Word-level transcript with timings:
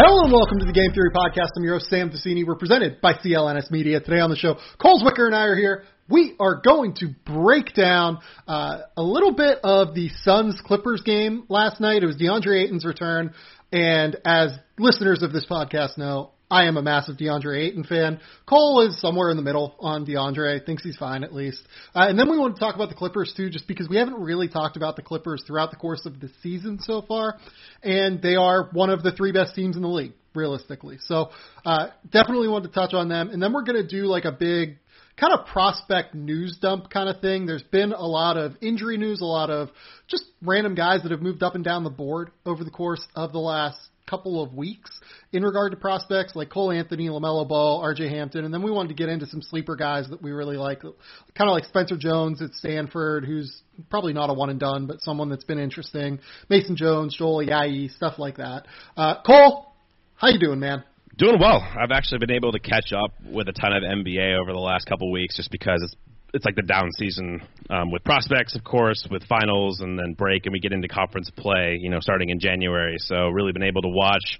Hello 0.00 0.22
and 0.22 0.32
welcome 0.32 0.60
to 0.60 0.64
the 0.64 0.72
Game 0.72 0.92
Theory 0.92 1.10
Podcast. 1.10 1.48
I'm 1.56 1.64
your 1.64 1.74
host, 1.74 1.90
Sam 1.90 2.08
Vecenie. 2.08 2.46
We're 2.46 2.54
presented 2.54 3.00
by 3.00 3.14
CLNS 3.14 3.68
Media. 3.72 3.98
Today 3.98 4.20
on 4.20 4.30
the 4.30 4.36
show, 4.36 4.54
Cole 4.80 5.02
Zwicker 5.02 5.26
and 5.26 5.34
I 5.34 5.46
are 5.46 5.56
here. 5.56 5.82
We 6.08 6.36
are 6.38 6.62
going 6.64 6.94
to 7.00 7.08
break 7.26 7.74
down 7.74 8.18
uh, 8.46 8.82
a 8.96 9.02
little 9.02 9.32
bit 9.32 9.58
of 9.64 9.96
the 9.96 10.08
Suns 10.22 10.62
Clippers 10.64 11.02
game 11.04 11.46
last 11.48 11.80
night. 11.80 12.04
It 12.04 12.06
was 12.06 12.14
DeAndre 12.14 12.62
Ayton's 12.62 12.84
return, 12.84 13.34
and 13.72 14.16
as 14.24 14.52
listeners 14.78 15.24
of 15.24 15.32
this 15.32 15.46
podcast 15.50 15.98
know, 15.98 16.30
I 16.50 16.64
am 16.66 16.76
a 16.76 16.82
massive 16.82 17.16
DeAndre 17.16 17.58
Ayton 17.58 17.84
fan. 17.84 18.20
Cole 18.46 18.86
is 18.88 19.00
somewhere 19.00 19.30
in 19.30 19.36
the 19.36 19.42
middle 19.42 19.74
on 19.80 20.06
DeAndre. 20.06 20.64
Thinks 20.64 20.82
he's 20.82 20.96
fine 20.96 21.24
at 21.24 21.34
least. 21.34 21.60
Uh, 21.94 22.06
and 22.08 22.18
then 22.18 22.30
we 22.30 22.38
want 22.38 22.56
to 22.56 22.60
talk 22.60 22.74
about 22.74 22.88
the 22.88 22.94
Clippers 22.94 23.32
too, 23.36 23.50
just 23.50 23.68
because 23.68 23.88
we 23.88 23.96
haven't 23.96 24.20
really 24.20 24.48
talked 24.48 24.76
about 24.76 24.96
the 24.96 25.02
Clippers 25.02 25.42
throughout 25.46 25.70
the 25.70 25.76
course 25.76 26.06
of 26.06 26.20
the 26.20 26.30
season 26.42 26.78
so 26.80 27.02
far, 27.02 27.36
and 27.82 28.22
they 28.22 28.36
are 28.36 28.68
one 28.72 28.90
of 28.90 29.02
the 29.02 29.12
three 29.12 29.32
best 29.32 29.54
teams 29.54 29.76
in 29.76 29.82
the 29.82 29.88
league 29.88 30.12
realistically. 30.34 30.98
So 31.00 31.30
uh, 31.64 31.88
definitely 32.10 32.48
want 32.48 32.64
to 32.64 32.70
touch 32.70 32.94
on 32.94 33.08
them. 33.08 33.30
And 33.30 33.42
then 33.42 33.52
we're 33.52 33.64
to 33.64 33.86
do 33.86 34.06
like 34.06 34.24
a 34.24 34.32
big 34.32 34.78
kind 35.16 35.32
of 35.32 35.46
prospect 35.46 36.14
news 36.14 36.58
dump 36.60 36.90
kind 36.90 37.08
of 37.08 37.20
thing. 37.20 37.44
There's 37.44 37.62
been 37.62 37.92
a 37.92 38.06
lot 38.06 38.36
of 38.36 38.52
injury 38.60 38.96
news, 38.96 39.20
a 39.20 39.24
lot 39.24 39.50
of 39.50 39.70
just 40.06 40.24
random 40.42 40.74
guys 40.74 41.02
that 41.02 41.10
have 41.10 41.20
moved 41.20 41.42
up 41.42 41.54
and 41.54 41.64
down 41.64 41.84
the 41.84 41.90
board 41.90 42.30
over 42.46 42.64
the 42.64 42.70
course 42.70 43.04
of 43.14 43.32
the 43.32 43.38
last 43.38 43.78
couple 44.08 44.42
of 44.42 44.54
weeks 44.54 45.00
in 45.32 45.42
regard 45.42 45.72
to 45.72 45.76
prospects 45.76 46.34
like 46.34 46.50
Cole 46.50 46.70
Anthony, 46.70 47.08
LaMelo 47.08 47.46
Ball, 47.46 47.82
RJ 47.82 48.10
Hampton, 48.10 48.44
and 48.44 48.52
then 48.52 48.62
we 48.62 48.70
wanted 48.70 48.88
to 48.88 48.94
get 48.94 49.08
into 49.08 49.26
some 49.26 49.42
sleeper 49.42 49.76
guys 49.76 50.08
that 50.10 50.22
we 50.22 50.30
really 50.30 50.56
like, 50.56 50.80
kind 50.80 51.48
of 51.48 51.50
like 51.50 51.64
Spencer 51.64 51.96
Jones 51.96 52.40
at 52.42 52.52
Stanford, 52.54 53.24
who's 53.24 53.62
probably 53.90 54.12
not 54.12 54.30
a 54.30 54.32
one 54.32 54.50
and 54.50 54.60
done, 54.60 54.86
but 54.86 55.00
someone 55.02 55.28
that's 55.28 55.44
been 55.44 55.58
interesting. 55.58 56.20
Mason 56.48 56.76
Jones, 56.76 57.16
Joel 57.16 57.44
Ayayi, 57.44 57.90
stuff 57.94 58.18
like 58.18 58.36
that. 58.38 58.66
Uh, 58.96 59.22
Cole, 59.22 59.72
how 60.16 60.28
you 60.28 60.38
doing, 60.38 60.60
man? 60.60 60.84
Doing 61.16 61.38
well. 61.40 61.60
I've 61.60 61.90
actually 61.90 62.18
been 62.18 62.30
able 62.30 62.52
to 62.52 62.60
catch 62.60 62.92
up 62.92 63.12
with 63.24 63.48
a 63.48 63.52
ton 63.52 63.72
of 63.72 63.82
NBA 63.82 64.38
over 64.40 64.52
the 64.52 64.58
last 64.58 64.86
couple 64.86 65.08
of 65.08 65.12
weeks, 65.12 65.36
just 65.36 65.50
because 65.50 65.82
it's 65.82 65.96
it's 66.34 66.44
like 66.44 66.56
the 66.56 66.62
down 66.62 66.90
season 66.92 67.40
um, 67.70 67.90
with 67.90 68.04
prospects, 68.04 68.54
of 68.54 68.64
course, 68.64 69.06
with 69.10 69.24
finals 69.24 69.80
and 69.80 69.98
then 69.98 70.12
break, 70.12 70.46
and 70.46 70.52
we 70.52 70.60
get 70.60 70.72
into 70.72 70.88
conference 70.88 71.30
play, 71.36 71.78
you 71.80 71.90
know, 71.90 72.00
starting 72.00 72.28
in 72.30 72.38
January. 72.38 72.96
So 72.98 73.28
really 73.28 73.52
been 73.52 73.62
able 73.62 73.82
to 73.82 73.88
watch 73.88 74.38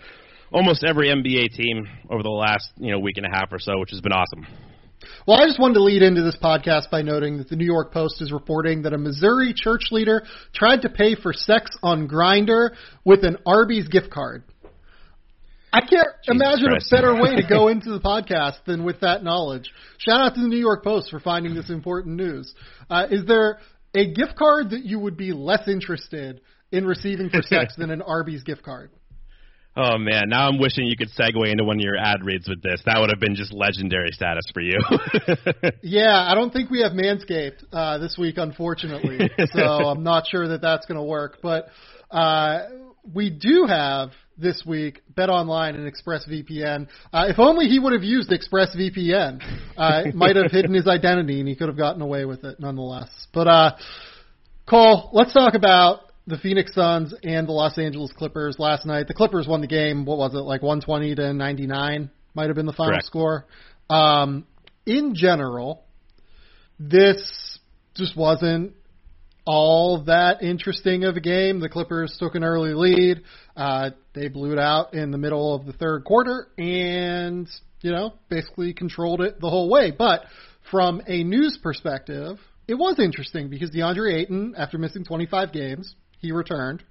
almost 0.52 0.84
every 0.84 1.08
NBA 1.08 1.54
team 1.54 1.88
over 2.10 2.22
the 2.22 2.30
last 2.30 2.70
you 2.76 2.90
know 2.90 2.98
week 2.98 3.16
and 3.16 3.26
a 3.26 3.30
half 3.30 3.52
or 3.52 3.58
so, 3.58 3.78
which 3.78 3.90
has 3.90 4.00
been 4.00 4.12
awesome. 4.12 4.46
Well, 5.26 5.40
I 5.40 5.46
just 5.46 5.60
wanted 5.60 5.74
to 5.74 5.82
lead 5.82 6.02
into 6.02 6.22
this 6.22 6.36
podcast 6.42 6.90
by 6.90 7.02
noting 7.02 7.38
that 7.38 7.48
the 7.48 7.56
New 7.56 7.64
York 7.64 7.92
Post 7.92 8.20
is 8.20 8.32
reporting 8.32 8.82
that 8.82 8.92
a 8.92 8.98
Missouri 8.98 9.54
church 9.54 9.88
leader 9.90 10.24
tried 10.52 10.82
to 10.82 10.88
pay 10.88 11.14
for 11.14 11.32
sex 11.32 11.70
on 11.82 12.08
Grindr 12.08 12.70
with 13.04 13.24
an 13.24 13.36
Arby's 13.46 13.88
gift 13.88 14.10
card. 14.10 14.42
I 15.72 15.80
can't 15.80 16.08
Jesus 16.22 16.42
imagine 16.42 16.68
Christ. 16.68 16.92
a 16.92 16.96
better 16.96 17.14
way 17.14 17.36
to 17.36 17.46
go 17.48 17.68
into 17.72 17.90
the 17.90 18.00
podcast 18.00 18.64
than 18.66 18.84
with 18.84 19.00
that 19.00 19.22
knowledge. 19.22 19.70
Shout 19.98 20.20
out 20.20 20.34
to 20.34 20.40
the 20.40 20.48
New 20.48 20.58
York 20.58 20.84
Post 20.84 21.10
for 21.10 21.20
finding 21.20 21.54
this 21.54 21.70
important 21.70 22.16
news. 22.16 22.54
Uh, 22.88 23.06
is 23.10 23.26
there 23.26 23.58
a 23.94 24.12
gift 24.12 24.36
card 24.36 24.70
that 24.70 24.84
you 24.84 24.98
would 24.98 25.16
be 25.16 25.32
less 25.32 25.68
interested 25.68 26.40
in 26.70 26.86
receiving 26.86 27.30
for 27.30 27.42
sex 27.42 27.74
than 27.76 27.90
an 27.90 28.02
Arby's 28.02 28.42
gift 28.42 28.62
card? 28.62 28.90
Oh 29.80 29.96
man, 29.96 30.24
now 30.26 30.48
I'm 30.48 30.58
wishing 30.58 30.86
you 30.86 30.96
could 30.96 31.10
segue 31.10 31.48
into 31.48 31.62
one 31.62 31.76
of 31.76 31.82
your 31.82 31.96
ad 31.96 32.24
reads 32.24 32.48
with 32.48 32.60
this. 32.62 32.82
That 32.84 32.98
would 32.98 33.10
have 33.10 33.20
been 33.20 33.36
just 33.36 33.52
legendary 33.52 34.10
status 34.10 34.44
for 34.52 34.60
you. 34.60 34.78
Yeah, 35.82 36.26
I 36.28 36.34
don't 36.34 36.52
think 36.52 36.70
we 36.70 36.82
have 36.82 36.92
Manscaped 36.92 37.64
uh, 37.72 37.98
this 37.98 38.16
week, 38.18 38.36
unfortunately. 38.38 39.30
so 39.52 39.62
I'm 39.62 40.02
not 40.02 40.26
sure 40.28 40.48
that 40.48 40.60
that's 40.60 40.86
going 40.86 40.98
to 40.98 41.04
work. 41.04 41.38
But 41.42 41.68
uh, 42.10 42.60
we 43.14 43.30
do 43.30 43.66
have 43.68 44.10
this 44.36 44.62
week 44.66 45.00
Bet 45.14 45.28
Online 45.28 45.74
and 45.74 45.92
ExpressVPN. 45.92 46.88
Uh, 47.12 47.26
if 47.28 47.38
only 47.38 47.66
he 47.66 47.78
would 47.78 47.92
have 47.92 48.02
used 48.04 48.30
ExpressVPN, 48.30 49.40
uh, 49.76 50.02
it 50.06 50.14
might 50.14 50.36
have 50.36 50.50
hidden 50.50 50.74
his 50.74 50.86
identity 50.86 51.40
and 51.40 51.48
he 51.48 51.56
could 51.56 51.68
have 51.68 51.76
gotten 51.76 52.02
away 52.02 52.24
with 52.24 52.44
it 52.44 52.60
nonetheless. 52.60 53.08
But 53.32 53.48
uh, 53.48 53.76
Cole, 54.68 55.10
let's 55.12 55.32
talk 55.32 55.54
about 55.54 56.00
the 56.26 56.38
Phoenix 56.38 56.74
Suns 56.74 57.14
and 57.22 57.48
the 57.48 57.52
Los 57.52 57.78
Angeles 57.78 58.12
Clippers 58.12 58.56
last 58.58 58.84
night. 58.86 59.08
The 59.08 59.14
Clippers 59.14 59.48
won 59.48 59.60
the 59.60 59.66
game. 59.66 60.04
What 60.04 60.18
was 60.18 60.34
it 60.34 60.38
like 60.38 60.62
120 60.62 61.14
to 61.16 61.32
99? 61.32 62.10
Might 62.34 62.46
have 62.46 62.56
been 62.56 62.66
the 62.66 62.72
final 62.72 62.92
Correct. 62.92 63.06
score. 63.06 63.46
Um, 63.88 64.46
in 64.84 65.14
general, 65.14 65.84
this 66.78 67.58
just 67.94 68.16
wasn't 68.16 68.74
all 69.48 70.04
that 70.04 70.42
interesting 70.42 71.04
of 71.04 71.16
a 71.16 71.20
game. 71.20 71.58
The 71.58 71.70
Clippers 71.70 72.14
took 72.20 72.34
an 72.34 72.44
early 72.44 72.74
lead. 72.74 73.22
Uh, 73.56 73.90
they 74.14 74.28
blew 74.28 74.52
it 74.52 74.58
out 74.58 74.92
in 74.92 75.10
the 75.10 75.16
middle 75.16 75.54
of 75.54 75.64
the 75.64 75.72
third 75.72 76.04
quarter 76.04 76.48
and, 76.58 77.48
you 77.80 77.90
know, 77.90 78.12
basically 78.28 78.74
controlled 78.74 79.22
it 79.22 79.40
the 79.40 79.48
whole 79.48 79.70
way. 79.70 79.90
But 79.90 80.26
from 80.70 81.00
a 81.06 81.24
news 81.24 81.58
perspective, 81.62 82.36
it 82.68 82.74
was 82.74 82.98
interesting 82.98 83.48
because 83.48 83.70
DeAndre 83.70 84.16
Ayton, 84.16 84.54
after 84.54 84.76
missing 84.76 85.02
25 85.02 85.50
games, 85.50 85.94
he 86.18 86.30
returned 86.30 86.84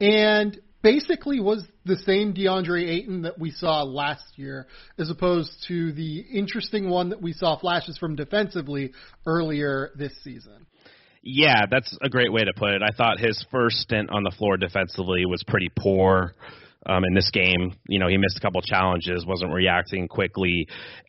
and 0.00 0.60
basically 0.82 1.40
was 1.40 1.66
the 1.86 1.96
same 1.96 2.34
DeAndre 2.34 2.88
Ayton 2.88 3.22
that 3.22 3.36
we 3.36 3.50
saw 3.50 3.82
last 3.82 4.22
year, 4.36 4.68
as 4.96 5.10
opposed 5.10 5.50
to 5.66 5.90
the 5.90 6.20
interesting 6.20 6.88
one 6.88 7.08
that 7.08 7.20
we 7.20 7.32
saw 7.32 7.58
flashes 7.58 7.98
from 7.98 8.14
defensively 8.14 8.92
earlier 9.26 9.90
this 9.96 10.12
season. 10.22 10.66
Yeah, 11.28 11.66
that's 11.68 11.98
a 12.00 12.08
great 12.08 12.32
way 12.32 12.44
to 12.44 12.52
put 12.54 12.70
it. 12.70 12.82
I 12.82 12.94
thought 12.96 13.18
his 13.18 13.44
first 13.50 13.78
stint 13.78 14.10
on 14.10 14.22
the 14.22 14.30
floor 14.38 14.56
defensively 14.56 15.26
was 15.26 15.42
pretty 15.44 15.68
poor. 15.76 16.36
Um, 16.88 17.02
in 17.04 17.14
this 17.14 17.32
game, 17.32 17.74
you 17.88 17.98
know, 17.98 18.06
he 18.06 18.16
missed 18.16 18.38
a 18.38 18.40
couple 18.40 18.62
challenges, 18.62 19.26
wasn't 19.26 19.52
reacting 19.52 20.06
quickly. 20.06 20.68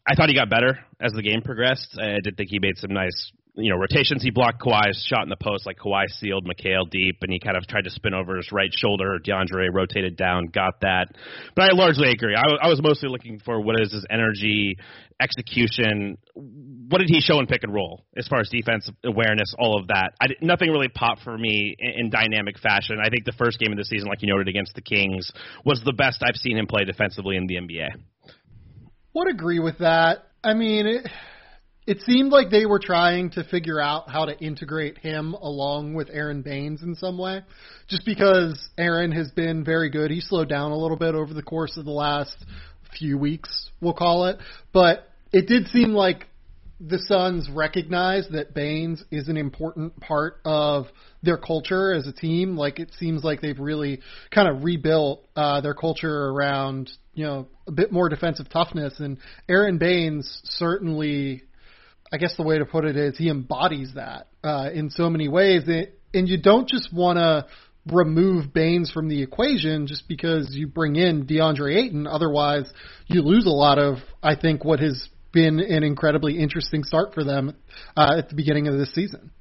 I 0.10 0.16
thought 0.16 0.28
he 0.28 0.34
got 0.34 0.50
better 0.50 0.80
as 1.00 1.12
the 1.12 1.22
game 1.22 1.44
progressed. 1.44 2.00
I 2.02 2.18
did 2.24 2.36
think 2.36 2.50
he 2.50 2.58
made 2.58 2.78
some 2.78 2.92
nice, 2.92 3.32
you 3.58 3.72
know, 3.72 3.78
rotations. 3.78 4.22
He 4.22 4.30
blocked 4.30 4.62
Kawhi's 4.62 5.04
shot 5.10 5.24
in 5.24 5.30
the 5.30 5.36
post, 5.36 5.66
like 5.66 5.78
Kawhi 5.78 6.06
sealed 6.20 6.46
Mikal 6.46 6.90
deep, 6.90 7.18
and 7.22 7.32
he 7.32 7.40
kind 7.40 7.58
of 7.58 7.66
tried 7.68 7.86
to 7.86 7.90
spin 7.90 8.14
over 8.14 8.38
his 8.38 8.52
right 8.52 8.70
shoulder. 8.72 9.18
DeAndre 9.20 9.74
rotated 9.74 10.16
down, 10.16 10.48
got 10.48 10.82
that. 10.82 11.08
But 11.56 11.72
I 11.72 11.74
largely 11.74 12.10
agree. 12.10 12.36
I, 12.36 12.66
I 12.66 12.70
was 12.70 12.82
mostly 12.82 13.10
looking 13.10 13.40
for 13.40 13.60
what 13.60 13.80
is 13.82 13.92
his 13.92 14.06
energy, 14.10 14.78
execution. 15.20 16.18
What 16.36 17.00
did 17.00 17.10
he 17.10 17.20
show 17.20 17.40
in 17.40 17.48
pick 17.48 17.64
and 17.64 17.74
roll 17.74 18.06
as 18.16 18.28
far 18.28 18.40
as 18.40 18.50
defense 18.50 18.90
awareness, 19.04 19.54
all 19.58 19.80
of 19.80 19.88
that? 19.88 20.12
I, 20.22 20.28
nothing 20.42 20.70
really 20.70 20.90
popped 20.90 21.24
for 21.24 21.36
me 21.36 21.76
in, 21.80 22.06
in 22.06 22.10
dynamic 22.12 22.60
fashion. 22.60 22.98
I 23.04 23.10
think 23.10 23.26
the 23.26 23.34
first 23.38 23.60
game 23.60 23.72
of 23.72 23.78
the 23.78 23.86
season, 23.86 24.08
like 24.08 24.22
you 24.22 24.30
noted 24.30 24.48
against 24.48 24.76
the 24.76 24.82
Kings, 24.82 25.32
was 25.66 25.82
the 25.84 25.94
best 25.94 26.22
I've 26.24 26.36
seen 26.36 26.58
him 26.58 26.68
play 26.68 26.86
defensively 26.86 27.38
in 27.38 27.48
the 27.48 27.56
NBA. 27.56 27.90
Would 29.14 29.30
agree 29.30 29.60
with 29.60 29.80
that. 29.80 30.28
I 30.44 30.54
mean, 30.54 30.86
it, 30.86 31.08
it 31.88 32.02
seemed 32.02 32.34
like 32.34 32.50
they 32.50 32.66
were 32.66 32.80
trying 32.80 33.30
to 33.32 33.46
figure 33.46 33.80
out 33.80 34.10
how 34.10 34.26
to 34.26 34.38
integrate 34.40 34.98
him 34.98 35.34
along 35.34 35.94
with 35.94 36.10
Aron 36.12 36.42
Baynes 36.42 36.84
in 36.84 36.96
some 36.96 37.18
way. 37.18 37.42
Just 37.88 38.06
because 38.06 38.70
Aron 38.78 39.14
has 39.14 39.32
been 39.32 39.64
very 39.64 39.90
good. 39.90 40.12
He 40.12 40.20
slowed 40.20 40.50
down 40.50 40.72
a 40.72 40.78
little 40.78 40.98
bit 40.98 41.16
over 41.16 41.34
the 41.34 41.42
course 41.42 41.78
of 41.78 41.86
the 41.86 41.92
last 41.92 42.36
few 43.00 43.18
weeks, 43.18 43.70
we'll 43.80 43.94
call 43.94 44.26
it. 44.26 44.38
But 44.74 45.10
it 45.32 45.48
did 45.48 45.68
seem 45.68 45.94
like 45.94 46.26
the 46.80 47.00
Suns 47.00 47.50
recognize 47.50 48.28
that 48.32 48.54
Baynes 48.54 49.04
is 49.10 49.30
an 49.30 49.38
important 49.38 50.00
part 50.00 50.42
of 50.46 50.88
their 51.24 51.38
culture 51.38 51.94
as 51.94 52.06
a 52.06 52.12
team. 52.12 52.58
Like 52.58 52.80
it 52.80 52.92
seems 53.00 53.24
like 53.24 53.42
they've 53.42 53.58
really 53.58 54.02
kind 54.30 54.48
of 54.50 54.64
rebuilt 54.64 55.26
uh, 55.36 55.62
their 55.62 55.74
culture 55.74 56.30
around 56.30 56.92
you 57.14 57.26
know 57.26 57.48
a 57.66 57.72
bit 57.72 57.92
more 57.92 58.10
defensive 58.10 58.50
toughness. 58.50 59.00
And 59.00 59.18
Aron 59.50 59.78
Baynes 59.78 60.42
certainly, 60.44 61.44
I 62.12 62.18
guess 62.18 62.36
the 62.38 62.44
way 62.44 62.58
to 62.58 62.66
put 62.66 62.86
it 62.86 62.96
is 62.96 63.18
he 63.18 63.30
embodies 63.30 63.94
that 63.96 64.28
uh, 64.44 64.70
in 64.74 64.90
so 64.90 65.10
many 65.10 65.28
ways. 65.28 65.64
And 66.14 66.30
you 66.30 66.42
don't 66.42 66.68
just 66.68 66.94
want 66.94 67.18
to 67.18 67.48
remove 67.94 68.54
Baynes 68.54 68.92
from 68.92 69.08
the 69.08 69.22
equation 69.22 69.88
just 69.88 70.08
because 70.08 70.50
you 70.52 70.68
bring 70.68 70.96
in 70.96 71.26
DeAndre 71.26 71.76
Ayton. 71.76 72.08
Otherwise, 72.08 72.72
you 73.08 73.22
lose 73.22 73.46
a 73.46 73.52
lot 73.52 73.80
of, 73.80 73.98
I 74.22 74.36
think, 74.36 74.64
what 74.64 74.80
has 74.80 75.08
been 75.32 75.60
an 75.60 75.84
incredibly 75.84 76.40
interesting 76.40 76.84
start 76.84 77.14
for 77.14 77.24
them 77.24 77.56
uh, 77.96 78.16
at 78.18 78.30
the 78.30 78.36
beginning 78.36 78.68
of 78.68 78.78
this 78.78 78.94
season. 78.94 79.32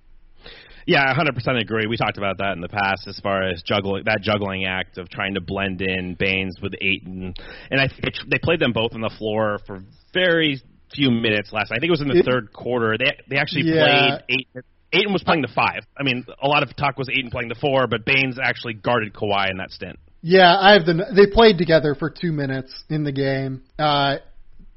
Yeah, 0.86 1.02
I 1.02 1.20
100% 1.20 1.60
agree. 1.60 1.86
We 1.88 1.96
talked 1.96 2.16
about 2.16 2.38
that 2.38 2.52
in 2.52 2.60
the 2.60 2.68
past 2.68 3.08
as 3.08 3.18
far 3.18 3.42
as 3.42 3.60
juggling 3.66 4.04
that 4.04 4.20
juggling 4.22 4.66
act 4.66 4.98
of 4.98 5.08
trying 5.08 5.34
to 5.34 5.40
blend 5.40 5.82
in 5.82 6.14
Baynes 6.16 6.58
with 6.62 6.74
Ayton, 6.80 7.34
and 7.72 7.80
I 7.80 7.88
think 7.88 8.14
they 8.30 8.38
played 8.38 8.60
them 8.60 8.72
both 8.72 8.94
on 8.94 9.00
the 9.00 9.10
floor 9.18 9.58
for 9.66 9.82
very 10.14 10.62
few 10.94 11.10
minutes 11.10 11.52
last. 11.52 11.70
night. 11.70 11.78
I 11.78 11.80
think 11.80 11.88
it 11.88 11.92
was 11.92 12.00
in 12.00 12.08
the 12.08 12.18
It- 12.18 12.24
third 12.24 12.52
quarter. 12.52 12.96
They 12.98 13.16
they 13.28 13.36
actually 13.36 13.62
Yeah. 13.72 14.18
played 14.18 14.22
eight. 14.56 14.64
Ayton 14.92 15.12
was 15.12 15.22
playing 15.24 15.42
the 15.42 15.48
five. 15.48 15.80
I 15.98 16.04
mean, 16.04 16.24
a 16.40 16.46
lot 16.46 16.62
of 16.62 16.74
talk 16.76 16.96
was 16.96 17.08
Ayton 17.10 17.30
playing 17.30 17.48
the 17.48 17.56
four, 17.56 17.86
but 17.88 18.04
Baynes 18.04 18.38
actually 18.42 18.74
guarded 18.74 19.12
Kawhi 19.12 19.50
in 19.50 19.56
that 19.58 19.70
stint. 19.72 19.98
Yeah, 20.22 20.56
I 20.58 20.72
have 20.74 20.86
the. 20.86 20.94
They 21.14 21.26
played 21.26 21.58
together 21.58 21.94
for 21.94 22.08
two 22.08 22.32
minutes 22.32 22.72
in 22.88 23.02
the 23.04 23.12
game. 23.12 23.62
Uh, 23.78 24.16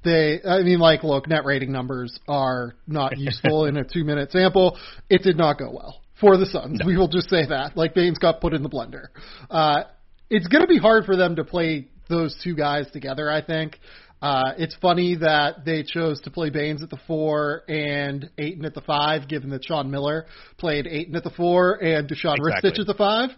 they, 0.04 0.42
I 0.44 0.64
mean, 0.64 0.80
like, 0.80 1.04
look, 1.04 1.28
net 1.28 1.46
rating 1.46 1.72
numbers 1.72 2.20
are 2.28 2.74
not 2.88 3.18
useful 3.18 3.66
in 3.66 3.78
a 3.78 3.84
two-minute 3.94 4.32
sample. 4.32 4.78
It 5.10 5.24
did 5.24 5.38
not 5.38 5.58
go 5.58 5.72
well 5.72 6.02
for 6.20 6.38
the 6.38 6.46
Suns. 6.46 6.82
We 6.86 6.98
will 6.98 7.08
just 7.08 7.30
say 7.30 7.46
that. 7.46 7.76
Like, 7.78 7.94
Baynes 7.94 8.18
got 8.18 8.42
put 8.42 8.54
in 8.54 8.64
the 8.64 8.70
blender. 8.70 9.08
Uh, 9.50 9.84
it's 10.30 10.48
going 10.48 10.62
to 10.62 10.68
be 10.68 10.78
hard 10.78 11.06
for 11.06 11.16
them 11.16 11.36
to 11.36 11.44
play 11.44 11.88
those 12.10 12.36
two 12.44 12.56
guys 12.56 12.90
together. 12.92 13.30
I 13.30 13.42
think 13.42 13.80
uh, 14.22 14.52
it's 14.58 14.76
funny 14.82 15.16
that 15.16 15.64
they 15.66 15.84
chose 15.84 16.20
to 16.22 16.32
play 16.32 16.50
Baynes 16.50 16.84
at 16.84 16.90
the 16.90 17.00
four 17.08 17.64
and 17.70 18.30
Ayton 18.38 18.66
at 18.66 18.74
the 18.74 18.82
five, 18.82 19.28
given 19.30 19.50
that 19.52 19.64
Sean 19.64 19.90
Miller 19.90 20.26
played 20.58 20.88
Ayton 20.88 21.16
at 21.16 21.24
the 21.24 21.30
four 21.30 21.76
and 21.82 22.10
Dusan 22.10 22.36
Exactly. 22.38 22.72
Ristic 22.72 22.80
at 22.80 22.88
the 22.88 22.94
five 22.98 23.30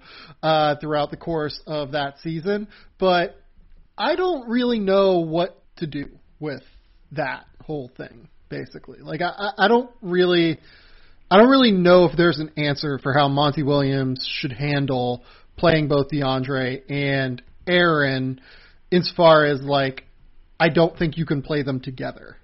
uh, 0.42 0.76
throughout 0.82 1.12
the 1.12 1.18
course 1.18 1.62
of 1.68 1.92
that 1.92 2.20
season. 2.24 2.68
But 3.00 3.36
I 3.98 4.16
don't 4.16 4.50
really 4.50 4.80
know 4.80 5.20
what 5.20 5.62
to 5.78 5.88
do 5.88 6.06
with 6.40 6.64
that 7.12 7.46
whole 7.64 7.92
thing. 7.96 8.28
Basically, 8.50 9.00
like 9.00 9.22
I, 9.22 9.30
I- 9.58 9.66
I 9.66 9.68
don't 9.68 9.90
really, 10.02 10.60
I 11.30 11.38
don't 11.38 11.50
really 11.50 11.72
know 11.72 12.06
if 12.06 12.18
there's 12.18 12.40
an 12.40 12.52
answer 12.58 12.98
for 13.02 13.14
how 13.14 13.28
Monty 13.30 13.64
Williams 13.64 14.28
should 14.40 14.52
handle 14.52 15.24
playing 15.58 15.88
both 15.88 16.08
DeAndre 16.12 16.82
and 16.90 17.42
Aron, 17.68 18.42
as 18.92 19.10
far 19.16 19.46
as 19.46 19.62
like, 19.62 20.04
I 20.62 20.70
don't 20.70 20.96
think 20.96 21.18
you 21.18 21.26
can 21.26 21.42
play 21.42 21.64
them 21.64 21.80
together. 21.80 22.38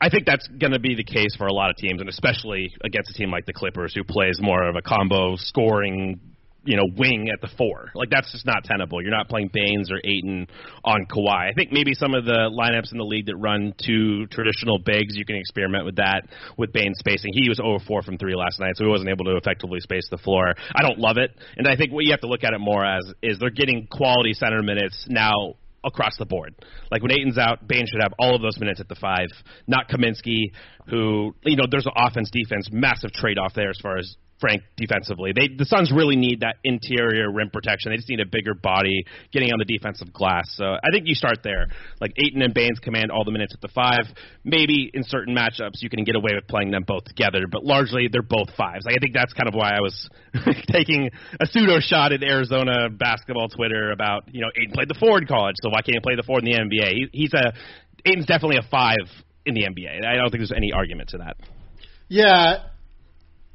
I 0.00 0.10
think 0.10 0.26
that's 0.26 0.48
going 0.48 0.72
to 0.72 0.80
be 0.80 0.96
the 0.96 1.04
case 1.04 1.36
for 1.38 1.46
a 1.46 1.52
lot 1.52 1.70
of 1.70 1.76
teams, 1.76 2.00
and 2.00 2.08
especially 2.08 2.74
against 2.84 3.08
a 3.10 3.14
team 3.14 3.30
like 3.30 3.46
the 3.46 3.52
Clippers, 3.52 3.94
who 3.94 4.02
plays 4.02 4.40
more 4.42 4.68
of 4.68 4.74
a 4.74 4.82
combo 4.82 5.36
scoring, 5.36 6.18
you 6.64 6.76
know, 6.76 6.88
wing 6.98 7.28
at 7.32 7.40
the 7.40 7.48
four. 7.56 7.92
Like 7.94 8.10
that's 8.10 8.32
just 8.32 8.44
not 8.44 8.64
tenable. 8.64 9.00
You're 9.00 9.12
not 9.12 9.28
playing 9.28 9.50
Baynes 9.52 9.92
or 9.92 9.98
Ayton 10.02 10.48
on 10.84 11.06
Kawhi. 11.06 11.50
I 11.50 11.52
think 11.54 11.70
maybe 11.70 11.94
some 11.94 12.14
of 12.14 12.24
the 12.24 12.50
lineups 12.50 12.90
in 12.90 12.98
the 12.98 13.04
league 13.04 13.26
that 13.26 13.36
run 13.36 13.74
two 13.78 14.26
traditional 14.26 14.80
bigs, 14.80 15.14
you 15.14 15.24
can 15.24 15.36
experiment 15.36 15.84
with 15.84 15.96
that 15.96 16.26
with 16.58 16.72
Baynes 16.72 16.98
spacing. 16.98 17.30
He 17.32 17.48
was 17.48 17.60
oh 17.62 17.74
over 17.74 17.84
four 17.86 18.02
from 18.02 18.18
three 18.18 18.34
last 18.34 18.58
night, 18.58 18.72
so 18.74 18.82
he 18.82 18.90
wasn't 18.90 19.10
able 19.10 19.26
to 19.26 19.36
effectively 19.36 19.78
space 19.78 20.08
the 20.10 20.18
floor. 20.18 20.52
I 20.74 20.82
don't 20.82 20.98
love 20.98 21.16
it, 21.16 21.30
and 21.56 21.68
I 21.68 21.76
think 21.76 21.92
what 21.92 22.04
you 22.04 22.10
have 22.10 22.22
to 22.22 22.28
look 22.28 22.42
at 22.42 22.54
it 22.54 22.58
more 22.58 22.84
as 22.84 23.06
is 23.22 23.38
they're 23.38 23.50
getting 23.50 23.86
quality 23.86 24.32
center 24.32 24.62
minutes 24.62 25.06
now 25.08 25.54
across 25.84 26.16
the 26.18 26.26
board. 26.26 26.54
Like 26.90 27.02
when 27.02 27.12
Ayton's 27.12 27.38
out, 27.38 27.66
Bain 27.66 27.86
should 27.86 28.02
have 28.02 28.14
all 28.18 28.34
of 28.34 28.42
those 28.42 28.58
minutes 28.58 28.80
at 28.80 28.88
the 28.88 28.94
five, 28.94 29.28
not 29.66 29.88
Kaminsky, 29.88 30.52
who 30.88 31.34
you 31.44 31.56
know 31.56 31.64
there's 31.70 31.86
an 31.86 31.92
offense 31.96 32.30
defense 32.30 32.68
massive 32.72 33.12
trade 33.12 33.38
off 33.38 33.52
there 33.54 33.70
as 33.70 33.78
far 33.82 33.98
as 33.98 34.16
Frank 34.42 34.62
defensively. 34.76 35.30
They 35.30 35.46
the 35.46 35.64
Suns 35.64 35.92
really 35.94 36.16
need 36.16 36.40
that 36.40 36.56
interior 36.64 37.30
rim 37.30 37.50
protection. 37.50 37.92
They 37.92 37.96
just 37.96 38.08
need 38.08 38.18
a 38.18 38.26
bigger 38.26 38.54
body 38.54 39.06
getting 39.30 39.52
on 39.52 39.60
the 39.62 39.64
defensive 39.64 40.12
glass. 40.12 40.50
So 40.56 40.64
I 40.64 40.90
think 40.92 41.06
you 41.06 41.14
start 41.14 41.38
there. 41.44 41.68
Like 42.00 42.12
Ayton 42.18 42.42
and 42.42 42.52
Baynes 42.52 42.80
command 42.80 43.12
all 43.12 43.24
the 43.24 43.30
minutes 43.30 43.54
at 43.54 43.60
the 43.60 43.68
five. 43.68 44.10
Maybe 44.42 44.90
in 44.92 45.04
certain 45.04 45.34
matchups 45.34 45.78
you 45.78 45.88
can 45.88 46.02
get 46.02 46.16
away 46.16 46.32
with 46.34 46.48
playing 46.48 46.72
them 46.72 46.82
both 46.84 47.04
together, 47.04 47.46
but 47.50 47.64
largely 47.64 48.08
they're 48.10 48.26
both 48.26 48.50
fives. 48.58 48.84
Like 48.84 48.96
I 48.96 48.98
think 48.98 49.14
that's 49.14 49.32
kind 49.32 49.46
of 49.46 49.54
why 49.54 49.70
I 49.70 49.80
was 49.80 49.94
taking 50.72 51.10
a 51.38 51.46
pseudo 51.46 51.78
shot 51.78 52.12
at 52.12 52.24
Arizona 52.24 52.90
basketball 52.90 53.48
Twitter 53.48 53.92
about 53.92 54.26
you 54.34 54.40
know 54.40 54.50
Ayton 54.60 54.74
played 54.74 54.88
the 54.88 54.98
four 54.98 55.18
in 55.18 55.26
college, 55.26 55.54
so 55.62 55.70
why 55.70 55.86
can't 55.86 55.94
he 55.94 56.00
play 56.00 56.16
the 56.16 56.26
four 56.26 56.40
in 56.40 56.44
the 56.44 56.58
NBA? 56.58 56.90
He, 56.90 57.06
he's 57.12 57.34
a 57.34 57.54
Ayton's 58.04 58.26
definitely 58.26 58.58
a 58.58 58.68
five 58.68 59.06
in 59.46 59.54
the 59.54 59.62
NBA. 59.62 60.04
I 60.04 60.16
don't 60.16 60.30
think 60.30 60.40
there's 60.40 60.52
any 60.52 60.72
argument 60.72 61.10
to 61.10 61.18
that. 61.18 61.36
Yeah, 62.08 62.64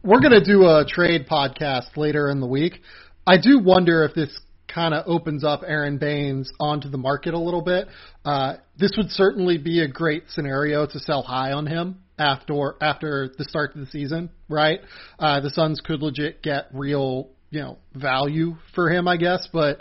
we're 0.03 0.21
going 0.21 0.31
to 0.31 0.43
do 0.43 0.63
a 0.63 0.85
trade 0.87 1.27
podcast 1.27 1.97
later 1.97 2.29
in 2.29 2.39
the 2.39 2.47
week. 2.47 2.81
I 3.25 3.37
do 3.37 3.59
wonder 3.59 4.03
if 4.03 4.13
this 4.13 4.39
kind 4.67 4.93
of 4.93 5.05
opens 5.07 5.43
up 5.43 5.61
Aron 5.65 5.97
Baynes 5.97 6.51
onto 6.59 6.89
the 6.89 6.97
market 6.97 7.33
a 7.33 7.39
little 7.39 7.61
bit. 7.61 7.87
Uh, 8.23 8.55
this 8.77 8.91
would 8.97 9.09
certainly 9.09 9.57
be 9.57 9.81
a 9.81 9.87
great 9.87 10.25
scenario 10.29 10.85
to 10.85 10.99
sell 10.99 11.23
high 11.23 11.51
on 11.51 11.65
him 11.65 12.03
after 12.19 12.75
after 12.81 13.29
the 13.37 13.43
start 13.45 13.73
of 13.75 13.81
the 13.81 13.87
season, 13.87 14.29
right? 14.49 14.79
Uh, 15.19 15.39
the 15.39 15.49
Suns 15.49 15.81
could 15.83 16.01
legit 16.01 16.41
get 16.41 16.67
real, 16.73 17.29
you 17.49 17.61
know, 17.61 17.77
value 17.93 18.55
for 18.75 18.89
him, 18.89 19.07
I 19.07 19.17
guess. 19.17 19.47
But 19.51 19.79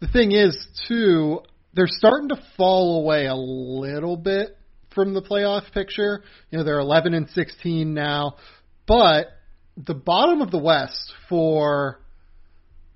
the 0.00 0.08
thing 0.08 0.32
is, 0.32 0.66
too, 0.88 1.40
they're 1.74 1.86
starting 1.86 2.28
to 2.28 2.42
fall 2.56 3.02
away 3.02 3.26
a 3.26 3.34
little 3.34 4.16
bit 4.16 4.56
from 4.94 5.14
the 5.14 5.22
playoff 5.22 5.72
picture. 5.72 6.22
You 6.50 6.58
know, 6.58 6.64
they're 6.64 6.80
11 6.80 7.14
and 7.14 7.28
16 7.30 7.94
now, 7.94 8.36
but 8.86 9.26
the 9.86 9.94
bottom 9.94 10.42
of 10.42 10.50
the 10.50 10.58
West 10.58 11.12
for 11.28 12.00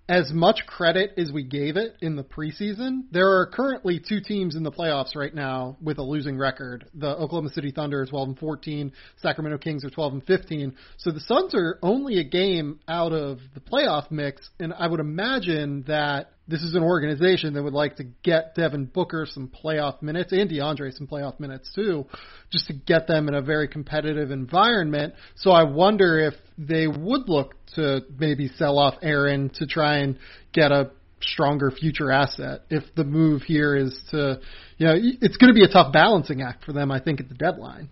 as 0.09 0.33
much 0.33 0.67
credit 0.67 1.13
as 1.17 1.31
we 1.31 1.45
gave 1.45 1.77
it 1.77 1.97
in 2.03 2.17
the 2.17 2.25
preseason, 2.25 3.05
there 3.13 3.39
are 3.39 3.47
currently 3.47 4.01
two 4.01 4.21
teams 4.21 4.57
in 4.57 4.63
the 4.63 4.73
playoffs 4.73 5.15
right 5.15 5.35
now 5.35 5.77
with 5.81 5.99
a 5.99 6.03
losing 6.03 6.37
record. 6.37 6.87
The 6.95 7.09
Oklahoma 7.09 7.51
City 7.51 7.71
Thunder 7.71 8.03
is 8.03 8.11
12 8.11 8.29
and 8.29 8.39
14, 8.39 8.93
Sacramento 9.23 9.59
Kings 9.59 9.85
are 9.85 9.91
12 9.91 10.13
and 10.15 10.25
15. 10.25 10.75
So 10.99 11.13
the 11.13 11.21
Suns 11.21 11.55
are 11.55 11.79
only 11.83 12.19
a 12.19 12.25
game 12.25 12.81
out 12.89 13.13
of 13.13 13.39
the 13.55 13.61
playoff 13.61 14.11
mix, 14.11 14.51
and 14.59 14.75
I 14.75 14.89
would 14.89 15.01
imagine 15.01 15.85
that 15.87 16.33
this 16.49 16.63
is 16.63 16.75
an 16.75 16.83
organization 16.83 17.55
that 17.55 17.63
would 17.63 17.73
like 17.73 17.97
to 17.97 18.05
get 18.23 18.55
Devin 18.55 18.87
Booker 18.87 19.27
some 19.29 19.49
playoff 19.49 20.03
minutes 20.03 20.33
and 20.33 20.51
DeAndre 20.51 20.93
some 20.93 21.07
playoff 21.07 21.39
minutes 21.39 21.71
too, 21.75 22.07
just 22.51 22.67
to 22.67 22.73
get 22.73 23.07
them 23.07 23.29
in 23.29 23.35
a 23.35 23.43
very 23.43 23.69
competitive 23.69 24.31
environment. 24.31 25.15
So 25.37 25.53
I 25.53 25.63
wonder 25.63 26.19
if 26.19 26.35
they 26.59 26.87
would 26.87 27.29
look 27.29 27.55
to 27.77 28.01
maybe 28.19 28.49
sell 28.49 28.79
off 28.79 28.95
Aron 29.03 29.51
to 29.57 29.67
try 29.67 29.99
and 29.99 30.19
get 30.53 30.73
a 30.73 30.91
stronger 31.21 31.71
future 31.71 32.11
asset. 32.11 32.63
If 32.71 32.85
the 32.97 33.05
move 33.05 33.43
here 33.43 33.77
is 33.77 33.99
to, 34.11 34.41
you 34.79 34.87
know, 34.87 34.95
it's 34.97 35.37
going 35.37 35.55
to 35.55 35.55
be 35.55 35.65
a 35.65 35.73
tough 35.73 35.93
balancing 35.93 36.43
act 36.43 36.65
for 36.65 36.73
them, 36.73 36.91
I 36.91 37.01
think, 37.01 37.21
at 37.21 37.29
the 37.29 37.35
deadline. 37.35 37.89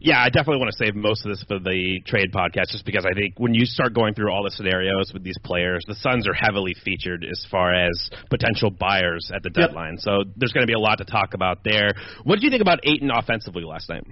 Yeah, 0.00 0.18
I 0.22 0.28
definitely 0.28 0.58
want 0.60 0.70
to 0.70 0.84
save 0.84 0.94
most 0.94 1.26
of 1.26 1.30
this 1.32 1.42
for 1.48 1.58
the 1.58 2.00
trade 2.06 2.30
podcast 2.32 2.70
just 2.70 2.84
because 2.86 3.04
I 3.04 3.14
think 3.14 3.34
when 3.38 3.52
you 3.52 3.66
start 3.66 3.94
going 3.94 4.14
through 4.14 4.30
all 4.30 4.44
the 4.44 4.50
scenarios 4.50 5.10
with 5.12 5.24
these 5.24 5.38
players, 5.42 5.84
the 5.88 5.96
Suns 5.96 6.28
are 6.28 6.34
heavily 6.34 6.74
featured 6.84 7.24
as 7.28 7.44
far 7.50 7.74
as 7.74 8.10
potential 8.30 8.70
buyers 8.70 9.30
at 9.34 9.42
the 9.42 9.50
Yep. 9.54 9.68
deadline. 9.70 9.98
So 9.98 10.22
there's 10.36 10.52
going 10.52 10.62
to 10.62 10.68
be 10.68 10.74
a 10.74 10.78
lot 10.78 10.98
to 10.98 11.04
talk 11.04 11.34
about 11.34 11.64
there. 11.64 11.94
What 12.22 12.36
did 12.36 12.44
you 12.44 12.50
think 12.50 12.62
about 12.62 12.78
Ayton 12.84 13.10
offensively 13.10 13.64
last 13.64 13.88
night? 13.88 14.04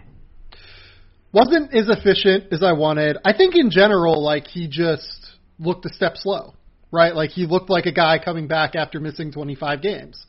Wasn't 1.32 1.72
as 1.72 1.88
efficient 1.88 2.52
as 2.52 2.62
I 2.62 2.72
wanted. 2.72 3.18
I 3.24 3.32
think 3.32 3.54
in 3.54 3.70
general, 3.70 4.22
like 4.24 4.46
he 4.46 4.68
just 4.68 5.26
looked 5.58 5.84
a 5.84 5.90
step 5.90 6.16
slow, 6.16 6.54
right? 6.90 7.14
Like 7.14 7.30
he 7.30 7.46
looked 7.46 7.70
like 7.70 7.86
a 7.86 7.92
guy 7.92 8.18
coming 8.18 8.48
back 8.48 8.74
after 8.74 8.98
missing 9.00 9.30
25 9.32 9.82
games. 9.82 10.24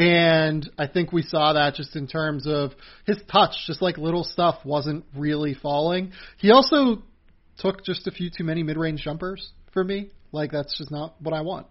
And 0.00 0.70
I 0.78 0.86
think 0.86 1.12
we 1.12 1.20
saw 1.20 1.52
that 1.52 1.74
just 1.74 1.94
in 1.94 2.06
terms 2.06 2.46
of 2.46 2.70
his 3.06 3.18
touch, 3.30 3.52
just 3.66 3.82
like 3.82 3.98
little 3.98 4.24
stuff 4.24 4.64
wasn't 4.64 5.04
really 5.14 5.52
falling. 5.52 6.12
He 6.38 6.50
also 6.50 7.02
took 7.58 7.84
just 7.84 8.06
a 8.06 8.10
few 8.10 8.30
too 8.34 8.44
many 8.44 8.62
mid-range 8.62 9.02
jumpers 9.02 9.50
for 9.74 9.84
me. 9.84 10.10
Like 10.32 10.52
that's 10.52 10.78
just 10.78 10.90
not 10.90 11.20
what 11.20 11.34
I 11.34 11.42
want. 11.42 11.66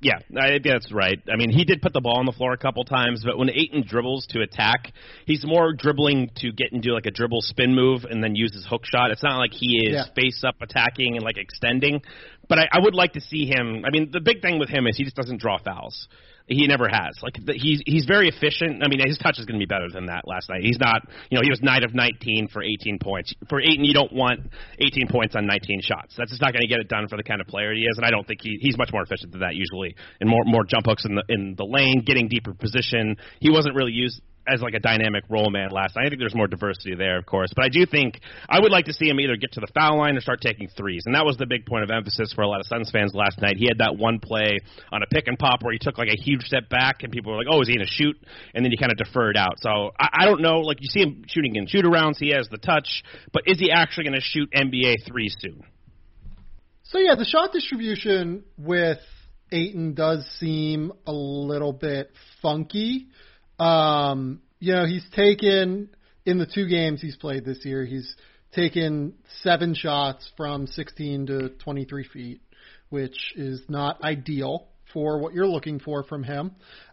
Yeah, 0.00 0.18
I 0.40 0.48
think 0.48 0.64
that's 0.64 0.90
right. 0.90 1.18
I 1.30 1.36
mean, 1.36 1.50
he 1.50 1.64
did 1.64 1.82
put 1.82 1.92
the 1.92 2.00
ball 2.00 2.18
on 2.18 2.24
the 2.26 2.32
floor 2.32 2.54
a 2.54 2.58
couple 2.58 2.84
times, 2.84 3.22
but 3.24 3.36
when 3.36 3.50
Ayton 3.50 3.84
dribbles 3.86 4.26
to 4.30 4.40
attack, 4.40 4.92
he's 5.26 5.44
more 5.46 5.74
dribbling 5.74 6.30
to 6.36 6.52
get 6.52 6.72
into 6.72 6.92
like 6.94 7.06
a 7.06 7.10
dribble 7.10 7.40
spin 7.42 7.74
move 7.74 8.04
and 8.08 8.22
then 8.24 8.34
use 8.34 8.54
his 8.54 8.66
hook 8.66 8.84
shot. 8.84 9.10
It's 9.10 9.22
not 9.22 9.36
like 9.38 9.52
he 9.52 9.86
is 9.86 9.94
Yeah. 9.96 10.04
face 10.14 10.42
up 10.46 10.56
attacking 10.62 11.16
and 11.16 11.22
like 11.24 11.36
extending. 11.36 12.00
But 12.48 12.58
I, 12.58 12.68
I 12.72 12.78
would 12.80 12.94
like 12.94 13.14
to 13.14 13.20
see 13.20 13.44
him. 13.46 13.84
I 13.86 13.90
mean, 13.90 14.10
the 14.12 14.20
big 14.20 14.40
thing 14.40 14.58
with 14.58 14.70
him 14.70 14.86
is 14.86 14.96
he 14.96 15.04
just 15.04 15.16
doesn't 15.16 15.40
draw 15.40 15.58
fouls. 15.58 16.08
He 16.48 16.66
never 16.68 16.88
has. 16.88 17.18
Like 17.22 17.34
the, 17.44 17.54
he's 17.54 17.82
he's 17.84 18.04
very 18.04 18.28
efficient. 18.28 18.82
I 18.84 18.88
mean, 18.88 19.00
his 19.04 19.18
touch 19.18 19.38
is 19.38 19.46
going 19.46 19.58
to 19.58 19.66
be 19.66 19.68
better 19.68 19.90
than 19.90 20.06
that 20.06 20.28
last 20.28 20.48
night. 20.48 20.62
He's 20.62 20.78
not. 20.78 21.02
You 21.28 21.38
know, 21.38 21.42
he 21.42 21.50
was 21.50 21.60
nine 21.60 21.82
of 21.82 21.92
19 21.92 22.48
for 22.52 22.62
18 22.62 22.98
points. 23.00 23.34
For 23.48 23.60
Ayton, 23.60 23.84
you 23.84 23.92
don't 23.92 24.12
want 24.12 24.40
18 24.78 25.08
points 25.08 25.34
on 25.34 25.46
19 25.46 25.80
shots. 25.82 26.14
That's 26.16 26.30
just 26.30 26.40
not 26.40 26.52
going 26.52 26.62
to 26.62 26.68
get 26.68 26.78
it 26.78 26.88
done 26.88 27.08
for 27.08 27.16
the 27.16 27.24
kind 27.24 27.40
of 27.40 27.48
player 27.48 27.74
he 27.74 27.82
is. 27.82 27.96
And 27.96 28.06
I 28.06 28.10
don't 28.10 28.26
think 28.26 28.42
he 28.42 28.58
he's 28.60 28.78
much 28.78 28.90
more 28.92 29.02
efficient 29.02 29.32
than 29.32 29.40
that 29.40 29.56
usually. 29.56 29.96
And 30.20 30.30
more 30.30 30.44
more 30.44 30.64
jump 30.64 30.86
hooks 30.86 31.04
in 31.04 31.16
the 31.16 31.24
in 31.28 31.56
the 31.56 31.64
lane, 31.64 32.04
getting 32.06 32.28
deeper 32.28 32.54
position. 32.54 33.16
He 33.40 33.50
wasn't 33.50 33.74
really 33.74 33.92
used 33.92 34.20
as 34.46 34.60
like 34.62 34.74
a 34.74 34.80
dynamic 34.80 35.24
role 35.28 35.50
man 35.50 35.70
last 35.70 35.96
night. 35.96 36.06
I 36.06 36.08
think 36.08 36.20
there's 36.20 36.34
more 36.34 36.46
diversity 36.46 36.94
there, 36.94 37.18
of 37.18 37.26
course, 37.26 37.52
but 37.54 37.64
I 37.64 37.68
do 37.68 37.86
think 37.86 38.20
I 38.48 38.60
would 38.60 38.72
like 38.72 38.86
to 38.86 38.92
see 38.92 39.08
him 39.08 39.20
either 39.20 39.36
get 39.36 39.52
to 39.52 39.60
the 39.60 39.68
foul 39.74 39.98
line 39.98 40.16
or 40.16 40.20
start 40.20 40.40
taking 40.40 40.68
threes, 40.68 41.02
and 41.06 41.14
that 41.14 41.24
was 41.24 41.36
the 41.36 41.46
big 41.46 41.66
point 41.66 41.84
of 41.84 41.90
emphasis 41.90 42.32
for 42.32 42.42
a 42.42 42.48
lot 42.48 42.60
of 42.60 42.66
Suns 42.66 42.90
fans 42.90 43.14
last 43.14 43.40
night. 43.40 43.56
He 43.56 43.66
had 43.66 43.78
that 43.78 43.96
one 43.96 44.18
play 44.20 44.58
on 44.92 45.02
a 45.02 45.06
pick 45.06 45.26
and 45.26 45.38
pop 45.38 45.62
where 45.62 45.72
he 45.72 45.78
took 45.78 45.98
like 45.98 46.08
a 46.08 46.20
huge 46.20 46.42
step 46.42 46.68
back, 46.68 47.02
and 47.02 47.12
people 47.12 47.32
were 47.32 47.38
like, 47.38 47.48
"Oh, 47.50 47.60
is 47.60 47.68
he 47.68 47.76
to 47.76 47.86
shoot?" 47.86 48.16
And 48.54 48.64
then 48.64 48.70
he 48.70 48.76
kind 48.76 48.92
of 48.92 48.98
deferred 48.98 49.36
out. 49.36 49.60
So 49.60 49.92
I, 49.98 50.08
I 50.20 50.24
don't 50.24 50.42
know. 50.42 50.60
Like 50.60 50.78
you 50.80 50.88
see 50.88 51.00
him 51.00 51.24
shooting 51.28 51.56
in 51.56 51.66
shoot 51.66 51.84
arounds, 51.84 52.16
he 52.18 52.30
has 52.30 52.48
the 52.48 52.58
touch, 52.58 53.02
but 53.32 53.42
is 53.46 53.58
he 53.58 53.70
actually 53.70 54.04
going 54.04 54.14
to 54.14 54.20
shoot 54.20 54.50
NBA 54.52 55.06
threes 55.06 55.36
soon? 55.40 55.62
So 56.84 56.98
yeah, 56.98 57.16
the 57.16 57.24
shot 57.24 57.52
distribution 57.52 58.44
with 58.56 58.98
Ayton 59.52 59.94
does 59.94 60.26
seem 60.38 60.92
a 61.06 61.12
little 61.12 61.72
bit 61.72 62.10
funky. 62.42 63.08
Um, 63.58 64.42
you 64.58 64.72
know, 64.72 64.86
he's 64.86 65.06
taken 65.14 65.90
in 66.24 66.38
the 66.38 66.46
two 66.46 66.68
games 66.68 67.00
he's 67.00 67.16
played 67.16 67.44
this 67.44 67.64
year, 67.64 67.84
he's 67.84 68.14
taken 68.52 69.14
seven 69.42 69.74
shots 69.74 70.30
from 70.36 70.66
16 70.66 71.26
to 71.26 71.48
23 71.50 72.04
feet, 72.04 72.40
which 72.88 73.32
is 73.36 73.62
not 73.68 74.02
ideal 74.02 74.68
for 74.92 75.18
what 75.18 75.34
you're 75.34 75.46
looking 75.46 75.78
for 75.78 76.02
from 76.02 76.22
him. 76.22 76.52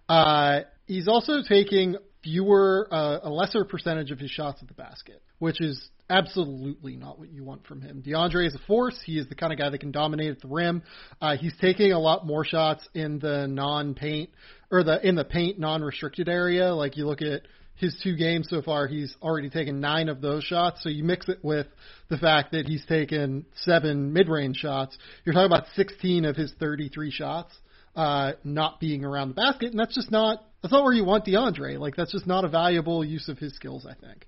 Uh, 0.10 0.62
he's 0.86 1.08
also 1.08 1.42
taking 1.48 1.96
fewer, 2.24 2.88
uh, 2.92 3.20
a 3.24 3.30
lesser 3.30 3.66
percentage 3.66 4.12
of 4.12 4.20
his 4.20 4.32
shots 4.32 4.62
at 4.62 4.68
the 4.68 4.74
basket, 4.74 5.22
which 5.40 5.62
is 5.62 5.90
absolutely 6.10 6.96
not 6.96 7.20
what 7.20 7.32
you 7.32 7.44
want 7.44 7.66
from 7.66 7.82
him. 7.82 8.04
DeAndre 8.06 8.48
is 8.48 8.56
a 8.56 8.66
force. 8.68 9.00
He 9.06 9.18
is 9.18 9.28
the 9.28 9.36
kind 9.36 9.54
of 9.54 9.60
guy 9.60 9.70
that 9.70 9.80
can 9.80 9.92
dominate 9.92 10.32
at 10.32 10.42
the 10.42 10.48
rim. 10.48 10.84
Uh, 11.22 11.38
he's 11.38 11.54
taking 11.60 11.92
a 11.92 12.00
lot 12.00 12.26
more 12.26 12.46
shots 12.46 12.88
in 12.94 13.20
the 13.20 13.48
non-paint 13.48 14.30
or 14.72 14.84
the 14.84 15.06
in 15.08 15.16
the 15.16 15.26
paint 15.26 15.60
non-restricted 15.60 16.30
area. 16.30 16.74
Like 16.74 16.98
you 16.98 17.06
look 17.06 17.22
at 17.22 17.44
his 17.76 18.00
two 18.04 18.16
games 18.16 18.48
so 18.50 18.62
far, 18.62 18.88
he's 18.88 19.16
already 19.22 19.50
taken 19.50 19.80
nine 19.80 20.10
of 20.10 20.22
those 20.22 20.44
shots. 20.44 20.84
So 20.84 20.90
you 20.90 21.04
mix 21.04 21.28
it 21.30 21.40
with 21.44 21.68
the 22.10 22.18
fact 22.18 22.52
that 22.52 22.68
he's 22.68 22.86
taken 22.86 23.46
seven 23.56 24.14
mid-range 24.14 24.58
shots. 24.58 24.98
You're 25.26 25.34
talking 25.34 25.52
about 25.52 25.68
16 25.76 26.26
of 26.26 26.36
his 26.36 26.54
33 26.60 27.12
shots 27.12 27.54
uh, 27.96 28.34
not 28.44 28.80
being 28.80 29.04
around 29.04 29.30
the 29.30 29.36
basket, 29.36 29.72
and 29.72 29.80
that's 29.80 29.96
just 29.96 30.12
not 30.12 30.44
that's 30.62 30.72
not 30.72 30.84
where 30.84 30.94
you 30.94 31.04
want 31.04 31.26
DeAndre. 31.26 31.78
Like 31.78 31.96
that's 31.96 32.12
just 32.12 32.28
not 32.28 32.46
a 32.46 32.50
valuable 32.50 33.04
use 33.04 33.28
of 33.30 33.38
his 33.38 33.54
skills. 33.56 33.86
I 33.86 33.94
think. 33.94 34.26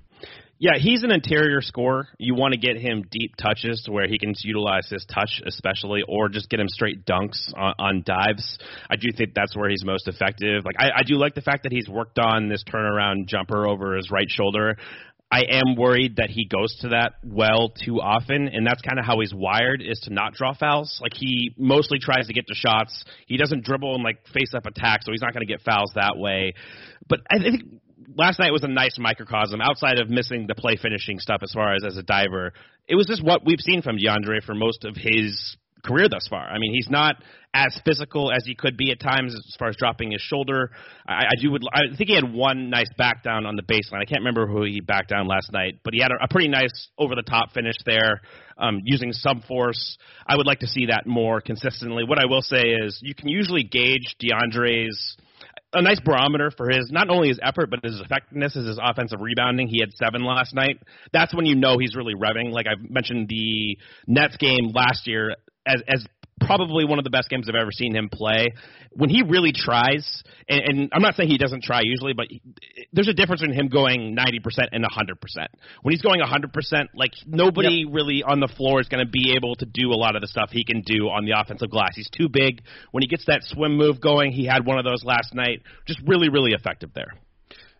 Yeah, 0.58 0.78
he's 0.78 1.04
an 1.04 1.12
interior 1.12 1.62
scorer. 1.62 2.08
You 2.18 2.34
want 2.34 2.54
to 2.54 2.60
get 2.60 2.78
him 2.78 3.04
deep 3.12 3.36
touches 3.36 3.84
to 3.86 3.92
where 3.92 4.08
he 4.08 4.18
can 4.18 4.34
utilize 4.42 4.88
his 4.90 5.06
touch, 5.06 5.42
especially, 5.46 6.02
or 6.08 6.30
just 6.30 6.50
get 6.50 6.62
him 6.62 6.70
straight 6.70 7.06
dunks 7.06 7.54
on, 7.56 7.74
on 7.78 8.04
dives. 8.06 8.58
I 8.90 8.96
do 8.96 9.10
think 9.16 9.34
that's 9.34 9.56
where 9.56 9.70
he's 9.70 9.84
most 9.84 10.08
effective. 10.08 10.64
Like 10.64 10.76
I, 10.80 11.00
I 11.00 11.04
do 11.04 11.16
like 11.16 11.36
the 11.36 11.42
fact 11.42 11.64
that 11.64 11.74
he's 11.74 11.90
worked 11.90 12.20
on 12.20 12.48
this 12.48 12.64
turnaround 12.64 13.28
jumper 13.28 13.68
over 13.68 13.98
his 13.98 14.10
right 14.10 14.30
shoulder. 14.30 14.78
I 15.30 15.42
am 15.50 15.76
worried 15.76 16.18
that 16.18 16.30
he 16.30 16.46
goes 16.46 16.74
to 16.82 16.90
that 16.90 17.16
well 17.26 17.74
too 17.84 18.00
often, 18.00 18.48
and 18.48 18.66
that's 18.66 18.82
kind 18.82 19.00
of 19.00 19.06
how 19.06 19.20
he's 19.20 19.34
wired 19.34 19.82
is 19.82 20.00
to 20.02 20.14
not 20.14 20.36
draw 20.36 20.54
fouls. 20.54 21.00
Like 21.02 21.14
he 21.14 21.54
mostly 21.58 22.00
tries 22.00 22.28
to 22.28 22.34
get 22.34 22.48
to 22.48 22.54
shots. 22.54 23.04
He 23.28 23.36
doesn't 23.36 23.66
dribble 23.66 23.96
and 23.96 24.04
like 24.04 24.26
face 24.34 24.54
up 24.56 24.66
attack, 24.66 25.02
so 25.04 25.12
he's 25.12 25.22
not 25.22 25.34
going 25.34 25.46
to 25.46 25.52
get 25.52 25.62
fouls 25.64 25.92
that 25.96 26.14
way. 26.16 26.54
But 27.10 27.22
I 27.30 27.40
think 27.40 27.64
last 28.16 28.40
night 28.40 28.52
was 28.52 28.64
a 28.64 28.68
nice 28.68 28.98
microcosm 28.98 29.62
outside 29.62 30.00
of 30.00 30.10
missing 30.10 30.48
the 30.48 30.56
play 30.56 30.78
finishing 30.82 31.20
stuff 31.20 31.42
as 31.44 31.52
far 31.54 31.76
as 31.76 31.84
as 31.86 31.98
a 31.98 32.04
diver. 32.04 32.54
It 32.88 32.96
was 32.96 33.08
just 33.08 33.24
what 33.24 33.46
we've 33.46 33.60
seen 33.60 33.82
from 33.82 33.98
DeAndre 33.98 34.44
for 34.44 34.56
most 34.56 34.86
of 34.86 34.96
his 34.96 35.58
career 35.86 36.10
thus 36.10 36.28
far. 36.28 36.48
I 36.48 36.58
mean, 36.58 36.74
he's 36.74 36.90
not 36.90 37.16
as 37.54 37.80
physical 37.86 38.32
as 38.32 38.44
he 38.46 38.54
could 38.54 38.76
be 38.76 38.92
at 38.92 39.00
times 39.00 39.34
as 39.34 39.56
far 39.58 39.70
as 39.70 39.78
dropping 39.78 40.12
his 40.12 40.22
shoulder. 40.22 40.72
I, 41.08 41.26
I 41.26 41.42
do 41.42 41.52
would 41.52 41.64
I 41.74 41.96
think 41.96 42.10
he 42.10 42.16
had 42.16 42.34
one 42.34 42.70
nice 42.70 42.90
back 42.98 43.24
down 43.24 43.46
on 43.46 43.56
the 43.56 43.62
baseline. 43.62 44.02
I 44.02 44.06
can't 44.06 44.22
remember 44.22 44.46
who 44.46 44.64
he 44.64 44.82
backed 44.82 45.10
down 45.10 45.28
last 45.28 45.52
night, 45.54 45.80
but 45.84 45.94
he 45.94 46.02
had 46.02 46.12
a, 46.12 46.26
a 46.26 46.28
pretty 46.28 46.50
nice 46.50 46.90
over 46.98 47.16
the 47.16 47.24
top 47.24 47.54
finish 47.54 47.76
there, 47.86 48.22
um, 48.58 48.82
using 48.84 49.14
some 49.14 49.42
force. 49.48 49.98
I 50.28 50.36
would 50.36 50.48
like 50.48 50.60
to 50.60 50.68
see 50.68 50.88
that 50.88 51.08
more 51.08 51.40
consistently. 51.40 52.04
What 52.04 52.20
I 52.20 52.26
will 52.26 52.42
say 52.42 52.62
is 52.62 53.00
you 53.02 53.16
can 53.16 53.30
usually 53.30 53.64
gauge 53.64 54.16
DeAndre's 54.22 55.18
a 55.74 55.82
nice 55.82 56.00
barometer 56.00 56.52
for 56.56 56.70
his 56.70 56.90
not 56.92 57.10
only 57.10 57.28
his 57.28 57.40
effort 57.42 57.70
but 57.70 57.80
his 57.84 58.00
effectiveness 58.00 58.56
is 58.56 58.68
his 58.68 58.80
offensive 58.82 59.20
rebounding. 59.20 59.68
He 59.68 59.80
had 59.80 59.92
seven 59.94 60.24
last 60.24 60.54
night. 60.54 60.82
That's 61.12 61.34
when 61.34 61.46
you 61.46 61.56
know 61.56 61.78
he's 61.78 61.96
really 61.96 62.14
revving. 62.14 62.52
Like 62.52 62.66
I've 62.68 62.90
mentioned, 62.90 63.28
the 63.28 63.78
Nets 64.08 64.38
game 64.38 64.72
last 64.74 65.08
year 65.08 65.36
as 65.66 65.82
as 65.88 66.06
probably 66.46 66.86
one 66.86 67.00
of 67.00 67.04
the 67.04 67.10
best 67.10 67.30
games 67.30 67.48
I've 67.50 67.56
ever 67.56 67.72
seen 67.72 67.96
him 67.96 68.10
play. 68.10 68.54
When 68.92 69.10
he 69.10 69.24
really 69.24 69.52
tries, 69.52 70.24
and, 70.48 70.62
and 70.62 70.90
I'm 70.94 71.02
not 71.02 71.16
saying 71.16 71.30
he 71.30 71.38
doesn't 71.38 71.64
try 71.64 71.82
usually, 71.84 72.14
but 72.14 72.28
he, 72.30 72.42
there's 72.94 73.08
a 73.08 73.14
difference 73.14 73.44
in 73.44 73.52
him 73.52 73.68
going 73.68 74.16
90% 74.16 74.70
and 74.72 74.84
100%. 74.84 75.48
When 75.82 75.92
he's 75.92 76.02
going 76.02 76.22
100%, 76.22 76.86
like 76.96 77.12
nobody 77.26 77.84
yep. 77.86 77.94
really 77.94 78.24
on 78.24 78.40
the 78.40 78.48
floor 78.48 78.80
is 78.80 78.88
going 78.88 79.06
to 79.06 79.10
be 79.10 79.34
able 79.36 79.56
to 79.56 79.66
do 79.66 79.92
a 79.92 79.98
lot 79.98 80.16
of 80.16 80.22
the 80.22 80.28
stuff 80.28 80.50
he 80.52 80.64
can 80.64 80.82
do 80.86 81.10
on 81.10 81.26
the 81.26 81.40
offensive 81.40 81.70
glass. 81.70 81.92
He's 81.96 82.10
too 82.10 82.30
big. 82.30 82.62
When 82.92 83.02
he 83.02 83.08
gets 83.08 83.26
that 83.26 83.42
swim 83.44 83.78
move 83.78 84.00
going, 84.00 84.32
he 84.32 84.46
had 84.46 84.66
one 84.66 84.78
of 84.78 84.86
those 84.86 85.04
last 85.04 85.34
night. 85.34 85.64
Just 85.88 86.00
really, 86.06 86.30
really 86.30 86.52
effective 86.52 86.92
there. 86.94 87.14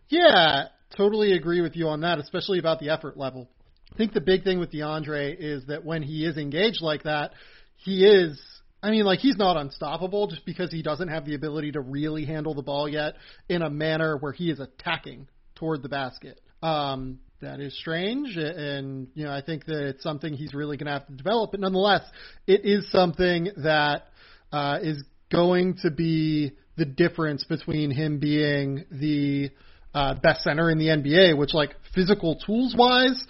Yeah, 0.08 0.68
totally 0.96 1.32
agree 1.32 1.60
with 1.60 1.76
you 1.76 1.88
on 1.88 2.00
that, 2.00 2.18
especially 2.18 2.58
about 2.58 2.80
the 2.80 2.90
effort 2.90 3.16
level. 3.16 3.48
I 3.92 3.96
think 3.96 4.12
the 4.12 4.20
big 4.20 4.44
thing 4.44 4.58
with 4.58 4.70
DeAndre 4.70 5.36
is 5.38 5.66
that 5.66 5.84
when 5.84 6.02
he 6.02 6.24
is 6.24 6.36
engaged 6.36 6.82
like 6.82 7.04
that, 7.04 7.32
he 7.76 8.04
is 8.04 8.40
I 8.82 8.90
mean, 8.90 9.04
like 9.04 9.20
he's 9.20 9.36
not 9.36 9.56
unstoppable 9.56 10.28
just 10.28 10.44
because 10.44 10.70
he 10.70 10.82
doesn't 10.82 11.08
have 11.08 11.24
the 11.24 11.34
ability 11.34 11.72
to 11.72 11.80
really 11.80 12.24
handle 12.24 12.54
the 12.54 12.62
ball 12.62 12.88
yet 12.88 13.14
in 13.48 13.62
a 13.62 13.70
manner 13.70 14.16
where 14.16 14.32
he 14.32 14.50
is 14.50 14.60
attacking 14.60 15.28
toward 15.54 15.82
the 15.82 15.88
basket. 15.88 16.40
Um, 16.62 17.18
that 17.40 17.60
is 17.60 17.76
strange, 17.78 18.36
and 18.36 19.08
you 19.14 19.24
know 19.24 19.32
I 19.32 19.42
think 19.42 19.66
that 19.66 19.88
it's 19.88 20.02
something 20.02 20.32
he's 20.32 20.54
really 20.54 20.76
going 20.76 20.86
to 20.86 20.92
have 20.92 21.06
to 21.06 21.12
develop. 21.12 21.50
But 21.50 21.60
nonetheless, 21.60 22.02
it 22.46 22.64
is 22.64 22.90
something 22.90 23.50
that 23.58 24.04
uh, 24.52 24.78
is 24.82 25.02
going 25.30 25.76
to 25.82 25.90
be 25.90 26.52
the 26.76 26.84
difference 26.84 27.44
between 27.44 27.90
him 27.90 28.18
being 28.18 28.84
the 28.90 29.50
uh, 29.94 30.14
best 30.14 30.42
center 30.44 30.70
in 30.70 30.78
the 30.78 30.86
NBA, 30.86 31.36
which 31.36 31.54
like 31.54 31.74
physical 31.94 32.36
tools 32.36 32.74
wise 32.76 33.26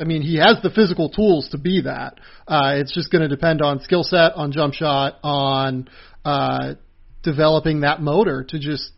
I 0.00 0.04
mean, 0.04 0.22
he 0.22 0.36
has 0.36 0.56
the 0.62 0.70
physical 0.70 1.10
tools 1.10 1.50
to 1.50 1.58
be 1.58 1.82
that. 1.82 2.18
Uh, 2.48 2.76
it's 2.76 2.92
just 2.92 3.12
going 3.12 3.20
to 3.22 3.28
depend 3.28 3.60
on 3.60 3.80
skill 3.82 4.02
set, 4.02 4.32
on 4.34 4.50
jump 4.50 4.72
shot, 4.72 5.16
on 5.22 5.88
uh, 6.24 6.74
developing 7.22 7.80
that 7.80 8.00
motor 8.00 8.44
to 8.48 8.58
just 8.58 8.90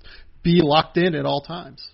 be 0.44 0.60
locked 0.62 0.96
in 0.96 1.16
at 1.16 1.26
all 1.26 1.40
times. 1.40 1.86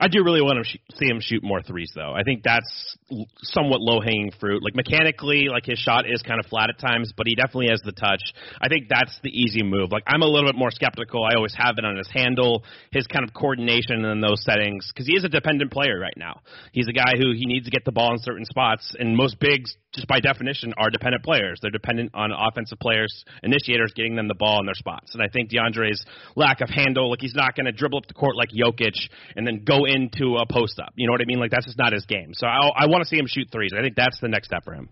I 0.00 0.08
do 0.08 0.22
really 0.22 0.42
want 0.42 0.64
to 0.64 0.64
sh- 0.64 0.78
see 0.94 1.06
him 1.06 1.20
shoot 1.20 1.42
more 1.42 1.62
threes, 1.62 1.90
though. 1.94 2.12
I 2.12 2.22
think 2.22 2.42
that's 2.42 2.96
l- 3.10 3.26
somewhat 3.42 3.80
low 3.80 4.00
hanging 4.00 4.30
fruit. 4.38 4.62
Like 4.62 4.74
mechanically, 4.74 5.48
like 5.50 5.66
his 5.66 5.78
shot 5.78 6.04
is 6.08 6.22
kind 6.22 6.38
of 6.38 6.46
flat 6.46 6.70
at 6.70 6.78
times, 6.78 7.12
but 7.16 7.26
he 7.26 7.34
definitely 7.34 7.68
has 7.70 7.80
the 7.84 7.92
touch. 7.92 8.22
I 8.60 8.68
think 8.68 8.88
that's 8.88 9.18
the 9.22 9.30
easy 9.30 9.62
move. 9.62 9.90
Like 9.90 10.04
I'm 10.06 10.22
a 10.22 10.26
little 10.26 10.48
bit 10.48 10.58
more 10.58 10.70
skeptical. 10.70 11.24
I 11.24 11.36
always 11.36 11.54
have 11.56 11.76
been 11.76 11.84
on 11.84 11.96
his 11.96 12.08
handle, 12.12 12.64
his 12.92 13.06
kind 13.06 13.26
of 13.26 13.34
coordination 13.34 14.04
in 14.04 14.20
those 14.20 14.44
settings, 14.44 14.90
because 14.92 15.06
he 15.06 15.14
is 15.14 15.24
a 15.24 15.28
dependent 15.28 15.72
player 15.72 15.98
right 15.98 16.16
now. 16.16 16.40
He's 16.72 16.88
a 16.88 16.92
guy 16.92 17.14
who 17.18 17.32
he 17.32 17.46
needs 17.46 17.64
to 17.64 17.70
get 17.70 17.84
the 17.84 17.92
ball 17.92 18.12
in 18.12 18.18
certain 18.20 18.44
spots, 18.44 18.94
and 18.98 19.16
most 19.16 19.38
bigs, 19.40 19.76
just 19.94 20.06
by 20.06 20.20
definition, 20.20 20.74
are 20.76 20.90
dependent 20.90 21.24
players. 21.24 21.58
They're 21.62 21.70
dependent 21.70 22.10
on 22.14 22.30
offensive 22.32 22.78
players, 22.78 23.24
initiators 23.42 23.92
getting 23.94 24.16
them 24.16 24.28
the 24.28 24.34
ball 24.34 24.60
in 24.60 24.66
their 24.66 24.74
spots. 24.74 25.14
And 25.14 25.22
I 25.22 25.28
think 25.28 25.50
DeAndre's 25.50 26.04
lack 26.36 26.60
of 26.60 26.68
handle, 26.68 27.10
like 27.10 27.20
he's 27.20 27.34
not 27.34 27.56
going 27.56 27.66
to 27.66 27.72
dribble 27.72 27.98
up 27.98 28.06
the 28.06 28.14
court 28.14 28.36
like 28.36 28.50
Jokic 28.50 28.96
and 29.34 29.46
then 29.46 29.64
go 29.64 29.86
into 29.86 30.36
a 30.36 30.46
post 30.46 30.78
up. 30.78 30.92
You 30.96 31.06
know 31.06 31.12
what 31.12 31.22
I 31.22 31.24
mean? 31.24 31.40
Like 31.40 31.50
that's 31.50 31.66
just 31.66 31.78
not 31.78 31.92
his 31.92 32.04
game. 32.04 32.32
So 32.34 32.46
I, 32.46 32.84
I 32.84 32.86
want 32.86 33.02
to 33.02 33.08
see 33.08 33.16
him 33.16 33.26
shoot 33.26 33.48
threes. 33.50 33.72
I 33.76 33.80
think 33.80 33.96
that's 33.96 34.20
the 34.20 34.28
next 34.28 34.48
step 34.48 34.64
for 34.64 34.74
him. 34.74 34.90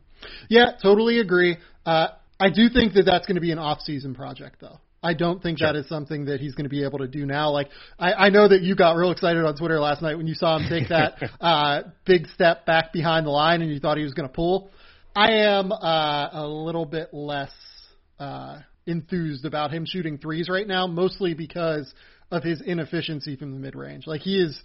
Yeah, 0.49 0.73
totally 0.83 1.19
agree. 1.21 1.59
Uh, 1.85 2.09
I 2.41 2.51
do 2.51 2.69
think 2.69 2.95
that 2.95 3.05
that's 3.05 3.27
going 3.27 3.37
to 3.37 3.41
be 3.41 3.53
an 3.53 3.59
off-season 3.59 4.15
project, 4.15 4.57
though. 4.61 4.79
I 5.03 5.15
don't 5.15 5.43
think 5.43 5.59
sure. 5.59 5.73
that 5.73 5.79
is 5.79 5.89
something 5.89 6.25
that 6.25 6.41
he's 6.41 6.55
going 6.55 6.65
to 6.65 6.71
be 6.71 6.83
able 6.83 6.99
to 6.99 7.07
do 7.07 7.27
now. 7.27 7.51
Like 7.51 7.69
I, 7.99 8.13
I 8.13 8.29
know 8.31 8.49
that 8.49 8.63
you 8.63 8.75
got 8.75 8.97
real 8.97 9.13
excited 9.13 9.45
on 9.45 9.57
Twitter 9.57 9.79
last 9.79 10.03
night 10.03 10.17
when 10.17 10.27
you 10.27 10.35
saw 10.35 10.57
him 10.57 10.69
take 10.69 10.89
that 10.89 11.19
uh, 11.41 11.83
big 12.05 12.27
step 12.29 12.67
back 12.67 12.93
behind 12.93 13.27
the 13.27 13.31
line, 13.31 13.63
and 13.63 13.71
you 13.71 13.79
thought 13.79 13.99
he 13.99 14.03
was 14.03 14.15
going 14.15 14.29
to 14.29 14.35
pull. 14.35 14.71
I 15.17 15.33
am 15.33 15.73
uh, 15.73 16.29
a 16.31 16.47
little 16.47 16.85
bit 16.85 17.15
less 17.15 17.51
uh, 18.19 18.59
enthused 18.87 19.47
about 19.47 19.73
him 19.73 19.87
shooting 19.87 20.19
threes 20.19 20.51
right 20.51 20.69
now, 20.69 20.87
mostly 20.87 21.33
because 21.33 21.91
of 22.31 22.43
his 22.43 22.61
inefficiency 22.61 23.35
from 23.35 23.53
the 23.53 23.59
mid 23.59 23.75
range. 23.75 24.07
Like 24.07 24.21
he 24.21 24.39
is, 24.39 24.61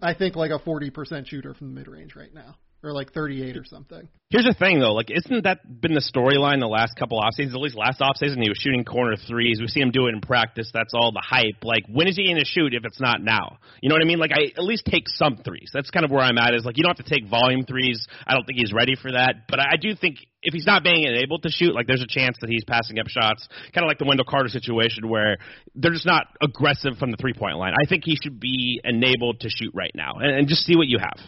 I 0.00 0.14
think, 0.14 0.36
like 0.36 0.52
a 0.52 0.58
40% 0.58 1.26
shooter 1.26 1.52
from 1.52 1.74
the 1.74 1.80
mid 1.80 1.86
range 1.86 2.16
right 2.16 2.32
now 2.32 2.56
or 2.82 2.92
like 2.92 3.12
38 3.12 3.56
or 3.56 3.64
something. 3.64 4.08
Here's 4.30 4.44
the 4.44 4.54
thing 4.54 4.78
though, 4.78 4.94
like 4.94 5.10
isn't 5.10 5.42
that 5.44 5.58
been 5.66 5.92
the 5.92 6.06
storyline 6.06 6.60
the 6.60 6.70
last 6.70 6.94
couple 6.96 7.18
off 7.18 7.34
seasons? 7.34 7.54
At 7.54 7.60
least 7.60 7.76
last 7.76 8.00
off 8.00 8.16
season, 8.16 8.40
he 8.40 8.48
was 8.48 8.58
shooting 8.58 8.84
corner 8.84 9.16
threes. 9.16 9.58
We 9.60 9.66
see 9.66 9.80
him 9.80 9.90
do 9.90 10.06
it 10.06 10.14
in 10.14 10.20
practice. 10.20 10.70
That's 10.72 10.94
all 10.94 11.10
the 11.10 11.22
hype. 11.24 11.64
Like 11.64 11.84
when 11.90 12.06
is 12.06 12.16
he 12.16 12.24
going 12.24 12.38
to 12.38 12.44
shoot 12.44 12.72
if 12.72 12.84
it's 12.84 13.00
not 13.00 13.22
now? 13.22 13.58
You 13.82 13.88
know 13.88 13.96
what 13.96 14.02
I 14.02 14.06
mean? 14.06 14.20
Like 14.20 14.30
I 14.32 14.54
at 14.56 14.62
least 14.62 14.86
take 14.86 15.08
some 15.08 15.38
threes. 15.44 15.70
That's 15.74 15.90
kind 15.90 16.04
of 16.04 16.12
where 16.12 16.22
I'm 16.22 16.38
at. 16.38 16.54
Is 16.54 16.64
like 16.64 16.76
you 16.76 16.84
don't 16.84 16.96
have 16.96 17.04
to 17.04 17.10
take 17.10 17.28
volume 17.28 17.66
threes. 17.66 18.06
I 18.24 18.34
don't 18.34 18.44
think 18.44 18.58
he's 18.58 18.72
ready 18.72 18.94
for 18.94 19.10
that, 19.12 19.48
but 19.48 19.58
I 19.58 19.76
do 19.80 19.94
think 19.94 20.18
if 20.42 20.54
he's 20.54 20.66
not 20.66 20.84
being 20.84 21.04
able 21.04 21.40
to 21.40 21.50
shoot, 21.50 21.74
like 21.74 21.86
there's 21.86 22.02
a 22.02 22.08
chance 22.08 22.36
that 22.40 22.48
he's 22.48 22.64
passing 22.64 22.98
up 22.98 23.08
shots, 23.08 23.46
kind 23.74 23.84
of 23.84 23.88
like 23.88 23.98
the 23.98 24.06
Wendell 24.06 24.24
Carter 24.24 24.48
situation 24.48 25.08
where 25.08 25.38
they're 25.74 25.92
just 25.92 26.06
not 26.06 26.26
aggressive 26.40 26.96
from 26.98 27.10
the 27.10 27.16
three 27.16 27.34
point 27.34 27.58
line. 27.58 27.74
I 27.74 27.84
think 27.86 28.04
he 28.04 28.16
should 28.16 28.38
be 28.38 28.80
enabled 28.84 29.40
to 29.40 29.50
shoot 29.50 29.72
right 29.74 29.92
now 29.94 30.14
and, 30.20 30.30
and 30.30 30.48
just 30.48 30.62
see 30.62 30.76
what 30.76 30.86
you 30.86 30.98
have. 30.98 31.18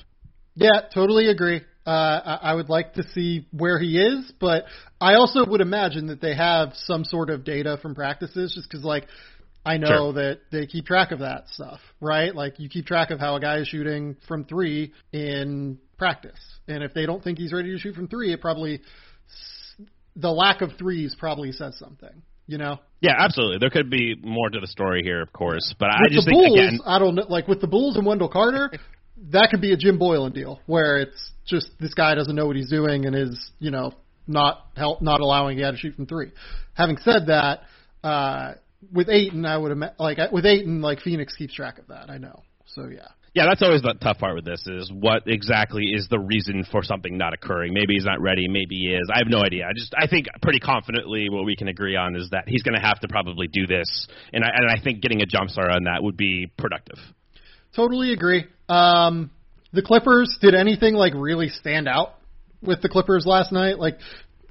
Yeah, 0.54 0.82
totally 0.92 1.28
agree. 1.28 1.62
Uh, 1.86 1.90
I 1.90 2.38
I 2.42 2.54
would 2.54 2.68
like 2.68 2.94
to 2.94 3.02
see 3.14 3.46
where 3.50 3.78
he 3.78 3.98
is, 3.98 4.32
but 4.40 4.64
I 5.00 5.14
also 5.14 5.44
would 5.44 5.60
imagine 5.60 6.06
that 6.06 6.20
they 6.20 6.34
have 6.34 6.74
some 6.74 7.04
sort 7.04 7.30
of 7.30 7.44
data 7.44 7.78
from 7.82 7.94
practices, 7.94 8.54
just 8.54 8.68
because 8.70 8.84
like 8.84 9.08
I 9.64 9.78
know 9.78 9.88
sure. 9.88 10.12
that 10.14 10.40
they 10.50 10.66
keep 10.66 10.86
track 10.86 11.10
of 11.10 11.20
that 11.20 11.48
stuff, 11.48 11.80
right? 12.00 12.34
Like 12.34 12.60
you 12.60 12.68
keep 12.68 12.86
track 12.86 13.10
of 13.10 13.18
how 13.18 13.36
a 13.36 13.40
guy 13.40 13.58
is 13.58 13.68
shooting 13.68 14.16
from 14.28 14.44
three 14.44 14.92
in 15.12 15.78
practice, 15.98 16.38
and 16.68 16.84
if 16.84 16.94
they 16.94 17.06
don't 17.06 17.22
think 17.22 17.38
he's 17.38 17.52
ready 17.52 17.72
to 17.72 17.78
shoot 17.78 17.94
from 17.94 18.08
three, 18.08 18.32
it 18.32 18.40
probably 18.40 18.80
the 20.14 20.30
lack 20.30 20.60
of 20.60 20.72
threes 20.78 21.16
probably 21.18 21.52
says 21.52 21.78
something. 21.78 22.22
You 22.48 22.58
know? 22.58 22.80
Yeah, 23.00 23.14
absolutely. 23.16 23.58
There 23.58 23.70
could 23.70 23.88
be 23.88 24.16
more 24.20 24.50
to 24.50 24.60
the 24.60 24.66
story 24.66 25.02
here, 25.02 25.22
of 25.22 25.32
course, 25.32 25.74
but 25.78 25.88
with 26.00 26.10
I 26.10 26.14
just 26.14 26.26
the 26.26 26.32
think 26.32 26.46
Bulls, 26.48 26.58
again, 26.58 26.80
I 26.84 26.98
don't 26.98 27.14
know. 27.14 27.24
Like 27.28 27.48
with 27.48 27.60
the 27.60 27.68
Bulls 27.68 27.96
and 27.96 28.04
Wendell 28.04 28.28
Carter, 28.28 28.70
that 29.30 29.48
could 29.50 29.60
be 29.60 29.72
a 29.72 29.76
Jim 29.76 29.98
Boylen 29.98 30.34
deal 30.34 30.60
where 30.66 30.98
it's 30.98 31.30
just 31.46 31.70
this 31.80 31.94
guy 31.94 32.14
doesn't 32.14 32.34
know 32.34 32.46
what 32.46 32.56
he's 32.56 32.70
doing 32.70 33.06
and 33.06 33.14
is 33.14 33.50
you 33.58 33.70
know 33.70 33.92
not 34.26 34.66
help 34.76 35.02
not 35.02 35.20
allowing 35.20 35.58
guy 35.58 35.70
to 35.70 35.76
shoot 35.76 35.94
from 35.94 36.06
three. 36.06 36.32
Having 36.74 36.98
said 36.98 37.26
that, 37.26 37.60
uh, 38.02 38.54
with 38.92 39.08
Ayton, 39.08 39.44
I 39.44 39.56
would 39.56 39.72
ima- 39.72 39.94
like 39.98 40.18
with 40.32 40.46
Ayton, 40.46 40.80
like 40.80 41.00
Phoenix 41.00 41.34
keeps 41.36 41.54
track 41.54 41.78
of 41.78 41.88
that. 41.88 42.10
I 42.10 42.18
know. 42.18 42.42
So 42.66 42.88
yeah. 42.88 43.08
Yeah, 43.34 43.46
that's 43.48 43.62
always 43.62 43.80
the 43.80 43.94
tough 43.94 44.18
part 44.18 44.34
with 44.34 44.44
this 44.44 44.66
is 44.66 44.92
what 44.92 45.22
exactly 45.26 45.84
is 45.84 46.06
the 46.10 46.18
reason 46.18 46.66
for 46.70 46.82
something 46.82 47.16
not 47.16 47.32
occurring. 47.32 47.72
Maybe 47.72 47.94
he's 47.94 48.04
not 48.04 48.20
ready, 48.20 48.46
maybe 48.46 48.76
he 48.76 48.88
is. 48.88 49.08
I 49.10 49.20
have 49.20 49.28
no 49.28 49.40
idea. 49.40 49.64
I 49.64 49.72
just 49.74 49.94
I 49.98 50.06
think 50.06 50.26
pretty 50.42 50.60
confidently 50.60 51.28
what 51.30 51.46
we 51.46 51.56
can 51.56 51.68
agree 51.68 51.96
on 51.96 52.14
is 52.14 52.28
that 52.30 52.44
he's 52.46 52.62
going 52.62 52.74
to 52.74 52.86
have 52.86 53.00
to 53.00 53.08
probably 53.08 53.48
do 53.48 53.66
this, 53.66 54.06
and 54.34 54.44
I 54.44 54.48
and 54.52 54.70
I 54.70 54.82
think 54.82 55.00
getting 55.00 55.22
a 55.22 55.26
jump 55.26 55.48
start 55.48 55.70
on 55.70 55.84
that 55.84 56.02
would 56.02 56.18
be 56.18 56.52
productive. 56.58 56.98
Totally 57.74 58.12
agree. 58.12 58.44
Um, 58.68 59.30
the 59.72 59.82
Clippers 59.82 60.36
did 60.40 60.54
anything 60.54 60.94
like 60.94 61.14
really 61.14 61.48
stand 61.48 61.88
out 61.88 62.14
with 62.62 62.82
the 62.82 62.88
Clippers 62.88 63.24
last 63.26 63.52
night? 63.52 63.78
Like, 63.78 63.98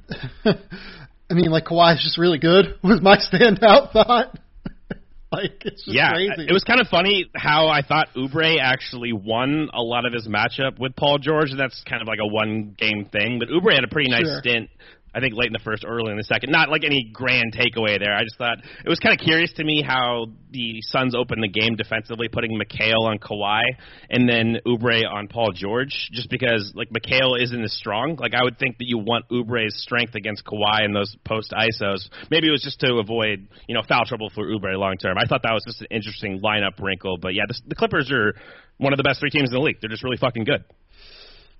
I 0.45 1.33
mean, 1.33 1.51
like 1.51 1.65
Kawhi's 1.65 2.03
just 2.03 2.17
really 2.17 2.39
good 2.39 2.75
was 2.83 3.01
my 3.01 3.17
standout 3.17 3.91
thought. 3.93 4.37
like 5.31 5.61
it's 5.65 5.85
just 5.85 5.95
yeah, 5.95 6.11
crazy. 6.11 6.47
it 6.49 6.51
was 6.53 6.63
kind 6.63 6.81
of 6.81 6.87
funny 6.87 7.29
how 7.35 7.67
I 7.67 7.81
thought 7.83 8.09
Oubre 8.17 8.57
actually 8.59 9.13
won 9.13 9.69
a 9.73 9.81
lot 9.81 10.05
of 10.05 10.13
his 10.13 10.27
matchup 10.27 10.79
with 10.79 10.95
Paul 10.95 11.19
George. 11.19 11.51
And 11.51 11.59
that's 11.59 11.81
kind 11.87 12.01
of 12.01 12.07
like 12.07 12.19
a 12.21 12.27
one 12.27 12.75
game 12.77 13.05
thing, 13.11 13.39
but 13.39 13.47
Oubre 13.49 13.73
had 13.73 13.83
a 13.83 13.87
pretty 13.87 14.09
nice 14.09 14.25
Sure. 14.25 14.39
stint. 14.39 14.69
I 15.13 15.19
think 15.19 15.35
late 15.35 15.47
in 15.47 15.53
the 15.53 15.59
first, 15.59 15.83
early 15.85 16.11
in 16.11 16.17
the 16.17 16.23
second. 16.23 16.51
Not 16.51 16.69
like 16.69 16.83
any 16.85 17.09
grand 17.11 17.53
takeaway 17.53 17.99
there. 17.99 18.15
I 18.15 18.23
just 18.23 18.37
thought 18.37 18.59
it 18.59 18.87
was 18.87 18.99
kind 18.99 19.17
of 19.17 19.23
curious 19.23 19.51
to 19.53 19.63
me 19.63 19.83
how 19.85 20.27
the 20.51 20.79
Suns 20.83 21.15
opened 21.15 21.43
the 21.43 21.49
game 21.49 21.75
defensively, 21.75 22.29
putting 22.29 22.57
Mikal 22.57 23.01
on 23.03 23.19
Kawhi 23.19 23.61
and 24.09 24.27
then 24.27 24.57
Oubre 24.65 25.03
on 25.05 25.27
Paul 25.27 25.51
George, 25.53 26.09
just 26.13 26.29
because 26.29 26.71
like 26.75 26.89
Mikal 26.89 27.41
isn't 27.41 27.63
as 27.63 27.73
strong. 27.73 28.15
Like 28.15 28.33
I 28.33 28.43
would 28.43 28.57
think 28.57 28.77
that 28.77 28.87
you 28.87 28.99
want 28.99 29.27
Oubre's 29.29 29.75
strength 29.81 30.15
against 30.15 30.45
Kawhi 30.45 30.85
in 30.85 30.93
those 30.93 31.13
post 31.25 31.51
ISOs. 31.51 32.07
Maybe 32.29 32.47
it 32.47 32.51
was 32.51 32.63
just 32.63 32.79
to 32.79 32.95
avoid 32.95 33.49
you 33.67 33.75
know 33.75 33.81
foul 33.87 34.05
trouble 34.05 34.31
for 34.33 34.45
Oubre 34.45 34.77
long 34.77 34.95
term. 34.95 35.17
I 35.17 35.25
thought 35.27 35.43
that 35.43 35.53
was 35.53 35.63
just 35.67 35.81
an 35.81 35.87
interesting 35.91 36.41
lineup 36.41 36.79
wrinkle. 36.81 37.17
But 37.17 37.33
yeah, 37.33 37.43
the, 37.47 37.59
the 37.67 37.75
Clippers 37.75 38.09
are 38.11 38.33
one 38.77 38.93
of 38.93 38.97
the 38.97 39.03
best 39.03 39.19
three 39.19 39.29
teams 39.29 39.49
in 39.49 39.55
the 39.55 39.61
league. 39.61 39.77
They're 39.81 39.89
just 39.89 40.03
really 40.03 40.17
fucking 40.17 40.45
good. 40.45 40.63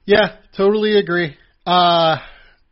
Yeah, 0.06 0.38
totally 0.56 0.98
agree. 0.98 1.36
Uh, 1.66 2.18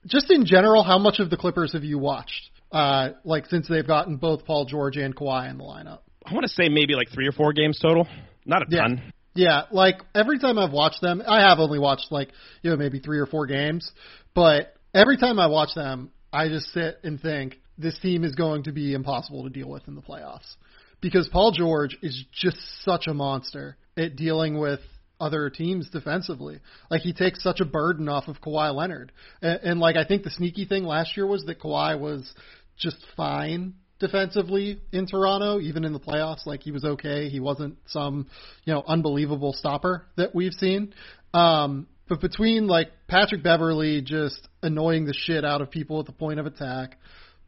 just 0.10 0.30
in 0.32 0.46
general, 0.46 0.84
how 0.84 0.98
much 0.98 1.20
of 1.20 1.30
the 1.30 1.38
Clippers 1.38 1.74
have 1.74 1.84
you 1.84 1.98
watched? 1.98 2.50
Uh, 2.72 3.12
like 3.24 3.46
since 3.48 3.68
they've 3.68 3.88
gotten 3.88 4.18
both 4.18 4.46
Paul 4.46 4.66
George 4.66 4.98
and 4.98 5.16
Kawhi 5.16 5.50
in 5.50 5.58
the 5.58 5.64
lineup. 5.64 6.00
I 6.26 6.34
want 6.34 6.44
to 6.44 6.50
say 6.50 6.70
maybe 6.70 6.94
like 6.94 7.10
three 7.10 7.28
or 7.28 7.32
four 7.32 7.54
games 7.54 7.80
total. 7.80 8.08
Not 8.46 8.64
a 8.64 8.66
Yeah. 8.70 8.82
ton. 8.82 9.14
Yeah, 9.36 9.64
like 9.72 10.02
every 10.14 10.38
time 10.40 10.60
I've 10.60 10.72
watched 10.74 11.02
them, 11.02 11.24
I 11.26 11.42
have 11.48 11.60
only 11.60 11.80
watched 11.80 12.12
like 12.12 12.30
you 12.62 12.72
know 12.72 12.78
maybe 12.78 13.00
three 13.00 13.20
or 13.20 13.26
four 13.26 13.46
games, 13.46 13.92
but 14.34 14.74
every 14.94 15.18
time 15.18 15.40
I 15.40 15.48
watch 15.48 15.74
them, 15.76 16.12
I 16.34 16.50
just 16.50 16.72
sit 16.74 17.00
and 17.04 17.22
think 17.22 17.60
this 17.78 17.98
team 18.00 18.24
is 18.24 18.36
going 18.36 18.64
to 18.64 18.72
be 18.72 18.94
impossible 18.94 19.44
to 19.44 19.50
deal 19.50 19.70
with 19.70 19.88
in 19.88 19.96
the 19.96 20.02
playoffs 20.02 20.56
because 21.02 21.28
Paul 21.30 21.52
George 21.52 21.98
is 22.02 22.24
just 22.34 22.58
such 22.84 23.08
a 23.08 23.14
monster 23.14 23.78
at 23.98 24.16
dealing 24.16 24.60
with 24.60 24.82
other 25.20 25.50
teams 25.50 25.90
defensively. 25.90 26.60
Like 26.90 27.02
he 27.02 27.14
takes 27.14 27.44
such 27.44 27.60
a 27.60 27.66
burden 27.66 28.10
off 28.10 28.28
of 28.28 28.42
Kawhi 28.42 28.74
Leonard, 28.74 29.12
and, 29.42 29.60
and 29.64 29.80
like 29.80 29.98
I 29.98 30.06
think 30.06 30.24
the 30.24 30.32
sneaky 30.32 30.66
thing 30.66 30.84
last 30.84 31.18
year 31.18 31.28
was 31.28 31.46
that 31.46 31.60
Kawhi 31.60 32.00
was 32.00 32.32
just 32.78 32.98
fine 33.18 33.74
defensively 34.00 34.82
in 34.92 35.06
Toronto, 35.06 35.60
even 35.60 35.84
in 35.84 35.94
the 35.94 36.00
playoffs. 36.00 36.46
Like 36.46 36.62
he 36.62 36.72
was 36.72 36.84
okay. 36.84 37.30
He 37.30 37.40
wasn't 37.40 37.78
some, 37.88 38.28
you 38.64 38.74
know, 38.74 38.84
unbelievable 38.88 39.54
stopper 39.54 40.06
that 40.18 40.34
we've 40.34 40.54
seen. 40.54 40.94
Um, 41.34 41.88
but 42.08 42.22
between 42.22 42.68
like 42.68 42.90
Patrick 43.08 43.44
Beverley 43.44 44.02
just 44.02 44.48
annoying 44.64 45.06
the 45.06 45.14
shit 45.14 45.46
out 45.46 45.62
of 45.62 45.70
people 45.70 46.00
at 46.00 46.06
the 46.06 46.12
point 46.12 46.40
of 46.40 46.46
attack, 46.46 46.98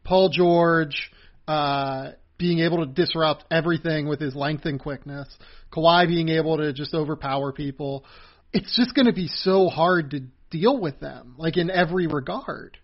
Paul 0.04 0.28
George 0.28 1.10
uh, 1.48 2.10
being 2.38 2.60
able 2.60 2.78
to 2.78 2.86
disrupt 2.86 3.44
everything 3.50 4.08
with 4.08 4.20
his 4.20 4.34
length 4.34 4.64
and 4.66 4.80
quickness, 4.80 5.28
Kawhi 5.72 6.08
being 6.08 6.28
able 6.28 6.56
to 6.58 6.72
just 6.72 6.94
overpower 6.94 7.52
people, 7.52 8.04
it's 8.52 8.74
just 8.76 8.94
going 8.94 9.06
to 9.06 9.12
be 9.12 9.28
so 9.28 9.68
hard 9.68 10.10
to 10.10 10.20
deal 10.50 10.78
with 10.80 11.00
them, 11.00 11.34
like 11.38 11.56
in 11.56 11.70
every 11.70 12.06
regard. 12.06 12.78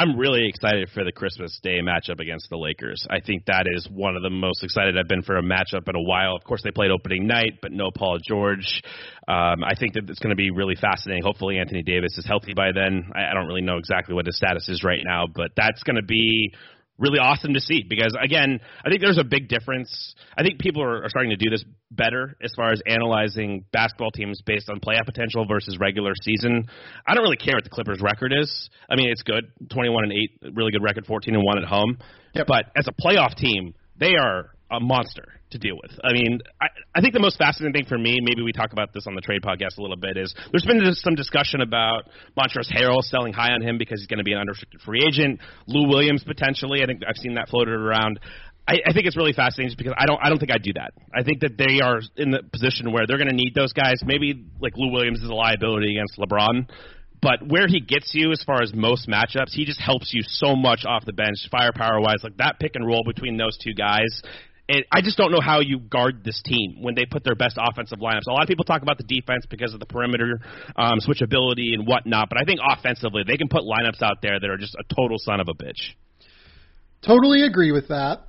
I'm 0.00 0.16
really 0.16 0.48
excited 0.48 0.88
for 0.94 1.04
the 1.04 1.12
Christmas 1.12 1.58
Day 1.62 1.80
matchup 1.82 2.20
against 2.20 2.48
the 2.48 2.56
Lakers. 2.56 3.06
I 3.10 3.20
think 3.20 3.44
that 3.46 3.66
is 3.70 3.86
one 3.92 4.16
of 4.16 4.22
the 4.22 4.30
most 4.30 4.64
excited 4.64 4.96
I've 4.96 5.08
been 5.08 5.22
for 5.22 5.36
a 5.36 5.42
matchup 5.42 5.88
in 5.88 5.94
a 5.94 6.00
while. 6.00 6.34
Of 6.34 6.44
course, 6.44 6.62
they 6.64 6.70
played 6.70 6.90
opening 6.90 7.26
night, 7.26 7.58
but 7.60 7.70
no 7.70 7.90
Paul 7.94 8.16
George. 8.26 8.82
Um, 9.28 9.62
I 9.62 9.74
think 9.78 9.94
that 9.94 10.08
it's 10.08 10.20
going 10.20 10.30
to 10.30 10.36
be 10.36 10.50
really 10.50 10.74
fascinating. 10.74 11.22
Hopefully, 11.22 11.58
Anthony 11.58 11.82
Davis 11.82 12.16
is 12.16 12.24
healthy 12.24 12.54
by 12.54 12.72
then. 12.72 13.10
I, 13.14 13.30
I 13.30 13.34
don't 13.34 13.46
really 13.46 13.60
know 13.60 13.76
exactly 13.76 14.14
what 14.14 14.24
his 14.24 14.38
status 14.38 14.70
is 14.70 14.82
right 14.82 15.02
now, 15.04 15.26
but 15.26 15.50
that's 15.54 15.82
going 15.82 15.96
to 15.96 16.02
be 16.02 16.54
really 17.00 17.18
awesome 17.18 17.54
to 17.54 17.60
see 17.60 17.82
because 17.88 18.14
again, 18.22 18.60
I 18.84 18.90
think 18.90 19.00
there's 19.00 19.18
a 19.18 19.24
big 19.24 19.48
difference. 19.48 20.14
I 20.36 20.42
think 20.42 20.60
people 20.60 20.82
are, 20.82 21.02
are 21.02 21.08
starting 21.08 21.30
to 21.30 21.36
do 21.36 21.50
this 21.50 21.64
better 21.90 22.36
as 22.42 22.52
far 22.54 22.70
as 22.70 22.80
analyzing 22.86 23.64
basketball 23.72 24.10
teams 24.10 24.40
based 24.44 24.68
on 24.70 24.78
playoff 24.78 25.06
potential 25.06 25.46
versus 25.46 25.78
regular 25.80 26.12
season. 26.22 26.66
I 27.06 27.14
don't 27.14 27.24
really 27.24 27.36
care 27.36 27.54
what 27.56 27.64
the 27.64 27.70
Clippers 27.70 28.00
record 28.00 28.32
is. 28.38 28.70
I 28.88 28.96
mean, 28.96 29.10
it's 29.10 29.22
good, 29.22 29.44
21 29.72 30.04
and 30.04 30.12
8, 30.12 30.54
really 30.54 30.70
good 30.70 30.82
record, 30.82 31.06
14 31.06 31.34
and 31.34 31.44
1 31.44 31.58
at 31.58 31.64
home. 31.64 31.98
But 32.34 32.66
as 32.76 32.86
a 32.86 32.92
playoff 32.92 33.34
team, 33.34 33.74
they 33.98 34.14
are 34.14 34.50
a 34.70 34.78
monster 34.78 35.39
to 35.50 35.58
deal 35.58 35.76
with. 35.82 35.92
I 36.02 36.12
mean, 36.12 36.40
I, 36.60 36.66
I 36.94 37.00
think 37.00 37.14
the 37.14 37.20
most 37.20 37.38
fascinating 37.38 37.72
thing 37.72 37.88
for 37.88 37.98
me, 37.98 38.18
maybe 38.20 38.42
we 38.42 38.52
talk 38.52 38.72
about 38.72 38.92
this 38.92 39.06
on 39.06 39.14
the 39.14 39.20
trade 39.20 39.42
podcast 39.42 39.78
a 39.78 39.82
little 39.82 39.96
bit, 39.96 40.16
is 40.16 40.34
there's 40.52 40.64
been 40.64 40.80
some 40.94 41.14
discussion 41.14 41.60
about 41.60 42.08
Montrezl 42.38 42.72
Harrell 42.72 43.02
selling 43.02 43.32
high 43.32 43.52
on 43.52 43.62
him 43.62 43.78
because 43.78 44.00
he's 44.00 44.06
going 44.06 44.18
to 44.18 44.24
be 44.24 44.32
an 44.32 44.38
unrestricted 44.38 44.80
free 44.80 45.02
agent. 45.06 45.40
Lou 45.66 45.88
Williams 45.88 46.24
potentially. 46.24 46.82
I 46.82 46.86
think 46.86 47.02
I've 47.08 47.16
seen 47.16 47.34
that 47.34 47.48
floated 47.48 47.74
around. 47.74 48.20
I, 48.68 48.78
I 48.86 48.92
think 48.92 49.06
it's 49.06 49.16
really 49.16 49.32
fascinating 49.32 49.70
just 49.70 49.78
because 49.78 49.94
I 49.98 50.06
don't 50.06 50.20
I 50.22 50.28
don't 50.28 50.38
think 50.38 50.52
I'd 50.52 50.62
do 50.62 50.74
that. 50.74 50.92
I 51.14 51.24
think 51.24 51.40
that 51.40 51.58
they 51.58 51.80
are 51.82 52.00
in 52.16 52.30
the 52.30 52.42
position 52.52 52.92
where 52.92 53.06
they're 53.06 53.18
going 53.18 53.30
to 53.30 53.36
need 53.36 53.54
those 53.54 53.72
guys. 53.72 54.00
Maybe 54.04 54.44
like 54.60 54.74
Lou 54.76 54.92
Williams 54.92 55.20
is 55.20 55.28
a 55.28 55.34
liability 55.34 55.96
against 55.96 56.18
LeBron. 56.18 56.68
But 57.22 57.46
where 57.46 57.66
he 57.68 57.80
gets 57.80 58.12
you 58.14 58.32
as 58.32 58.42
far 58.44 58.62
as 58.62 58.72
most 58.72 59.06
matchups, 59.06 59.50
he 59.50 59.66
just 59.66 59.80
helps 59.80 60.10
you 60.14 60.22
so 60.26 60.56
much 60.56 60.84
off 60.86 61.04
the 61.04 61.12
bench, 61.12 61.36
firepower 61.50 62.00
wise. 62.00 62.20
Like 62.22 62.38
that 62.38 62.58
pick 62.58 62.76
and 62.76 62.86
roll 62.86 63.02
between 63.04 63.36
those 63.36 63.58
two 63.58 63.74
guys 63.74 64.22
it, 64.70 64.86
I 64.92 65.02
just 65.02 65.16
don't 65.16 65.32
know 65.32 65.40
how 65.40 65.60
you 65.60 65.80
guard 65.80 66.22
this 66.24 66.40
team 66.44 66.76
when 66.80 66.94
they 66.94 67.04
put 67.04 67.24
their 67.24 67.34
best 67.34 67.58
offensive 67.58 67.98
lineups. 67.98 68.26
A 68.28 68.32
lot 68.32 68.42
of 68.42 68.48
people 68.48 68.64
talk 68.64 68.82
about 68.82 68.98
the 68.98 69.04
defense 69.04 69.44
because 69.50 69.74
of 69.74 69.80
the 69.80 69.86
perimeter 69.86 70.40
um, 70.76 71.00
switchability 71.00 71.74
and 71.74 71.86
whatnot, 71.86 72.28
but 72.28 72.38
I 72.40 72.44
think 72.44 72.60
offensively 72.62 73.24
they 73.26 73.36
can 73.36 73.48
put 73.48 73.62
lineups 73.62 74.00
out 74.00 74.22
there 74.22 74.38
that 74.38 74.48
are 74.48 74.56
just 74.56 74.76
a 74.76 74.94
total 74.94 75.18
son 75.18 75.40
of 75.40 75.48
a 75.48 75.54
bitch. 75.54 75.94
Totally 77.04 77.42
agree 77.42 77.72
with 77.72 77.88
that. 77.88 78.20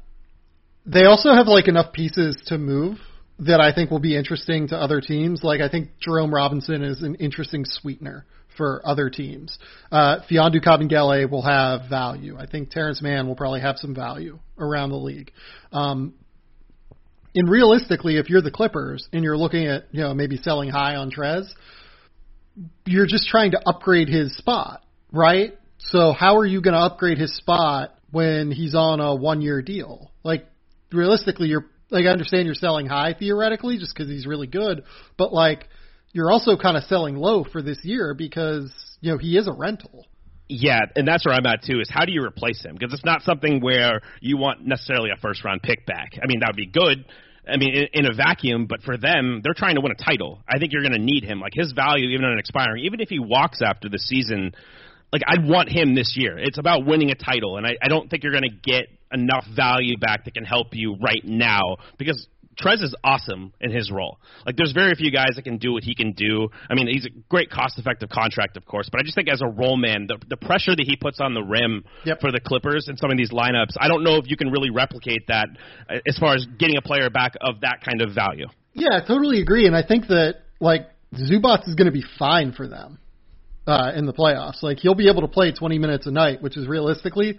They 0.85 1.05
also 1.05 1.33
have 1.33 1.47
like 1.47 1.67
enough 1.67 1.93
pieces 1.93 2.41
to 2.47 2.57
move 2.57 2.97
that 3.39 3.59
I 3.59 3.73
think 3.73 3.91
will 3.91 3.99
be 3.99 4.17
interesting 4.17 4.67
to 4.69 4.75
other 4.75 5.01
teams. 5.01 5.41
Like 5.43 5.61
I 5.61 5.69
think 5.69 5.89
Jerome 5.99 6.33
Robinson 6.33 6.83
is 6.83 7.01
an 7.01 7.15
interesting 7.15 7.65
sweetener 7.65 8.25
for 8.57 8.81
other 8.85 9.09
teams. 9.09 9.57
Uh, 9.91 10.17
Mfiondu 10.29 10.63
Kabengele 10.63 11.29
will 11.29 11.41
have 11.41 11.89
value. 11.89 12.37
I 12.37 12.45
think 12.45 12.71
Terance 12.71 13.01
Mann 13.01 13.27
will 13.27 13.35
probably 13.35 13.61
have 13.61 13.77
some 13.77 13.95
value 13.95 14.39
around 14.57 14.89
the 14.89 14.97
league. 14.97 15.31
Um, 15.71 16.13
and 17.35 17.49
realistically, 17.49 18.17
if 18.17 18.29
you're 18.29 18.41
the 18.41 18.51
Clippers 18.51 19.07
and 19.13 19.23
you're 19.23 19.37
looking 19.37 19.67
at 19.67 19.85
you 19.91 20.01
know 20.01 20.13
maybe 20.13 20.37
selling 20.37 20.69
high 20.69 20.95
on 20.95 21.11
Trez, 21.11 21.47
you're 22.85 23.07
just 23.07 23.27
trying 23.27 23.51
to 23.51 23.61
upgrade 23.65 24.09
his 24.09 24.35
spot, 24.37 24.81
right? 25.11 25.53
So 25.77 26.13
how 26.13 26.37
are 26.37 26.45
you 26.45 26.61
going 26.61 26.73
to 26.73 26.79
upgrade 26.79 27.17
his 27.17 27.35
spot 27.35 27.95
when 28.11 28.51
he's 28.51 28.75
on 28.75 28.99
a 28.99 29.15
one 29.15 29.41
year 29.41 29.61
deal? 29.61 30.11
Like 30.23 30.45
realistically, 30.91 31.47
you're 31.47 31.65
like 31.89 32.05
I 32.05 32.09
understand 32.09 32.45
you're 32.45 32.55
selling 32.55 32.85
high 32.85 33.15
theoretically 33.17 33.77
just 33.77 33.93
because 33.95 34.09
he's 34.09 34.25
really 34.25 34.47
good, 34.47 34.83
but 35.17 35.33
like 35.33 35.67
you're 36.13 36.31
also 36.31 36.57
kind 36.57 36.75
of 36.75 36.83
selling 36.83 37.15
low 37.15 37.45
for 37.45 37.61
this 37.61 37.79
year 37.83 38.13
because 38.13 38.71
you 38.99 39.11
know 39.11 39.17
he 39.17 39.37
is 39.37 39.47
a 39.47 39.53
rental. 39.53 40.05
Yeah, 40.53 40.81
and 40.97 41.07
that's 41.07 41.25
where 41.25 41.33
I'm 41.33 41.45
at 41.45 41.63
too. 41.63 41.79
Is 41.79 41.89
how 41.89 42.03
do 42.03 42.11
you 42.11 42.21
replace 42.21 42.61
him? 42.61 42.75
Because 42.77 42.93
it's 42.93 43.05
not 43.05 43.21
something 43.21 43.61
where 43.61 44.01
you 44.19 44.35
want 44.35 44.65
necessarily 44.65 45.09
a 45.09 45.15
first 45.21 45.45
round 45.45 45.63
pick 45.63 45.85
back. 45.85 46.19
I 46.21 46.27
mean, 46.27 46.41
that 46.41 46.49
would 46.49 46.57
be 46.57 46.65
good. 46.65 47.05
I 47.47 47.55
mean, 47.55 47.73
in, 47.73 47.87
in 47.93 48.05
a 48.05 48.13
vacuum, 48.13 48.65
but 48.67 48.81
for 48.83 48.97
them, 48.97 49.39
they're 49.43 49.55
trying 49.55 49.75
to 49.75 49.81
win 49.81 49.93
a 49.93 50.03
title. 50.03 50.43
I 50.49 50.59
think 50.59 50.73
you're 50.73 50.81
going 50.81 50.91
to 50.91 50.99
need 50.99 51.23
him. 51.23 51.39
Like 51.39 51.53
his 51.55 51.71
value, 51.71 52.09
even 52.09 52.25
on 52.25 52.33
an 52.33 52.39
expiring, 52.39 52.83
even 52.83 52.99
if 52.99 53.07
he 53.07 53.17
walks 53.17 53.61
after 53.65 53.87
the 53.87 53.97
season, 53.97 54.51
like 55.13 55.21
I'd 55.25 55.47
want 55.47 55.69
him 55.69 55.95
this 55.95 56.15
year. 56.17 56.37
It's 56.37 56.57
about 56.57 56.85
winning 56.85 57.11
a 57.11 57.15
title, 57.15 57.55
and 57.55 57.65
I, 57.65 57.77
I 57.81 57.87
don't 57.87 58.09
think 58.09 58.23
you're 58.23 58.33
going 58.33 58.43
to 58.43 58.71
get 58.71 58.87
enough 59.13 59.45
value 59.55 59.97
back 59.97 60.25
that 60.25 60.33
can 60.33 60.43
help 60.43 60.67
you 60.73 60.97
right 61.01 61.23
now 61.23 61.77
because 61.97 62.27
Trez 62.61 62.81
is 62.83 62.95
awesome 63.03 63.53
in 63.59 63.71
his 63.71 63.91
role. 63.91 64.19
Like, 64.45 64.55
there's 64.55 64.71
very 64.71 64.93
few 64.95 65.11
guys 65.11 65.31
that 65.35 65.43
can 65.43 65.57
do 65.57 65.73
what 65.73 65.83
he 65.83 65.95
can 65.95 66.13
do. 66.13 66.49
I 66.69 66.75
mean, 66.75 66.87
he's 66.87 67.05
a 67.05 67.09
great 67.29 67.49
cost-effective 67.49 68.09
contract, 68.09 68.57
of 68.57 68.65
course, 68.65 68.89
but 68.91 68.99
I 68.99 69.03
just 69.03 69.15
think 69.15 69.29
as 69.29 69.41
a 69.41 69.47
role 69.47 69.77
man, 69.77 70.07
the, 70.07 70.17
the 70.29 70.37
pressure 70.37 70.75
that 70.75 70.85
he 70.85 70.95
puts 70.95 71.19
on 71.19 71.33
the 71.33 71.41
rim 71.41 71.83
Yep. 72.05 72.21
for 72.21 72.31
the 72.31 72.39
Clippers 72.39 72.87
in 72.87 72.97
some 72.97 73.11
of 73.11 73.17
these 73.17 73.31
lineups, 73.31 73.75
I 73.79 73.87
don't 73.87 74.03
know 74.03 74.17
if 74.17 74.29
you 74.29 74.37
can 74.37 74.51
really 74.51 74.69
replicate 74.69 75.27
that 75.27 75.47
uh, 75.89 75.95
as 76.05 76.17
far 76.17 76.35
as 76.35 76.45
getting 76.57 76.77
a 76.77 76.81
player 76.81 77.09
back 77.09 77.33
of 77.41 77.61
that 77.61 77.81
kind 77.83 78.01
of 78.01 78.13
value. 78.13 78.47
Yeah, 78.73 79.01
I 79.01 79.05
totally 79.05 79.41
agree, 79.41 79.67
and 79.67 79.75
I 79.75 79.83
think 79.85 80.07
that 80.07 80.35
like 80.59 80.87
Zubac 81.13 81.67
is 81.67 81.75
going 81.75 81.87
to 81.87 81.91
be 81.91 82.03
fine 82.17 82.53
for 82.53 82.67
them 82.67 82.99
uh, 83.67 83.91
in 83.95 84.05
the 84.05 84.13
playoffs. 84.13 84.63
Like 84.63 84.79
he'll 84.79 84.95
be 84.95 85.09
able 85.09 85.21
to 85.21 85.27
play 85.27 85.51
20 85.51 85.77
minutes 85.77 86.07
a 86.07 86.11
night, 86.11 86.41
which 86.41 86.57
is 86.57 86.67
realistically 86.67 87.37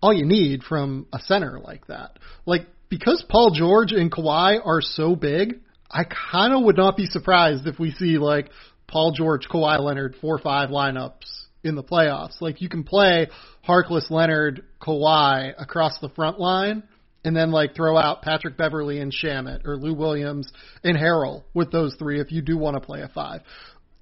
all 0.00 0.12
you 0.12 0.26
need 0.26 0.62
from 0.62 1.06
a 1.12 1.18
center 1.18 1.58
like 1.58 1.86
that. 1.88 2.18
Like 2.44 2.66
because 2.88 3.24
Paul 3.28 3.50
George 3.52 3.92
and 3.92 4.10
Kawhi 4.10 4.64
are 4.64 4.80
so 4.80 5.16
big, 5.16 5.60
I 5.90 6.04
kind 6.04 6.54
of 6.54 6.64
would 6.64 6.76
not 6.76 6.96
be 6.96 7.06
surprised 7.06 7.66
if 7.66 7.78
we 7.78 7.92
see 7.92 8.18
like 8.18 8.50
Paul 8.88 9.12
George, 9.12 9.48
Kawhi 9.48 9.80
Leonard, 9.80 10.16
four 10.20 10.38
five 10.38 10.70
lineups 10.70 11.46
in 11.64 11.74
the 11.74 11.82
playoffs. 11.82 12.40
Like 12.40 12.60
you 12.60 12.68
can 12.68 12.84
play 12.84 13.28
Harkless, 13.66 14.10
Leonard, 14.10 14.64
Kawhi 14.80 15.52
across 15.58 15.98
the 15.98 16.08
front 16.10 16.38
line, 16.38 16.82
and 17.24 17.36
then 17.36 17.50
like 17.50 17.74
throw 17.74 17.96
out 17.96 18.22
Patrick 18.22 18.56
Beverley 18.56 19.00
and 19.00 19.12
Shamet 19.12 19.66
or 19.66 19.76
Lou 19.76 19.94
Williams 19.94 20.50
and 20.84 20.96
Harrell 20.96 21.42
with 21.54 21.72
those 21.72 21.94
three 21.98 22.20
if 22.20 22.30
you 22.30 22.42
do 22.42 22.56
want 22.56 22.76
to 22.76 22.80
play 22.80 23.02
a 23.02 23.08
five. 23.08 23.40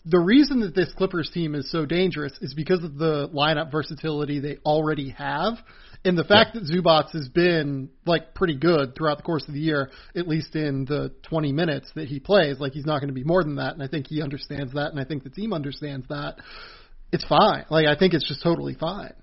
The 0.06 0.18
reason 0.18 0.60
that 0.60 0.74
this 0.74 0.92
Clippers 0.92 1.30
team 1.32 1.54
is 1.54 1.70
so 1.70 1.86
dangerous 1.86 2.34
is 2.42 2.52
because 2.52 2.84
of 2.84 2.98
the 2.98 3.30
lineup 3.34 3.72
versatility 3.72 4.38
they 4.38 4.58
already 4.66 5.10
have. 5.10 5.54
And 6.04 6.18
the 6.18 6.24
fact 6.24 6.54
yeah. 6.54 6.60
that 6.60 6.70
Zubac 6.70 7.10
has 7.12 7.28
been 7.28 7.88
like 8.04 8.34
pretty 8.34 8.56
good 8.56 8.94
throughout 8.94 9.16
the 9.16 9.22
course 9.22 9.46
of 9.48 9.54
the 9.54 9.60
year, 9.60 9.90
at 10.14 10.28
least 10.28 10.54
in 10.54 10.84
the 10.84 11.12
20 11.22 11.52
minutes 11.52 11.90
that 11.94 12.08
he 12.08 12.20
plays, 12.20 12.60
like 12.60 12.72
he's 12.72 12.84
not 12.84 13.00
going 13.00 13.08
to 13.08 13.14
be 13.14 13.24
more 13.24 13.42
than 13.42 13.56
that. 13.56 13.72
And 13.72 13.82
I 13.82 13.88
think 13.88 14.06
he 14.08 14.20
understands 14.20 14.74
that, 14.74 14.90
and 14.90 15.00
I 15.00 15.04
think 15.04 15.24
the 15.24 15.30
team 15.30 15.54
understands 15.54 16.06
that. 16.08 16.36
It's 17.10 17.24
fine. 17.24 17.64
Like 17.70 17.86
I 17.86 17.96
think 17.96 18.12
it's 18.12 18.26
just 18.28 18.42
totally 18.42 18.74
fine. 18.74 19.14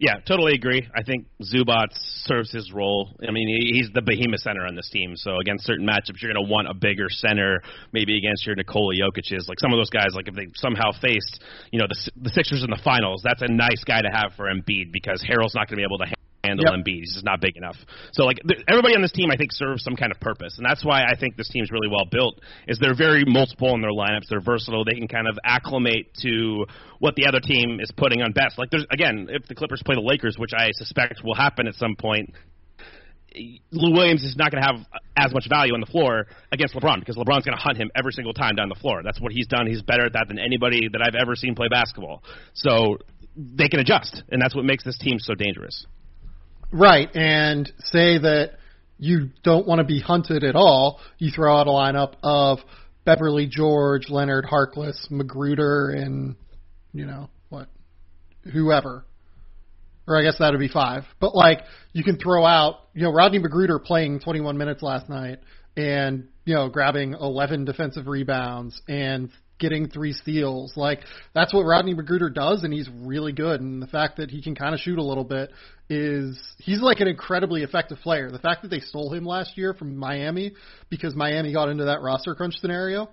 Yeah, 0.00 0.14
totally 0.26 0.54
agree. 0.54 0.86
I 0.94 1.02
think 1.02 1.26
Zubac 1.42 1.88
serves 2.22 2.52
his 2.52 2.72
role. 2.72 3.16
I 3.26 3.32
mean, 3.32 3.48
he's 3.48 3.90
the 3.92 4.02
behemoth 4.02 4.40
center 4.40 4.64
on 4.64 4.76
this 4.76 4.88
team. 4.90 5.14
So 5.16 5.38
against 5.40 5.66
certain 5.66 5.84
matchups, 5.84 6.22
you're 6.22 6.32
going 6.32 6.46
to 6.46 6.50
want 6.50 6.68
a 6.68 6.74
bigger 6.74 7.06
center. 7.08 7.60
Maybe 7.92 8.16
against 8.16 8.46
your 8.46 8.54
Nikola 8.54 8.94
Jokic's, 8.94 9.48
like 9.48 9.58
some 9.58 9.72
of 9.72 9.78
those 9.78 9.90
guys. 9.90 10.14
Like 10.14 10.28
if 10.28 10.34
they 10.34 10.46
somehow 10.54 10.92
faced, 11.02 11.42
you 11.72 11.80
know, 11.80 11.86
the 11.88 12.10
the 12.22 12.30
Sixers 12.30 12.62
in 12.62 12.70
the 12.70 12.80
finals, 12.84 13.22
that's 13.24 13.42
a 13.42 13.50
nice 13.50 13.82
guy 13.84 14.00
to 14.00 14.08
have 14.08 14.32
for 14.36 14.46
Embiid 14.46 14.92
because 14.92 15.24
Harrell's 15.28 15.54
not 15.54 15.66
going 15.66 15.76
to 15.78 15.82
be 15.82 15.84
able 15.84 15.98
to 15.98 16.06
handle 16.48 16.64
yep. 16.64 16.74
Embiid. 16.74 17.00
He's 17.00 17.14
just 17.14 17.24
not 17.24 17.40
big 17.40 17.56
enough. 17.56 17.76
So 18.12 18.24
like 18.24 18.38
th- 18.46 18.64
everybody 18.68 18.94
on 18.94 19.02
this 19.02 19.12
team, 19.12 19.30
I 19.30 19.36
think 19.36 19.52
serves 19.52 19.84
some 19.84 19.96
kind 19.96 20.12
of 20.12 20.20
purpose, 20.20 20.56
and 20.58 20.66
that's 20.66 20.84
why 20.84 21.04
I 21.04 21.14
think 21.18 21.36
this 21.36 21.48
team's 21.48 21.70
really 21.70 21.88
well 21.88 22.06
built. 22.10 22.40
Is 22.66 22.78
they're 22.78 22.96
very 22.96 23.24
multiple 23.26 23.74
in 23.74 23.80
their 23.80 23.92
lineups. 23.92 24.28
They're 24.28 24.40
versatile. 24.40 24.84
They 24.84 24.94
can 24.94 25.08
kind 25.08 25.28
of 25.28 25.38
acclimate 25.44 26.14
to 26.22 26.66
what 26.98 27.14
the 27.14 27.26
other 27.26 27.40
team 27.40 27.78
is 27.80 27.92
putting 27.96 28.22
on 28.22 28.32
best. 28.32 28.58
Like 28.58 28.70
there's 28.70 28.86
again, 28.90 29.28
if 29.30 29.46
the 29.46 29.54
Clippers 29.54 29.82
play 29.84 29.94
the 29.94 30.02
Lakers, 30.02 30.36
which 30.38 30.52
I 30.56 30.70
suspect 30.72 31.22
will 31.22 31.34
happen 31.36 31.66
at 31.66 31.74
some 31.74 31.96
point. 31.96 32.34
Lou 33.70 33.92
Williams 33.92 34.24
is 34.24 34.36
not 34.36 34.50
going 34.50 34.62
to 34.62 34.66
have 34.66 34.86
as 35.16 35.32
much 35.34 35.46
value 35.48 35.74
on 35.74 35.80
the 35.80 35.86
floor 35.86 36.26
against 36.50 36.74
LeBron 36.74 36.98
because 36.98 37.14
LeBron's 37.14 37.44
going 37.44 37.56
to 37.56 37.62
hunt 37.62 37.76
him 37.76 37.90
every 37.94 38.12
single 38.12 38.32
time 38.32 38.56
down 38.56 38.68
the 38.68 38.74
floor. 38.74 39.02
That's 39.04 39.20
what 39.20 39.32
he's 39.32 39.46
done. 39.46 39.66
He's 39.66 39.82
better 39.82 40.06
at 40.06 40.14
that 40.14 40.26
than 40.28 40.38
anybody 40.38 40.88
that 40.90 41.02
I've 41.02 41.14
ever 41.14 41.36
seen 41.36 41.54
play 41.54 41.68
basketball. 41.68 42.22
So 42.54 42.98
they 43.36 43.68
can 43.68 43.80
adjust, 43.80 44.22
and 44.30 44.40
that's 44.40 44.54
what 44.54 44.64
makes 44.64 44.84
this 44.84 44.98
team 44.98 45.18
so 45.18 45.34
dangerous. 45.34 45.86
Right, 46.70 47.08
and 47.14 47.70
say 47.78 48.18
that 48.18 48.52
you 48.98 49.30
don't 49.42 49.66
want 49.66 49.78
to 49.78 49.84
be 49.84 50.00
hunted 50.00 50.44
at 50.44 50.54
all. 50.54 51.00
You 51.18 51.30
throw 51.30 51.56
out 51.56 51.66
a 51.66 51.70
lineup 51.70 52.14
of 52.22 52.58
Beverley 53.04 53.46
George, 53.46 54.10
Leonard, 54.10 54.44
Harkless, 54.44 55.10
McGruder, 55.10 55.96
and 55.96 56.36
you 56.92 57.06
know 57.06 57.30
what, 57.48 57.68
whoever. 58.52 59.04
Or 60.06 60.18
I 60.18 60.22
guess 60.22 60.38
that 60.38 60.50
would 60.50 60.60
be 60.60 60.68
five. 60.68 61.04
But 61.20 61.34
like 61.34 61.60
you 61.92 62.02
can 62.02 62.18
throw 62.18 62.44
out, 62.44 62.80
you 62.94 63.02
know, 63.02 63.12
Rodney 63.12 63.38
McGruder 63.38 63.82
playing 63.82 64.20
21 64.20 64.58
minutes 64.58 64.82
last 64.82 65.08
night 65.08 65.38
and 65.76 66.28
you 66.44 66.54
know 66.54 66.68
grabbing 66.68 67.14
11 67.14 67.64
defensive 67.64 68.08
rebounds 68.08 68.82
and 68.88 69.30
getting 69.58 69.88
three 69.88 70.12
steals. 70.12 70.72
Like 70.76 71.00
that's 71.34 71.52
what 71.52 71.62
Rodney 71.62 71.94
McGruder 71.94 72.32
does, 72.32 72.64
and 72.64 72.72
he's 72.72 72.88
really 73.02 73.32
good. 73.32 73.60
And 73.60 73.82
the 73.82 73.86
fact 73.86 74.16
that 74.18 74.30
he 74.30 74.42
can 74.42 74.54
kind 74.54 74.74
of 74.74 74.80
shoot 74.80 74.98
a 74.98 75.02
little 75.02 75.24
bit 75.24 75.50
is 75.88 76.38
he's 76.58 76.80
like 76.80 77.00
an 77.00 77.08
incredibly 77.08 77.62
effective 77.62 77.98
player. 77.98 78.30
The 78.30 78.38
fact 78.38 78.62
that 78.62 78.68
they 78.68 78.80
stole 78.80 79.12
him 79.12 79.24
last 79.24 79.56
year 79.56 79.74
from 79.74 79.96
Miami 79.96 80.54
because 80.90 81.14
Miami 81.14 81.52
got 81.52 81.68
into 81.68 81.84
that 81.84 82.00
roster 82.00 82.34
crunch 82.34 82.54
scenario. 82.60 83.08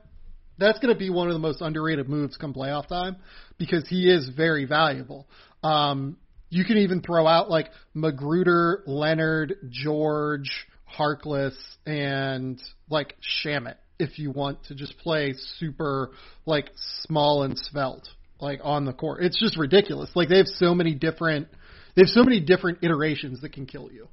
That's 0.58 0.80
going 0.80 0.94
to 0.94 0.98
be 1.00 1.10
one 1.10 1.28
of 1.28 1.34
the 1.34 1.40
most 1.40 1.62
underrated 1.62 2.08
moves 2.08 2.38
come 2.38 2.54
playoff 2.54 2.88
time 2.88 3.18
because 3.58 3.88
he 3.90 4.10
is 4.10 4.30
very 4.30 4.66
valuable. 4.66 5.28
Um, 5.64 6.18
you 6.50 6.64
can 6.64 6.78
even 6.78 7.02
throw 7.02 7.28
out 7.28 7.50
like 7.50 7.72
McGruder, 7.94 8.78
Leonard, 8.86 9.56
George, 9.70 10.68
Harkless, 10.98 11.56
and 11.86 12.62
like 12.90 13.16
Shamet 13.44 13.76
if 14.00 14.20
you 14.20 14.32
want 14.32 14.64
to 14.66 14.76
just 14.76 14.98
play 15.00 15.34
super 15.58 16.12
like 16.46 16.70
small 17.04 17.44
and 17.44 17.58
svelte 17.58 18.08
like 18.40 18.60
on 18.64 18.86
the 18.86 18.94
court. 18.94 19.24
It's 19.24 19.40
just 19.40 19.58
ridiculous. 19.58 20.10
Like 20.16 20.30
they 20.30 20.38
have 20.38 20.48
so 20.48 20.76
many 20.76 20.94
different 20.94 21.48
they 21.96 22.02
have 22.02 22.10
so 22.10 22.24
many 22.24 22.42
different 22.42 22.80
iterations 22.82 23.42
that 23.42 23.54
can 23.54 23.66
kill 23.66 23.90
you. 23.92 24.08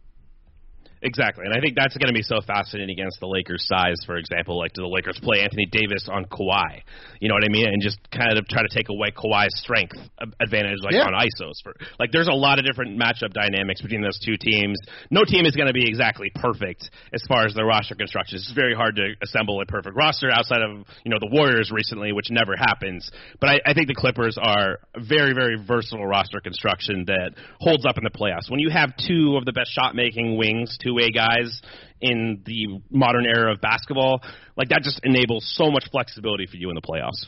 Exactly, 1.02 1.44
and 1.44 1.52
I 1.52 1.58
think 1.58 1.74
that's 1.74 1.96
going 1.96 2.08
to 2.08 2.14
be 2.14 2.22
so 2.22 2.38
fascinating 2.46 2.94
against 2.94 3.18
the 3.18 3.26
Lakers' 3.26 3.66
size. 3.66 3.98
For 4.06 4.16
example, 4.16 4.56
like 4.56 4.72
do 4.72 4.82
the 4.82 4.88
Lakers 4.88 5.18
play 5.20 5.42
Anthony 5.42 5.66
Davis 5.66 6.08
on 6.08 6.26
Kawhi? 6.26 6.82
You 7.18 7.28
know 7.28 7.34
what 7.34 7.44
I 7.44 7.50
mean? 7.50 7.66
And 7.66 7.82
just 7.82 7.98
kind 8.10 8.38
of 8.38 8.46
try 8.46 8.62
to 8.62 8.70
take 8.70 8.88
away 8.88 9.10
Kawhi's 9.10 9.50
strength 9.58 9.96
uh, 10.18 10.26
advantage, 10.38 10.78
like 10.82 10.94
yeah. 10.94 11.10
on 11.10 11.12
isos. 11.12 11.58
For 11.64 11.74
like, 11.98 12.12
there's 12.12 12.28
a 12.28 12.34
lot 12.34 12.60
of 12.60 12.64
different 12.64 12.98
matchup 12.98 13.34
dynamics 13.34 13.82
between 13.82 14.00
those 14.00 14.18
two 14.22 14.36
teams. 14.38 14.78
No 15.10 15.24
team 15.24 15.44
is 15.44 15.56
going 15.56 15.66
to 15.66 15.74
be 15.74 15.88
exactly 15.88 16.30
perfect 16.36 16.88
as 17.12 17.22
far 17.26 17.46
as 17.46 17.54
their 17.54 17.66
roster 17.66 17.96
construction. 17.96 18.36
It's 18.38 18.52
very 18.52 18.74
hard 18.74 18.94
to 18.96 19.14
assemble 19.22 19.60
a 19.60 19.66
perfect 19.66 19.96
roster 19.96 20.30
outside 20.30 20.62
of 20.62 20.86
you 21.04 21.10
know 21.10 21.18
the 21.18 21.30
Warriors 21.34 21.72
recently, 21.74 22.12
which 22.12 22.30
never 22.30 22.54
happens. 22.56 23.10
But 23.40 23.50
I, 23.50 23.60
I 23.66 23.74
think 23.74 23.88
the 23.88 23.98
Clippers 23.98 24.38
are 24.40 24.78
a 24.94 25.02
very, 25.02 25.34
very 25.34 25.58
versatile 25.58 26.06
roster 26.06 26.38
construction 26.40 27.06
that 27.06 27.32
holds 27.58 27.84
up 27.84 27.98
in 27.98 28.04
the 28.04 28.10
playoffs. 28.10 28.48
When 28.48 28.60
you 28.60 28.70
have 28.70 28.94
two 28.96 29.36
of 29.36 29.44
the 29.44 29.52
best 29.52 29.72
shot 29.72 29.96
making 29.96 30.36
wings, 30.36 30.78
two 30.80 30.91
two-way 30.92 31.10
guys 31.10 31.60
in 32.00 32.42
the 32.44 32.80
modern 32.90 33.26
era 33.26 33.52
of 33.52 33.60
basketball, 33.60 34.20
like 34.56 34.68
that 34.68 34.82
just 34.82 35.00
enables 35.04 35.44
so 35.56 35.70
much 35.70 35.84
flexibility 35.90 36.46
for 36.46 36.56
you 36.56 36.68
in 36.68 36.74
the 36.74 36.82
playoffs. 36.82 37.26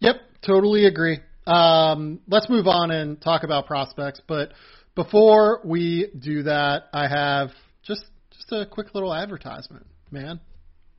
Yep, 0.00 0.16
totally 0.46 0.86
agree. 0.86 1.18
Um, 1.46 2.20
let's 2.28 2.48
move 2.48 2.66
on 2.66 2.90
and 2.90 3.20
talk 3.20 3.42
about 3.42 3.66
prospects, 3.66 4.20
but 4.26 4.52
before 4.94 5.60
we 5.64 6.08
do 6.18 6.42
that, 6.44 6.84
I 6.92 7.08
have 7.08 7.50
just 7.82 8.04
just 8.32 8.52
a 8.52 8.66
quick 8.66 8.94
little 8.94 9.14
advertisement, 9.14 9.86
man. 10.10 10.40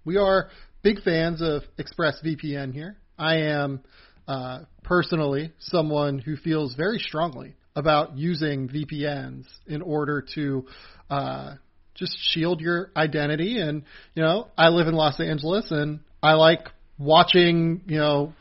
We 0.04 0.18
are 0.18 0.50
big 0.82 1.02
fans 1.04 1.42
of 1.42 1.64
ExpressVPN 1.78 2.74
here. 2.74 2.98
I 3.18 3.36
am 3.38 3.82
uh, 4.28 4.60
personally 4.84 5.54
someone 5.60 6.20
who 6.20 6.36
feels 6.38 6.74
very 6.76 6.98
strongly 6.98 7.56
about 7.76 8.18
using 8.18 8.68
VPNs 8.68 9.46
in 9.68 9.82
order 9.82 10.26
to 10.36 10.66
uh, 11.10 11.56
just 12.02 12.18
shield 12.20 12.60
your 12.60 12.92
identity. 12.98 13.60
And 13.60 13.84
you 14.16 14.24
know, 14.24 14.48
I 14.58 14.70
live 14.70 14.88
in 14.88 14.96
Los 14.96 15.20
Angeles, 15.20 15.68
and 15.70 16.00
I 16.22 16.34
like 16.34 16.68
watching 16.98 17.82
you 17.86 18.00
know 18.00 18.34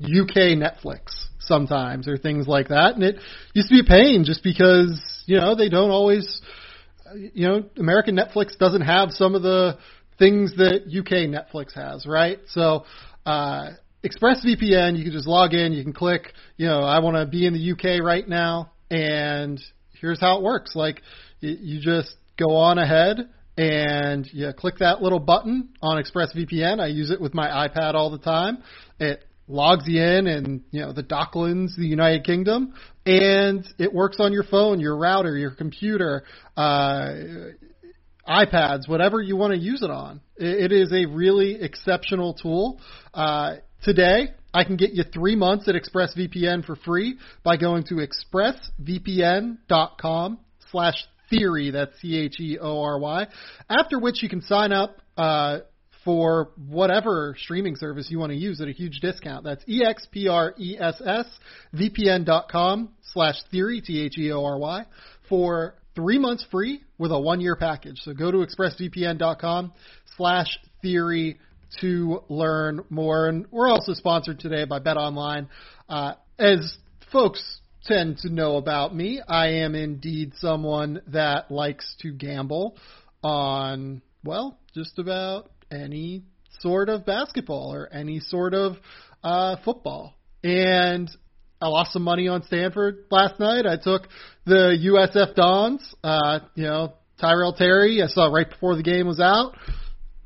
UK 0.00 0.56
Netflix 0.60 1.06
sometimes 1.40 2.06
or 2.06 2.16
things 2.18 2.46
like 2.46 2.68
that. 2.68 2.94
And 2.94 3.02
it 3.02 3.16
used 3.54 3.68
to 3.68 3.74
be 3.74 3.80
a 3.80 3.84
pain 3.84 4.24
just 4.24 4.44
because 4.44 5.24
you 5.26 5.40
know 5.40 5.56
they 5.56 5.68
don't 5.68 5.90
always. 5.90 6.40
You 7.34 7.46
know, 7.46 7.64
American 7.76 8.16
Netflix 8.16 8.56
doesn't 8.56 8.80
have 8.80 9.10
some 9.10 9.34
of 9.34 9.42
the 9.42 9.76
things 10.18 10.56
that 10.56 10.84
UK 10.86 11.28
Netflix 11.28 11.74
has, 11.74 12.06
right? 12.06 12.38
So, 12.48 12.86
uh, 13.26 13.72
ExpressVPN, 14.02 14.96
you 14.96 15.04
can 15.04 15.12
just 15.12 15.26
log 15.26 15.52
in, 15.52 15.74
you 15.74 15.82
can 15.82 15.92
click, 15.92 16.32
you 16.56 16.66
know, 16.66 16.80
I 16.80 17.00
want 17.00 17.16
to 17.16 17.26
be 17.26 17.46
in 17.46 17.52
the 17.52 17.72
UK 17.72 18.02
right 18.02 18.26
now, 18.26 18.72
and 18.90 19.60
here's 20.00 20.20
how 20.20 20.38
it 20.38 20.42
works. 20.42 20.74
Like, 20.74 21.02
you 21.40 21.80
just 21.80 22.14
go 22.38 22.56
on 22.56 22.78
ahead 22.78 23.28
and 23.56 24.28
you 24.32 24.52
click 24.56 24.78
that 24.78 25.02
little 25.02 25.18
button 25.18 25.70
on 25.82 26.02
ExpressVPN. 26.02 26.80
I 26.80 26.86
use 26.86 27.10
it 27.10 27.20
with 27.20 27.34
my 27.34 27.68
iPad 27.68 27.94
all 27.94 28.10
the 28.10 28.18
time. 28.18 28.62
It 28.98 29.22
logs 29.48 29.84
you 29.86 30.02
in 30.02 30.26
and 30.26 30.62
you 30.70 30.80
know 30.80 30.92
the 30.92 31.02
Docklands, 31.02 31.76
the 31.76 31.86
United 31.86 32.24
Kingdom, 32.24 32.72
and 33.04 33.66
it 33.78 33.92
works 33.92 34.16
on 34.20 34.32
your 34.32 34.44
phone, 34.44 34.80
your 34.80 34.96
router, 34.96 35.36
your 35.36 35.50
computer, 35.50 36.24
uh, 36.56 37.12
iPads, 38.26 38.88
whatever 38.88 39.20
you 39.20 39.36
want 39.36 39.52
to 39.52 39.58
use 39.58 39.82
it 39.82 39.90
on. 39.90 40.22
It, 40.36 40.72
is 40.72 40.92
a 40.92 41.04
really 41.06 41.60
exceptional 41.60 42.34
tool. 42.34 42.80
Uh, 43.12 43.56
today, 43.82 44.28
I 44.54 44.62
can 44.64 44.76
get 44.76 44.92
you 44.92 45.02
three 45.04 45.36
months 45.36 45.68
at 45.68 45.74
ExpressVPN 45.74 46.64
for 46.64 46.76
free 46.76 47.18
by 47.42 47.56
going 47.56 47.82
to 47.84 47.96
expressvpn.com 47.96 50.38
slash 50.70 51.06
Theory. 51.32 51.70
That's 51.70 51.98
C 52.00 52.16
H 52.16 52.38
E 52.38 52.58
O 52.60 52.82
R 52.82 52.98
Y. 52.98 53.26
After 53.68 53.98
which 53.98 54.22
you 54.22 54.28
can 54.28 54.42
sign 54.42 54.72
up 54.72 54.98
uh, 55.16 55.60
for 56.04 56.50
whatever 56.68 57.36
streaming 57.38 57.76
service 57.76 58.08
you 58.10 58.18
want 58.18 58.30
to 58.30 58.38
use 58.38 58.60
at 58.60 58.68
a 58.68 58.72
huge 58.72 59.00
discount. 59.00 59.44
That's 59.44 59.64
E 59.66 59.82
E 59.82 60.76
S 60.78 61.02
S 61.04 61.26
VPN.com 61.74 62.90
slash 63.12 63.36
theory, 63.50 63.80
T 63.80 64.00
H 64.00 64.18
E 64.18 64.32
O 64.32 64.44
R 64.44 64.58
Y, 64.58 64.84
for 65.28 65.74
three 65.94 66.18
months 66.18 66.44
free 66.50 66.82
with 66.98 67.12
a 67.12 67.20
one 67.20 67.40
year 67.40 67.56
package. 67.56 67.98
So 68.02 68.14
go 68.14 68.30
to 68.30 68.38
expressvpn.com 68.38 69.72
slash 70.16 70.58
theory 70.80 71.38
to 71.80 72.22
learn 72.28 72.84
more. 72.90 73.28
And 73.28 73.46
we're 73.50 73.68
also 73.68 73.94
sponsored 73.94 74.40
today 74.40 74.64
by 74.64 74.78
Bet 74.78 74.96
Online. 74.96 75.48
Uh, 75.88 76.14
as 76.38 76.76
folks 77.12 77.60
tend 77.84 78.18
to 78.18 78.30
know 78.30 78.56
about 78.56 78.94
me. 78.94 79.20
I 79.26 79.48
am 79.48 79.74
indeed 79.74 80.32
someone 80.36 81.02
that 81.08 81.50
likes 81.50 81.94
to 82.00 82.12
gamble 82.12 82.76
on, 83.22 84.02
well, 84.24 84.58
just 84.74 84.98
about 84.98 85.50
any 85.70 86.24
sort 86.60 86.88
of 86.88 87.04
basketball 87.04 87.72
or 87.74 87.92
any 87.92 88.20
sort 88.20 88.54
of 88.54 88.76
uh, 89.24 89.56
football. 89.64 90.14
And 90.44 91.10
I 91.60 91.68
lost 91.68 91.92
some 91.92 92.02
money 92.02 92.28
on 92.28 92.42
Stanford 92.44 93.04
last 93.10 93.38
night. 93.38 93.66
I 93.66 93.76
took 93.76 94.08
the 94.44 94.76
USF 94.84 95.34
Dons. 95.34 95.94
Uh, 96.02 96.40
you 96.54 96.64
know, 96.64 96.94
Tyrell 97.20 97.52
Terry. 97.52 98.02
I 98.02 98.08
saw 98.08 98.32
right 98.32 98.48
before 98.48 98.76
the 98.76 98.82
game 98.82 99.06
was 99.06 99.20
out. 99.20 99.54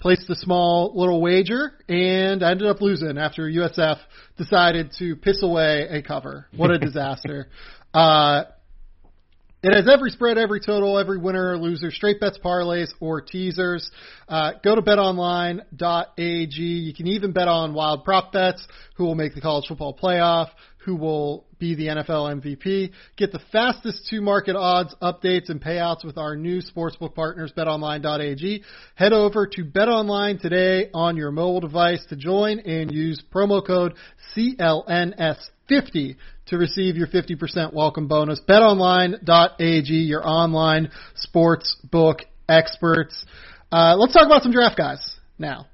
Placed 0.06 0.30
a 0.30 0.36
small 0.36 0.92
little 0.94 1.20
wager, 1.20 1.72
and 1.88 2.44
I 2.44 2.52
ended 2.52 2.68
up 2.68 2.80
losing 2.80 3.18
after 3.18 3.50
USF 3.50 3.98
decided 4.38 4.92
to 5.00 5.16
piss 5.16 5.42
away 5.42 5.88
a 5.90 6.00
cover. 6.00 6.46
What 6.54 6.70
a 6.70 6.78
disaster! 6.86 7.48
uh, 7.92 8.44
it 9.66 9.74
has 9.74 9.88
every 9.92 10.10
spread, 10.10 10.38
every 10.38 10.60
total, 10.60 10.96
every 10.96 11.18
winner 11.18 11.52
or 11.52 11.58
loser, 11.58 11.90
straight 11.90 12.20
bets, 12.20 12.38
parlays, 12.38 12.90
or 13.00 13.20
teasers. 13.20 13.90
Uh, 14.28 14.52
go 14.62 14.76
to 14.76 14.82
betonline.ag. 14.82 16.60
You 16.60 16.94
can 16.94 17.08
even 17.08 17.32
bet 17.32 17.48
on 17.48 17.74
wild 17.74 18.04
prop 18.04 18.30
bets, 18.32 18.64
who 18.96 19.04
will 19.04 19.16
make 19.16 19.34
the 19.34 19.40
college 19.40 19.66
football 19.66 19.92
playoff, 19.92 20.50
who 20.84 20.94
will 20.94 21.46
be 21.58 21.74
the 21.74 21.88
NFL 21.88 22.40
MVP. 22.40 22.92
Get 23.16 23.32
the 23.32 23.40
fastest 23.50 24.06
to 24.10 24.20
market 24.20 24.54
odds, 24.54 24.94
updates, 25.02 25.48
and 25.48 25.60
payouts 25.60 26.04
with 26.04 26.16
our 26.16 26.36
new 26.36 26.62
sportsbook 26.62 27.16
partners, 27.16 27.52
betonline.ag. 27.56 28.62
Head 28.94 29.12
over 29.12 29.48
to 29.48 29.64
betonline 29.64 30.40
today 30.40 30.90
on 30.94 31.16
your 31.16 31.32
mobile 31.32 31.60
device 31.60 32.06
to 32.10 32.16
join 32.16 32.60
and 32.60 32.92
use 32.92 33.20
promo 33.34 33.66
code 33.66 33.94
CLNS50 34.36 36.16
to 36.46 36.58
receive 36.58 36.96
your 36.96 37.08
50% 37.08 37.72
welcome 37.72 38.06
bonus. 38.06 38.40
BetOnline.ag, 38.48 39.92
your 39.92 40.26
online 40.26 40.90
sports 41.16 41.76
book 41.90 42.20
experts. 42.48 43.24
Uh, 43.72 43.96
let's 43.96 44.12
talk 44.12 44.26
about 44.26 44.42
some 44.42 44.52
draft 44.52 44.76
guys 44.76 45.16
now. 45.38 45.66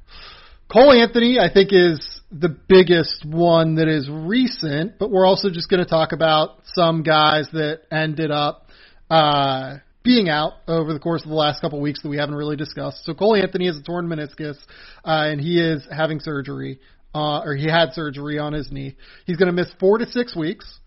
Cole 0.73 0.93
Anthony, 0.93 1.39
I 1.39 1.53
think, 1.53 1.69
is 1.73 2.21
the 2.31 2.49
biggest 2.49 3.27
one 3.27 3.75
that 3.75 3.89
is 3.89 4.09
recent, 4.11 4.99
but 4.99 5.11
we're 5.11 5.27
also 5.27 5.51
just 5.51 5.69
going 5.69 5.83
to 5.83 5.89
talk 5.89 6.13
about 6.13 6.61
some 6.73 7.03
guys 7.03 7.47
that 7.53 7.83
ended 7.91 8.31
up 8.31 8.69
uh, 9.11 9.77
being 10.03 10.31
out 10.31 10.55
over 10.67 10.95
the 10.95 10.99
course 10.99 11.23
of 11.23 11.29
the 11.29 11.35
last 11.35 11.61
couple 11.61 11.79
of 11.79 11.83
weeks 11.83 12.01
that 12.03 12.09
we 12.09 12.17
haven't 12.17 12.35
really 12.35 12.57
discussed. 12.57 13.05
So 13.05 13.13
Cole 13.13 13.37
Anthony 13.37 13.67
has 13.67 13.77
a 13.77 13.83
torn 13.83 14.09
meniscus, 14.09 14.57
uh, 15.05 15.29
and 15.29 15.39
he 15.39 15.61
is 15.61 15.87
having 15.95 16.21
surgery 16.21 16.81
uh, 17.15 17.41
or 17.41 17.55
he 17.55 17.69
had 17.69 17.93
surgery 17.93 18.39
on 18.39 18.53
his 18.53 18.71
knee. 18.71 18.97
He's 19.27 19.37
going 19.37 19.49
to 19.49 19.53
miss 19.53 19.71
four 19.79 19.99
to 19.99 20.07
six 20.07 20.37
weeks. 20.37 20.79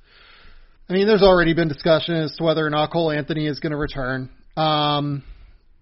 I 0.89 0.93
mean, 0.93 1.07
there's 1.07 1.23
already 1.23 1.53
been 1.53 1.67
discussion 1.67 2.15
as 2.15 2.35
to 2.35 2.43
whether 2.43 2.65
or 2.65 2.69
not 2.69 2.91
Cole 2.91 3.11
Anthony 3.11 3.47
is 3.47 3.59
going 3.59 3.71
to 3.71 3.77
return. 3.77 4.29
Um, 4.55 5.23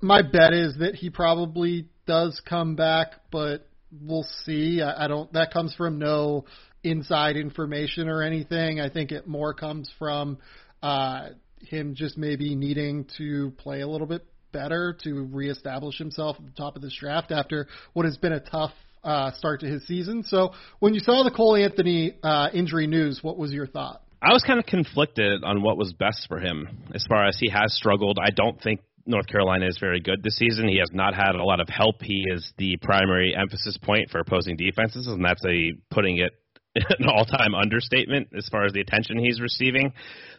my 0.02 0.22
bet 0.22 0.54
is 0.54 0.78
that 0.80 0.96
he 0.96 1.10
probably 1.10 1.88
does 2.06 2.42
come 2.48 2.76
back, 2.76 3.14
but 3.32 3.68
we'll 4.02 4.28
see. 4.46 4.82
I, 4.82 5.06
I 5.06 5.08
don't. 5.08 5.32
That 5.34 5.52
comes 5.52 5.74
from 5.76 6.00
no 6.00 6.46
inside 6.84 7.38
information 7.38 8.10
or 8.10 8.22
anything. 8.22 8.80
I 8.80 8.90
think 8.90 9.12
it 9.12 9.28
more 9.28 9.54
comes 9.54 9.92
from 9.98 10.38
uh, 10.82 11.30
him 11.62 11.96
just 11.96 12.18
maybe 12.18 12.56
needing 12.56 13.06
to 13.18 13.52
play 13.58 13.82
a 13.82 13.88
little 13.88 14.08
bit 14.08 14.26
better 14.52 14.96
to 15.04 15.28
reestablish 15.32 15.98
himself 15.98 16.38
at 16.40 16.46
the 16.46 16.52
top 16.52 16.76
of 16.76 16.82
this 16.82 16.96
draft 17.00 17.32
after 17.32 17.68
what 17.94 18.06
has 18.06 18.18
been 18.18 18.34
a 18.34 18.40
tough 18.40 18.72
uh, 19.04 19.32
start 19.34 19.62
to 19.62 19.68
his 19.68 19.86
season. 19.88 20.24
So 20.24 20.54
when 20.80 20.94
you 20.94 21.00
saw 21.00 21.24
the 21.24 21.32
Cole 21.32 21.56
Anthony 21.56 22.18
uh, 22.24 22.50
injury 22.54 22.88
news, 22.88 23.20
what 23.22 23.38
was 23.38 23.52
your 23.52 23.68
thought? 23.68 24.02
I 24.22 24.32
was 24.32 24.44
kind 24.44 24.60
of 24.60 24.66
conflicted 24.66 25.44
on 25.44 25.62
what 25.62 25.78
was 25.78 25.92
best 25.94 26.28
for 26.30 26.40
him 26.40 26.70
as 26.94 27.06
far 27.08 27.28
as 27.28 27.38
he 27.40 27.50
has 27.50 27.74
struggled. 27.76 28.20
I 28.22 28.30
don't 28.30 28.62
think 28.62 28.80
North 29.06 29.28
Carolina 29.28 29.68
is 29.68 29.78
very 29.80 30.00
good 30.00 30.24
this 30.24 30.38
season. 30.38 30.70
He 30.70 30.78
has 30.78 30.90
not 30.94 31.14
had 31.14 31.36
a 31.36 31.44
lot 31.44 31.60
of 31.60 31.68
help. 31.68 32.02
He 32.02 32.26
is 32.30 32.54
the 32.58 32.78
primary 32.78 33.36
emphasis 33.36 33.78
point 33.78 34.10
for 34.10 34.20
opposing 34.20 34.56
defenses, 34.56 35.08
and 35.08 35.24
that's 35.24 35.44
a 35.46 35.74
putting 35.92 36.20
it 36.20 36.32
an 36.76 37.08
all-time 37.08 37.54
understatement 37.54 38.30
as 38.36 38.48
far 38.50 38.66
as 38.66 38.74
the 38.74 38.80
attention 38.80 39.20
he's 39.20 39.42
receiving. 39.42 39.94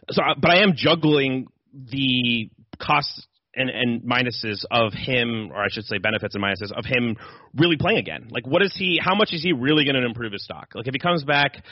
So, 0.09 0.21
but 0.41 0.51
I 0.51 0.63
am 0.63 0.73
juggling 0.75 1.47
the 1.73 2.49
cost 2.79 3.27
and, 3.55 3.69
and 3.69 4.01
minuses 4.01 4.63
of 4.69 4.93
him, 4.93 5.51
or 5.51 5.63
I 5.63 5.67
should 5.69 5.85
say 5.85 5.97
benefits 5.97 6.35
and 6.35 6.43
minuses 6.43 6.71
of 6.75 6.85
him 6.85 7.15
really 7.55 7.77
playing 7.77 7.99
again. 7.99 8.27
Like, 8.29 8.45
what 8.45 8.61
is 8.61 8.75
he? 8.75 8.99
How 9.01 9.15
much 9.15 9.33
is 9.33 9.41
he 9.41 9.53
really 9.53 9.85
going 9.85 9.95
to 9.95 10.05
improve 10.05 10.33
his 10.33 10.43
stock? 10.43 10.73
Like, 10.75 10.87
if 10.87 10.93
he 10.93 10.99
comes 10.99 11.23
back 11.23 11.63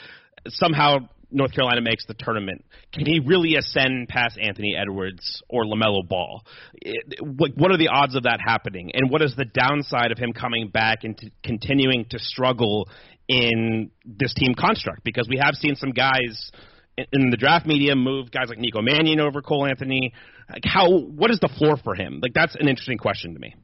somehow. 0.48 1.08
North 1.30 1.52
Carolina 1.52 1.80
makes 1.80 2.06
the 2.06 2.14
tournament. 2.16 2.64
Can 2.92 3.06
he 3.06 3.18
really 3.18 3.56
ascend 3.56 4.06
past 4.06 4.38
Anthony 4.40 4.76
Edwards 4.80 5.42
or 5.48 5.64
LaMelo 5.64 6.06
Ball? 6.06 6.44
It, 6.74 7.18
what, 7.20 7.72
are 7.72 7.76
the 7.76 7.88
odds 7.88 8.14
of 8.14 8.22
that 8.22 8.38
happening? 8.44 8.92
And 8.94 9.10
what 9.10 9.20
is 9.20 9.34
the 9.34 9.46
downside 9.46 10.12
of 10.12 10.18
him 10.18 10.32
coming 10.32 10.68
back 10.68 11.02
and 11.02 11.18
t- 11.18 11.32
continuing 11.42 12.06
to 12.10 12.20
struggle 12.20 12.88
in 13.26 13.90
this 14.04 14.32
team 14.34 14.54
construct? 14.54 15.02
Because 15.02 15.26
we 15.28 15.38
have 15.42 15.54
seen 15.54 15.74
some 15.74 15.90
guys 15.90 16.52
in 16.96 17.30
the 17.30 17.36
draft 17.36 17.66
media 17.66 17.94
move 17.94 18.30
guys 18.30 18.48
like 18.48 18.58
Nico 18.58 18.82
Mannion 18.82 19.20
over 19.20 19.42
Cole 19.42 19.66
Anthony. 19.66 20.12
Like 20.50 20.64
how 20.64 20.98
what 20.98 21.30
is 21.30 21.40
the 21.40 21.48
floor 21.58 21.76
for 21.76 21.94
him? 21.94 22.20
Like 22.22 22.34
that's 22.34 22.54
an 22.54 22.68
interesting 22.68 22.98
question 22.98 23.34
to 23.34 23.40
me. 23.40 23.54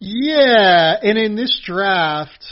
Yeah, 0.00 0.94
and 1.02 1.18
in 1.18 1.34
this 1.34 1.60
draft 1.64 2.44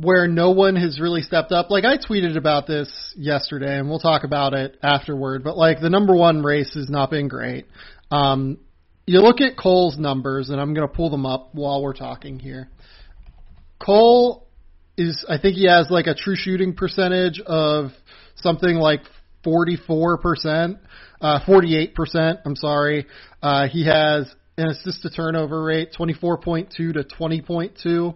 where 0.00 0.28
no 0.28 0.50
one 0.50 0.76
has 0.76 1.00
really 1.00 1.22
stepped 1.22 1.52
up, 1.52 1.70
like 1.70 1.84
I 1.84 1.96
tweeted 1.96 2.36
about 2.36 2.66
this 2.66 3.14
yesterday, 3.16 3.78
and 3.78 3.88
we'll 3.88 3.98
talk 3.98 4.24
about 4.24 4.54
it 4.54 4.78
afterward. 4.82 5.42
But 5.42 5.56
like 5.56 5.80
the 5.80 5.90
number 5.90 6.14
one 6.14 6.42
race 6.42 6.74
has 6.74 6.88
not 6.88 7.10
been 7.10 7.28
great. 7.28 7.66
Um, 8.10 8.58
you 9.06 9.20
look 9.20 9.40
at 9.40 9.56
Cole's 9.56 9.98
numbers, 9.98 10.50
and 10.50 10.60
I'm 10.60 10.74
going 10.74 10.86
to 10.86 10.94
pull 10.94 11.10
them 11.10 11.26
up 11.26 11.50
while 11.52 11.82
we're 11.82 11.94
talking 11.94 12.38
here. 12.38 12.68
Cole 13.84 14.46
is, 14.96 15.24
I 15.28 15.38
think 15.38 15.56
he 15.56 15.66
has 15.66 15.88
like 15.90 16.06
a 16.06 16.14
true 16.14 16.36
shooting 16.36 16.74
percentage 16.74 17.40
of 17.40 17.90
something 18.36 18.76
like 18.76 19.00
44%, 19.44 20.78
uh, 21.20 21.40
48%, 21.46 22.38
I'm 22.44 22.56
sorry. 22.56 23.06
Uh, 23.42 23.68
he 23.68 23.86
has 23.86 24.32
an 24.58 24.68
assist 24.68 25.02
to 25.02 25.10
turnover 25.10 25.62
rate, 25.62 25.94
24.2 25.98 26.70
to 26.70 26.92
20.2. 26.92 28.14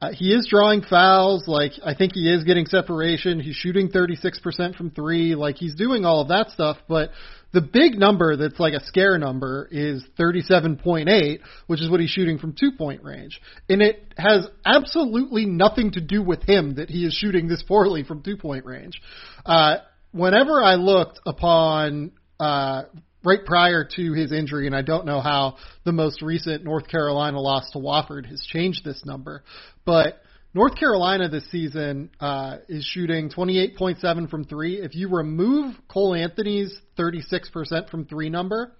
Uh, 0.00 0.12
he 0.12 0.32
is 0.32 0.46
drawing 0.48 0.82
fouls. 0.82 1.44
Like 1.46 1.72
I 1.84 1.94
think 1.94 2.12
he 2.12 2.30
is 2.30 2.44
getting 2.44 2.66
separation. 2.66 3.40
He's 3.40 3.56
shooting 3.56 3.88
36% 3.88 4.76
from 4.76 4.90
three. 4.90 5.34
Like 5.34 5.56
he's 5.56 5.74
doing 5.74 6.04
all 6.04 6.20
of 6.20 6.28
that 6.28 6.50
stuff. 6.50 6.76
But 6.86 7.10
the 7.56 7.62
big 7.62 7.98
number 7.98 8.36
that's 8.36 8.60
like 8.60 8.74
a 8.74 8.84
scare 8.84 9.16
number 9.16 9.66
is 9.70 10.04
37.8, 10.20 11.38
which 11.68 11.80
is 11.80 11.88
what 11.88 12.00
he's 12.00 12.10
shooting 12.10 12.36
from 12.36 12.52
two 12.52 12.72
point 12.72 13.02
range. 13.02 13.40
And 13.70 13.80
it 13.80 14.12
has 14.18 14.46
absolutely 14.66 15.46
nothing 15.46 15.92
to 15.92 16.02
do 16.02 16.22
with 16.22 16.42
him 16.42 16.74
that 16.74 16.90
he 16.90 17.06
is 17.06 17.14
shooting 17.14 17.48
this 17.48 17.62
poorly 17.62 18.04
from 18.04 18.22
two 18.22 18.36
point 18.36 18.66
range. 18.66 19.00
Uh, 19.46 19.76
whenever 20.12 20.62
I 20.62 20.74
looked 20.74 21.20
upon 21.24 22.12
uh, 22.38 22.82
right 23.24 23.42
prior 23.46 23.88
to 23.96 24.12
his 24.12 24.32
injury, 24.32 24.66
and 24.66 24.76
I 24.76 24.82
don't 24.82 25.06
know 25.06 25.22
how 25.22 25.56
the 25.86 25.92
most 25.92 26.20
recent 26.20 26.62
North 26.62 26.88
Carolina 26.88 27.40
loss 27.40 27.70
to 27.70 27.78
Wofford 27.78 28.26
has 28.26 28.42
changed 28.52 28.84
this 28.84 29.02
number, 29.06 29.42
but 29.86 30.20
North 30.56 30.74
Carolina 30.76 31.28
this 31.28 31.44
season 31.50 32.08
uh, 32.18 32.56
is 32.66 32.82
shooting 32.82 33.28
28.7 33.28 34.30
from 34.30 34.44
three. 34.46 34.76
If 34.76 34.94
you 34.94 35.10
remove 35.10 35.74
Cole 35.86 36.14
Anthony's 36.14 36.74
36% 36.98 37.90
from 37.90 38.06
three 38.06 38.30
number, 38.30 38.72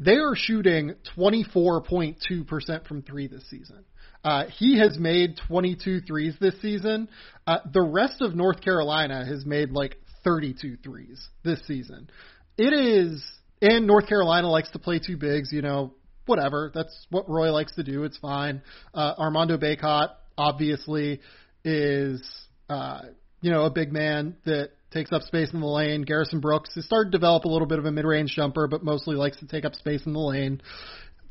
they 0.00 0.16
are 0.16 0.34
shooting 0.34 0.94
24.2% 1.18 2.88
from 2.88 3.02
three 3.02 3.26
this 3.26 3.44
season. 3.50 3.84
Uh, 4.24 4.44
he 4.56 4.78
has 4.78 4.98
made 4.98 5.38
22 5.48 6.00
threes 6.00 6.34
this 6.40 6.58
season. 6.62 7.10
Uh, 7.46 7.58
the 7.70 7.82
rest 7.82 8.22
of 8.22 8.34
North 8.34 8.62
Carolina 8.62 9.22
has 9.22 9.44
made 9.44 9.70
like 9.70 9.98
32 10.24 10.78
threes 10.82 11.28
this 11.44 11.60
season. 11.66 12.08
It 12.56 12.72
is, 12.72 13.22
and 13.60 13.86
North 13.86 14.08
Carolina 14.08 14.48
likes 14.48 14.70
to 14.70 14.78
play 14.78 14.98
two 14.98 15.18
bigs, 15.18 15.52
you 15.52 15.60
know, 15.60 15.92
whatever. 16.24 16.70
That's 16.74 17.06
what 17.10 17.28
Roy 17.28 17.52
likes 17.52 17.74
to 17.74 17.82
do. 17.82 18.04
It's 18.04 18.16
fine. 18.16 18.62
Uh, 18.94 19.12
Armando 19.18 19.58
Bacot 19.58 20.08
obviously 20.36 21.20
is, 21.64 22.22
uh, 22.68 23.02
you 23.40 23.50
know, 23.50 23.64
a 23.64 23.70
big 23.70 23.92
man 23.92 24.36
that 24.44 24.70
takes 24.92 25.12
up 25.12 25.22
space 25.22 25.52
in 25.52 25.60
the 25.60 25.66
lane. 25.66 26.02
Garrison 26.02 26.40
Brooks 26.40 26.74
has 26.74 26.84
started 26.84 27.12
to 27.12 27.18
develop 27.18 27.44
a 27.44 27.48
little 27.48 27.66
bit 27.66 27.78
of 27.78 27.84
a 27.84 27.92
mid-range 27.92 28.34
jumper, 28.34 28.66
but 28.68 28.84
mostly 28.84 29.16
likes 29.16 29.38
to 29.38 29.46
take 29.46 29.64
up 29.64 29.74
space 29.74 30.04
in 30.06 30.12
the 30.12 30.18
lane. 30.18 30.60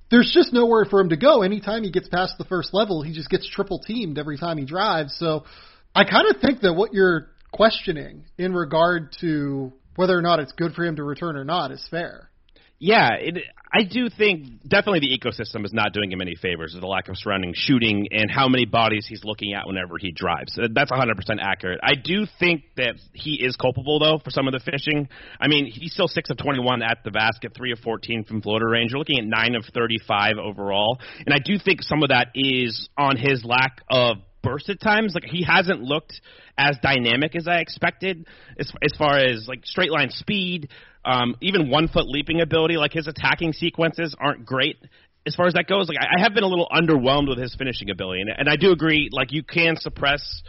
There's 0.10 0.32
just 0.34 0.52
nowhere 0.52 0.86
for 0.86 1.00
him 1.00 1.10
to 1.10 1.18
go. 1.18 1.42
Anytime 1.42 1.84
he 1.84 1.92
gets 1.92 2.10
past 2.10 2.38
the 2.38 2.46
first 2.46 2.74
level, 2.74 3.02
he 3.02 3.14
just 3.14 3.30
gets 3.30 3.50
triple 3.50 3.80
teamed 3.80 4.18
every 4.18 4.38
time 4.38 4.58
he 4.58 4.66
drives. 4.66 5.16
So 5.18 5.46
I 5.96 6.04
kind 6.04 6.28
of 6.30 6.42
think 6.42 6.62
that 6.62 6.74
what 6.74 6.94
you're 6.94 7.30
questioning 7.54 8.26
in 8.38 8.54
regard 8.54 9.16
to 9.22 9.72
whether 9.96 10.18
or 10.18 10.22
not 10.22 10.40
it's 10.40 10.52
good 10.54 10.74
for 10.74 10.84
him 10.84 10.96
to 10.98 11.04
return 11.04 11.38
or 11.38 11.46
not 11.46 11.72
is 11.72 11.86
fair. 11.90 12.31
Yeah, 12.84 13.10
it, 13.14 13.38
I 13.72 13.84
do 13.84 14.10
think 14.10 14.68
definitely 14.68 15.02
the 15.02 15.16
ecosystem 15.16 15.66
is 15.66 15.72
not 15.72 15.94
doing 15.94 16.12
him 16.12 16.20
any 16.20 16.34
favors. 16.34 16.74
With 16.74 16.82
the 16.82 16.88
lack 16.88 17.10
of 17.10 17.16
surrounding 17.16 17.54
shooting 17.56 18.08
and 18.10 18.30
how 18.32 18.48
many 18.48 18.66
bodies 18.66 19.06
he's 19.08 19.24
looking 19.24 19.54
at 19.54 19.68
whenever 19.68 20.00
he 20.00 20.12
drives. 20.12 20.58
That's 20.58 20.92
100% 20.92 21.14
accurate. 21.40 21.80
I 21.84 21.94
do 21.94 22.26
think 22.40 22.64
that 22.78 22.96
he 23.14 23.36
is 23.36 23.56
culpable 23.56 24.00
though 24.00 24.18
for 24.18 24.32
some 24.32 24.48
of 24.48 24.54
the 24.54 24.60
finishing. 24.60 25.10
I 25.40 25.48
mean, 25.48 25.68
he's 25.72 25.94
still 25.94 26.08
six 26.08 26.32
of 26.32 26.38
21 26.38 26.82
at 26.82 27.04
the 27.06 27.12
basket, 27.12 27.54
three 27.56 27.72
of 27.72 27.78
14 27.80 28.24
from 28.24 28.42
floater 28.42 28.68
range. 28.68 28.90
You're 28.90 29.00
looking 29.00 29.20
at 29.20 29.26
nine 29.26 29.54
of 29.54 29.64
35 29.72 30.38
overall, 30.44 31.00
and 31.24 31.36
I 31.36 31.38
do 31.38 31.60
think 31.64 31.84
some 31.84 32.02
of 32.02 32.10
that 32.10 32.30
is 32.34 32.90
on 32.98 33.16
his 33.16 33.46
lack 33.46 33.84
of 33.92 34.18
burst 34.42 34.70
at 34.70 34.82
times. 34.82 35.14
Like 35.14 35.26
he 35.26 35.44
hasn't 35.44 35.82
looked 35.82 36.20
as 36.58 36.78
dynamic 36.82 37.36
as 37.36 37.48
I 37.48 37.58
expected 37.58 38.26
as 38.60 38.72
as 38.82 38.94
far 38.98 39.18
as 39.18 39.46
like 39.48 39.68
straight 39.68 39.92
line 39.92 40.10
speed, 40.10 40.70
um, 41.06 41.36
even 41.42 41.70
one 41.70 41.88
foot 41.88 42.06
leaping 42.08 42.42
ability. 42.42 42.78
Like 42.78 42.94
his 42.94 43.08
attacking 43.08 43.54
sequences 43.54 44.16
aren't 44.20 44.46
great. 44.46 44.78
As 45.26 45.36
far 45.36 45.48
as 45.48 45.54
that 45.54 45.68
goes, 45.68 45.88
like 45.88 45.98
I, 46.00 46.18
I 46.18 46.22
have 46.24 46.34
been 46.34 46.44
a 46.44 46.48
little 46.48 46.68
underwhelmed 46.70 47.30
with 47.30 47.38
his 47.38 47.56
finishing 47.56 47.90
ability, 47.90 48.22
and, 48.22 48.30
and 48.36 48.50
I 48.50 48.56
do 48.56 48.72
agree. 48.72 49.10
Like 49.12 49.32
you 49.32 49.44
can 49.44 49.76
suppress 49.78 50.42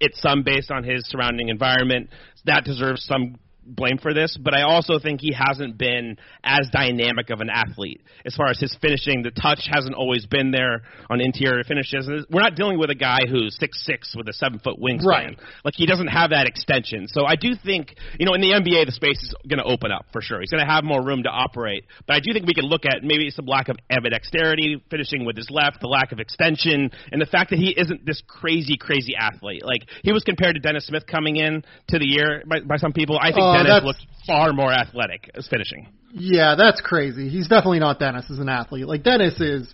it 0.00 0.14
some 0.14 0.42
based 0.42 0.70
on 0.70 0.84
his 0.84 1.06
surrounding 1.06 1.48
environment. 1.48 2.10
That 2.44 2.64
deserves 2.64 3.04
some 3.04 3.36
blame 3.64 3.98
for 3.98 4.12
this, 4.12 4.36
but 4.40 4.54
I 4.54 4.62
also 4.62 4.98
think 4.98 5.20
he 5.20 5.32
hasn't 5.32 5.78
been 5.78 6.16
as 6.44 6.68
dynamic 6.72 7.30
of 7.30 7.40
an 7.40 7.48
athlete 7.50 8.02
as 8.26 8.34
far 8.34 8.48
as 8.48 8.58
his 8.58 8.76
finishing. 8.80 9.22
The 9.22 9.30
touch 9.30 9.68
hasn't 9.70 9.94
always 9.94 10.26
been 10.26 10.50
there 10.50 10.82
on 11.08 11.20
interior 11.20 11.62
finishes. 11.64 12.08
We're 12.30 12.42
not 12.42 12.56
dealing 12.56 12.78
with 12.78 12.90
a 12.90 12.94
guy 12.94 13.20
who's 13.28 13.56
six 13.58 13.84
six 13.84 14.14
with 14.16 14.28
a 14.28 14.32
seven 14.32 14.58
foot 14.58 14.78
wingspan. 14.78 15.06
Right. 15.06 15.38
Like 15.64 15.74
he 15.76 15.86
doesn't 15.86 16.08
have 16.08 16.30
that 16.30 16.46
extension. 16.46 17.06
So 17.08 17.24
I 17.24 17.36
do 17.36 17.54
think 17.54 17.94
you 18.18 18.26
know 18.26 18.34
in 18.34 18.40
the 18.40 18.52
NBA 18.52 18.86
the 18.86 18.92
space 18.92 19.22
is 19.22 19.34
going 19.48 19.58
to 19.58 19.64
open 19.64 19.92
up 19.92 20.06
for 20.12 20.20
sure. 20.20 20.40
He's 20.40 20.50
going 20.50 20.64
to 20.64 20.70
have 20.70 20.84
more 20.84 21.02
room 21.02 21.22
to 21.22 21.30
operate. 21.30 21.84
But 22.06 22.16
I 22.16 22.20
do 22.20 22.32
think 22.32 22.46
we 22.46 22.54
can 22.54 22.64
look 22.64 22.84
at 22.84 23.02
maybe 23.02 23.30
some 23.30 23.46
lack 23.46 23.68
of 23.68 23.76
ambidexterity, 23.90 24.80
finishing 24.90 25.24
with 25.24 25.36
his 25.36 25.48
left, 25.50 25.80
the 25.80 25.88
lack 25.88 26.12
of 26.12 26.18
extension, 26.18 26.90
and 27.12 27.20
the 27.20 27.26
fact 27.26 27.50
that 27.50 27.58
he 27.58 27.74
isn't 27.76 28.04
this 28.04 28.22
crazy 28.26 28.76
crazy 28.76 29.14
athlete. 29.16 29.64
Like 29.64 29.86
he 30.02 30.12
was 30.12 30.24
compared 30.24 30.54
to 30.56 30.60
Dennis 30.60 30.86
Smith 30.86 31.06
coming 31.06 31.36
in 31.36 31.62
to 31.88 31.98
the 31.98 32.06
year 32.06 32.42
by, 32.46 32.60
by 32.60 32.76
some 32.76 32.92
people. 32.92 33.18
I 33.20 33.32
think. 33.32 33.51
Oh, 33.52 33.62
Dennis 33.62 33.84
looks 33.84 34.06
far 34.26 34.52
more 34.52 34.72
athletic 34.72 35.30
as 35.34 35.48
finishing. 35.48 35.88
Yeah, 36.12 36.54
that's 36.56 36.80
crazy. 36.80 37.28
He's 37.28 37.48
definitely 37.48 37.80
not 37.80 37.98
Dennis 37.98 38.26
as 38.30 38.38
an 38.38 38.48
athlete. 38.48 38.86
Like 38.86 39.02
Dennis 39.02 39.40
is 39.40 39.72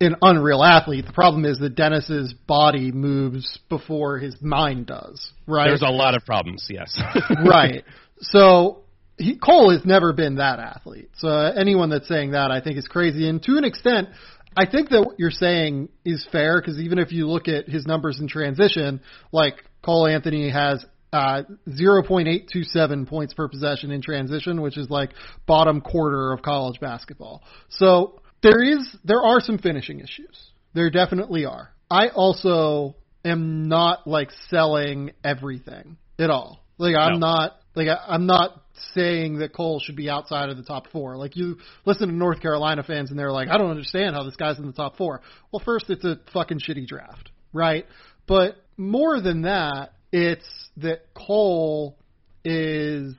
an 0.00 0.16
unreal 0.22 0.62
athlete. 0.62 1.06
The 1.06 1.12
problem 1.12 1.44
is 1.44 1.58
that 1.58 1.74
Dennis's 1.74 2.32
body 2.32 2.90
moves 2.92 3.58
before 3.68 4.18
his 4.18 4.36
mind 4.40 4.86
does. 4.86 5.32
Right. 5.46 5.66
There's 5.66 5.82
a 5.82 5.90
lot 5.90 6.14
of 6.14 6.24
problems. 6.24 6.66
Yes. 6.70 6.98
right. 7.44 7.84
So 8.20 8.84
he, 9.18 9.36
Cole 9.36 9.70
has 9.72 9.84
never 9.84 10.12
been 10.12 10.36
that 10.36 10.58
athlete. 10.58 11.10
So 11.16 11.28
anyone 11.28 11.90
that's 11.90 12.08
saying 12.08 12.32
that, 12.32 12.50
I 12.50 12.60
think, 12.60 12.78
is 12.78 12.86
crazy. 12.86 13.28
And 13.28 13.42
to 13.42 13.58
an 13.58 13.64
extent, 13.64 14.08
I 14.56 14.66
think 14.66 14.88
that 14.90 15.02
what 15.02 15.18
you're 15.18 15.30
saying 15.30 15.90
is 16.04 16.26
fair 16.32 16.60
because 16.60 16.78
even 16.78 16.98
if 16.98 17.12
you 17.12 17.28
look 17.28 17.46
at 17.46 17.68
his 17.68 17.86
numbers 17.86 18.18
in 18.20 18.28
transition, 18.28 19.00
like 19.32 19.56
Cole 19.82 20.06
Anthony 20.06 20.50
has 20.50 20.84
uh, 21.12 21.42
0.827 21.68 23.08
points 23.08 23.34
per 23.34 23.48
possession 23.48 23.90
in 23.90 24.02
transition, 24.02 24.60
which 24.62 24.78
is 24.78 24.88
like 24.90 25.10
bottom 25.46 25.80
quarter 25.80 26.32
of 26.32 26.42
college 26.42 26.80
basketball. 26.80 27.42
So 27.68 28.20
there 28.42 28.62
is 28.62 28.96
there 29.04 29.22
are 29.22 29.40
some 29.40 29.58
finishing 29.58 30.00
issues. 30.00 30.50
There 30.74 30.90
definitely 30.90 31.44
are. 31.44 31.70
I 31.90 32.08
also 32.08 32.96
am 33.24 33.68
not 33.68 34.06
like 34.06 34.30
selling 34.48 35.10
everything 35.24 35.96
at 36.18 36.30
all. 36.30 36.64
Like 36.78 36.96
I'm 36.96 37.14
no. 37.14 37.26
not 37.26 37.52
like 37.74 37.88
I, 37.88 37.98
I'm 38.08 38.26
not 38.26 38.62
saying 38.94 39.38
that 39.38 39.52
Cole 39.52 39.80
should 39.80 39.96
be 39.96 40.08
outside 40.08 40.48
of 40.48 40.56
the 40.56 40.62
top 40.62 40.86
four. 40.90 41.16
Like 41.16 41.36
you 41.36 41.58
listen 41.84 42.08
to 42.08 42.14
North 42.14 42.40
Carolina 42.40 42.82
fans 42.82 43.10
and 43.10 43.18
they're 43.18 43.32
like, 43.32 43.48
I 43.48 43.58
don't 43.58 43.70
understand 43.70 44.14
how 44.14 44.22
this 44.22 44.36
guy's 44.36 44.58
in 44.58 44.66
the 44.66 44.72
top 44.72 44.96
four. 44.96 45.20
Well, 45.52 45.62
first 45.64 45.90
it's 45.90 46.04
a 46.04 46.18
fucking 46.32 46.60
shitty 46.60 46.86
draft, 46.86 47.30
right? 47.52 47.84
But 48.26 48.56
more 48.76 49.20
than 49.20 49.42
that, 49.42 49.92
it's 50.12 50.68
that 50.78 51.14
Cole 51.14 51.96
is 52.44 53.14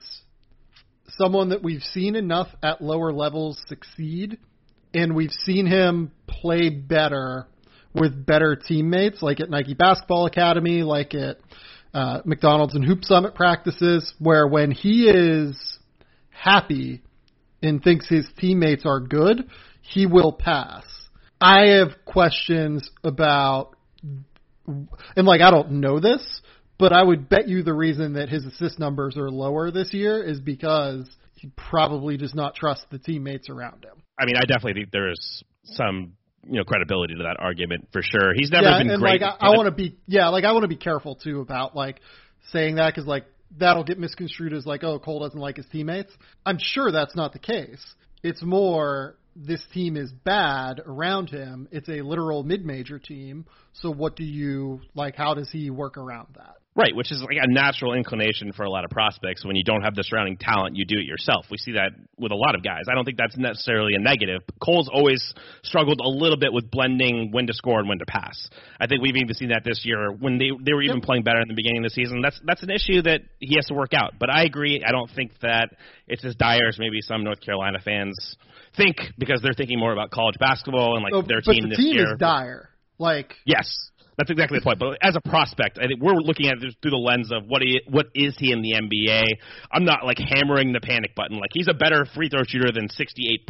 someone 1.08 1.50
that 1.50 1.62
we've 1.62 1.82
seen 1.82 2.16
enough 2.16 2.48
at 2.62 2.80
lower 2.82 3.12
levels 3.12 3.62
succeed, 3.66 4.38
and 4.94 5.14
we've 5.14 5.30
seen 5.30 5.66
him 5.66 6.12
play 6.26 6.68
better 6.68 7.46
with 7.94 8.26
better 8.26 8.56
teammates, 8.56 9.22
like 9.22 9.40
at 9.40 9.50
Nike 9.50 9.74
Basketball 9.74 10.26
Academy, 10.26 10.82
like 10.82 11.14
at 11.14 11.38
uh, 11.92 12.20
McDonald's 12.24 12.74
and 12.74 12.84
Hoop 12.84 13.04
Summit 13.04 13.34
practices, 13.34 14.14
where 14.18 14.46
when 14.46 14.70
he 14.70 15.08
is 15.08 15.78
happy 16.30 17.02
and 17.62 17.82
thinks 17.82 18.08
his 18.08 18.26
teammates 18.38 18.84
are 18.86 19.00
good, 19.00 19.48
he 19.82 20.06
will 20.06 20.32
pass. 20.32 20.84
I 21.40 21.66
have 21.66 22.04
questions 22.04 22.88
about, 23.04 23.76
and 24.66 25.26
like 25.26 25.40
I 25.40 25.50
don't 25.50 25.72
know 25.72 26.00
this, 26.00 26.40
but 26.82 26.92
I 26.92 27.00
would 27.00 27.28
bet 27.28 27.46
you 27.46 27.62
the 27.62 27.72
reason 27.72 28.14
that 28.14 28.28
his 28.28 28.44
assist 28.44 28.80
numbers 28.80 29.16
are 29.16 29.30
lower 29.30 29.70
this 29.70 29.94
year 29.94 30.20
is 30.20 30.40
because 30.40 31.08
he 31.36 31.48
probably 31.56 32.16
does 32.16 32.34
not 32.34 32.56
trust 32.56 32.86
the 32.90 32.98
teammates 32.98 33.48
around 33.48 33.84
him. 33.84 34.02
I 34.18 34.26
mean, 34.26 34.34
I 34.36 34.40
definitely 34.40 34.80
think 34.80 34.90
there's 34.90 35.44
some 35.62 36.14
you 36.42 36.58
know 36.58 36.64
credibility 36.64 37.14
to 37.14 37.22
that 37.22 37.36
argument 37.38 37.86
for 37.92 38.02
sure. 38.02 38.34
He's 38.34 38.50
never 38.50 38.68
yeah, 38.68 38.78
been 38.78 38.90
and 38.90 39.00
great. 39.00 39.20
Like, 39.20 39.36
I, 39.40 39.46
I 39.46 39.50
want 39.50 39.66
to 39.66 39.70
be 39.70 39.96
yeah, 40.08 40.26
like 40.30 40.42
I 40.42 40.50
want 40.50 40.64
to 40.64 40.68
be 40.68 40.76
careful 40.76 41.14
too 41.14 41.40
about 41.40 41.76
like 41.76 42.00
saying 42.50 42.74
that 42.74 42.92
because 42.92 43.06
like 43.06 43.26
that'll 43.56 43.84
get 43.84 44.00
misconstrued 44.00 44.52
as 44.52 44.66
like 44.66 44.82
oh 44.82 44.98
Cole 44.98 45.20
doesn't 45.20 45.38
like 45.38 45.58
his 45.58 45.66
teammates. 45.70 46.10
I'm 46.44 46.58
sure 46.58 46.90
that's 46.90 47.14
not 47.14 47.32
the 47.32 47.38
case. 47.38 47.94
It's 48.24 48.42
more 48.42 49.14
this 49.36 49.64
team 49.72 49.96
is 49.96 50.10
bad 50.10 50.80
around 50.84 51.30
him. 51.30 51.68
It's 51.70 51.88
a 51.88 52.02
literal 52.02 52.42
mid-major 52.42 52.98
team. 52.98 53.46
So 53.72 53.92
what 53.92 54.16
do 54.16 54.24
you 54.24 54.80
like? 54.96 55.14
How 55.14 55.34
does 55.34 55.48
he 55.48 55.70
work 55.70 55.96
around 55.96 56.26
that? 56.34 56.56
Right, 56.74 56.96
which 56.96 57.12
is 57.12 57.20
like 57.20 57.36
a 57.38 57.52
natural 57.52 57.92
inclination 57.92 58.52
for 58.54 58.62
a 58.62 58.70
lot 58.70 58.84
of 58.84 58.90
prospects. 58.90 59.44
When 59.44 59.56
you 59.56 59.62
don't 59.62 59.82
have 59.82 59.94
the 59.94 60.02
surrounding 60.02 60.38
talent, 60.38 60.74
you 60.74 60.86
do 60.86 60.98
it 60.98 61.04
yourself. 61.04 61.44
We 61.50 61.58
see 61.58 61.72
that 61.72 61.90
with 62.16 62.32
a 62.32 62.34
lot 62.34 62.54
of 62.54 62.62
guys. 62.62 62.84
I 62.90 62.94
don't 62.94 63.04
think 63.04 63.18
that's 63.18 63.36
necessarily 63.36 63.92
a 63.94 63.98
negative. 63.98 64.40
Cole's 64.58 64.88
always 64.90 65.34
struggled 65.62 66.00
a 66.00 66.08
little 66.08 66.38
bit 66.38 66.50
with 66.50 66.70
blending 66.70 67.28
when 67.30 67.46
to 67.46 67.52
score 67.52 67.78
and 67.78 67.90
when 67.90 67.98
to 67.98 68.06
pass. 68.06 68.48
I 68.80 68.86
think 68.86 69.02
we've 69.02 69.16
even 69.16 69.34
seen 69.34 69.50
that 69.50 69.64
this 69.64 69.82
year 69.84 70.12
when 70.12 70.38
they 70.38 70.48
they 70.64 70.72
were 70.72 70.80
even 70.80 70.98
yep. 70.98 71.04
playing 71.04 71.24
better 71.24 71.42
in 71.42 71.48
the 71.48 71.54
beginning 71.54 71.84
of 71.84 71.90
the 71.90 71.94
season. 71.94 72.22
That's 72.22 72.40
that's 72.42 72.62
an 72.62 72.70
issue 72.70 73.02
that 73.02 73.20
he 73.38 73.56
has 73.56 73.66
to 73.66 73.74
work 73.74 73.92
out. 73.92 74.14
But 74.18 74.30
I 74.30 74.44
agree. 74.44 74.82
I 74.82 74.92
don't 74.92 75.10
think 75.14 75.32
that 75.42 75.76
it's 76.08 76.24
as 76.24 76.34
dire 76.36 76.68
as 76.68 76.78
maybe 76.78 77.02
some 77.02 77.22
North 77.22 77.42
Carolina 77.42 77.80
fans 77.84 78.36
think 78.78 78.96
because 79.18 79.42
they're 79.42 79.52
thinking 79.52 79.78
more 79.78 79.92
about 79.92 80.10
college 80.10 80.38
basketball 80.38 80.94
and 80.94 81.04
like 81.04 81.12
oh, 81.12 81.20
their 81.20 81.42
but 81.44 81.52
team 81.52 81.64
the 81.64 81.68
this 81.70 81.78
team 81.78 81.96
year. 81.96 82.14
is 82.14 82.18
dire. 82.18 82.70
Like 82.98 83.34
yes, 83.44 83.90
that's 84.18 84.30
exactly 84.30 84.58
the 84.58 84.64
point. 84.64 84.78
But 84.78 84.98
as 85.00 85.16
a 85.16 85.20
prospect, 85.20 85.78
I 85.78 85.86
think 85.86 86.02
we're 86.02 86.20
looking 86.20 86.48
at 86.48 86.62
it 86.62 86.76
through 86.82 86.90
the 86.90 87.00
lens 87.00 87.32
of 87.32 87.46
what 87.46 87.62
he, 87.62 87.80
what 87.88 88.06
is 88.14 88.36
he 88.38 88.52
in 88.52 88.60
the 88.60 88.74
NBA. 88.74 89.24
I'm 89.72 89.84
not 89.84 90.04
like 90.04 90.18
hammering 90.18 90.72
the 90.72 90.80
panic 90.80 91.14
button. 91.14 91.38
Like 91.38 91.50
he's 91.52 91.68
a 91.68 91.74
better 91.74 92.04
free 92.14 92.28
throw 92.28 92.44
shooter 92.46 92.70
than 92.72 92.88
68%. 92.88 93.40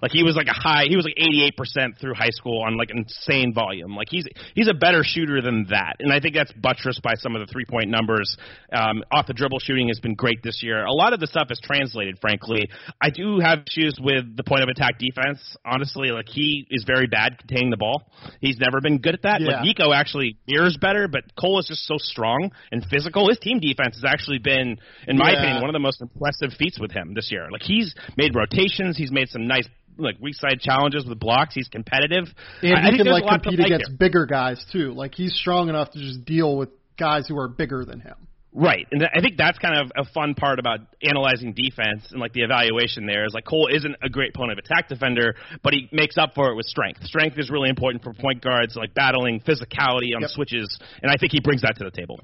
Like 0.00 0.12
he 0.12 0.22
was 0.22 0.36
like 0.36 0.46
a 0.46 0.54
high, 0.54 0.84
he 0.88 0.96
was 0.96 1.04
like 1.04 1.18
88% 1.18 1.98
through 2.00 2.14
high 2.14 2.30
school 2.30 2.62
on 2.62 2.76
like 2.76 2.90
insane 2.90 3.52
volume. 3.52 3.96
Like 3.96 4.08
he's 4.10 4.26
he's 4.54 4.68
a 4.68 4.74
better 4.74 5.02
shooter 5.02 5.42
than 5.42 5.66
that. 5.70 5.96
And 5.98 6.12
I 6.12 6.20
think 6.20 6.34
that's 6.34 6.52
buttressed 6.52 7.02
by 7.02 7.14
some 7.16 7.34
of 7.34 7.46
the 7.46 7.50
three 7.50 7.64
point 7.68 7.90
numbers. 7.90 8.36
Um, 8.72 9.02
off 9.10 9.26
the 9.26 9.34
dribble 9.34 9.58
shooting 9.60 9.88
has 9.88 9.98
been 9.98 10.14
great 10.14 10.42
this 10.42 10.62
year. 10.62 10.84
A 10.84 10.92
lot 10.92 11.12
of 11.12 11.20
the 11.20 11.26
stuff 11.26 11.48
is 11.50 11.60
translated. 11.62 12.18
Frankly, 12.20 12.70
I 13.00 13.10
do 13.10 13.40
have 13.40 13.60
issues 13.66 13.98
with 14.00 14.36
the 14.36 14.44
point 14.44 14.62
of 14.62 14.68
attack 14.68 14.98
defense. 14.98 15.40
Honestly, 15.64 16.10
like 16.10 16.28
he 16.28 16.66
is 16.70 16.84
very 16.86 17.06
bad 17.06 17.38
containing 17.38 17.70
the 17.70 17.76
ball. 17.76 18.12
He's 18.40 18.58
never 18.58 18.80
been 18.80 18.98
good 18.98 19.14
at 19.14 19.22
that. 19.22 19.40
Yeah. 19.40 19.56
Like 19.56 19.64
Nico 19.64 19.87
actually 19.92 20.36
mirrors 20.46 20.76
better, 20.80 21.08
but 21.08 21.24
Cole 21.38 21.58
is 21.58 21.66
just 21.66 21.86
so 21.86 21.96
strong 21.98 22.50
and 22.72 22.84
physical. 22.90 23.28
His 23.28 23.38
team 23.38 23.60
defense 23.60 23.96
has 23.96 24.04
actually 24.04 24.38
been, 24.38 24.78
in 25.06 25.16
my 25.16 25.32
Yeah. 25.32 25.38
opinion, 25.38 25.60
one 25.60 25.70
of 25.70 25.74
the 25.74 25.78
most 25.80 26.00
impressive 26.00 26.52
feats 26.58 26.78
with 26.78 26.92
him 26.92 27.14
this 27.14 27.30
year. 27.30 27.48
Like 27.50 27.62
he's 27.62 27.94
made 28.16 28.34
rotations, 28.34 28.96
he's 28.96 29.12
made 29.12 29.28
some 29.28 29.46
nice 29.46 29.66
like 30.00 30.16
weak 30.20 30.36
side 30.36 30.60
challenges 30.60 31.04
with 31.06 31.18
blocks. 31.18 31.54
He's 31.54 31.66
competitive. 31.68 32.32
and 32.62 32.74
I, 32.74 32.82
he 32.82 32.90
think 32.92 33.02
can 33.02 33.12
like 33.12 33.24
a 33.24 33.26
lot 33.26 33.42
to 33.42 33.48
compete 33.50 33.66
against 33.66 33.88
here. 33.88 33.96
bigger 33.98 34.26
guys 34.26 34.64
too. 34.70 34.92
Like 34.94 35.14
he's 35.14 35.34
strong 35.34 35.68
enough 35.68 35.90
to 35.92 35.98
just 35.98 36.24
deal 36.24 36.56
with 36.56 36.68
guys 36.96 37.26
who 37.26 37.36
are 37.38 37.48
bigger 37.48 37.84
than 37.84 38.00
him. 38.00 38.14
Right, 38.52 38.86
and 38.90 39.00
th- 39.00 39.10
I 39.14 39.20
think 39.20 39.36
that's 39.36 39.58
kind 39.58 39.78
of 39.78 39.92
a 39.94 40.04
fun 40.12 40.34
part 40.34 40.58
about 40.58 40.80
analyzing 41.02 41.52
defense 41.52 42.08
and 42.10 42.18
like 42.20 42.32
the 42.32 42.40
evaluation. 42.42 43.06
There 43.06 43.26
is 43.26 43.34
like 43.34 43.44
Cole 43.44 43.68
isn't 43.70 43.96
a 44.02 44.08
great 44.08 44.34
point 44.34 44.52
of 44.52 44.58
attack 44.58 44.88
defender, 44.88 45.34
but 45.62 45.74
he 45.74 45.88
makes 45.92 46.16
up 46.16 46.34
for 46.34 46.50
it 46.50 46.56
with 46.56 46.64
strength. 46.66 47.04
Strength 47.04 47.38
is 47.38 47.50
really 47.50 47.68
important 47.68 48.02
for 48.02 48.14
point 48.14 48.42
guards, 48.42 48.74
like 48.74 48.94
battling 48.94 49.40
physicality 49.40 50.14
on 50.16 50.22
Yep. 50.22 50.30
switches, 50.30 50.78
and 51.02 51.12
I 51.12 51.16
think 51.20 51.32
he 51.32 51.40
brings 51.40 51.62
that 51.62 51.76
to 51.76 51.84
the 51.84 51.90
table. 51.90 52.20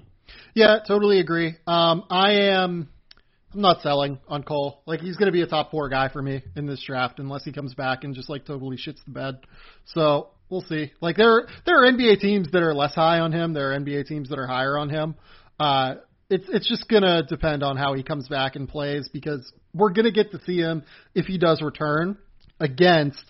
Yeah, 0.55 0.79
totally 0.87 1.21
agree. 1.21 1.57
Um, 1.67 2.05
I 2.11 2.33
am. 2.33 2.89
I'm 3.53 3.61
not 3.61 3.83
selling 3.83 4.19
on 4.27 4.43
Cole. 4.43 4.83
Like 4.87 5.01
he's 5.01 5.17
going 5.17 5.27
to 5.27 5.33
be 5.33 5.43
a 5.43 5.47
top 5.47 5.71
four 5.71 5.89
guy 5.89 6.09
for 6.09 6.21
me 6.21 6.43
in 6.57 6.67
this 6.67 6.83
draft 6.85 7.21
unless 7.21 7.45
he 7.45 7.53
comes 7.53 7.75
back 7.75 8.03
and 8.03 8.15
just 8.15 8.29
like 8.29 8.47
totally 8.47 8.77
shits 8.77 9.05
the 9.05 9.13
bed. 9.13 9.39
So 9.85 10.31
we'll 10.49 10.63
see. 10.63 10.91
Like 11.01 11.17
there, 11.17 11.47
there 11.65 11.85
are 11.85 11.93
NBA 11.93 12.19
teams 12.19 12.51
that 12.51 12.63
are 12.63 12.75
less 12.75 12.95
high 12.95 13.21
on 13.21 13.31
him. 13.31 13.53
There 13.53 13.73
are 13.73 13.79
NBA 13.79 14.07
teams 14.07 14.31
that 14.31 14.39
are 14.41 14.47
higher 14.49 14.77
on 14.77 14.91
him. 14.91 15.15
Uh, 15.61 15.97
it's 16.31 16.47
it's 16.49 16.69
just 16.69 16.89
gonna 16.89 17.23
depend 17.23 17.63
on 17.63 17.77
how 17.77 17.95
he 17.95 18.03
comes 18.03 18.29
back 18.29 18.57
and 18.57 18.69
plays 18.69 19.09
because 19.13 19.53
we're 19.73 19.93
to 19.93 20.13
get 20.13 20.31
to 20.33 20.41
see 20.45 20.59
him 20.59 20.83
if 21.15 21.27
he 21.27 21.39
does 21.39 21.63
return 21.63 22.17
against 22.61 23.23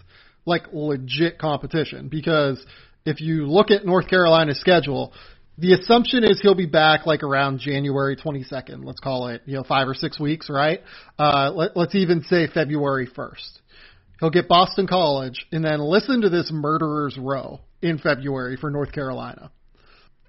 like 0.47 0.65
legit 0.73 1.39
competition 1.39 2.09
because 2.09 2.65
if 3.05 3.21
you 3.21 3.47
look 3.47 3.71
at 3.71 3.85
North 3.85 4.09
Carolina's 4.09 4.59
schedule, 4.61 5.13
the 5.59 5.75
assumption 5.75 6.25
is 6.25 6.41
he'll 6.41 6.55
be 6.55 6.67
back 6.67 7.07
like 7.07 7.23
around 7.23 7.61
January 7.61 8.17
22nd. 8.17 8.85
Let's 8.85 9.01
call 9.01 9.29
it, 9.29 9.43
you 9.47 9.55
know, 9.55 9.63
five 9.63 9.87
or 9.87 9.95
six 9.95 10.19
weeks, 10.19 10.49
right? 10.51 10.81
Uh, 11.19 11.53
let, 11.55 11.77
let's 11.77 11.95
even 11.95 12.23
say 12.23 12.47
February 12.47 13.07
1st. 13.07 13.59
He'll 14.21 14.31
get 14.31 14.49
Boston 14.49 14.87
College 14.87 15.47
and 15.53 15.65
then 15.65 15.81
listen 15.81 16.23
to 16.23 16.29
this 16.29 16.51
murderer's 16.53 17.17
row 17.19 17.61
in 17.83 17.99
February 17.99 18.57
for 18.57 18.71
North 18.71 18.93
Carolina. 18.93 19.51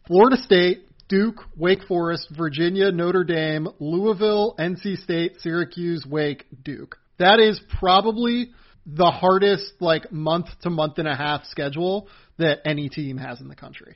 Florida 0.08 0.38
State, 0.38 0.88
Duke, 1.08 1.42
Wake 1.56 1.84
Forest, 1.88 2.30
Virginia, 2.36 2.92
Notre 2.92 3.24
Dame, 3.24 3.68
Louisville, 3.80 4.56
NC 4.60 4.98
State, 5.04 5.38
Syracuse, 5.40 6.06
Wake, 6.06 6.46
Duke. 6.64 6.98
That 7.20 7.40
is 7.40 7.62
probably 7.80 8.52
the 8.86 9.12
hardest 9.12 9.74
like 9.80 10.12
month 10.12 10.48
to 10.62 10.70
month 10.70 10.98
and 10.98 11.08
a 11.08 11.16
half 11.16 11.46
schedule 11.46 12.08
that 12.38 12.60
any 12.66 12.90
team 12.90 13.18
has 13.18 13.40
in 13.40 13.48
the 13.48 13.56
country. 13.56 13.96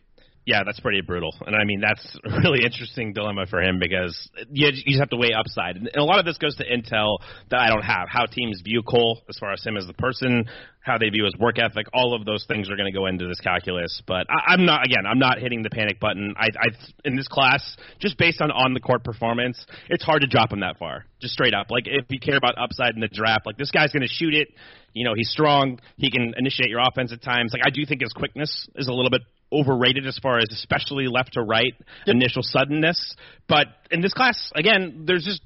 Yeah, 0.50 0.64
that's 0.66 0.80
pretty 0.80 1.02
brutal, 1.02 1.30
and 1.46 1.56
I 1.56 1.64
mean 1.64 1.80
that's 1.80 2.04
a 2.26 2.40
really 2.40 2.66
interesting 2.66 3.14
dilemma 3.14 3.46
for 3.46 3.62
him 3.62 3.78
because 3.78 4.18
you, 4.52 4.72
just 4.72 5.00
have 5.00 5.12
to 5.12 5.16
weigh 5.16 5.32
upside, 5.32 5.76
and 5.76 5.88
a 5.96 6.04
lot 6.04 6.18
of 6.18 6.26
this 6.26 6.40
goes 6.40 6.56
to 6.56 6.66
intel 6.66 7.20
that 7.52 7.60
I 7.60 7.68
don't 7.68 7.84
have. 7.84 8.10
How 8.10 8.26
teams 8.26 8.60
view 8.66 8.82
Cole 8.82 9.22
as 9.30 9.38
far 9.38 9.54
as 9.54 9.64
him 9.64 9.78
as 9.78 9.86
the 9.86 9.94
person, 9.94 10.46
how 10.82 10.98
they 10.98 11.10
view 11.10 11.26
his 11.26 11.36
work 11.38 11.60
ethic, 11.60 11.86
all 11.94 12.16
of 12.16 12.26
those 12.26 12.46
things 12.48 12.68
are 12.68 12.76
going 12.76 12.92
to 12.92 12.98
go 12.98 13.06
into 13.06 13.28
this 13.28 13.40
calculus. 13.42 14.02
But 14.08 14.26
I'm 14.28 14.66
not 14.66 14.88
again, 14.88 15.06
I'm 15.06 15.20
not 15.20 15.38
hitting 15.38 15.62
the 15.62 15.70
panic 15.70 16.00
button. 16.00 16.34
I, 16.36 16.48
I 16.48 16.70
in 17.06 17.16
this 17.16 17.28
class, 17.28 17.78
just 18.00 18.18
based 18.18 18.42
on 18.42 18.50
on 18.50 18.74
the 18.74 18.80
court 18.80 19.04
performance, 19.04 19.64
it's 19.88 20.04
hard 20.04 20.22
to 20.22 20.28
drop 20.28 20.52
him 20.52 20.62
that 20.62 20.80
far, 20.80 21.06
just 21.22 21.36
straight 21.36 21.54
up. 21.54 21.70
Like 21.70 21.84
if 21.86 22.06
you 22.10 22.20
care 22.20 22.38
about 22.38 22.58
upside 22.58 22.96
in 22.96 23.02
the 23.02 23.08
draft, 23.08 23.46
like 23.46 23.58
this 23.58 23.70
guy's 23.70 23.92
going 23.92 24.02
to 24.02 24.12
shoot 24.12 24.34
it. 24.34 24.48
You 24.94 25.06
know, 25.06 25.14
he's 25.16 25.30
strong. 25.30 25.80
He 25.98 26.10
can 26.10 26.34
initiate 26.36 26.72
your 26.72 26.80
offense 26.82 27.14
at 27.14 27.22
times. 27.22 27.54
Like 27.54 27.62
I 27.64 27.70
do 27.70 27.86
think 27.86 28.02
his 28.02 28.14
quickness 28.14 28.68
is 28.74 28.88
a 28.88 28.92
little 28.92 29.12
bit 29.12 29.22
overrated 29.52 30.06
as 30.06 30.18
far 30.18 30.40
as 30.40 30.48
especially 30.52 31.08
left 31.08 31.34
to 31.34 31.42
right 31.42 31.74
yep. 32.06 32.16
initial 32.16 32.44
suddenness. 32.44 33.16
But 33.48 33.68
in 33.92 34.02
this 34.02 34.14
class, 34.14 34.52
again, 34.56 35.04
there's 35.06 35.24
just 35.24 35.42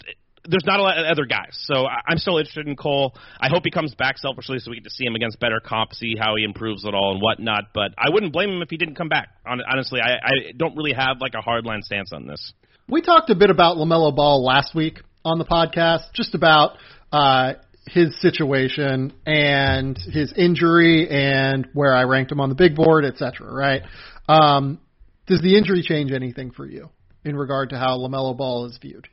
there's 0.46 0.66
not 0.66 0.80
a 0.80 0.84
lot 0.84 0.98
of 0.98 1.06
other 1.06 1.26
guys. 1.26 1.58
So 1.64 1.86
I'm 1.86 2.18
still 2.18 2.38
interested 2.38 2.68
in 2.68 2.76
Cole. 2.76 3.16
I 3.40 3.48
hope 3.50 3.64
he 3.64 3.72
comes 3.72 3.96
back 3.96 4.18
selfishly 4.18 4.60
so 4.60 4.72
we 4.72 4.78
get 4.78 4.84
to 4.84 4.90
see 4.90 5.06
him 5.06 5.16
against 5.16 5.40
better 5.40 5.62
comp, 5.64 5.94
see 5.94 6.16
how 6.20 6.36
he 6.38 6.44
improves 6.44 6.84
it 6.84 6.94
all 6.94 7.14
and 7.14 7.22
whatnot. 7.22 7.66
But 7.74 7.94
I 7.98 8.10
wouldn't 8.10 8.34
blame 8.34 8.50
him 8.50 8.62
if 8.62 8.70
he 8.70 8.78
didn't 8.78 8.96
come 8.96 9.10
back. 9.10 9.30
Honestly, 9.46 10.02
I, 10.02 10.16
I 10.16 10.52
don't 10.58 10.76
really 10.76 10.94
have 10.94 11.22
like 11.22 11.34
a 11.34 11.42
hardline 11.42 11.82
stance 11.82 12.12
on 12.14 12.28
this. 12.28 12.54
We 12.90 13.02
talked 13.02 13.30
a 13.30 13.36
bit 13.36 13.50
about 13.50 13.78
LaMelo 13.78 14.14
Ball 14.14 14.44
last 14.44 14.76
week 14.76 15.00
on 15.24 15.40
the 15.40 15.46
podcast, 15.46 16.12
just 16.14 16.36
about 16.36 16.72
uh, 17.14 17.54
his 17.88 18.20
situation 18.22 19.14
and 19.26 19.98
his 19.98 20.34
injury 20.34 21.08
and 21.10 21.68
where 21.74 21.94
I 21.94 22.04
ranked 22.04 22.32
him 22.32 22.40
on 22.40 22.50
the 22.50 22.56
big 22.56 22.76
board, 22.76 23.06
et 23.06 23.18
cetera, 23.18 23.52
right? 23.52 23.82
Um, 24.28 24.80
does 25.28 25.42
the 25.42 25.58
injury 25.58 25.82
change 25.82 26.12
anything 26.12 26.52
for 26.52 26.66
you 26.66 26.90
in 27.24 27.36
regard 27.36 27.70
to 27.70 27.78
how 27.78 27.98
LaMelo 27.98 28.36
Ball 28.36 28.66
is 28.66 28.78
viewed? 28.82 29.08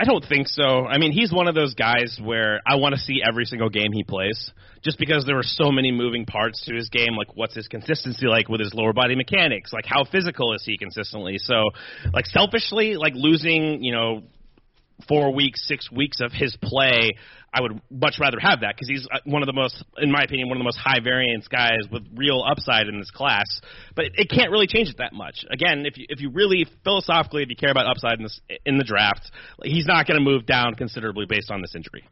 I 0.00 0.04
don't 0.04 0.24
think 0.24 0.46
so. 0.46 0.86
I 0.86 0.98
mean, 0.98 1.10
he's 1.10 1.32
one 1.32 1.48
of 1.48 1.56
those 1.56 1.74
guys 1.74 2.20
where 2.22 2.60
I 2.64 2.76
want 2.76 2.94
to 2.94 3.00
see 3.00 3.20
every 3.26 3.44
single 3.44 3.68
game 3.68 3.90
he 3.92 4.04
plays, 4.04 4.52
just 4.80 4.96
because 4.96 5.24
there 5.26 5.36
are 5.38 5.42
so 5.42 5.72
many 5.72 5.90
moving 5.90 6.24
parts 6.24 6.64
to 6.66 6.74
his 6.74 6.88
game. 6.88 7.16
Like, 7.16 7.34
what's 7.36 7.56
his 7.56 7.66
consistency 7.66 8.26
like 8.26 8.48
with 8.48 8.60
his 8.60 8.72
lower 8.74 8.92
body 8.92 9.16
mechanics? 9.16 9.72
Like, 9.72 9.86
how 9.86 10.04
physical 10.04 10.54
is 10.54 10.62
he 10.64 10.78
consistently? 10.78 11.38
So, 11.38 11.70
like, 12.12 12.26
selfishly, 12.26 12.94
like 12.94 13.14
losing, 13.16 13.82
you 13.82 13.90
know, 13.90 14.22
four 15.06 15.32
weeks, 15.32 15.66
six 15.66 15.90
weeks 15.92 16.18
of 16.20 16.32
his 16.32 16.56
play, 16.62 17.16
I 17.52 17.62
would 17.62 17.80
much 17.90 18.16
rather 18.20 18.38
have 18.40 18.60
that 18.60 18.74
because 18.74 18.88
he's 18.88 19.06
uh, 19.12 19.18
one 19.24 19.42
of 19.42 19.46
the 19.46 19.52
most, 19.52 19.82
in 19.98 20.10
my 20.10 20.22
opinion, 20.22 20.48
one 20.48 20.58
of 20.58 20.60
the 20.60 20.64
most 20.64 20.78
high 20.78 21.00
variance 21.02 21.48
guys 21.48 21.80
with 21.90 22.04
real 22.14 22.44
upside 22.46 22.88
in 22.88 22.98
this 22.98 23.10
class. 23.10 23.46
But 23.94 24.06
it, 24.06 24.12
it 24.16 24.30
can't 24.30 24.50
really 24.50 24.66
change 24.66 24.88
it 24.88 24.96
that 24.98 25.12
much. 25.12 25.44
Again, 25.50 25.86
if 25.86 25.96
you 25.96 26.06
if 26.08 26.20
you 26.20 26.30
really 26.30 26.66
philosophically, 26.84 27.42
if 27.42 27.48
you 27.48 27.56
care 27.56 27.70
about 27.70 27.86
upside 27.86 28.18
in 28.18 28.24
this 28.24 28.40
in 28.66 28.76
the 28.76 28.84
draft, 28.84 29.30
he's 29.62 29.86
not 29.86 30.06
going 30.06 30.18
to 30.18 30.24
move 30.24 30.46
down 30.46 30.74
considerably 30.74 31.26
based 31.26 31.50
on 31.50 31.62
this 31.62 31.74
injury. 31.74 32.04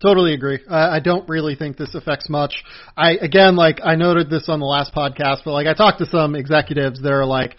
Totally 0.00 0.34
agree. 0.34 0.60
I, 0.68 0.96
I 0.96 1.00
don't 1.00 1.28
really 1.28 1.56
think 1.56 1.76
this 1.76 1.94
affects 1.94 2.28
much. 2.28 2.62
I 2.96 3.12
again, 3.12 3.56
like 3.56 3.80
I 3.82 3.96
noted 3.96 4.30
this 4.30 4.48
on 4.48 4.60
the 4.60 4.66
last 4.66 4.94
podcast, 4.94 5.38
but 5.44 5.52
like 5.52 5.66
I 5.66 5.74
talked 5.74 5.98
to 5.98 6.06
some 6.06 6.36
executives, 6.36 7.02
they're 7.02 7.26
like, 7.26 7.56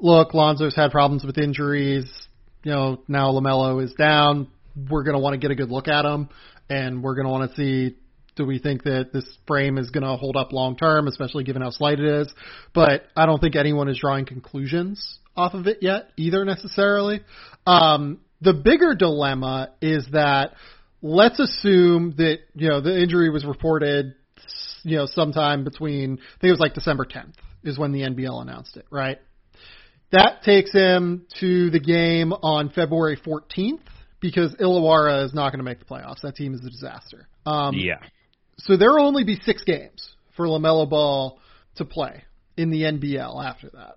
"Look, 0.00 0.34
Lonzo's 0.34 0.76
had 0.76 0.90
problems 0.90 1.24
with 1.24 1.38
injuries 1.38 2.28
you 2.64 2.72
know, 2.72 3.00
now 3.08 3.32
LaMelo 3.32 3.82
is 3.82 3.92
down. 3.94 4.48
We're 4.90 5.04
going 5.04 5.14
to 5.14 5.20
want 5.20 5.34
to 5.34 5.38
get 5.38 5.50
a 5.50 5.54
good 5.54 5.70
look 5.70 5.86
at 5.88 6.04
him, 6.04 6.28
and 6.68 7.02
we're 7.02 7.14
going 7.14 7.26
to 7.26 7.30
want 7.30 7.50
to 7.50 7.56
see 7.56 7.96
do 8.36 8.44
we 8.44 8.58
think 8.58 8.82
that 8.82 9.12
this 9.12 9.24
frame 9.46 9.78
is 9.78 9.90
going 9.90 10.02
to 10.02 10.16
hold 10.16 10.36
up 10.36 10.52
long 10.52 10.76
term, 10.76 11.06
especially 11.06 11.44
given 11.44 11.62
how 11.62 11.70
slight 11.70 12.00
it 12.00 12.22
is. 12.22 12.32
But 12.74 13.04
I 13.16 13.26
don't 13.26 13.40
think 13.40 13.54
anyone 13.54 13.88
is 13.88 13.98
drawing 13.98 14.26
conclusions 14.26 15.18
off 15.36 15.54
of 15.54 15.66
it 15.66 15.78
yet 15.80 16.08
either 16.16 16.44
necessarily. 16.44 17.20
Um, 17.66 18.20
the 18.40 18.52
bigger 18.52 18.94
dilemma 18.94 19.70
is 19.80 20.06
that 20.12 20.54
let's 21.02 21.38
assume 21.38 22.14
that 22.16 22.38
you 22.54 22.68
know 22.68 22.80
the 22.80 23.00
injury 23.00 23.30
was 23.30 23.44
reported 23.44 24.14
you 24.82 24.96
know 24.96 25.06
sometime 25.06 25.64
between 25.64 26.14
I 26.14 26.40
think 26.40 26.48
it 26.48 26.50
was 26.50 26.60
like 26.60 26.74
December 26.74 27.04
10th 27.04 27.34
is 27.62 27.78
when 27.78 27.92
the 27.92 28.00
NBL 28.00 28.42
announced 28.42 28.76
it, 28.76 28.86
right? 28.90 29.18
That 30.14 30.42
takes 30.44 30.72
him 30.72 31.26
to 31.40 31.70
the 31.70 31.80
game 31.80 32.32
on 32.32 32.70
February 32.70 33.16
14th 33.16 33.80
because 34.20 34.54
Illawarra 34.54 35.24
is 35.24 35.34
not 35.34 35.50
going 35.50 35.58
to 35.58 35.64
make 35.64 35.80
the 35.80 35.84
playoffs. 35.84 36.20
That 36.22 36.36
team 36.36 36.54
is 36.54 36.64
a 36.64 36.70
disaster. 36.70 37.26
Um, 37.44 37.74
yeah. 37.74 37.98
So 38.58 38.76
there 38.76 38.90
will 38.90 39.06
only 39.06 39.24
be 39.24 39.40
six 39.44 39.64
games 39.64 40.14
for 40.36 40.46
LaMelo 40.46 40.88
Ball 40.88 41.40
to 41.76 41.84
play 41.84 42.22
in 42.56 42.70
the 42.70 42.82
NBL 42.82 43.44
after 43.44 43.70
that. 43.70 43.96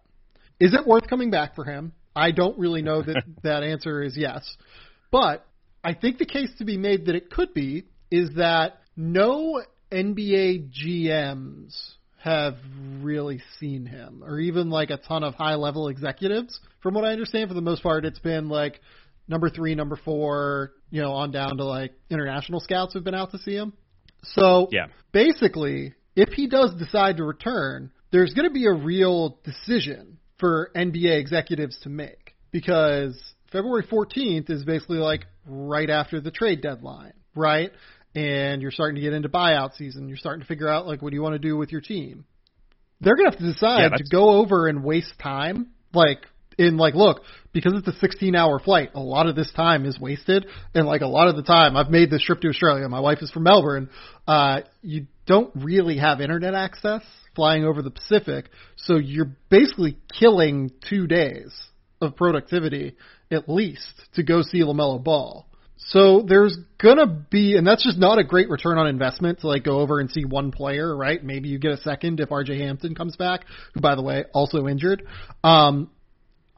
Is 0.59 0.74
it 0.74 0.88
worth 0.88 1.07
coming 1.07 1.30
back 1.30 1.55
for 1.55 1.63
him? 1.63 1.93
I 2.15 2.32
don't 2.32 2.57
really 2.57 2.82
know 2.82 3.03
that 3.03 3.24
that 3.43 3.61
answer 3.61 4.01
is 4.01 4.18
yes. 4.18 4.57
But 5.11 5.45
I 5.84 5.93
think 5.93 6.18
the 6.18 6.26
case 6.26 6.49
to 6.57 6.65
be 6.65 6.78
made 6.78 7.05
that 7.05 7.15
it 7.15 7.30
could 7.30 7.53
be 7.53 7.86
is 8.09 8.32
that 8.38 8.80
no 8.95 9.61
NBA 9.91 10.72
GMs 10.74 11.97
have 12.28 12.57
really 13.01 13.41
seen 13.59 13.86
him, 13.86 14.21
or 14.23 14.39
even 14.39 14.69
like 14.69 14.89
a 14.89 14.97
ton 14.97 15.23
of 15.23 15.34
high 15.34 15.55
level 15.55 15.88
executives. 15.88 16.59
From 16.82 16.93
what 16.93 17.05
I 17.05 17.11
understand, 17.11 17.49
for 17.49 17.53
the 17.53 17.61
most 17.61 17.82
part, 17.82 18.03
it's 18.05 18.19
been 18.19 18.49
like 18.49 18.82
number 19.28 19.49
three, 19.49 19.75
number 19.75 19.95
four, 19.95 20.73
you 20.89 21.01
know, 21.01 21.13
on 21.13 21.32
down 21.32 21.57
to 21.57 21.63
like 21.63 21.93
international 22.09 22.59
scouts 22.59 22.93
who've 22.93 23.03
been 23.03 23.15
out 23.15 23.32
to 23.32 23.38
see 23.39 23.55
him. 23.55 23.73
So 24.23 24.67
yeah. 24.71 24.88
basically, 25.11 25.93
if 26.15 26.30
he 26.30 26.47
does 26.47 26.73
decide 26.75 27.17
to 27.17 27.23
return, 27.23 27.91
there's 28.11 28.34
going 28.34 28.47
to 28.47 28.53
be 28.53 28.65
a 28.65 28.73
real 28.73 29.39
decision 29.43 30.17
for 30.38 30.71
NBA 30.75 31.19
executives 31.19 31.78
to 31.84 31.89
make 31.89 32.36
because 32.51 33.17
February 33.51 33.84
14th 33.84 34.49
is 34.49 34.65
basically 34.65 34.97
like 34.97 35.25
right 35.45 35.89
after 35.89 36.19
the 36.19 36.32
trade 36.32 36.61
deadline, 36.61 37.13
right? 37.36 37.71
And 38.18 38.63
you're 38.63 38.72
starting 38.72 38.95
to 38.95 39.01
get 39.01 39.13
into 39.13 39.30
buyout 39.30 39.76
season. 39.76 40.07
You're 40.07 40.18
starting 40.18 40.41
to 40.41 40.47
figure 40.47 40.68
out 40.68 40.88
like 40.88 41.03
what 41.03 41.11
do 41.11 41.15
you 41.15 41.22
want 41.22 41.34
to 41.34 41.39
do 41.39 41.55
with 41.55 41.72
your 41.72 41.82
team. 41.82 42.26
They're 42.99 43.15
gonna 43.15 43.30
have 43.30 43.39
to 43.39 43.53
decide 43.53 43.91
yeah, 43.91 43.97
to 43.97 44.03
go 44.11 44.41
over 44.41 44.68
and 44.68 44.84
waste 44.84 45.13
time, 45.22 45.68
like 45.93 46.26
in 46.57 46.78
like 46.78 46.95
look 46.95 47.22
because 47.53 47.74
it's 47.76 47.88
a 47.88 47.99
16 47.99 48.36
hour 48.36 48.57
flight. 48.57 48.89
A 48.95 48.99
lot 48.99 49.28
of 49.28 49.36
this 49.36 49.51
time 49.55 49.86
is 49.86 49.99
wasted, 49.99 50.47
and 50.74 50.88
like 50.88 51.01
a 51.01 51.07
lot 51.07 51.28
of 51.28 51.36
the 51.36 51.43
time, 51.43 51.78
I've 51.78 51.91
made 51.91 52.09
this 52.09 52.24
trip 52.24 52.41
to 52.41 52.49
Australia. 52.49 52.89
My 52.89 53.01
wife 53.01 53.20
is 53.22 53.30
from 53.30 53.43
Melbourne. 53.43 53.91
Uh, 54.28 54.61
you 54.82 55.05
don't 55.28 55.51
really 55.53 55.99
have 55.99 56.20
internet 56.20 56.55
access 56.55 57.03
flying 57.36 57.65
over 57.65 57.84
the 57.84 57.91
Pacific, 57.91 58.49
so 58.78 58.95
you're 58.95 59.30
basically 59.49 59.99
killing 60.20 60.72
two 60.89 61.05
days 61.05 61.53
of 62.01 62.15
productivity 62.15 62.95
at 63.30 63.47
least 63.47 63.93
to 64.15 64.24
go 64.24 64.41
see 64.41 64.61
Lamelo 64.61 65.03
Ball. 65.03 65.47
So 65.78 66.21
there's 66.28 66.57
gonna 66.82 67.05
be, 67.05 67.55
and 67.55 67.65
that's 67.65 67.84
just 67.84 67.97
not 67.97 68.17
a 68.17 68.23
great 68.23 68.49
return 68.49 68.78
on 68.78 68.88
investment 68.88 69.41
to 69.41 69.47
like 69.47 69.63
go 69.63 69.80
over 69.80 69.99
and 69.99 70.09
see 70.09 70.25
one 70.25 70.51
player, 70.51 70.95
right? 70.95 71.23
Maybe 71.23 71.49
you 71.49 71.59
get 71.59 71.71
a 71.71 71.78
second 71.78 72.19
if 72.19 72.30
RJ 72.30 72.59
Hampton 72.59 72.95
comes 72.95 73.15
back, 73.15 73.45
who 73.73 73.82
by 73.82 73.95
the 73.95 74.01
way 74.01 74.25
also 74.34 74.67
injured. 74.67 75.03
Um, 75.43 75.91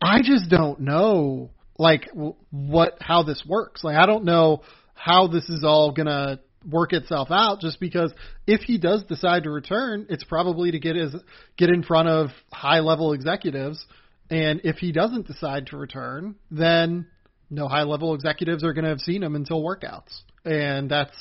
I 0.01 0.21
just 0.23 0.49
don't 0.49 0.79
know 0.79 1.51
like 1.77 2.09
what 2.49 2.97
how 3.01 3.23
this 3.23 3.43
works. 3.47 3.83
Like 3.83 3.97
I 3.97 4.05
don't 4.05 4.23
know 4.23 4.63
how 4.93 5.27
this 5.27 5.49
is 5.49 5.63
all 5.63 5.91
gonna 5.91 6.39
work 6.69 6.93
itself 6.93 7.29
out 7.31 7.59
just 7.59 7.79
because 7.79 8.13
if 8.47 8.61
he 8.61 8.77
does 8.77 9.03
decide 9.03 9.43
to 9.43 9.49
return, 9.49 10.05
it's 10.09 10.23
probably 10.23 10.71
to 10.71 10.79
get 10.79 10.95
his 10.95 11.15
get 11.57 11.69
in 11.69 11.83
front 11.83 12.07
of 12.07 12.29
high 12.51 12.79
level 12.79 13.13
executives. 13.13 13.83
And 14.29 14.61
if 14.63 14.77
he 14.77 14.91
doesn't 14.91 15.27
decide 15.27 15.67
to 15.67 15.77
return, 15.77 16.35
then 16.51 17.07
no 17.49 17.67
high 17.67 17.83
level 17.83 18.13
executives 18.13 18.63
are 18.63 18.73
going 18.73 18.83
to 18.83 18.89
have 18.89 18.99
seen 18.99 19.23
him 19.23 19.35
until 19.35 19.61
workouts. 19.61 20.21
And 20.45 20.89
that's 20.89 21.17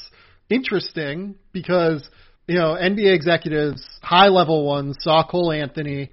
interesting 0.50 1.36
because, 1.52 2.08
you 2.46 2.56
know, 2.56 2.76
NBA 2.80 3.14
executives, 3.14 3.86
high 4.02 4.28
level 4.28 4.66
ones, 4.66 4.96
saw 5.00 5.26
Cole 5.28 5.52
Anthony 5.52 6.10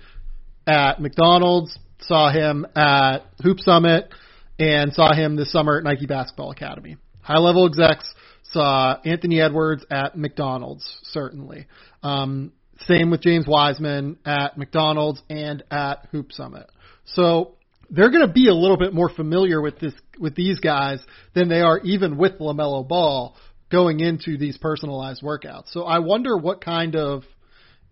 at 0.67 1.01
McDonald's, 1.01 1.77
saw 2.01 2.31
him 2.31 2.65
at 2.75 3.19
Hoop 3.43 3.59
Summit, 3.59 4.09
and 4.57 4.93
saw 4.93 5.13
him 5.13 5.35
this 5.35 5.51
summer 5.51 5.77
at 5.77 5.83
Nike 5.83 6.05
Basketball 6.05 6.51
Academy. 6.51 6.97
High 7.21 7.39
level 7.39 7.65
execs 7.65 8.13
saw 8.43 8.97
Anthony 9.03 9.41
Edwards 9.41 9.85
at 9.91 10.17
McDonald's, 10.17 10.97
certainly. 11.03 11.67
Um, 12.03 12.53
same 12.87 13.09
with 13.09 13.21
James 13.21 13.45
Wiseman 13.47 14.17
at 14.25 14.57
McDonald's 14.57 15.21
and 15.29 15.63
at 15.71 16.07
Hoop 16.11 16.31
Summit. 16.31 16.69
So 17.05 17.54
they're 17.89 18.11
going 18.11 18.27
to 18.27 18.33
be 18.33 18.47
a 18.47 18.53
little 18.53 18.77
bit 18.77 18.93
more 18.93 19.09
familiar 19.09 19.61
with 19.61 19.79
this 19.79 19.93
with 20.19 20.35
these 20.35 20.59
guys 20.59 20.99
than 21.33 21.49
they 21.49 21.61
are 21.61 21.79
even 21.79 22.17
with 22.17 22.39
LaMelo 22.39 22.87
Ball 22.87 23.35
going 23.71 23.99
into 23.99 24.37
these 24.37 24.57
personalized 24.57 25.21
workouts. 25.21 25.71
So 25.71 25.83
I 25.83 25.99
wonder 25.99 26.37
what 26.37 26.63
kind 26.63 26.95
of 26.95 27.23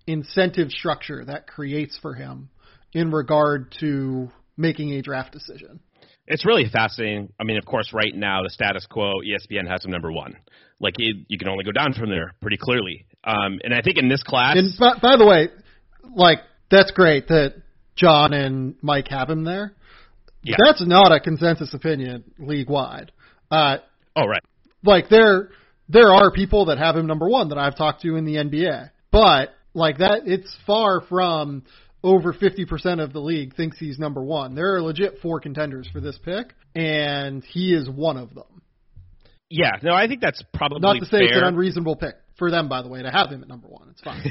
incentive 0.07 0.69
structure 0.71 1.23
that 1.25 1.47
creates 1.47 1.97
for 2.01 2.13
him 2.13 2.49
in 2.93 3.11
regard 3.11 3.73
to 3.79 4.29
making 4.57 4.91
a 4.91 5.01
draft 5.01 5.31
decision. 5.31 5.79
It's 6.27 6.45
really 6.45 6.65
fascinating. 6.71 7.33
I 7.39 7.43
mean, 7.43 7.57
of 7.57 7.65
course, 7.65 7.91
right 7.93 8.15
now 8.15 8.43
the 8.43 8.49
status 8.49 8.85
quo, 8.89 9.11
ESPN 9.25 9.69
has 9.69 9.83
him 9.83 9.91
number 9.91 10.11
one. 10.11 10.35
Like 10.79 10.95
it, 10.97 11.25
you 11.27 11.37
can 11.37 11.49
only 11.49 11.63
go 11.63 11.71
down 11.71 11.93
from 11.93 12.09
there 12.09 12.33
pretty 12.41 12.57
clearly. 12.57 13.05
Um, 13.23 13.59
and 13.63 13.73
I 13.73 13.81
think 13.81 13.97
in 13.97 14.07
this 14.09 14.23
class, 14.23 14.55
and 14.57 14.71
by, 14.79 14.99
by 15.01 15.17
the 15.17 15.25
way, 15.25 15.49
like 16.15 16.39
that's 16.69 16.91
great 16.91 17.27
that 17.27 17.55
John 17.95 18.33
and 18.33 18.75
Mike 18.81 19.07
have 19.09 19.29
him 19.29 19.43
there. 19.43 19.73
Yeah. 20.43 20.57
That's 20.63 20.85
not 20.85 21.11
a 21.11 21.19
consensus 21.19 21.73
opinion 21.73 22.23
league 22.37 22.69
wide. 22.69 23.11
Uh, 23.49 23.77
oh 24.15 24.25
right. 24.25 24.43
Like 24.83 25.09
there, 25.09 25.49
there 25.87 26.11
are 26.11 26.31
people 26.31 26.65
that 26.65 26.77
have 26.77 26.95
him 26.95 27.07
number 27.07 27.29
one 27.29 27.49
that 27.49 27.57
I've 27.57 27.77
talked 27.77 28.01
to 28.01 28.15
in 28.15 28.25
the 28.25 28.35
NBA, 28.35 28.89
but 29.11 29.49
like 29.73 29.99
that, 29.99 30.23
it's 30.25 30.53
far 30.67 31.01
from 31.01 31.63
over 32.03 32.33
50% 32.33 33.01
of 33.01 33.13
the 33.13 33.19
league 33.19 33.55
thinks 33.55 33.79
he's 33.79 33.97
number 33.97 34.21
one. 34.21 34.55
There 34.55 34.75
are 34.75 34.81
legit 34.81 35.19
four 35.21 35.39
contenders 35.39 35.87
for 35.91 36.01
this 36.01 36.19
pick, 36.23 36.53
and 36.75 37.43
he 37.43 37.73
is 37.73 37.89
one 37.89 38.17
of 38.17 38.35
them. 38.35 38.61
Yeah, 39.49 39.71
no, 39.81 39.93
I 39.93 40.07
think 40.07 40.19
that's 40.19 40.43
probably 40.53 40.79
not 40.81 40.99
to 40.99 41.05
say 41.05 41.19
fair. 41.19 41.23
it's 41.23 41.37
an 41.37 41.43
unreasonable 41.43 41.95
pick 41.95 42.15
for 42.37 42.49
them, 42.49 42.67
by 42.67 42.81
the 42.81 42.89
way, 42.89 43.01
to 43.03 43.11
have 43.11 43.29
him 43.29 43.43
at 43.43 43.47
number 43.47 43.67
one. 43.67 43.89
It's 43.89 44.01
fine. 44.01 44.23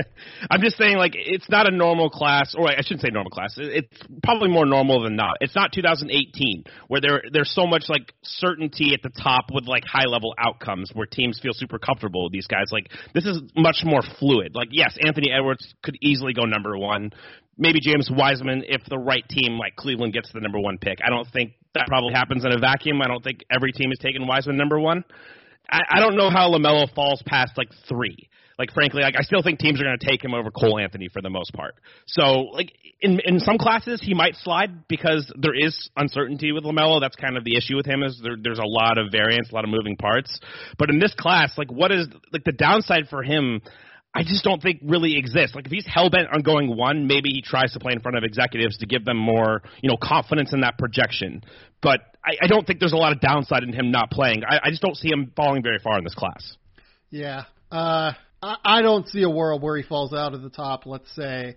I'm 0.50 0.60
just 0.60 0.76
saying, 0.76 0.96
like, 0.96 1.12
it's 1.16 1.48
not 1.50 1.66
a 1.66 1.70
normal 1.70 2.08
class, 2.08 2.54
or 2.56 2.68
I 2.68 2.80
shouldn't 2.82 3.00
say 3.00 3.08
normal 3.10 3.30
class. 3.30 3.54
It's 3.56 3.88
probably 4.22 4.48
more 4.48 4.66
normal 4.66 5.02
than 5.02 5.16
not. 5.16 5.38
It's 5.40 5.54
not 5.54 5.72
2018 5.72 6.64
where 6.86 7.00
there 7.00 7.22
there's 7.32 7.52
so 7.52 7.66
much 7.66 7.84
like 7.88 8.12
certainty 8.22 8.94
at 8.94 9.02
the 9.02 9.10
top 9.22 9.46
with 9.52 9.66
like 9.66 9.84
high 9.84 10.06
level 10.06 10.34
outcomes 10.38 10.90
where 10.94 11.06
teams 11.06 11.40
feel 11.42 11.52
super 11.52 11.78
comfortable 11.78 12.24
with 12.24 12.32
these 12.32 12.46
guys. 12.46 12.66
Like, 12.70 12.88
this 13.14 13.26
is 13.26 13.40
much 13.56 13.82
more 13.84 14.02
fluid. 14.18 14.52
Like, 14.54 14.68
yes, 14.70 14.96
Anthony 15.04 15.32
Edwards 15.32 15.74
could 15.82 15.96
easily 16.00 16.32
go 16.32 16.44
number 16.44 16.78
one. 16.78 17.10
Maybe 17.58 17.80
James 17.80 18.08
Wiseman 18.10 18.64
if 18.66 18.82
the 18.88 18.96
right 18.96 19.24
team 19.28 19.58
like 19.58 19.76
Cleveland 19.76 20.12
gets 20.12 20.32
the 20.32 20.40
number 20.40 20.58
one 20.58 20.78
pick. 20.78 20.98
I 21.04 21.10
don't 21.10 21.26
think 21.32 21.52
that 21.74 21.86
probably 21.88 22.14
happens 22.14 22.44
in 22.44 22.52
a 22.52 22.58
vacuum. 22.58 23.02
I 23.02 23.08
don't 23.08 23.22
think 23.22 23.44
every 23.50 23.72
team 23.72 23.92
is 23.92 23.98
taking 24.00 24.26
Wiseman 24.26 24.56
number 24.56 24.78
one. 24.78 25.04
I, 25.70 25.80
I 25.90 26.00
don't 26.00 26.16
know 26.16 26.30
how 26.30 26.50
Lamelo 26.50 26.92
falls 26.94 27.22
past 27.26 27.52
like 27.56 27.68
three. 27.88 28.28
Like 28.58 28.72
frankly, 28.72 29.00
like 29.02 29.14
I 29.18 29.22
still 29.22 29.42
think 29.42 29.58
teams 29.58 29.80
are 29.80 29.84
going 29.84 29.98
to 29.98 30.06
take 30.06 30.22
him 30.22 30.34
over 30.34 30.50
Cole 30.50 30.78
Anthony 30.78 31.08
for 31.10 31.22
the 31.22 31.30
most 31.30 31.54
part. 31.54 31.76
So 32.06 32.50
like 32.52 32.70
in 33.00 33.18
in 33.24 33.40
some 33.40 33.56
classes 33.56 34.02
he 34.02 34.12
might 34.12 34.34
slide 34.36 34.86
because 34.86 35.32
there 35.34 35.54
is 35.54 35.88
uncertainty 35.96 36.52
with 36.52 36.64
Lamelo. 36.64 37.00
That's 37.00 37.16
kind 37.16 37.38
of 37.38 37.44
the 37.44 37.56
issue 37.56 37.76
with 37.76 37.86
him 37.86 38.02
is 38.02 38.20
there, 38.22 38.36
there's 38.38 38.58
a 38.58 38.66
lot 38.66 38.98
of 38.98 39.06
variance, 39.10 39.50
a 39.50 39.54
lot 39.54 39.64
of 39.64 39.70
moving 39.70 39.96
parts. 39.96 40.38
But 40.76 40.90
in 40.90 40.98
this 40.98 41.14
class, 41.18 41.56
like 41.56 41.72
what 41.72 41.90
is 41.90 42.06
like 42.34 42.44
the 42.44 42.52
downside 42.52 43.08
for 43.08 43.22
him? 43.22 43.62
I 44.12 44.22
just 44.22 44.42
don't 44.42 44.60
think 44.60 44.80
really 44.82 45.16
exists. 45.16 45.54
Like 45.54 45.66
if 45.66 45.72
he's 45.72 45.86
hell 45.86 46.10
bent 46.10 46.28
on 46.32 46.42
going 46.42 46.76
one, 46.76 47.06
maybe 47.06 47.30
he 47.30 47.42
tries 47.42 47.72
to 47.74 47.80
play 47.80 47.92
in 47.92 48.00
front 48.00 48.18
of 48.18 48.24
executives 48.24 48.78
to 48.78 48.86
give 48.86 49.04
them 49.04 49.16
more, 49.16 49.62
you 49.82 49.88
know, 49.88 49.96
confidence 49.96 50.52
in 50.52 50.62
that 50.62 50.78
projection. 50.78 51.44
But 51.80 52.00
I, 52.24 52.32
I 52.42 52.46
don't 52.48 52.66
think 52.66 52.80
there's 52.80 52.92
a 52.92 52.96
lot 52.96 53.12
of 53.12 53.20
downside 53.20 53.62
in 53.62 53.72
him 53.72 53.92
not 53.92 54.10
playing. 54.10 54.42
I, 54.44 54.60
I 54.64 54.70
just 54.70 54.82
don't 54.82 54.96
see 54.96 55.08
him 55.08 55.32
falling 55.36 55.62
very 55.62 55.78
far 55.78 55.96
in 55.96 56.04
this 56.04 56.14
class. 56.14 56.56
Yeah, 57.10 57.44
uh, 57.70 58.12
I, 58.42 58.56
I 58.64 58.82
don't 58.82 59.06
see 59.08 59.22
a 59.22 59.30
world 59.30 59.62
where 59.62 59.76
he 59.76 59.82
falls 59.84 60.12
out 60.12 60.34
of 60.34 60.42
the 60.42 60.50
top. 60.50 60.86
Let's 60.86 61.10
say 61.14 61.56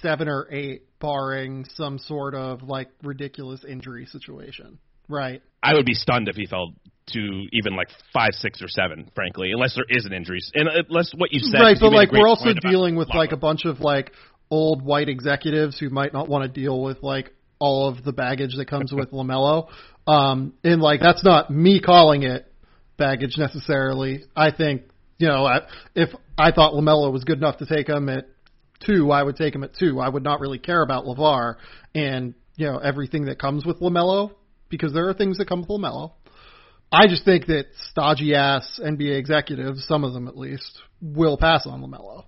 seven 0.00 0.28
or 0.28 0.48
eight, 0.50 0.82
barring 1.00 1.64
some 1.74 1.98
sort 1.98 2.34
of 2.34 2.62
like 2.62 2.90
ridiculous 3.02 3.64
injury 3.64 4.06
situation. 4.06 4.78
Right. 5.08 5.42
I 5.62 5.74
would 5.74 5.86
be 5.86 5.94
stunned 5.94 6.28
if 6.28 6.36
he 6.36 6.46
fell 6.46 6.74
to 7.12 7.46
even 7.52 7.76
like 7.76 7.88
five, 8.12 8.30
six, 8.32 8.62
or 8.62 8.68
seven, 8.68 9.10
frankly, 9.14 9.52
unless 9.52 9.74
there 9.74 9.84
is 9.88 10.04
an 10.04 10.12
injury, 10.12 10.40
and 10.54 10.68
unless 10.68 11.12
what 11.16 11.32
you 11.32 11.40
said. 11.40 11.60
Right, 11.60 11.76
but 11.78 11.92
like 11.92 12.12
we're 12.12 12.28
also 12.28 12.52
dealing 12.54 12.96
with 12.96 13.08
like 13.14 13.32
a 13.32 13.36
bunch 13.36 13.64
of 13.64 13.80
like 13.80 14.12
old 14.50 14.82
white 14.82 15.08
executives 15.08 15.78
who 15.78 15.90
might 15.90 16.12
not 16.12 16.28
want 16.28 16.42
to 16.42 16.60
deal 16.60 16.82
with 16.82 17.02
like 17.02 17.32
all 17.58 17.88
of 17.88 18.04
the 18.04 18.12
baggage 18.12 18.56
that 18.56 18.68
comes 18.68 18.92
with 18.92 19.10
Lamelo. 19.12 19.68
Um, 20.06 20.54
and 20.64 20.80
like 20.80 21.00
that's 21.00 21.24
not 21.24 21.50
me 21.50 21.80
calling 21.80 22.22
it 22.22 22.50
baggage 22.96 23.36
necessarily. 23.36 24.24
I 24.34 24.50
think 24.50 24.82
you 25.18 25.28
know 25.28 25.44
I, 25.44 25.60
if 25.94 26.10
I 26.36 26.52
thought 26.52 26.72
Lamelo 26.72 27.12
was 27.12 27.24
good 27.24 27.38
enough 27.38 27.58
to 27.58 27.66
take 27.66 27.88
him 27.88 28.08
at 28.08 28.28
two, 28.84 29.10
I 29.10 29.22
would 29.22 29.36
take 29.36 29.54
him 29.54 29.64
at 29.64 29.74
two. 29.74 30.00
I 30.00 30.08
would 30.08 30.22
not 30.22 30.40
really 30.40 30.58
care 30.58 30.82
about 30.82 31.04
Lavar 31.04 31.56
and 31.94 32.34
you 32.56 32.66
know 32.66 32.78
everything 32.78 33.26
that 33.26 33.38
comes 33.38 33.64
with 33.64 33.80
Lamelo 33.80 34.32
because 34.68 34.92
there 34.92 35.08
are 35.08 35.14
things 35.14 35.38
that 35.38 35.48
come 35.48 35.60
with 35.60 35.68
Lamelo. 35.68 36.12
I 36.90 37.06
just 37.06 37.24
think 37.24 37.46
that 37.46 37.66
stodgy 37.90 38.34
ass 38.34 38.80
NBA 38.82 39.18
executives, 39.18 39.84
some 39.86 40.04
of 40.04 40.14
them 40.14 40.26
at 40.26 40.36
least, 40.36 40.80
will 41.02 41.36
pass 41.36 41.66
on 41.66 41.82
Lamelo. 41.82 42.24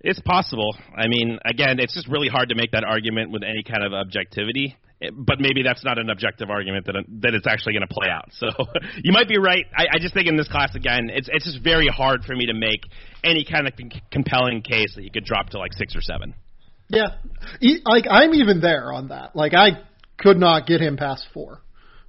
It's 0.00 0.20
possible. 0.20 0.76
I 0.94 1.08
mean, 1.08 1.38
again, 1.44 1.80
it's 1.80 1.94
just 1.94 2.08
really 2.08 2.28
hard 2.28 2.50
to 2.50 2.54
make 2.54 2.72
that 2.72 2.84
argument 2.84 3.30
with 3.30 3.42
any 3.42 3.62
kind 3.62 3.82
of 3.82 3.92
objectivity. 3.92 4.76
Eh, 5.02 5.10
but 5.12 5.40
maybe 5.40 5.62
that's 5.62 5.84
not 5.84 5.98
an 5.98 6.10
objective 6.10 6.50
argument 6.50 6.86
that 6.86 6.94
that 7.22 7.34
it's 7.34 7.46
actually 7.46 7.72
going 7.72 7.86
to 7.88 7.94
play 7.94 8.08
out. 8.08 8.28
So 8.32 8.48
you 9.02 9.12
might 9.12 9.28
be 9.28 9.38
right. 9.38 9.64
I, 9.76 9.86
I 9.94 9.98
just 9.98 10.14
think 10.14 10.28
in 10.28 10.36
this 10.36 10.48
class 10.48 10.74
again, 10.74 11.10
it's 11.10 11.28
it's 11.32 11.46
just 11.46 11.64
very 11.64 11.88
hard 11.88 12.24
for 12.24 12.36
me 12.36 12.46
to 12.46 12.54
make 12.54 12.82
any 13.24 13.44
kind 13.44 13.66
of 13.66 13.72
compelling 14.10 14.62
case 14.62 14.94
that 14.94 15.02
you 15.02 15.10
could 15.10 15.24
drop 15.24 15.50
to 15.50 15.58
like 15.58 15.72
six 15.72 15.96
or 15.96 16.02
seven. 16.02 16.34
Yeah, 16.88 17.16
like 17.86 18.04
I'm 18.08 18.34
even 18.34 18.60
there 18.60 18.92
on 18.92 19.08
that. 19.08 19.34
Like 19.34 19.54
I 19.54 19.82
could 20.18 20.36
not 20.36 20.66
get 20.66 20.80
him 20.80 20.96
past 20.96 21.26
four, 21.32 21.62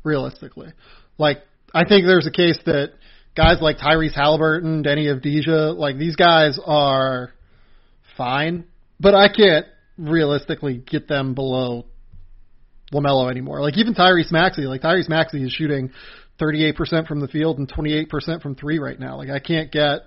realistically. 0.04 0.74
Like 1.18 1.38
I 1.76 1.84
think 1.84 2.06
there's 2.06 2.26
a 2.26 2.32
case 2.32 2.58
that 2.66 2.94
guys 3.36 3.58
like 3.60 3.80
Tyrese 3.80 4.16
Halliburton, 4.16 4.82
Deni 4.82 5.14
Avdija, 5.14 5.78
like 5.78 5.98
these 5.98 6.16
guys 6.16 6.58
are 6.66 7.34
fine, 8.16 8.64
but 8.98 9.14
I 9.14 9.28
can't 9.28 9.66
realistically 9.98 10.78
get 10.78 11.10
them 11.10 11.34
below 11.34 11.86
Lamelo 12.94 13.30
anymore. 13.30 13.60
Like 13.60 13.78
even 13.78 13.94
Tyrese 13.94 14.32
Maxey, 14.32 14.62
like 14.62 14.84
Tyrese 14.84 15.10
Maxey 15.10 15.44
is 15.44 15.52
shooting 15.52 15.92
38% 16.40 17.08
from 17.08 17.20
the 17.20 17.28
field 17.28 17.60
and 17.60 17.70
28% 17.70 18.42
from 18.42 18.56
three 18.56 18.80
right 18.80 18.98
now. 18.98 19.18
Like 19.18 19.30
I 19.30 19.40
can't 19.40 19.70
get, 19.70 20.04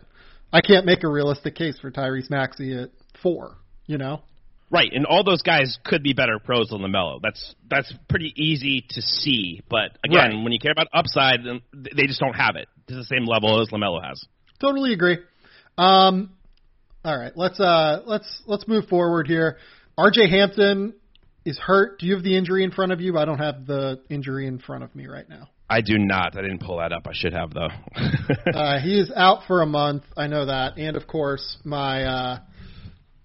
I 0.50 0.62
can't 0.62 0.86
make 0.86 1.04
a 1.04 1.08
realistic 1.08 1.54
case 1.54 1.78
for 1.78 1.90
Tyrese 1.90 2.30
Maxey 2.30 2.74
at 2.78 2.88
four. 3.22 3.56
You 3.84 3.98
know. 3.98 4.22
Right, 4.70 4.90
and 4.92 5.06
all 5.06 5.24
those 5.24 5.40
guys 5.40 5.78
could 5.82 6.02
be 6.02 6.12
better 6.12 6.38
pros 6.38 6.68
than 6.68 6.80
Lamelo. 6.80 7.20
That's 7.22 7.54
that's 7.70 7.92
pretty 8.08 8.34
easy 8.36 8.84
to 8.90 9.00
see. 9.00 9.62
But 9.70 9.96
again, 10.04 10.36
right. 10.36 10.44
when 10.44 10.52
you 10.52 10.58
care 10.58 10.72
about 10.72 10.88
upside, 10.92 11.40
they 11.72 12.06
just 12.06 12.20
don't 12.20 12.34
have 12.34 12.56
it 12.56 12.68
to 12.88 12.96
the 12.96 13.04
same 13.04 13.24
level 13.24 13.62
as 13.62 13.68
Lamelo 13.70 14.04
has. 14.06 14.22
Totally 14.60 14.92
agree. 14.92 15.18
Um, 15.78 16.34
all 17.02 17.18
right, 17.18 17.32
let's 17.34 17.58
uh, 17.58 18.02
let's 18.04 18.42
let's 18.46 18.68
move 18.68 18.88
forward 18.88 19.26
here. 19.26 19.56
R.J. 19.96 20.28
Hampton 20.28 20.94
is 21.46 21.58
hurt. 21.58 21.98
Do 21.98 22.06
you 22.06 22.14
have 22.14 22.22
the 22.22 22.36
injury 22.36 22.62
in 22.62 22.70
front 22.70 22.92
of 22.92 23.00
you? 23.00 23.16
I 23.16 23.24
don't 23.24 23.38
have 23.38 23.66
the 23.66 24.02
injury 24.10 24.46
in 24.46 24.58
front 24.58 24.84
of 24.84 24.94
me 24.94 25.06
right 25.06 25.28
now. 25.28 25.48
I 25.70 25.80
do 25.80 25.96
not. 25.96 26.36
I 26.36 26.42
didn't 26.42 26.60
pull 26.60 26.78
that 26.78 26.92
up. 26.92 27.06
I 27.06 27.12
should 27.14 27.32
have 27.32 27.54
though. 27.54 27.68
uh, 28.54 28.80
he 28.80 29.00
is 29.00 29.10
out 29.16 29.44
for 29.46 29.62
a 29.62 29.66
month. 29.66 30.02
I 30.14 30.26
know 30.26 30.44
that, 30.44 30.76
and 30.76 30.94
of 30.94 31.06
course 31.06 31.56
my. 31.64 32.04
Uh, 32.04 32.38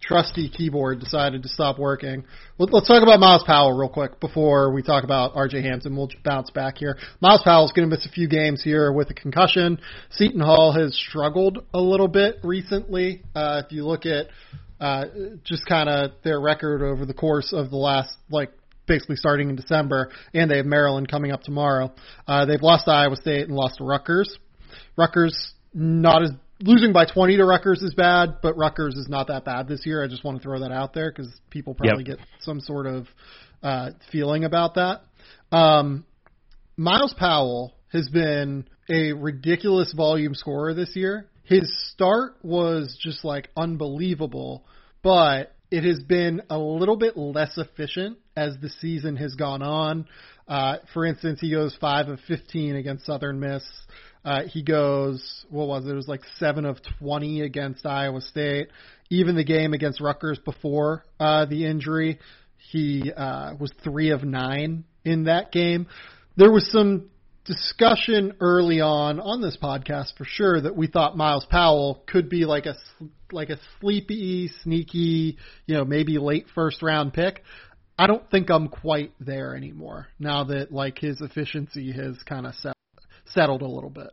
trusty 0.06 0.50
keyboard 0.50 1.00
decided 1.00 1.44
to 1.44 1.50
stop 1.50 1.80
working. 1.80 2.26
Let's 2.58 2.88
talk 2.88 3.04
about 3.04 3.20
Myles 3.20 3.44
Powell 3.46 3.74
real 3.74 3.90
quick 3.90 4.20
before 4.20 4.72
we 4.74 4.84
talk 4.84 5.04
about 5.04 5.34
RJ 5.34 5.64
Hampton. 5.64 5.96
We'll 5.96 6.10
bounce 6.24 6.50
back 6.50 6.78
here. 6.78 6.98
Myles 7.22 7.42
Powell 7.44 7.66
is 7.66 7.72
going 7.72 7.90
to 7.90 7.96
miss 7.96 8.06
a 8.06 8.10
few 8.10 8.28
games 8.28 8.62
here 8.64 8.92
with 8.92 9.10
a 9.10 9.14
concussion. 9.14 9.80
Seton 10.12 10.42
Hall 10.42 10.74
has 10.74 10.96
struggled 10.96 11.66
a 11.74 11.80
little 11.80 12.08
bit 12.08 12.38
recently. 12.44 13.24
Uh, 13.34 13.62
if 13.66 13.72
you 13.72 13.86
look 13.86 14.06
at 14.06 14.28
uh, 14.80 15.06
just 15.46 15.66
kind 15.66 15.88
of 15.88 16.12
their 16.24 16.42
record 16.42 16.82
over 16.82 17.06
the 17.06 17.14
course 17.14 17.54
of 17.54 17.70
the 17.70 17.78
last 17.78 18.18
like 18.30 18.52
basically 18.86 19.16
starting 19.16 19.50
in 19.50 19.56
December, 19.56 20.12
and 20.34 20.52
they 20.52 20.58
have 20.58 20.66
Maryland 20.66 21.10
coming 21.10 21.32
up 21.32 21.42
tomorrow. 21.42 21.94
Uh, 22.28 22.46
they've 22.46 22.62
lost 22.62 22.86
to 22.86 22.92
Iowa 22.92 23.16
State 23.16 23.48
and 23.48 23.56
lost 23.56 23.78
to 23.78 23.86
Rutgers. 23.86 24.38
Rutgers 24.98 25.54
not 25.74 26.24
as 26.24 26.32
losing 26.64 26.94
by 26.94 27.06
20 27.06 27.38
to 27.38 27.46
Rutgers 27.46 27.82
is 27.82 27.94
bad, 27.94 28.38
but 28.42 28.58
Rutgers 28.58 28.96
is 28.96 29.10
not 29.10 29.28
that 29.28 29.44
bad 29.44 29.68
this 29.68 29.86
year. 29.86 30.04
I 30.04 30.08
just 30.08 30.24
want 30.24 30.38
to 30.38 30.44
throw 30.44 30.60
that 30.60 30.72
out 30.72 30.94
there 30.94 31.12
because 31.12 31.30
people 31.50 31.74
probably 31.74 32.06
yep. 32.08 32.18
get 32.18 32.28
some 32.40 32.62
sort 32.62 32.88
of 32.88 33.08
uh, 33.62 33.92
feeling 34.12 34.46
about 34.46 34.76
that. 34.76 35.02
Um, 35.52 36.06
Myles 36.78 37.14
Powell 37.18 37.76
has 37.92 38.10
been 38.10 38.66
a 38.90 39.14
ridiculous 39.14 39.94
volume 39.94 40.34
scorer 40.34 40.74
this 40.74 40.96
year. 40.96 41.28
His 41.44 41.72
start 41.92 42.38
was 42.42 42.98
just 43.00 43.26
like 43.26 43.50
unbelievable, 43.56 44.66
but 45.04 45.54
it 45.70 45.84
has 45.84 46.02
been 46.02 46.42
a 46.50 46.58
little 46.58 46.96
bit 46.96 47.18
less 47.18 47.58
efficient 47.58 48.18
as 48.36 48.56
the 48.62 48.70
season 48.70 49.18
has 49.18 49.36
gone 49.36 49.62
on. 49.62 50.06
Uh, 50.48 50.78
for 50.94 51.06
instance, 51.06 51.40
he 51.42 51.52
goes 51.52 51.76
five 51.80 52.08
of 52.08 52.20
15 52.28 52.76
against 52.76 53.06
Southern 53.06 53.40
Miss. 53.40 53.64
Uh, 54.26 54.44
he 54.44 54.64
goes, 54.64 55.46
what 55.50 55.68
was 55.68 55.86
it? 55.86 55.92
It 55.92 55.96
was 55.96 56.08
like 56.08 56.22
seven 56.38 56.66
of 56.66 56.78
twenty 57.00 57.42
against 57.42 57.86
Iowa 57.86 58.22
State. 58.22 58.70
Even 59.10 59.36
the 59.36 59.44
game 59.44 59.74
against 59.74 60.00
Rutgers 60.00 60.40
before 60.40 61.04
uh, 61.20 61.46
the 61.46 61.66
injury, 61.66 62.20
he 62.72 63.12
uh, 63.12 63.56
was 63.60 63.72
three 63.84 64.12
of 64.12 64.24
nine 64.24 64.86
in 65.04 65.26
that 65.26 65.52
game. 65.52 65.88
There 66.38 66.52
was 66.52 66.72
some 66.72 67.10
discussion 67.46 68.34
early 68.40 68.80
on 68.80 69.20
on 69.20 69.42
this 69.42 69.58
podcast 69.62 70.16
for 70.18 70.24
sure 70.26 70.62
that 70.62 70.76
we 70.78 70.88
thought 70.88 71.18
Myles 71.18 71.46
Powell 71.50 72.04
could 72.08 72.30
be 72.30 72.46
like 72.46 72.66
a 72.66 72.76
like 73.32 73.50
a 73.50 73.58
sleepy, 73.80 74.50
sneaky, 74.64 75.38
you 75.66 75.76
know, 75.76 75.84
maybe 75.84 76.18
late 76.18 76.46
first 76.56 76.82
round 76.82 77.14
pick. 77.14 77.44
I 77.98 78.08
don't 78.08 78.30
think 78.32 78.50
I'm 78.50 78.70
quite 78.70 79.12
there 79.20 79.56
anymore 79.56 80.08
now 80.18 80.46
that 80.46 80.72
like 80.72 80.98
his 80.98 81.22
efficiency 81.22 81.92
has 81.92 82.18
kind 82.24 82.48
of 82.48 82.56
set, 82.56 82.76
settled 83.34 83.62
a 83.62 83.68
little 83.68 83.90
bit. 83.90 84.10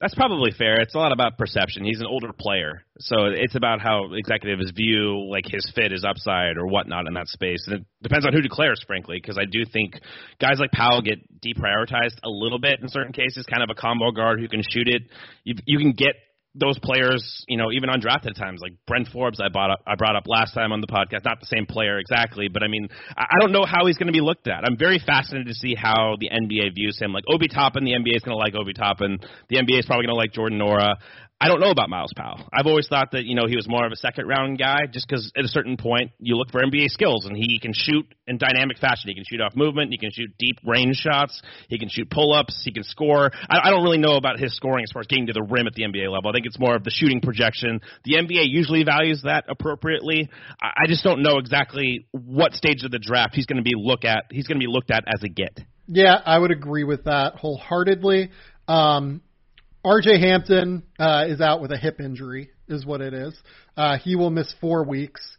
That's 0.00 0.14
probably 0.14 0.50
fair. 0.50 0.78
It's 0.80 0.94
a 0.94 0.98
lot 0.98 1.12
about 1.12 1.38
perception. 1.38 1.82
He's 1.82 2.00
an 2.00 2.06
older 2.06 2.30
player, 2.30 2.84
so 2.98 3.28
it's 3.32 3.54
about 3.54 3.80
how 3.80 4.12
executives 4.12 4.70
view 4.72 5.26
like 5.30 5.46
his 5.46 5.72
fit, 5.74 5.90
his 5.90 6.04
upside, 6.04 6.58
or 6.58 6.66
whatnot 6.66 7.06
in 7.06 7.14
that 7.14 7.28
space. 7.28 7.64
And 7.66 7.80
it 7.80 7.86
depends 8.02 8.26
on 8.26 8.34
who 8.34 8.42
declares, 8.42 8.84
frankly, 8.86 9.18
because 9.18 9.38
I 9.38 9.46
do 9.50 9.64
think 9.64 9.98
guys 10.38 10.58
like 10.60 10.70
Powell 10.70 11.00
get 11.00 11.18
deprioritized 11.40 12.18
a 12.22 12.28
little 12.28 12.58
bit 12.58 12.80
in 12.82 12.90
certain 12.90 13.14
cases. 13.14 13.46
Kind 13.50 13.62
of 13.62 13.70
a 13.70 13.80
combo 13.80 14.10
guard 14.10 14.38
who 14.38 14.48
can 14.48 14.60
shoot 14.60 14.86
it. 14.86 15.02
You, 15.44 15.54
you 15.64 15.78
can 15.78 15.92
get 15.92 16.14
those 16.58 16.78
players, 16.78 17.44
you 17.48 17.56
know, 17.56 17.70
even 17.72 17.90
undrafted 17.90 18.34
times, 18.34 18.60
like 18.62 18.72
Bryn 18.86 19.04
Forbes, 19.04 19.40
I 19.40 19.48
brought 19.48 19.70
up, 19.70 19.80
I 19.86 19.94
brought 19.94 20.16
up 20.16 20.24
last 20.26 20.54
time 20.54 20.72
on 20.72 20.80
the 20.80 20.86
podcast. 20.86 21.24
Not 21.24 21.40
the 21.40 21.46
same 21.46 21.66
player 21.66 21.98
exactly, 21.98 22.48
but 22.48 22.62
I 22.62 22.68
mean, 22.68 22.88
I 23.16 23.38
don't 23.40 23.52
know 23.52 23.64
how 23.64 23.86
he's 23.86 23.96
going 23.96 24.06
to 24.08 24.12
be 24.12 24.20
looked 24.20 24.48
at. 24.48 24.64
I'm 24.64 24.76
very 24.78 24.98
fascinated 24.98 25.48
to 25.48 25.54
see 25.54 25.74
how 25.74 26.16
the 26.18 26.30
NBA 26.30 26.74
views 26.74 26.98
him. 26.98 27.12
Like 27.12 27.24
Obi 27.28 27.48
Toppin, 27.48 27.84
the 27.84 27.92
NBA 27.92 28.16
is 28.16 28.22
going 28.22 28.34
to 28.34 28.38
like 28.38 28.54
Obi 28.54 28.72
Toppin. 28.72 29.18
The 29.48 29.56
NBA 29.56 29.80
is 29.80 29.86
probably 29.86 30.06
going 30.06 30.14
to 30.14 30.18
like 30.18 30.32
Jordan 30.32 30.58
Nwora. 30.58 30.94
I 31.38 31.48
don't 31.48 31.60
know 31.60 31.70
about 31.70 31.90
Myles 31.90 32.12
Powell. 32.16 32.48
I've 32.50 32.66
always 32.66 32.88
thought 32.88 33.10
that 33.12 33.26
you 33.26 33.34
know 33.34 33.46
he 33.46 33.56
was 33.56 33.68
more 33.68 33.84
of 33.84 33.92
a 33.92 33.96
second 33.96 34.26
round 34.26 34.58
guy, 34.58 34.86
just 34.90 35.06
because 35.06 35.30
at 35.36 35.44
a 35.44 35.48
certain 35.48 35.76
point 35.76 36.12
you 36.18 36.34
look 36.34 36.50
for 36.50 36.62
NBA 36.62 36.88
skills, 36.88 37.26
and 37.26 37.36
he 37.36 37.58
can 37.58 37.72
shoot 37.74 38.06
in 38.26 38.38
dynamic 38.38 38.78
fashion. 38.78 39.08
He 39.08 39.14
can 39.14 39.24
shoot 39.28 39.42
off 39.42 39.54
movement. 39.54 39.90
He 39.90 39.98
can 39.98 40.10
shoot 40.10 40.30
deep 40.38 40.56
range 40.64 40.96
shots. 40.96 41.42
He 41.68 41.78
can 41.78 41.90
shoot 41.90 42.08
pull 42.08 42.32
ups. 42.32 42.62
He 42.64 42.72
can 42.72 42.84
score. 42.84 43.30
I, 43.50 43.68
I 43.68 43.70
don't 43.70 43.82
really 43.82 43.98
know 43.98 44.16
about 44.16 44.38
his 44.38 44.56
scoring 44.56 44.84
as 44.84 44.92
far 44.92 45.00
as 45.00 45.08
getting 45.08 45.26
to 45.26 45.34
the 45.34 45.42
rim 45.42 45.66
at 45.66 45.74
the 45.74 45.82
NBA 45.82 46.10
level. 46.10 46.30
I 46.30 46.32
think 46.32 46.46
it's 46.46 46.58
more 46.58 46.74
of 46.74 46.84
the 46.84 46.90
shooting 46.90 47.20
projection. 47.20 47.80
The 48.04 48.14
NBA 48.14 48.46
usually 48.48 48.84
values 48.84 49.20
that 49.24 49.44
appropriately. 49.48 50.30
I, 50.62 50.84
I 50.84 50.86
just 50.86 51.04
don't 51.04 51.22
know 51.22 51.36
exactly 51.36 52.06
what 52.12 52.54
stage 52.54 52.82
of 52.82 52.90
the 52.90 52.98
draft 52.98 53.34
he's 53.34 53.46
going 53.46 53.58
to 53.58 53.62
be 53.62 53.74
look 53.76 54.06
at. 54.06 54.24
He's 54.30 54.46
going 54.46 54.58
to 54.58 54.66
be 54.66 54.72
looked 54.72 54.90
at 54.90 55.04
as 55.06 55.22
a 55.22 55.28
get. 55.28 55.60
Yeah, 55.86 56.14
I 56.24 56.38
would 56.38 56.50
agree 56.50 56.84
with 56.84 57.04
that 57.04 57.34
wholeheartedly. 57.34 58.30
Um, 58.66 59.20
RJ 59.86 60.18
Hampton 60.18 60.82
uh, 60.98 61.26
is 61.28 61.40
out 61.40 61.62
with 61.62 61.70
a 61.70 61.76
hip 61.76 62.00
injury, 62.00 62.50
is 62.66 62.84
what 62.84 63.00
it 63.00 63.14
is. 63.14 63.32
Uh, 63.76 63.98
he 63.98 64.16
will 64.16 64.30
miss 64.30 64.52
four 64.60 64.82
weeks, 64.82 65.36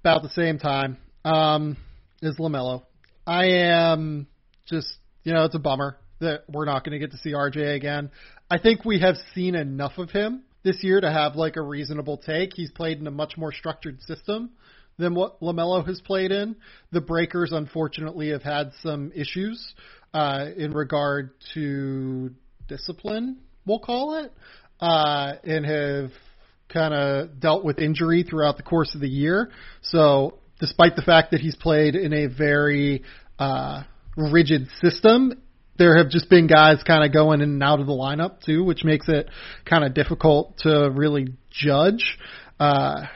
about 0.00 0.22
the 0.22 0.30
same 0.30 0.58
time 0.58 0.96
um, 1.26 1.76
as 2.22 2.36
LaMelo. 2.36 2.84
I 3.26 3.44
am 3.48 4.28
just, 4.64 4.96
you 5.24 5.34
know, 5.34 5.44
it's 5.44 5.54
a 5.54 5.58
bummer 5.58 5.98
that 6.20 6.44
we're 6.48 6.64
not 6.64 6.84
going 6.84 6.98
to 6.98 6.98
get 6.98 7.10
to 7.10 7.18
see 7.18 7.32
RJ 7.32 7.76
again. 7.76 8.10
I 8.50 8.58
think 8.58 8.86
we 8.86 9.00
have 9.00 9.16
seen 9.34 9.54
enough 9.54 9.98
of 9.98 10.10
him 10.10 10.44
this 10.62 10.82
year 10.82 10.98
to 10.98 11.12
have 11.12 11.36
like 11.36 11.56
a 11.56 11.62
reasonable 11.62 12.16
take. 12.16 12.54
He's 12.54 12.70
played 12.70 12.98
in 12.98 13.06
a 13.06 13.10
much 13.10 13.36
more 13.36 13.52
structured 13.52 14.00
system 14.00 14.52
than 14.96 15.14
what 15.14 15.38
LaMelo 15.42 15.86
has 15.86 16.00
played 16.00 16.32
in. 16.32 16.56
The 16.92 17.02
Breakers, 17.02 17.52
unfortunately, 17.52 18.30
have 18.30 18.42
had 18.42 18.72
some 18.82 19.12
issues 19.14 19.74
uh, 20.14 20.46
in 20.56 20.72
regard 20.72 21.32
to 21.52 22.30
discipline 22.68 23.36
we'll 23.66 23.78
call 23.78 24.24
it, 24.24 24.32
uh, 24.80 25.34
and 25.44 25.64
have 25.64 26.10
kind 26.68 26.94
of 26.94 27.40
dealt 27.40 27.64
with 27.64 27.78
injury 27.78 28.22
throughout 28.22 28.56
the 28.56 28.62
course 28.62 28.94
of 28.94 29.00
the 29.00 29.08
year. 29.08 29.50
So, 29.82 30.38
despite 30.58 30.96
the 30.96 31.02
fact 31.02 31.32
that 31.32 31.40
he's 31.40 31.56
played 31.56 31.94
in 31.94 32.12
a 32.12 32.26
very 32.26 33.02
uh, 33.38 33.82
rigid 34.16 34.68
system, 34.82 35.42
there 35.78 35.96
have 35.96 36.10
just 36.10 36.28
been 36.28 36.46
guys 36.46 36.82
kind 36.82 37.04
of 37.04 37.12
going 37.12 37.40
in 37.40 37.50
and 37.50 37.62
out 37.62 37.80
of 37.80 37.86
the 37.86 37.92
lineup 37.92 38.40
too, 38.44 38.64
which 38.64 38.84
makes 38.84 39.08
it 39.08 39.28
kind 39.64 39.84
of 39.84 39.94
difficult 39.94 40.58
to 40.58 40.90
really 40.90 41.34
judge. 41.50 42.18
Uh, 42.60 43.06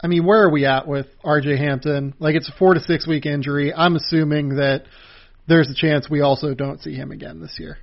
I 0.00 0.06
mean, 0.06 0.24
where 0.24 0.44
are 0.44 0.50
we 0.50 0.64
at 0.64 0.86
with 0.86 1.06
RJ 1.24 1.58
Hampton? 1.58 2.14
Like, 2.18 2.36
it's 2.36 2.48
a 2.48 2.52
four 2.58 2.74
to 2.74 2.80
six 2.80 3.06
week 3.06 3.26
injury. 3.26 3.74
I'm 3.74 3.96
assuming 3.96 4.56
that 4.56 4.84
there's 5.48 5.68
a 5.70 5.74
chance 5.74 6.08
we 6.08 6.20
also 6.20 6.54
don't 6.54 6.80
see 6.80 6.94
him 6.94 7.10
again 7.10 7.40
this 7.40 7.56
year. 7.58 7.78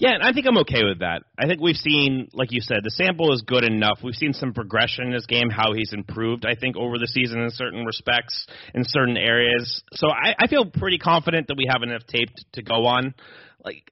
Yeah, 0.00 0.14
and 0.14 0.22
I 0.22 0.32
think 0.32 0.46
I'm 0.46 0.58
okay 0.58 0.84
with 0.84 1.00
that. 1.00 1.24
I 1.36 1.48
think 1.48 1.60
we've 1.60 1.74
seen, 1.74 2.28
like 2.32 2.52
you 2.52 2.60
said, 2.60 2.78
the 2.84 2.90
sample 2.90 3.32
is 3.32 3.42
good 3.42 3.64
enough. 3.64 3.98
We've 4.04 4.14
seen 4.14 4.32
some 4.32 4.54
progression 4.54 5.08
in 5.08 5.12
his 5.12 5.26
game, 5.26 5.50
how 5.50 5.72
he's 5.72 5.92
improved, 5.92 6.46
I 6.46 6.54
think, 6.54 6.76
over 6.76 6.98
the 6.98 7.08
season 7.08 7.40
in 7.40 7.50
certain 7.50 7.84
respects, 7.84 8.46
in 8.74 8.84
certain 8.86 9.16
areas. 9.16 9.82
So 9.94 10.06
I, 10.08 10.36
I 10.38 10.46
feel 10.46 10.66
pretty 10.66 10.98
confident 10.98 11.48
that 11.48 11.56
we 11.56 11.66
have 11.68 11.82
enough 11.82 12.06
tape 12.06 12.28
to 12.52 12.62
go 12.62 12.86
on. 12.86 13.12
Like, 13.64 13.90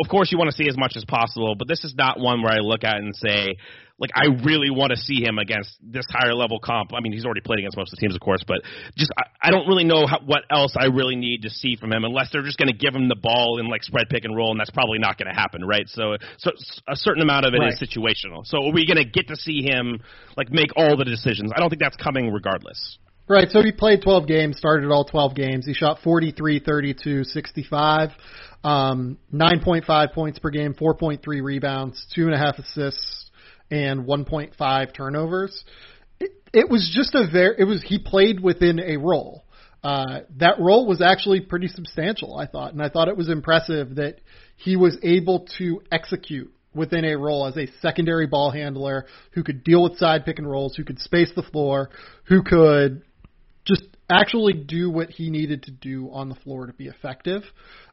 of 0.00 0.08
course, 0.08 0.30
you 0.30 0.38
want 0.38 0.48
to 0.48 0.56
see 0.56 0.68
as 0.68 0.78
much 0.78 0.92
as 0.94 1.04
possible, 1.04 1.56
but 1.58 1.66
this 1.66 1.82
is 1.82 1.92
not 1.96 2.20
one 2.20 2.40
where 2.40 2.52
I 2.52 2.58
look 2.58 2.84
at 2.84 2.98
and 2.98 3.16
say, 3.16 3.56
like 3.98 4.10
I 4.14 4.26
really 4.44 4.70
want 4.70 4.90
to 4.90 4.96
see 4.96 5.22
him 5.22 5.38
against 5.38 5.76
this 5.82 6.04
higher 6.08 6.34
level 6.34 6.60
comp. 6.60 6.94
I 6.94 7.00
mean, 7.00 7.12
he's 7.12 7.24
already 7.24 7.40
played 7.40 7.58
against 7.58 7.76
most 7.76 7.92
of 7.92 7.98
the 7.98 8.00
teams, 8.00 8.14
of 8.14 8.20
course, 8.20 8.42
but 8.46 8.58
just 8.96 9.10
I, 9.18 9.48
I 9.48 9.50
don't 9.50 9.66
really 9.66 9.84
know 9.84 10.06
how, 10.06 10.20
what 10.24 10.42
else 10.50 10.74
I 10.78 10.86
really 10.86 11.16
need 11.16 11.42
to 11.42 11.50
see 11.50 11.76
from 11.76 11.92
him 11.92 12.04
unless 12.04 12.30
they're 12.32 12.44
just 12.44 12.58
going 12.58 12.68
to 12.68 12.76
give 12.76 12.94
him 12.94 13.08
the 13.08 13.18
ball 13.20 13.58
in 13.58 13.68
like 13.68 13.82
spread 13.82 14.08
pick 14.08 14.24
and 14.24 14.36
roll, 14.36 14.52
and 14.52 14.60
that's 14.60 14.70
probably 14.70 14.98
not 14.98 15.18
going 15.18 15.28
to 15.28 15.38
happen, 15.38 15.64
right? 15.64 15.88
So, 15.88 16.16
so 16.38 16.52
a 16.86 16.96
certain 16.96 17.22
amount 17.22 17.46
of 17.46 17.54
it 17.54 17.58
right. 17.58 17.72
is 17.72 17.80
situational. 17.80 18.46
So, 18.46 18.68
are 18.68 18.72
we 18.72 18.86
going 18.86 19.02
to 19.02 19.08
get 19.08 19.28
to 19.28 19.36
see 19.36 19.62
him 19.62 20.00
like 20.36 20.50
make 20.50 20.70
all 20.76 20.96
the 20.96 21.04
decisions? 21.04 21.52
I 21.54 21.60
don't 21.60 21.68
think 21.68 21.82
that's 21.82 21.96
coming 21.96 22.32
regardless. 22.32 22.98
Right, 23.30 23.50
so 23.50 23.60
he 23.60 23.72
played 23.72 24.00
12 24.00 24.26
games, 24.26 24.56
started 24.56 24.90
all 24.90 25.04
12 25.04 25.34
games. 25.34 25.66
He 25.66 25.74
shot 25.74 25.98
43, 26.02 26.60
32, 26.60 27.24
65, 27.24 28.08
um, 28.64 29.18
9.5 29.34 30.12
points 30.14 30.38
per 30.38 30.48
game, 30.48 30.72
4.3 30.72 31.20
rebounds, 31.42 32.06
two 32.14 32.24
and 32.24 32.34
a 32.34 32.38
half 32.38 32.58
assists, 32.58 33.27
and 33.70 34.06
1.5 34.06 34.94
turnovers. 34.94 35.64
It, 36.20 36.32
it 36.52 36.68
was 36.68 36.90
just 36.94 37.14
a 37.14 37.30
very, 37.30 37.56
it 37.58 37.64
was, 37.64 37.82
he 37.82 37.98
played 37.98 38.40
within 38.40 38.80
a 38.80 38.96
role. 38.96 39.44
Uh, 39.82 40.20
that 40.38 40.58
role 40.58 40.86
was 40.86 41.00
actually 41.00 41.40
pretty 41.40 41.68
substantial, 41.68 42.36
I 42.36 42.46
thought, 42.46 42.72
and 42.72 42.82
I 42.82 42.88
thought 42.88 43.08
it 43.08 43.16
was 43.16 43.28
impressive 43.28 43.96
that 43.96 44.16
he 44.56 44.76
was 44.76 44.98
able 45.02 45.46
to 45.58 45.82
execute 45.92 46.52
within 46.74 47.04
a 47.04 47.16
role 47.16 47.46
as 47.46 47.56
a 47.56 47.66
secondary 47.80 48.26
ball 48.26 48.50
handler 48.50 49.06
who 49.32 49.42
could 49.44 49.62
deal 49.64 49.82
with 49.82 49.96
side 49.98 50.24
pick 50.24 50.38
and 50.38 50.50
rolls, 50.50 50.74
who 50.76 50.84
could 50.84 50.98
space 50.98 51.30
the 51.34 51.42
floor, 51.42 51.90
who 52.24 52.42
could 52.42 53.02
actually 54.10 54.52
do 54.54 54.90
what 54.90 55.10
he 55.10 55.30
needed 55.30 55.64
to 55.64 55.70
do 55.70 56.10
on 56.12 56.28
the 56.28 56.34
floor 56.36 56.66
to 56.66 56.72
be 56.72 56.86
effective. 56.86 57.42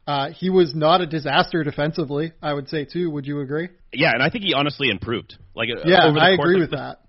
Uh, 0.06 0.30
he 0.30 0.50
was 0.50 0.74
not 0.74 1.00
a 1.00 1.06
disaster 1.06 1.62
defensively, 1.64 2.32
I 2.42 2.52
would 2.52 2.68
say 2.68 2.84
too. 2.84 3.10
Would 3.10 3.26
you 3.26 3.40
agree? 3.40 3.68
Yeah, 3.92 4.12
and 4.12 4.22
I 4.22 4.30
think 4.30 4.44
he 4.44 4.54
honestly 4.54 4.88
improved. 4.88 5.36
Like 5.54 5.68
uh, 5.70 5.82
yeah, 5.84 6.12
I 6.18 6.30
agree 6.30 6.60
with 6.60 6.70
the, 6.70 6.76
that. 6.76 7.00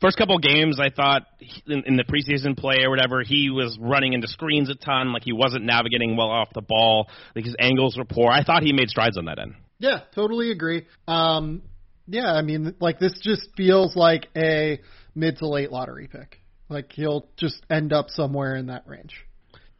First 0.00 0.16
couple 0.16 0.36
of 0.36 0.42
games, 0.42 0.78
I 0.80 0.90
thought 0.90 1.22
in, 1.66 1.82
in 1.84 1.96
the 1.96 2.04
preseason 2.04 2.56
play 2.56 2.78
or 2.84 2.90
whatever, 2.90 3.22
he 3.22 3.50
was 3.50 3.76
running 3.80 4.12
into 4.12 4.28
screens 4.28 4.70
a 4.70 4.74
ton. 4.74 5.12
Like 5.12 5.24
he 5.24 5.32
wasn't 5.32 5.64
navigating 5.64 6.16
well 6.16 6.30
off 6.30 6.48
the 6.54 6.62
ball. 6.62 7.08
Like 7.34 7.44
his 7.44 7.56
angles 7.58 7.96
were 7.96 8.04
poor. 8.04 8.30
I 8.30 8.44
thought 8.44 8.62
he 8.62 8.72
made 8.72 8.88
strides 8.88 9.18
on 9.18 9.24
that 9.24 9.38
end. 9.38 9.54
Yeah, 9.80 10.00
totally 10.14 10.50
agree. 10.50 10.86
Um, 11.06 11.62
yeah, 12.06 12.32
I 12.32 12.42
mean, 12.42 12.74
like 12.80 12.98
this 12.98 13.18
just 13.22 13.48
feels 13.56 13.94
like 13.96 14.28
a 14.36 14.80
mid 15.14 15.38
to 15.38 15.48
late 15.48 15.70
lottery 15.70 16.08
pick. 16.08 16.37
Like 16.68 16.92
he'll 16.92 17.26
just 17.36 17.64
end 17.70 17.92
up 17.92 18.10
somewhere 18.10 18.56
in 18.56 18.66
that 18.66 18.86
range. 18.86 19.14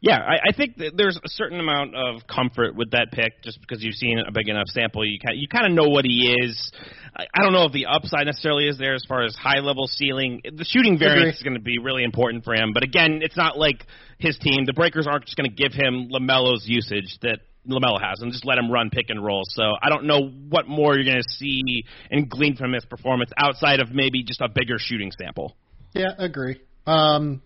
Yeah, 0.01 0.17
I, 0.17 0.49
I 0.49 0.51
think 0.55 0.77
that 0.77 0.93
there's 0.95 1.17
a 1.17 1.27
certain 1.27 1.59
amount 1.59 1.93
of 1.93 2.21
comfort 2.25 2.73
with 2.73 2.91
that 2.91 3.11
pick, 3.11 3.43
just 3.43 3.59
because 3.59 3.83
you've 3.83 3.95
seen 3.95 4.17
a 4.17 4.31
big 4.31 4.47
enough 4.47 4.67
sample. 4.67 5.05
You 5.05 5.19
kind 5.19 5.37
you 5.37 5.49
kind 5.49 5.65
of 5.65 5.73
know 5.73 5.89
what 5.89 6.05
he 6.05 6.33
is. 6.41 6.71
I, 7.13 7.25
I 7.33 7.43
don't 7.43 7.51
know 7.51 7.65
if 7.65 7.73
the 7.73 7.87
upside 7.87 8.25
necessarily 8.25 8.67
is 8.67 8.77
there 8.77 8.95
as 8.95 9.03
far 9.05 9.23
as 9.23 9.35
high 9.35 9.59
level 9.59 9.87
ceiling. 9.87 10.41
The 10.43 10.63
shooting 10.63 10.97
variance 10.97 11.37
is 11.37 11.43
going 11.43 11.55
to 11.55 11.61
be 11.61 11.79
really 11.79 12.05
important 12.05 12.45
for 12.45 12.55
him. 12.55 12.71
But 12.73 12.83
again, 12.83 13.19
it's 13.21 13.35
not 13.35 13.57
like 13.57 13.85
his 14.19 14.37
team. 14.37 14.63
The 14.65 14.73
Breakers 14.73 15.05
aren't 15.05 15.25
just 15.25 15.35
going 15.35 15.49
to 15.49 15.55
give 15.55 15.73
him 15.73 16.07
LaMelo's 16.09 16.63
usage 16.65 17.17
that 17.21 17.39
LaMelo 17.67 17.99
has 18.01 18.21
and 18.21 18.31
just 18.31 18.45
let 18.45 18.57
him 18.57 18.71
run 18.71 18.89
pick 18.89 19.09
and 19.09 19.23
roll. 19.23 19.41
So 19.47 19.63
I 19.81 19.89
don't 19.89 20.05
know 20.05 20.29
what 20.29 20.69
more 20.69 20.95
you're 20.95 21.03
going 21.03 21.21
to 21.21 21.29
see 21.29 21.83
and 22.09 22.29
glean 22.29 22.55
from 22.55 22.71
his 22.71 22.85
performance 22.85 23.31
outside 23.37 23.81
of 23.81 23.91
maybe 23.91 24.23
just 24.23 24.39
a 24.39 24.47
bigger 24.47 24.75
shooting 24.77 25.11
sample. 25.11 25.57
Yeah, 25.93 26.13
agree. 26.17 26.61
Um, 26.89 27.41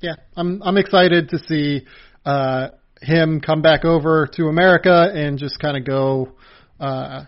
yeah, 0.00 0.16
I'm 0.36 0.62
I'm 0.62 0.76
excited 0.76 1.30
to 1.30 1.38
see 1.38 1.86
uh, 2.26 2.68
him 3.00 3.40
come 3.40 3.62
back 3.62 3.84
over 3.84 4.28
to 4.36 4.48
America 4.48 5.10
and 5.14 5.38
just 5.38 5.58
kind 5.58 5.76
of 5.76 5.86
go 5.86 6.32
uh, 6.78 7.24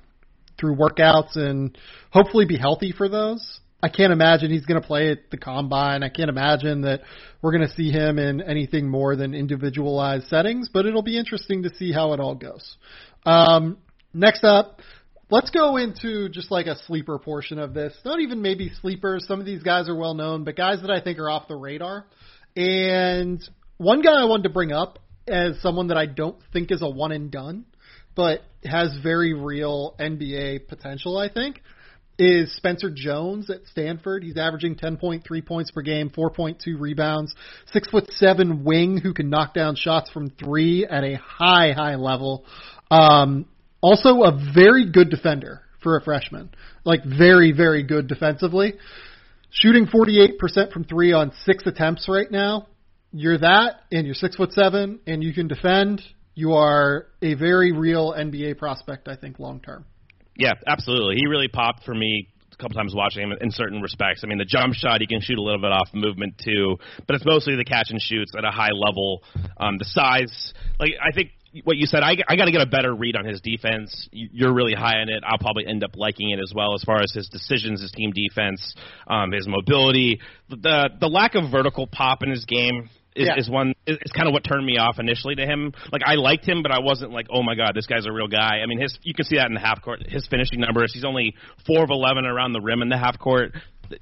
through 0.60 0.76
workouts 0.76 1.36
and 1.36 1.78
hopefully 2.10 2.44
be 2.44 2.58
healthy 2.58 2.92
for 2.92 3.08
those. 3.08 3.60
I 3.82 3.88
can't 3.88 4.12
imagine 4.12 4.50
he's 4.50 4.66
going 4.66 4.80
to 4.80 4.86
play 4.86 5.10
at 5.10 5.30
the 5.30 5.36
combine. 5.36 6.02
I 6.02 6.08
can't 6.08 6.28
imagine 6.28 6.82
that 6.82 7.02
we're 7.42 7.52
going 7.52 7.68
to 7.68 7.74
see 7.74 7.90
him 7.90 8.18
in 8.18 8.40
anything 8.42 8.88
more 8.88 9.16
than 9.16 9.34
individualized 9.34 10.28
settings, 10.28 10.68
but 10.72 10.86
it'll 10.86 11.02
be 11.02 11.18
interesting 11.18 11.62
to 11.62 11.74
see 11.74 11.92
how 11.92 12.12
it 12.12 12.20
all 12.20 12.34
goes. 12.34 12.76
Um, 13.24 13.78
next 14.12 14.44
up, 14.44 14.80
let's 15.34 15.50
go 15.50 15.76
into 15.78 16.28
just 16.28 16.52
like 16.52 16.66
a 16.66 16.76
sleeper 16.86 17.18
portion 17.18 17.58
of 17.58 17.74
this. 17.74 17.92
Not 18.04 18.20
even 18.20 18.40
maybe 18.40 18.70
sleepers. 18.80 19.26
Some 19.26 19.40
of 19.40 19.46
these 19.46 19.64
guys 19.64 19.88
are 19.88 19.96
well 19.96 20.14
known, 20.14 20.44
but 20.44 20.54
guys 20.54 20.80
that 20.82 20.90
I 20.92 21.00
think 21.00 21.18
are 21.18 21.28
off 21.28 21.48
the 21.48 21.56
radar. 21.56 22.06
And 22.54 23.42
one 23.76 24.00
guy 24.00 24.12
I 24.12 24.26
wanted 24.26 24.44
to 24.44 24.50
bring 24.50 24.70
up 24.70 25.00
as 25.26 25.60
someone 25.60 25.88
that 25.88 25.96
I 25.96 26.06
don't 26.06 26.36
think 26.52 26.70
is 26.70 26.82
a 26.82 26.88
one 26.88 27.10
and 27.10 27.32
done, 27.32 27.64
but 28.14 28.42
has 28.64 28.96
very 29.02 29.34
real 29.34 29.96
NBA 29.98 30.68
potential, 30.68 31.18
I 31.18 31.28
think, 31.28 31.60
is 32.16 32.54
Spencer 32.54 32.92
Jones 32.94 33.50
at 33.50 33.66
Stanford. 33.66 34.22
He's 34.22 34.36
averaging 34.36 34.76
10.3 34.76 35.44
points 35.44 35.72
per 35.72 35.82
game, 35.82 36.10
4.2 36.10 36.78
rebounds, 36.78 37.34
six 37.72 37.90
foot 37.90 38.08
seven 38.12 38.62
wing 38.62 38.98
who 38.98 39.12
can 39.12 39.30
knock 39.30 39.52
down 39.52 39.74
shots 39.74 40.12
from 40.12 40.30
three 40.30 40.86
at 40.86 41.02
a 41.02 41.16
high, 41.16 41.72
high 41.72 41.96
level. 41.96 42.44
Um, 42.88 43.46
also 43.84 44.22
a 44.22 44.32
very 44.54 44.90
good 44.90 45.10
defender 45.10 45.60
for 45.82 45.98
a 45.98 46.02
freshman. 46.02 46.50
Like 46.84 47.04
very, 47.04 47.52
very 47.52 47.82
good 47.82 48.08
defensively. 48.08 48.74
Shooting 49.50 49.86
48% 49.86 50.72
from 50.72 50.84
three 50.84 51.12
on 51.12 51.32
six 51.44 51.66
attempts 51.66 52.08
right 52.08 52.30
now. 52.30 52.66
You're 53.12 53.38
that, 53.38 53.82
and 53.92 54.06
you're 54.06 54.14
six 54.14 54.34
foot 54.36 54.52
seven, 54.52 55.00
and 55.06 55.22
you 55.22 55.32
can 55.32 55.46
defend. 55.46 56.02
You 56.34 56.54
are 56.54 57.06
a 57.22 57.34
very 57.34 57.70
real 57.70 58.12
NBA 58.12 58.58
prospect, 58.58 59.06
I 59.06 59.14
think, 59.14 59.38
long 59.38 59.60
term. 59.60 59.84
Yeah, 60.36 60.54
absolutely. 60.66 61.16
He 61.16 61.26
really 61.28 61.46
popped 61.46 61.84
for 61.84 61.94
me 61.94 62.28
a 62.52 62.56
couple 62.56 62.74
times 62.74 62.92
watching 62.94 63.22
him 63.22 63.32
in 63.40 63.50
certain 63.52 63.82
respects. 63.82 64.22
I 64.24 64.26
mean, 64.26 64.38
the 64.38 64.44
jump 64.44 64.74
shot 64.74 65.00
he 65.00 65.06
can 65.06 65.20
shoot 65.20 65.38
a 65.38 65.42
little 65.42 65.60
bit 65.60 65.70
off 65.70 65.88
movement 65.92 66.40
too, 66.42 66.76
but 67.06 67.14
it's 67.14 67.24
mostly 67.24 67.54
the 67.54 67.64
catch 67.64 67.90
and 67.90 68.00
shoots 68.00 68.32
at 68.36 68.44
a 68.44 68.50
high 68.50 68.72
level. 68.72 69.22
Um, 69.58 69.76
the 69.78 69.84
size, 69.84 70.52
like 70.80 70.92
I 71.00 71.14
think 71.14 71.30
what 71.62 71.76
you 71.76 71.86
said, 71.86 72.02
I, 72.02 72.16
I 72.28 72.36
got 72.36 72.46
to 72.46 72.52
get 72.52 72.60
a 72.60 72.66
better 72.66 72.94
read 72.94 73.16
on 73.16 73.24
his 73.24 73.40
defense. 73.40 74.08
You're 74.10 74.52
really 74.52 74.74
high 74.74 74.98
on 74.98 75.08
it. 75.08 75.22
I'll 75.26 75.38
probably 75.38 75.66
end 75.66 75.84
up 75.84 75.96
liking 75.96 76.30
it 76.30 76.40
as 76.40 76.52
well 76.54 76.74
as 76.74 76.82
far 76.82 77.00
as 77.00 77.12
his 77.12 77.28
decisions, 77.28 77.80
his 77.80 77.92
team 77.92 78.12
defense, 78.12 78.74
um, 79.06 79.30
his 79.32 79.46
mobility, 79.46 80.20
the 80.48 80.90
the 81.00 81.08
lack 81.08 81.34
of 81.34 81.50
vertical 81.50 81.86
pop 81.86 82.22
in 82.22 82.30
his 82.30 82.44
game 82.44 82.88
is, 83.14 83.28
yeah. 83.28 83.38
is 83.38 83.48
one 83.48 83.74
is, 83.86 83.96
is 84.00 84.12
kind 84.12 84.26
of 84.26 84.32
what 84.32 84.44
turned 84.44 84.66
me 84.66 84.76
off 84.78 84.98
initially 84.98 85.34
to 85.36 85.46
him. 85.46 85.72
Like 85.92 86.02
I 86.04 86.14
liked 86.14 86.46
him, 86.46 86.62
but 86.62 86.72
I 86.72 86.80
wasn't 86.80 87.12
like, 87.12 87.26
oh 87.30 87.42
my 87.42 87.54
god, 87.54 87.72
this 87.74 87.86
guy's 87.86 88.06
a 88.06 88.12
real 88.12 88.28
guy. 88.28 88.60
I 88.62 88.66
mean, 88.66 88.80
his 88.80 88.98
you 89.02 89.14
can 89.14 89.24
see 89.24 89.36
that 89.36 89.46
in 89.46 89.54
the 89.54 89.60
half 89.60 89.82
court. 89.82 90.04
His 90.06 90.26
finishing 90.28 90.60
numbers, 90.60 90.92
he's 90.92 91.04
only 91.04 91.34
four 91.66 91.84
of 91.84 91.90
eleven 91.90 92.26
around 92.26 92.52
the 92.52 92.60
rim 92.60 92.82
in 92.82 92.88
the 92.88 92.98
half 92.98 93.18
court. 93.18 93.52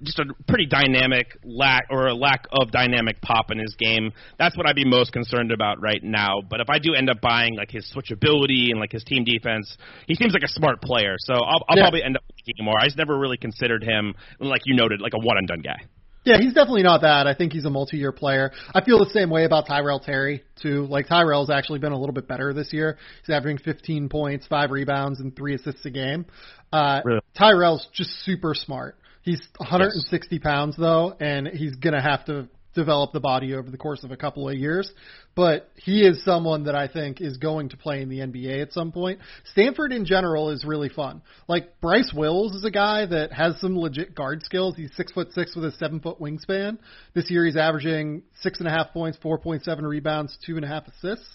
Just 0.02 0.18
a 0.18 0.24
pretty 0.48 0.66
dynamic 0.66 1.36
lack 1.44 1.86
or 1.90 2.08
a 2.08 2.14
lack 2.14 2.46
of 2.52 2.70
dynamic 2.70 3.20
pop 3.20 3.50
in 3.50 3.58
his 3.58 3.74
game. 3.78 4.12
That's 4.38 4.56
what 4.56 4.66
I'd 4.66 4.76
be 4.76 4.84
most 4.84 5.12
concerned 5.12 5.52
about 5.52 5.80
right 5.80 6.02
now. 6.02 6.40
But 6.48 6.60
if 6.60 6.70
I 6.70 6.78
do 6.78 6.94
end 6.94 7.10
up 7.10 7.20
buying 7.20 7.56
like 7.56 7.70
his 7.70 7.90
switchability 7.94 8.70
and 8.70 8.80
like 8.80 8.92
his 8.92 9.04
team 9.04 9.24
defense, 9.24 9.76
he 10.06 10.14
seems 10.14 10.32
like 10.32 10.42
a 10.42 10.48
smart 10.48 10.82
player. 10.82 11.16
So 11.18 11.34
I'll, 11.34 11.64
I'll 11.68 11.76
yeah. 11.76 11.84
probably 11.84 12.02
end 12.02 12.16
up 12.16 12.22
liking 12.30 12.64
more. 12.64 12.78
I 12.78 12.84
just 12.84 12.98
never 12.98 13.18
really 13.18 13.36
considered 13.36 13.82
him, 13.82 14.14
like 14.40 14.62
you 14.64 14.76
noted, 14.76 15.00
like 15.00 15.14
a 15.14 15.18
one 15.18 15.38
and 15.38 15.46
done 15.46 15.60
guy. 15.60 15.82
Yeah, 16.24 16.38
he's 16.38 16.54
definitely 16.54 16.84
not 16.84 17.00
that. 17.00 17.26
I 17.26 17.34
think 17.34 17.52
he's 17.52 17.64
a 17.64 17.70
multi-year 17.70 18.12
player. 18.12 18.52
I 18.74 18.84
feel 18.84 18.98
the 19.00 19.10
same 19.10 19.28
way 19.28 19.44
about 19.44 19.66
Tyrell 19.66 19.98
Terry 19.98 20.44
too. 20.60 20.86
Like 20.86 21.08
Tyrell's 21.08 21.50
actually 21.50 21.80
been 21.80 21.92
a 21.92 21.98
little 21.98 22.14
bit 22.14 22.28
better 22.28 22.52
this 22.52 22.72
year. 22.72 22.96
He's 23.26 23.34
averaging 23.34 23.58
15 23.58 24.08
points, 24.08 24.46
five 24.46 24.70
rebounds, 24.70 25.18
and 25.18 25.34
three 25.34 25.54
assists 25.54 25.84
a 25.84 25.90
game. 25.90 26.26
Uh, 26.72 27.00
really? 27.04 27.20
Tyrell's 27.36 27.88
just 27.92 28.10
super 28.24 28.54
smart. 28.54 28.96
He's 29.22 29.40
160 29.56 30.34
yes. 30.36 30.42
pounds 30.42 30.76
though, 30.76 31.14
and 31.18 31.46
he's 31.48 31.76
gonna 31.76 32.02
have 32.02 32.24
to 32.26 32.48
develop 32.74 33.12
the 33.12 33.20
body 33.20 33.54
over 33.54 33.70
the 33.70 33.76
course 33.76 34.02
of 34.04 34.10
a 34.10 34.16
couple 34.16 34.48
of 34.48 34.54
years. 34.54 34.90
But 35.34 35.70
he 35.76 36.02
is 36.02 36.24
someone 36.24 36.64
that 36.64 36.74
I 36.74 36.88
think 36.88 37.20
is 37.20 37.36
going 37.36 37.70
to 37.70 37.76
play 37.76 38.02
in 38.02 38.08
the 38.08 38.18
NBA 38.18 38.60
at 38.62 38.72
some 38.72 38.92
point. 38.92 39.20
Stanford 39.52 39.92
in 39.92 40.04
general 40.04 40.50
is 40.50 40.64
really 40.64 40.88
fun. 40.88 41.22
Like 41.48 41.80
Bryce 41.80 42.12
Wills 42.14 42.54
is 42.54 42.64
a 42.64 42.70
guy 42.70 43.06
that 43.06 43.32
has 43.32 43.58
some 43.60 43.78
legit 43.78 44.14
guard 44.14 44.42
skills. 44.42 44.76
He's 44.76 44.94
six 44.96 45.12
foot 45.12 45.32
six 45.32 45.54
with 45.54 45.64
a 45.64 45.72
seven 45.72 46.00
foot 46.00 46.18
wingspan. 46.18 46.78
This 47.14 47.30
year 47.30 47.44
he's 47.44 47.56
averaging 47.56 48.22
six 48.40 48.58
and 48.58 48.68
a 48.68 48.70
half 48.70 48.92
points, 48.92 49.18
four 49.22 49.38
point 49.38 49.64
seven 49.64 49.86
rebounds, 49.86 50.36
two 50.44 50.56
and 50.56 50.64
a 50.64 50.68
half 50.68 50.86
assists. 50.88 51.28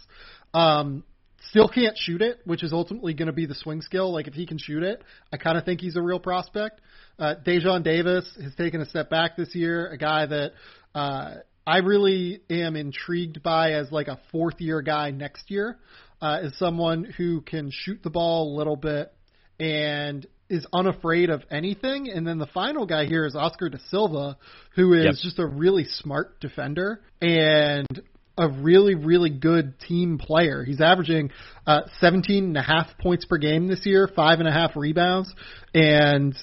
Um, 0.53 1.03
still 1.49 1.67
can't 1.67 1.97
shoot 1.97 2.21
it, 2.21 2.39
which 2.45 2.63
is 2.63 2.73
ultimately 2.73 3.13
going 3.13 3.27
to 3.27 3.33
be 3.33 3.45
the 3.45 3.55
swing 3.55 3.81
skill. 3.81 4.11
Like 4.11 4.27
if 4.27 4.33
he 4.33 4.45
can 4.45 4.57
shoot 4.57 4.83
it, 4.83 5.03
I 5.31 5.37
kind 5.37 5.57
of 5.57 5.65
think 5.65 5.81
he's 5.81 5.95
a 5.95 6.01
real 6.01 6.19
prospect. 6.19 6.81
Uh, 7.19 7.35
Daejon 7.45 7.83
Davis 7.83 8.25
has 8.41 8.53
taken 8.55 8.81
a 8.81 8.85
step 8.85 9.09
back 9.09 9.37
this 9.37 9.55
year, 9.55 9.87
a 9.89 9.97
guy 9.97 10.25
that 10.25 10.51
uh, 10.93 11.35
I 11.65 11.77
really 11.79 12.41
am 12.49 12.75
intrigued 12.75 13.43
by 13.43 13.73
as 13.73 13.91
like 13.91 14.07
a 14.07 14.19
fourth 14.31 14.59
year 14.59 14.81
guy 14.81 15.11
next 15.11 15.49
year, 15.49 15.77
uh, 16.21 16.39
is 16.43 16.57
someone 16.57 17.03
who 17.03 17.41
can 17.41 17.71
shoot 17.71 18.01
the 18.03 18.09
ball 18.09 18.53
a 18.53 18.57
little 18.57 18.75
bit 18.75 19.13
and 19.59 20.25
is 20.49 20.65
unafraid 20.71 21.29
of 21.29 21.43
anything. 21.51 22.09
And 22.09 22.25
then 22.25 22.37
the 22.37 22.47
final 22.47 22.85
guy 22.85 23.05
here 23.05 23.25
is 23.25 23.35
Oscar 23.35 23.69
da 23.69 23.77
Silva, 23.89 24.37
who 24.75 24.93
is 24.93 25.05
yep. 25.05 25.15
just 25.21 25.39
a 25.39 25.45
really 25.45 25.83
smart 25.83 26.39
defender 26.39 27.01
and 27.21 28.01
a 28.37 28.47
really, 28.47 28.95
really 28.95 29.29
good 29.29 29.79
team 29.79 30.17
player. 30.17 30.63
He's 30.63 30.81
averaging 30.81 31.31
uh, 31.65 31.81
17 31.99 32.43
and 32.43 32.57
a 32.57 32.61
half 32.61 32.87
points 32.99 33.25
per 33.25 33.37
game 33.37 33.67
this 33.67 33.85
year, 33.85 34.09
five 34.15 34.39
and 34.39 34.47
a 34.47 34.51
half 34.51 34.75
rebounds, 34.75 35.33
and 35.73 36.35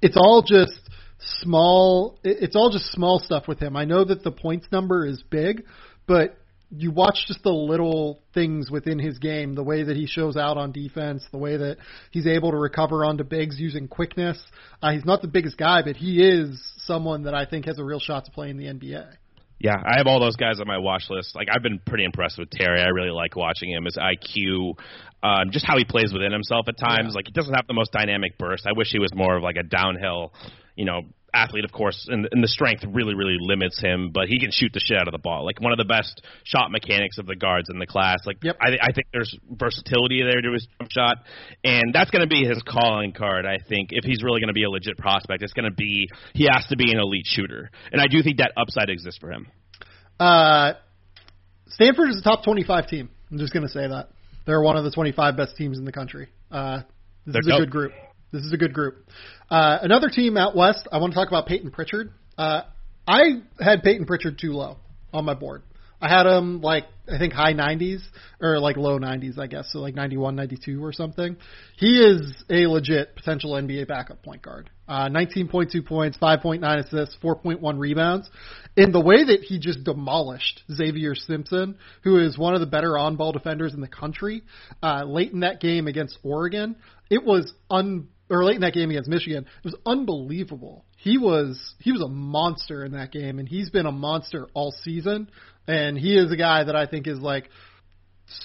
it's 0.00 0.16
all 0.16 0.42
just 0.42 0.78
small. 1.40 2.18
It's 2.24 2.56
all 2.56 2.70
just 2.70 2.92
small 2.92 3.18
stuff 3.18 3.46
with 3.46 3.58
him. 3.58 3.76
I 3.76 3.84
know 3.84 4.04
that 4.04 4.22
the 4.22 4.32
points 4.32 4.66
number 4.72 5.06
is 5.06 5.22
big, 5.30 5.64
but 6.06 6.38
you 6.76 6.90
watch 6.90 7.24
just 7.26 7.42
the 7.42 7.50
little 7.50 8.22
things 8.32 8.70
within 8.70 8.98
his 8.98 9.18
game, 9.18 9.54
the 9.54 9.62
way 9.62 9.84
that 9.84 9.96
he 9.96 10.06
shows 10.06 10.36
out 10.36 10.56
on 10.56 10.72
defense, 10.72 11.24
the 11.30 11.38
way 11.38 11.56
that 11.56 11.76
he's 12.10 12.26
able 12.26 12.50
to 12.50 12.56
recover 12.56 13.04
onto 13.04 13.22
bigs 13.22 13.60
using 13.60 13.86
quickness. 13.86 14.38
Uh, 14.82 14.92
he's 14.92 15.04
not 15.04 15.22
the 15.22 15.28
biggest 15.28 15.56
guy, 15.56 15.82
but 15.82 15.96
he 15.96 16.22
is 16.22 16.60
someone 16.78 17.24
that 17.24 17.34
I 17.34 17.46
think 17.46 17.66
has 17.66 17.78
a 17.78 17.84
real 17.84 18.00
shot 18.00 18.24
to 18.24 18.30
play 18.30 18.50
in 18.50 18.56
the 18.56 18.64
NBA. 18.64 19.06
Yeah, 19.64 19.80
I 19.82 19.96
have 19.96 20.06
all 20.06 20.20
those 20.20 20.36
guys 20.36 20.60
on 20.60 20.66
my 20.66 20.76
watch 20.76 21.04
list. 21.08 21.34
Like 21.34 21.48
I've 21.50 21.62
been 21.62 21.80
pretty 21.86 22.04
impressed 22.04 22.38
with 22.38 22.50
Terry. 22.50 22.82
I 22.82 22.88
really 22.88 23.08
like 23.08 23.34
watching 23.34 23.70
him. 23.70 23.86
His 23.86 23.96
IQ, 23.96 24.74
um, 25.22 25.52
just 25.52 25.64
how 25.64 25.78
he 25.78 25.86
plays 25.86 26.12
within 26.12 26.32
himself 26.32 26.68
at 26.68 26.76
times. 26.76 27.12
Yeah. 27.12 27.14
Like 27.14 27.28
he 27.28 27.32
doesn't 27.32 27.54
have 27.54 27.66
the 27.66 27.72
most 27.72 27.90
dynamic 27.90 28.36
burst. 28.36 28.66
I 28.66 28.72
wish 28.76 28.88
he 28.92 28.98
was 28.98 29.14
more 29.14 29.38
of 29.38 29.42
like 29.42 29.56
a 29.56 29.62
downhill, 29.62 30.34
you 30.76 30.84
know, 30.84 31.02
athlete, 31.34 31.64
of 31.64 31.72
course, 31.72 32.06
and, 32.08 32.28
and 32.30 32.42
the 32.42 32.48
strength 32.48 32.84
really, 32.88 33.14
really 33.14 33.36
limits 33.40 33.80
him. 33.80 34.10
But 34.12 34.28
he 34.28 34.38
can 34.38 34.50
shoot 34.52 34.72
the 34.72 34.80
shit 34.80 34.96
out 34.96 35.08
of 35.08 35.12
the 35.12 35.18
ball. 35.18 35.44
Like 35.44 35.60
one 35.60 35.72
of 35.72 35.78
the 35.78 35.84
best 35.84 36.22
shot 36.44 36.70
mechanics 36.70 37.18
of 37.18 37.26
the 37.26 37.36
guards 37.36 37.68
in 37.68 37.78
the 37.78 37.86
class. 37.86 38.18
Like 38.24 38.38
yep. 38.42 38.56
I, 38.60 38.78
I 38.80 38.92
think 38.92 39.08
there's 39.12 39.36
versatility 39.50 40.22
there 40.22 40.40
to 40.40 40.52
his 40.52 40.66
jump 40.78 40.90
shot, 40.90 41.16
and 41.64 41.92
that's 41.92 42.10
going 42.10 42.22
to 42.22 42.28
be 42.28 42.44
his 42.46 42.62
calling 42.66 43.12
card. 43.12 43.44
I 43.46 43.58
think 43.68 43.90
if 43.92 44.04
he's 44.04 44.22
really 44.22 44.40
going 44.40 44.48
to 44.48 44.54
be 44.54 44.64
a 44.64 44.70
legit 44.70 44.96
prospect, 44.96 45.42
it's 45.42 45.52
going 45.52 45.68
to 45.68 45.74
be 45.74 46.08
he 46.34 46.48
has 46.50 46.66
to 46.68 46.76
be 46.76 46.92
an 46.92 46.98
elite 46.98 47.26
shooter, 47.26 47.70
and 47.92 48.00
I 48.00 48.06
do 48.06 48.22
think 48.22 48.38
that 48.38 48.52
upside 48.56 48.88
exists 48.88 49.18
for 49.18 49.30
him. 49.32 49.48
Uh, 50.18 50.74
Stanford 51.68 52.10
is 52.10 52.18
a 52.18 52.22
top 52.22 52.44
25 52.44 52.86
team. 52.86 53.10
I'm 53.30 53.38
just 53.38 53.52
going 53.52 53.66
to 53.66 53.72
say 53.72 53.88
that 53.88 54.10
they're 54.46 54.62
one 54.62 54.76
of 54.76 54.84
the 54.84 54.90
25 54.90 55.36
best 55.36 55.56
teams 55.56 55.78
in 55.78 55.84
the 55.84 55.92
country. 55.92 56.28
Uh, 56.50 56.82
this 57.26 57.32
they're 57.32 57.40
is 57.40 57.46
a 57.46 57.50
dope. 57.50 57.60
good 57.60 57.70
group. 57.70 57.92
This 58.34 58.42
is 58.42 58.52
a 58.52 58.56
good 58.56 58.74
group. 58.74 58.96
Uh, 59.48 59.78
another 59.82 60.08
team 60.08 60.36
out 60.36 60.56
west, 60.56 60.88
I 60.90 60.98
want 60.98 61.12
to 61.12 61.14
talk 61.14 61.28
about 61.28 61.46
Payton 61.46 61.70
Pritchard. 61.70 62.12
Uh, 62.36 62.62
I 63.06 63.42
had 63.60 63.84
Payton 63.84 64.06
Pritchard 64.06 64.40
too 64.40 64.54
low 64.54 64.78
on 65.12 65.24
my 65.24 65.34
board. 65.34 65.62
I 66.00 66.08
had 66.08 66.26
him 66.26 66.60
like 66.60 66.84
I 67.08 67.16
think 67.18 67.32
high 67.32 67.52
90s 67.52 68.00
or 68.40 68.58
like 68.58 68.76
low 68.76 68.98
90s, 68.98 69.38
I 69.38 69.46
guess, 69.46 69.70
so 69.70 69.78
like 69.78 69.94
91, 69.94 70.34
92 70.34 70.84
or 70.84 70.92
something. 70.92 71.36
He 71.76 72.00
is 72.00 72.44
a 72.50 72.66
legit 72.66 73.14
potential 73.14 73.52
NBA 73.52 73.86
backup 73.86 74.22
point 74.24 74.42
guard. 74.42 74.68
Uh, 74.88 75.08
19.2 75.08 75.86
points, 75.86 76.18
5.9 76.20 76.78
assists, 76.78 77.16
4.1 77.22 77.78
rebounds. 77.78 78.28
In 78.76 78.90
the 78.90 79.00
way 79.00 79.22
that 79.24 79.40
he 79.42 79.60
just 79.60 79.84
demolished 79.84 80.62
Xavier 80.72 81.14
Simpson, 81.14 81.76
who 82.02 82.18
is 82.18 82.36
one 82.36 82.54
of 82.54 82.60
the 82.60 82.66
better 82.66 82.98
on-ball 82.98 83.30
defenders 83.30 83.74
in 83.74 83.80
the 83.80 83.88
country, 83.88 84.42
uh, 84.82 85.04
late 85.04 85.32
in 85.32 85.40
that 85.40 85.60
game 85.60 85.86
against 85.86 86.18
Oregon, 86.24 86.74
it 87.10 87.24
was 87.24 87.52
un 87.70 88.08
or 88.38 88.44
late 88.44 88.56
in 88.56 88.62
that 88.62 88.74
game 88.74 88.90
against 88.90 89.08
Michigan, 89.08 89.44
it 89.44 89.64
was 89.64 89.76
unbelievable. 89.86 90.84
He 90.96 91.18
was 91.18 91.74
he 91.80 91.92
was 91.92 92.00
a 92.00 92.08
monster 92.08 92.84
in 92.84 92.92
that 92.92 93.12
game, 93.12 93.38
and 93.38 93.48
he's 93.48 93.70
been 93.70 93.86
a 93.86 93.92
monster 93.92 94.48
all 94.54 94.72
season. 94.82 95.28
And 95.66 95.96
he 95.96 96.16
is 96.16 96.30
a 96.30 96.36
guy 96.36 96.64
that 96.64 96.76
I 96.76 96.86
think 96.86 97.06
is 97.06 97.18
like 97.18 97.48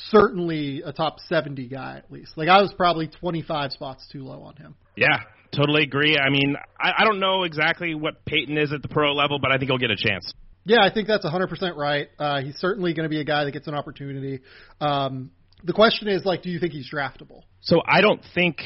certainly 0.09 0.81
a 0.85 0.93
top 0.93 1.19
seventy 1.27 1.67
guy 1.67 1.97
at 1.97 2.11
least. 2.11 2.37
Like 2.37 2.49
I 2.49 2.61
was 2.61 2.73
probably 2.73 3.07
twenty 3.07 3.41
five 3.41 3.71
spots 3.71 4.07
too 4.11 4.23
low 4.23 4.41
on 4.41 4.55
him. 4.55 4.75
Yeah, 4.95 5.19
totally 5.55 5.83
agree. 5.83 6.17
I 6.17 6.29
mean, 6.29 6.55
I, 6.79 6.91
I 6.99 7.05
don't 7.05 7.19
know 7.19 7.43
exactly 7.43 7.95
what 7.95 8.25
Payton 8.25 8.57
is 8.57 8.73
at 8.73 8.81
the 8.81 8.89
pro 8.89 9.13
level, 9.13 9.39
but 9.39 9.51
I 9.51 9.57
think 9.57 9.69
he'll 9.69 9.77
get 9.77 9.91
a 9.91 9.97
chance. 9.97 10.33
Yeah, 10.65 10.83
I 10.83 10.93
think 10.93 11.07
that's 11.07 11.25
100% 11.25 11.77
right. 11.77 12.09
Uh, 12.19 12.41
he's 12.41 12.55
certainly 12.57 12.93
going 12.93 13.05
to 13.05 13.09
be 13.09 13.19
a 13.19 13.23
guy 13.23 13.45
that 13.45 13.51
gets 13.51 13.67
an 13.67 13.73
opportunity. 13.73 14.41
Um, 14.81 15.31
the 15.63 15.73
question 15.73 16.07
is, 16.07 16.25
like, 16.25 16.43
do 16.43 16.49
you 16.49 16.59
think 16.59 16.73
he's 16.73 16.89
draftable? 16.93 17.41
So 17.61 17.81
I 17.85 18.01
don't 18.01 18.21
think 18.35 18.61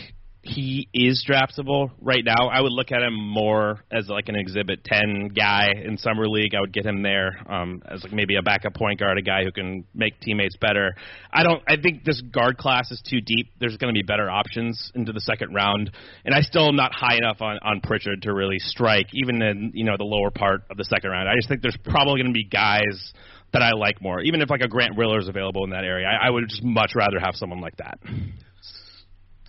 he 0.45 0.89
is 0.93 1.25
draftable 1.27 1.91
right 2.01 2.23
now. 2.23 2.49
I 2.49 2.59
would 2.59 2.73
look 2.73 2.91
at 2.91 3.01
him 3.01 3.13
more 3.13 3.79
as 3.89 4.09
like 4.09 4.27
an 4.27 4.35
exhibit 4.35 4.83
10 4.83 5.29
guy 5.29 5.71
in 5.83 5.97
summer 5.97 6.27
league. 6.27 6.53
I 6.53 6.59
would 6.59 6.73
get 6.73 6.85
him 6.85 7.01
there 7.01 7.39
um, 7.49 7.81
as 7.89 8.03
like 8.03 8.11
maybe 8.11 8.35
a 8.35 8.41
backup 8.41 8.73
point 8.73 8.99
guard, 8.99 9.17
a 9.17 9.21
guy 9.21 9.45
who 9.45 9.53
can 9.53 9.85
make 9.95 10.19
teammates 10.19 10.57
better. 10.57 10.95
I 11.31 11.43
don't 11.43 11.63
I 11.65 11.77
think 11.81 12.03
this 12.03 12.21
guard 12.21 12.57
class 12.57 12.91
is 12.91 13.01
too 13.09 13.21
deep. 13.21 13.51
There's 13.61 13.77
going 13.77 13.93
to 13.93 13.97
be 13.97 14.05
better 14.05 14.29
options 14.29 14.91
into 14.93 15.13
the 15.13 15.21
second 15.21 15.53
round, 15.53 15.91
and 16.25 16.35
I 16.35 16.41
still 16.41 16.67
am 16.67 16.75
not 16.75 16.93
high 16.93 17.15
enough 17.15 17.41
on 17.41 17.59
on 17.63 17.79
Pritchard 17.79 18.23
to 18.23 18.33
really 18.33 18.59
strike 18.59 19.07
even 19.13 19.41
in, 19.41 19.71
you 19.73 19.85
know, 19.85 19.95
the 19.97 20.03
lower 20.03 20.29
part 20.29 20.63
of 20.69 20.75
the 20.75 20.85
second 20.85 21.09
round. 21.09 21.29
I 21.29 21.35
just 21.37 21.47
think 21.47 21.61
there's 21.61 21.77
probably 21.85 22.21
going 22.21 22.33
to 22.33 22.37
be 22.37 22.43
guys 22.43 23.13
that 23.53 23.61
I 23.61 23.71
like 23.71 24.01
more. 24.01 24.19
Even 24.19 24.41
if 24.41 24.49
like 24.49 24.61
a 24.61 24.67
Grant 24.67 24.97
Riller 24.97 25.19
is 25.19 25.29
available 25.29 25.63
in 25.63 25.69
that 25.69 25.85
area, 25.85 26.05
I, 26.07 26.27
I 26.27 26.29
would 26.29 26.49
just 26.49 26.63
much 26.63 26.91
rather 26.95 27.19
have 27.19 27.35
someone 27.35 27.61
like 27.61 27.77
that. 27.77 27.99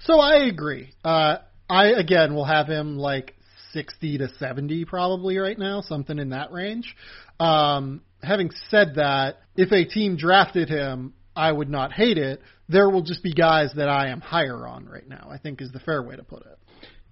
So 0.04 0.20
I 0.20 0.44
agree. 0.44 0.90
Uh, 1.02 1.38
I 1.68 1.86
again 1.88 2.34
will 2.34 2.44
have 2.44 2.66
him 2.66 2.98
like 2.98 3.34
60 3.72 4.18
to 4.18 4.28
70 4.38 4.84
probably 4.84 5.38
right 5.38 5.58
now, 5.58 5.80
something 5.80 6.18
in 6.18 6.30
that 6.30 6.52
range. 6.52 6.94
Um, 7.40 8.02
having 8.22 8.50
said 8.70 8.94
that, 8.96 9.38
if 9.56 9.72
a 9.72 9.84
team 9.84 10.16
drafted 10.16 10.68
him, 10.68 11.14
I 11.34 11.50
would 11.50 11.68
not 11.68 11.92
hate 11.92 12.18
it. 12.18 12.40
There 12.68 12.88
will 12.88 13.02
just 13.02 13.22
be 13.22 13.32
guys 13.32 13.72
that 13.76 13.88
I 13.88 14.08
am 14.08 14.20
higher 14.20 14.66
on 14.66 14.86
right 14.86 15.08
now. 15.08 15.28
I 15.30 15.38
think 15.38 15.60
is 15.60 15.72
the 15.72 15.80
fair 15.80 16.02
way 16.02 16.16
to 16.16 16.22
put 16.22 16.42
it. 16.42 16.58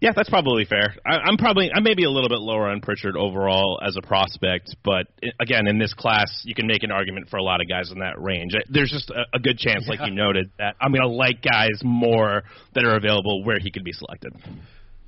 Yeah, 0.03 0.11
that's 0.17 0.29
probably 0.29 0.65
fair. 0.65 0.97
I, 1.07 1.19
I'm 1.19 1.37
probably 1.37 1.71
I 1.73 1.79
may 1.79 1.95
be 1.95 2.03
a 2.03 2.11
little 2.11 2.29
bit 2.29 2.41
lower 2.41 2.69
on 2.69 2.81
Pritchard 2.81 3.17
overall 3.17 3.81
as 3.87 3.97
a 3.97 4.05
prospect, 4.05 4.75
but 4.83 5.07
again, 5.39 5.69
in 5.69 5.79
this 5.79 5.95
class, 5.95 6.43
you 6.45 6.57
can 6.57 6.67
make 6.67 6.83
an 6.83 6.91
argument 6.91 7.31
for 7.31 7.37
a 7.37 7.43
lot 7.43 7.61
of 7.61 7.69
guys 7.69 7.93
in 7.93 8.01
that 8.01 8.21
range. 8.21 8.53
There's 8.69 8.91
just 8.91 9.11
a, 9.11 9.27
a 9.33 9.39
good 9.39 9.59
chance, 9.59 9.85
yeah. 9.85 9.91
like 9.91 10.01
you 10.01 10.13
noted, 10.13 10.51
that 10.59 10.75
I'm 10.81 10.91
going 10.91 11.09
to 11.09 11.09
like 11.09 11.41
guys 11.41 11.81
more 11.85 12.43
that 12.75 12.85
are 12.85 12.97
available 12.97 13.45
where 13.45 13.61
he 13.61 13.71
could 13.71 13.85
be 13.85 13.93
selected. 13.93 14.35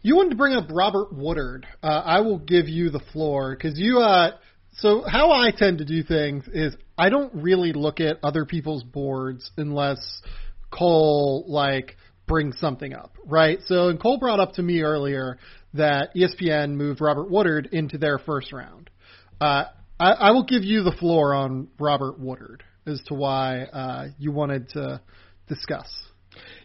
You 0.02 0.14
wanted 0.14 0.30
to 0.30 0.36
bring 0.36 0.54
up 0.54 0.68
Robert 0.70 1.12
Woodard. 1.12 1.66
Uh, 1.82 1.86
I 1.86 2.20
will 2.20 2.38
give 2.38 2.68
you 2.68 2.90
the 2.90 3.00
floor 3.12 3.56
because 3.56 3.76
you. 3.76 3.98
Uh, 3.98 4.36
so 4.74 5.02
how 5.02 5.32
I 5.32 5.50
tend 5.50 5.78
to 5.78 5.84
do 5.84 6.04
things 6.04 6.44
is 6.52 6.76
I 6.96 7.08
don't 7.08 7.34
really 7.34 7.72
look 7.72 7.98
at 7.98 8.18
other 8.22 8.44
people's 8.44 8.84
boards 8.84 9.50
unless 9.56 10.22
Cole 10.70 11.46
like 11.48 11.96
bring 12.26 12.52
something 12.52 12.92
up, 12.94 13.16
right? 13.26 13.58
So, 13.66 13.88
and 13.88 14.00
Cole 14.00 14.18
brought 14.18 14.40
up 14.40 14.54
to 14.54 14.62
me 14.62 14.82
earlier 14.82 15.38
that 15.74 16.14
ESPN 16.14 16.74
moved 16.74 17.00
Robert 17.00 17.30
Woodard 17.30 17.68
into 17.72 17.98
their 17.98 18.18
first 18.18 18.52
round. 18.52 18.90
Uh, 19.40 19.64
I, 19.98 20.12
I 20.12 20.30
will 20.30 20.44
give 20.44 20.64
you 20.64 20.82
the 20.82 20.92
floor 20.92 21.34
on 21.34 21.68
Robert 21.78 22.18
Woodard 22.18 22.62
as 22.86 23.00
to 23.06 23.14
why 23.14 23.62
uh, 23.62 24.08
you 24.18 24.32
wanted 24.32 24.70
to 24.70 25.00
discuss. 25.48 25.88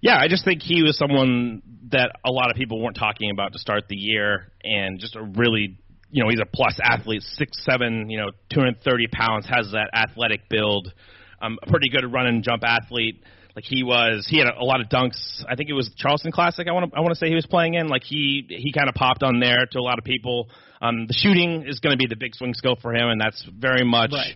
Yeah, 0.02 0.18
I 0.18 0.28
just 0.28 0.46
think 0.46 0.62
he 0.62 0.82
was 0.82 0.98
someone 0.98 1.62
that 1.92 2.12
a 2.26 2.32
lot 2.32 2.50
of 2.50 2.56
people 2.56 2.82
weren't 2.82 2.98
talking 2.98 3.32
about 3.32 3.54
to 3.54 3.60
start 3.60 3.84
the 3.88 3.96
year, 3.96 4.52
and 4.64 5.00
just 5.00 5.16
a 5.16 5.22
really, 5.24 5.78
you 6.10 6.24
know, 6.24 6.30
he's 6.30 6.40
a 6.40 6.46
plus 6.46 6.80
athlete, 6.82 7.22
six 7.22 7.64
seven, 7.64 8.10
you 8.10 8.18
know, 8.18 8.32
two 8.52 8.60
hundred 8.60 8.82
thirty 8.84 9.08
pounds, 9.08 9.46
has 9.48 9.72
that 9.74 9.90
athletic 9.94 10.50
build, 10.50 10.92
um, 11.42 11.58
a 11.62 11.70
pretty 11.70 11.90
good 11.90 12.12
run 12.12 12.28
and 12.28 12.44
jump 12.44 12.64
athlete. 12.64 13.24
Like 13.56 13.66
he 13.66 13.84
was, 13.84 14.28
he 14.30 14.38
had 14.38 14.48
a, 14.48 14.60
a 14.60 14.64
lot 14.64 14.80
of 14.80 14.88
dunks. 14.88 15.44
I 15.48 15.56
think 15.56 15.70
it 15.70 15.74
was 15.74 15.90
Charleston 15.98 16.32
Classic. 16.32 16.68
I 16.68 16.72
want 16.72 16.92
to, 16.92 16.98
I 16.98 17.02
want 17.02 17.14
to 17.14 17.20
say 17.20 17.28
he 17.28 17.36
was 17.36 17.46
playing 17.46 17.74
in. 17.74 17.88
Like 17.88 18.04
he, 18.04 18.46
he 18.48 18.72
kind 18.72 18.90
of 18.90 18.96
popped 18.96 19.24
on 19.24 19.40
there 19.40 19.66
to 19.72 19.80
a 19.80 19.82
lot 19.82 19.98
of 19.98 20.06
people. 20.06 20.50
Um, 20.82 21.08
the 21.08 21.14
shooting 21.14 21.66
is 21.68 21.80
going 21.80 21.92
to 21.92 21.98
be 21.98 22.08
the 22.08 22.16
big 22.16 22.36
swing 22.36 22.54
skill 22.54 22.78
for 22.82 22.94
him, 22.94 23.10
and 23.10 23.20
that's 23.20 23.46
very 23.58 23.84
much 23.84 24.14
right. 24.14 24.36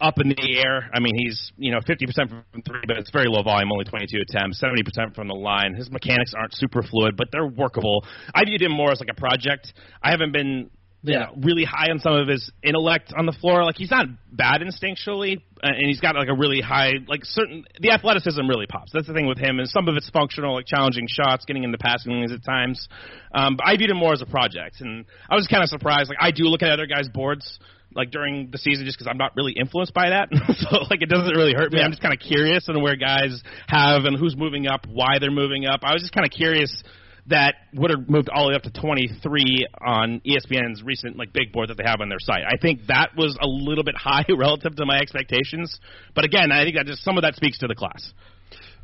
up 0.00 0.20
in 0.20 0.28
the 0.28 0.62
air. 0.64 0.88
I 0.94 1.00
mean, 1.00 1.14
he's 1.16 1.50
you 1.56 1.72
know 1.72 1.80
50% 1.80 2.28
from 2.28 2.62
three, 2.62 2.82
but 2.86 2.96
it's 2.96 3.10
very 3.10 3.26
low 3.28 3.42
volume, 3.42 3.72
only 3.72 3.84
22 3.84 4.18
attempts, 4.28 4.62
70% 4.62 5.14
from 5.14 5.26
the 5.26 5.34
line. 5.34 5.74
His 5.74 5.90
mechanics 5.90 6.32
aren't 6.36 6.54
super 6.54 6.82
fluid, 6.82 7.16
but 7.16 7.28
they're 7.32 7.46
workable. 7.46 8.04
I 8.34 8.44
viewed 8.44 8.62
him 8.62 8.72
more 8.72 8.92
as 8.92 9.00
like 9.00 9.10
a 9.10 9.18
project. 9.18 9.72
I 10.02 10.12
haven't 10.12 10.32
been 10.32 10.70
yeah. 11.02 11.12
you 11.12 11.36
know, 11.36 11.42
really 11.46 11.64
high 11.64 11.90
on 11.90 11.98
some 12.00 12.12
of 12.12 12.28
his 12.28 12.50
intellect 12.62 13.12
on 13.16 13.26
the 13.26 13.32
floor. 13.32 13.64
Like 13.64 13.76
he's 13.76 13.90
not 13.90 14.06
bad 14.32 14.60
instinctually, 14.60 15.38
uh, 15.62 15.68
and 15.68 15.86
he's 15.86 16.00
got 16.00 16.14
like 16.14 16.28
a 16.28 16.34
really 16.34 16.60
high, 16.60 16.92
like 17.06 17.24
certain 17.24 17.64
the 17.80 17.90
athleticism 17.90 18.46
really 18.46 18.66
pops. 18.66 18.92
That's 18.92 19.06
the 19.06 19.14
thing 19.14 19.26
with 19.26 19.38
him, 19.38 19.58
and 19.58 19.68
some 19.68 19.88
of 19.88 19.96
it's 19.96 20.08
functional, 20.10 20.54
like 20.54 20.66
challenging 20.66 21.06
shots, 21.08 21.44
getting 21.44 21.64
into 21.64 21.78
passing 21.78 22.12
lanes 22.12 22.32
at 22.32 22.44
times. 22.44 22.88
Um, 23.32 23.56
but 23.56 23.66
I 23.66 23.76
viewed 23.76 23.90
him 23.90 23.96
more 23.96 24.12
as 24.12 24.22
a 24.22 24.26
project, 24.26 24.80
and 24.80 25.06
I 25.28 25.36
was 25.36 25.46
kind 25.46 25.62
of 25.62 25.68
surprised. 25.68 26.08
Like 26.08 26.18
I 26.20 26.30
do 26.30 26.44
look 26.44 26.62
at 26.62 26.70
other 26.70 26.86
guys' 26.86 27.08
boards. 27.08 27.58
Like 27.92 28.12
during 28.12 28.52
the 28.52 28.58
season, 28.58 28.84
just 28.84 28.96
because 28.96 29.10
I'm 29.10 29.18
not 29.18 29.32
really 29.34 29.50
influenced 29.50 29.92
by 29.92 30.10
that, 30.10 30.28
so 30.58 30.76
like 30.88 31.02
it 31.02 31.08
doesn't 31.08 31.34
really 31.34 31.54
hurt 31.54 31.72
me. 31.72 31.80
Yeah. 31.80 31.86
I'm 31.86 31.90
just 31.90 32.00
kind 32.00 32.14
of 32.14 32.20
curious 32.20 32.68
on 32.68 32.80
where 32.82 32.94
guys 32.94 33.42
have 33.66 34.04
and 34.04 34.16
who's 34.16 34.36
moving 34.36 34.68
up, 34.68 34.86
why 34.86 35.18
they're 35.18 35.32
moving 35.32 35.66
up. 35.66 35.80
I 35.82 35.92
was 35.92 36.00
just 36.00 36.14
kind 36.14 36.24
of 36.24 36.30
curious 36.30 36.84
that 37.30 37.54
Woodard 37.74 38.08
moved 38.08 38.28
all 38.28 38.44
the 38.44 38.50
way 38.50 38.54
up 38.56 38.62
to 38.62 38.70
23 38.70 39.66
on 39.84 40.20
ESPN's 40.26 40.82
recent 40.82 41.16
like 41.16 41.32
big 41.32 41.52
board 41.52 41.70
that 41.70 41.76
they 41.76 41.84
have 41.84 42.00
on 42.00 42.08
their 42.08 42.18
site. 42.20 42.42
I 42.46 42.56
think 42.60 42.86
that 42.88 43.16
was 43.16 43.36
a 43.40 43.46
little 43.46 43.84
bit 43.84 43.96
high 43.98 44.26
relative 44.36 44.76
to 44.76 44.86
my 44.86 44.98
expectations, 44.98 45.78
but 46.14 46.24
again, 46.24 46.52
I 46.52 46.64
think 46.64 46.76
that 46.76 46.86
just 46.86 47.02
some 47.02 47.16
of 47.16 47.22
that 47.22 47.34
speaks 47.36 47.58
to 47.58 47.66
the 47.66 47.74
class. 47.74 48.12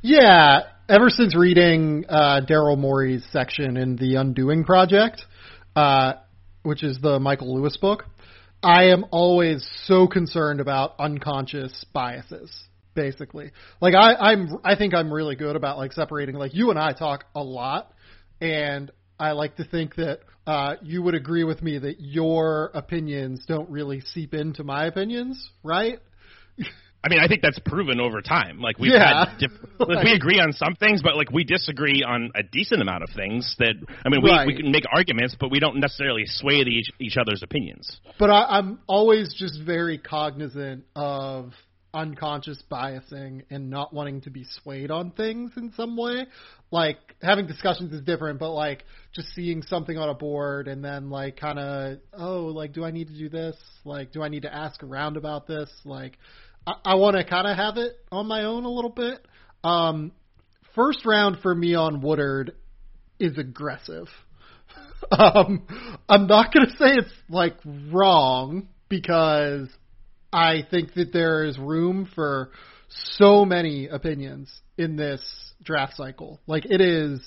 Yeah, 0.02 0.60
ever 0.88 1.08
since 1.08 1.34
reading 1.36 2.04
uh, 2.08 2.42
Daryl 2.48 2.78
Morey's 2.78 3.26
section 3.32 3.76
in 3.76 3.96
the 3.96 4.16
Undoing 4.16 4.64
Project, 4.64 5.22
uh, 5.74 6.14
which 6.62 6.82
is 6.84 6.98
the 7.00 7.18
Michael 7.18 7.56
Lewis 7.56 7.76
book, 7.76 8.04
I 8.62 8.90
am 8.90 9.06
always 9.10 9.68
so 9.84 10.06
concerned 10.06 10.60
about 10.60 10.94
unconscious 10.98 11.84
biases 11.92 12.50
basically. 12.94 13.52
Like 13.80 13.94
I, 13.94 14.14
I'm, 14.14 14.58
I 14.64 14.74
think 14.74 14.94
I'm 14.94 15.12
really 15.12 15.36
good 15.36 15.54
about 15.54 15.76
like 15.76 15.92
separating. 15.92 16.34
Like 16.34 16.54
you 16.54 16.70
and 16.70 16.78
I 16.78 16.92
talk 16.92 17.26
a 17.34 17.42
lot 17.42 17.92
and 18.40 18.90
I 19.18 19.32
like 19.32 19.56
to 19.56 19.64
think 19.64 19.96
that 19.96 20.20
uh, 20.46 20.76
you 20.82 21.02
would 21.02 21.14
agree 21.14 21.44
with 21.44 21.62
me 21.62 21.78
that 21.78 22.00
your 22.00 22.70
opinions 22.74 23.44
don't 23.48 23.68
really 23.70 24.00
seep 24.00 24.34
into 24.34 24.62
my 24.62 24.86
opinions, 24.86 25.50
right? 25.62 25.98
I 27.04 27.08
mean, 27.08 27.20
I 27.20 27.28
think 27.28 27.40
that's 27.40 27.58
proven 27.60 28.00
over 28.00 28.20
time. 28.20 28.60
Like 28.60 28.78
we've 28.80 28.92
yeah. 28.92 29.26
had, 29.26 29.38
diff- 29.38 29.52
like, 29.78 30.04
we 30.04 30.12
agree 30.12 30.40
on 30.40 30.52
some 30.52 30.74
things, 30.74 31.02
but 31.02 31.16
like 31.16 31.30
we 31.30 31.44
disagree 31.44 32.02
on 32.02 32.32
a 32.34 32.42
decent 32.42 32.82
amount 32.82 33.04
of 33.04 33.10
things. 33.14 33.54
That 33.60 33.74
I 34.04 34.08
mean, 34.08 34.22
we 34.22 34.30
right. 34.30 34.46
we 34.46 34.56
can 34.56 34.72
make 34.72 34.84
arguments, 34.92 35.36
but 35.38 35.50
we 35.50 35.60
don't 35.60 35.78
necessarily 35.78 36.24
sway 36.26 36.64
the, 36.64 36.70
each 36.70 36.90
each 37.00 37.16
other's 37.16 37.44
opinions. 37.44 38.00
But 38.18 38.30
I, 38.30 38.58
I'm 38.58 38.80
always 38.88 39.32
just 39.38 39.60
very 39.64 39.98
cognizant 39.98 40.84
of 40.96 41.52
unconscious 41.96 42.62
biasing 42.70 43.42
and 43.48 43.70
not 43.70 43.92
wanting 43.92 44.20
to 44.20 44.30
be 44.30 44.44
swayed 44.44 44.90
on 44.90 45.10
things 45.10 45.50
in 45.56 45.72
some 45.72 45.96
way. 45.96 46.26
Like 46.70 46.98
having 47.22 47.46
discussions 47.46 47.92
is 47.92 48.02
different, 48.02 48.38
but 48.38 48.52
like 48.52 48.84
just 49.14 49.28
seeing 49.34 49.62
something 49.62 49.96
on 49.96 50.10
a 50.10 50.14
board 50.14 50.68
and 50.68 50.84
then 50.84 51.08
like 51.08 51.38
kind 51.38 51.58
of 51.58 51.98
oh 52.12 52.44
like 52.46 52.74
do 52.74 52.84
I 52.84 52.90
need 52.90 53.08
to 53.08 53.18
do 53.18 53.30
this? 53.30 53.56
Like 53.84 54.12
do 54.12 54.22
I 54.22 54.28
need 54.28 54.42
to 54.42 54.54
ask 54.54 54.82
around 54.82 55.16
about 55.16 55.46
this? 55.46 55.70
Like 55.84 56.18
I, 56.66 56.74
I 56.84 56.94
want 56.96 57.16
to 57.16 57.24
kind 57.24 57.46
of 57.46 57.56
have 57.56 57.78
it 57.78 57.96
on 58.12 58.26
my 58.26 58.44
own 58.44 58.64
a 58.64 58.70
little 58.70 58.90
bit. 58.90 59.26
Um, 59.64 60.12
first 60.74 61.06
round 61.06 61.38
for 61.42 61.54
me 61.54 61.74
on 61.74 62.02
Woodard 62.02 62.52
is 63.18 63.38
aggressive. 63.38 64.08
um, 65.10 65.66
I'm 66.08 66.26
not 66.26 66.52
gonna 66.52 66.70
say 66.72 66.96
it's 66.98 67.12
like 67.30 67.56
wrong 67.64 68.68
because 68.90 69.68
I 70.32 70.62
think 70.70 70.94
that 70.94 71.12
there 71.12 71.44
is 71.44 71.58
room 71.58 72.08
for 72.14 72.50
so 72.88 73.44
many 73.44 73.88
opinions 73.88 74.52
in 74.76 74.96
this 74.96 75.22
draft 75.62 75.96
cycle. 75.96 76.40
Like 76.46 76.64
it 76.66 76.80
is, 76.80 77.20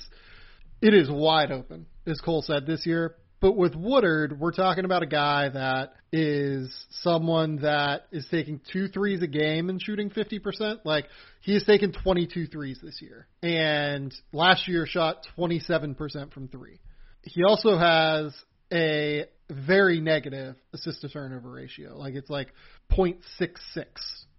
it 0.81 0.93
is 0.93 1.09
wide 1.09 1.51
open, 1.51 1.85
as 2.05 2.19
Cole 2.21 2.41
said 2.41 2.65
this 2.65 2.85
year. 2.85 3.15
But 3.41 3.55
with 3.55 3.73
Woodard, 3.73 4.37
we're 4.37 4.51
talking 4.51 4.83
about 4.83 5.01
a 5.01 5.07
guy 5.07 5.47
that 5.47 5.93
is 6.11 6.85
someone 6.89 7.57
that 7.61 8.01
is 8.11 8.27
taking 8.29 8.59
two 8.71 8.89
threes 8.89 9.21
a 9.21 9.27
game 9.27 9.69
and 9.69 9.81
shooting 9.81 10.09
50%. 10.09 10.79
Like, 10.83 11.05
he 11.41 11.53
has 11.53 11.63
taken 11.63 11.93
22 11.93 12.47
threes 12.47 12.79
this 12.83 13.01
year. 13.01 13.27
And 13.41 14.13
last 14.33 14.67
year 14.67 14.85
shot 14.85 15.25
27% 15.37 16.33
from 16.33 16.49
three. 16.49 16.79
He 17.21 17.43
also 17.45 17.77
has 17.77 18.35
a 18.73 19.25
very 19.49 19.99
negative 19.99 20.55
assist 20.73 21.01
to 21.01 21.09
turnover 21.09 21.49
ratio. 21.49 21.97
Like 21.97 22.15
it's 22.15 22.29
like 22.29 22.49
0.66 22.91 23.85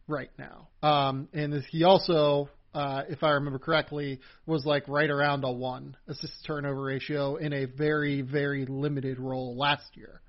right 0.07 0.31
now. 0.39 0.69
Um, 0.83 1.29
and 1.33 1.63
he 1.71 1.85
also, 1.85 2.49
uh, 2.75 3.03
if 3.09 3.23
I 3.23 3.31
remember 3.31 3.59
correctly, 3.59 4.21
was 4.47 4.65
like 4.65 4.89
right 4.89 5.11
around 5.11 5.45
a 5.45 5.51
one 5.51 5.97
assist 6.09 6.33
turnover 6.47 6.83
ratio 6.83 7.37
in 7.37 7.53
a 7.53 7.65
very, 7.67 8.23
very 8.23 8.67
limited 8.67 9.19
role 9.19 9.57
last 9.57 9.97
year. 9.97 10.21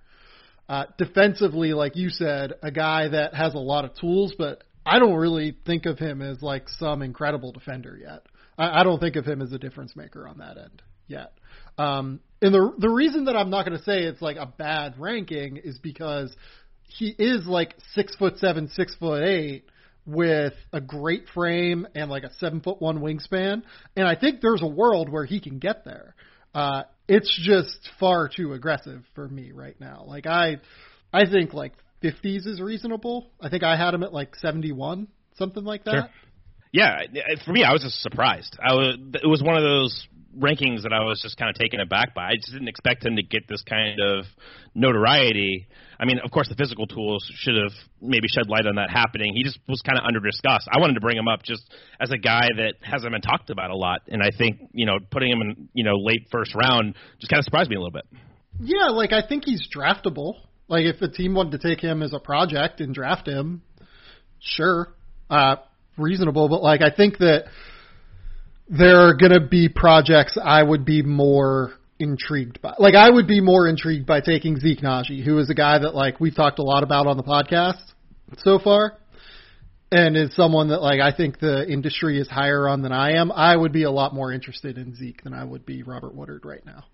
Uh, 0.69 0.85
defensively, 0.97 1.73
like 1.73 1.95
you 1.95 2.09
said, 2.09 2.53
a 2.63 2.71
guy 2.71 3.09
that 3.09 3.33
has 3.33 3.53
a 3.53 3.59
lot 3.59 3.83
of 3.83 3.93
tools, 3.95 4.33
but 4.37 4.63
I 4.85 4.99
don't 4.99 5.15
really 5.15 5.55
think 5.65 5.85
of 5.85 5.99
him 5.99 6.21
as 6.21 6.41
like 6.41 6.69
some 6.69 7.01
incredible 7.01 7.51
defender 7.51 7.97
yet. 8.01 8.25
I, 8.57 8.79
I 8.79 8.83
don't 8.83 8.99
think 8.99 9.15
of 9.15 9.25
him 9.25 9.41
as 9.41 9.51
a 9.51 9.59
difference 9.59 9.95
maker 9.95 10.27
on 10.27 10.37
that 10.37 10.57
end 10.57 10.81
yet. 11.07 11.33
Um, 11.77 12.21
and 12.41 12.53
the 12.53 12.73
the 12.77 12.89
reason 12.89 13.25
that 13.25 13.35
I'm 13.35 13.49
not 13.49 13.65
going 13.65 13.77
to 13.77 13.83
say 13.83 14.03
it's 14.03 14.21
like 14.21 14.37
a 14.37 14.45
bad 14.45 14.95
ranking 14.99 15.57
is 15.57 15.77
because 15.79 16.35
he 16.87 17.15
is 17.17 17.45
like 17.45 17.75
six 17.93 18.15
foot 18.15 18.37
seven, 18.39 18.67
six 18.69 18.95
foot 18.95 19.23
eight 19.23 19.65
with 20.05 20.53
a 20.73 20.81
great 20.81 21.27
frame 21.33 21.87
and 21.95 22.09
like 22.09 22.23
a 22.23 22.33
seven 22.35 22.61
foot 22.61 22.81
one 22.81 22.99
wingspan, 22.99 23.61
and 23.95 24.07
I 24.07 24.15
think 24.15 24.41
there's 24.41 24.61
a 24.61 24.67
world 24.67 25.09
where 25.09 25.25
he 25.25 25.39
can 25.39 25.59
get 25.59 25.85
there. 25.85 26.15
Uh, 26.53 26.83
it's 27.07 27.39
just 27.43 27.89
far 27.99 28.27
too 28.27 28.53
aggressive 28.53 29.03
for 29.15 29.27
me 29.27 29.51
right 29.51 29.79
now. 29.79 30.03
Like 30.05 30.25
I, 30.25 30.57
I 31.13 31.29
think 31.29 31.53
like 31.53 31.73
50s 32.03 32.47
is 32.47 32.59
reasonable. 32.59 33.29
I 33.39 33.49
think 33.49 33.63
I 33.63 33.77
had 33.77 33.93
him 33.93 34.03
at 34.03 34.13
like 34.13 34.35
71, 34.35 35.07
something 35.37 35.63
like 35.63 35.83
that. 35.85 35.91
Sure. 35.91 36.09
Yeah, 36.73 37.01
for 37.45 37.51
me, 37.51 37.63
I 37.65 37.73
was 37.73 37.83
just 37.83 38.01
surprised. 38.01 38.57
I 38.63 38.73
was. 38.73 38.97
It 39.21 39.27
was 39.27 39.43
one 39.43 39.57
of 39.57 39.63
those 39.63 40.07
rankings 40.37 40.83
that 40.83 40.93
I 40.93 41.03
was 41.03 41.21
just 41.21 41.37
kind 41.37 41.49
of 41.49 41.55
taken 41.55 41.79
aback 41.79 42.15
by. 42.15 42.29
I 42.29 42.35
just 42.35 42.51
didn't 42.51 42.67
expect 42.67 43.05
him 43.05 43.15
to 43.17 43.23
get 43.23 43.47
this 43.47 43.61
kind 43.63 43.99
of 43.99 44.25
notoriety. 44.73 45.67
I 45.99 46.05
mean, 46.05 46.19
of 46.23 46.31
course, 46.31 46.49
the 46.49 46.55
physical 46.55 46.87
tools 46.87 47.23
should 47.35 47.55
have 47.55 47.73
maybe 48.01 48.27
shed 48.27 48.47
light 48.47 48.65
on 48.65 48.75
that 48.75 48.89
happening. 48.89 49.33
He 49.35 49.43
just 49.43 49.59
was 49.67 49.81
kind 49.81 49.99
of 49.99 50.05
under 50.05 50.19
discussed. 50.19 50.67
I 50.71 50.79
wanted 50.79 50.93
to 50.95 51.01
bring 51.01 51.17
him 51.17 51.27
up 51.27 51.43
just 51.43 51.63
as 51.99 52.11
a 52.11 52.17
guy 52.17 52.47
that 52.57 52.73
hasn't 52.81 53.11
been 53.11 53.21
talked 53.21 53.49
about 53.49 53.69
a 53.69 53.75
lot, 53.75 54.01
and 54.07 54.21
I 54.23 54.31
think 54.35 54.69
you 54.71 54.85
know 54.85 54.97
putting 55.11 55.31
him 55.31 55.41
in 55.41 55.69
you 55.73 55.83
know 55.83 55.95
late 55.95 56.27
first 56.31 56.55
round 56.55 56.95
just 57.19 57.29
kind 57.29 57.39
of 57.39 57.45
surprised 57.45 57.69
me 57.69 57.75
a 57.75 57.79
little 57.79 57.91
bit. 57.91 58.05
Yeah, 58.59 58.89
like 58.89 59.11
I 59.11 59.25
think 59.27 59.43
he's 59.45 59.67
draftable. 59.75 60.35
Like 60.67 60.85
if 60.85 61.01
a 61.01 61.09
team 61.09 61.33
wanted 61.33 61.59
to 61.59 61.67
take 61.67 61.81
him 61.81 62.01
as 62.01 62.13
a 62.13 62.19
project 62.19 62.79
and 62.79 62.95
draft 62.95 63.27
him, 63.27 63.61
sure, 64.39 64.93
uh, 65.29 65.57
reasonable. 65.97 66.49
But 66.49 66.63
like 66.63 66.81
I 66.81 66.89
think 66.95 67.17
that 67.19 67.45
there 68.71 69.09
are 69.09 69.13
going 69.15 69.33
to 69.33 69.45
be 69.45 69.67
projects 69.67 70.37
I 70.41 70.63
would 70.63 70.85
be 70.85 71.03
more 71.03 71.73
intrigued 71.99 72.61
by. 72.61 72.73
Like 72.79 72.95
I 72.95 73.09
would 73.09 73.27
be 73.27 73.41
more 73.41 73.67
intrigued 73.67 74.07
by 74.07 74.21
taking 74.21 74.57
Zeke 74.57 74.79
Nnaji, 74.79 75.23
who 75.23 75.37
is 75.39 75.49
a 75.49 75.53
guy 75.53 75.79
that 75.79 75.93
like 75.93 76.19
we've 76.19 76.35
talked 76.35 76.57
a 76.57 76.63
lot 76.63 76.81
about 76.81 77.05
on 77.05 77.17
the 77.17 77.23
podcast 77.23 77.81
so 78.37 78.59
far, 78.59 78.97
and 79.91 80.15
is 80.15 80.33
someone 80.35 80.69
that 80.69 80.81
like 80.81 81.01
I 81.01 81.15
think 81.15 81.39
the 81.39 81.67
industry 81.67 82.19
is 82.19 82.29
higher 82.29 82.67
on 82.69 82.81
than 82.81 82.93
I 82.93 83.17
am. 83.17 83.29
I 83.31 83.55
would 83.55 83.73
be 83.73 83.83
a 83.83 83.91
lot 83.91 84.15
more 84.15 84.31
interested 84.31 84.77
in 84.77 84.95
Zeke 84.95 85.21
than 85.23 85.33
I 85.33 85.43
would 85.43 85.65
be 85.65 85.83
Robert 85.83 86.15
Woodard 86.15 86.45
right 86.45 86.65
now. 86.65 86.85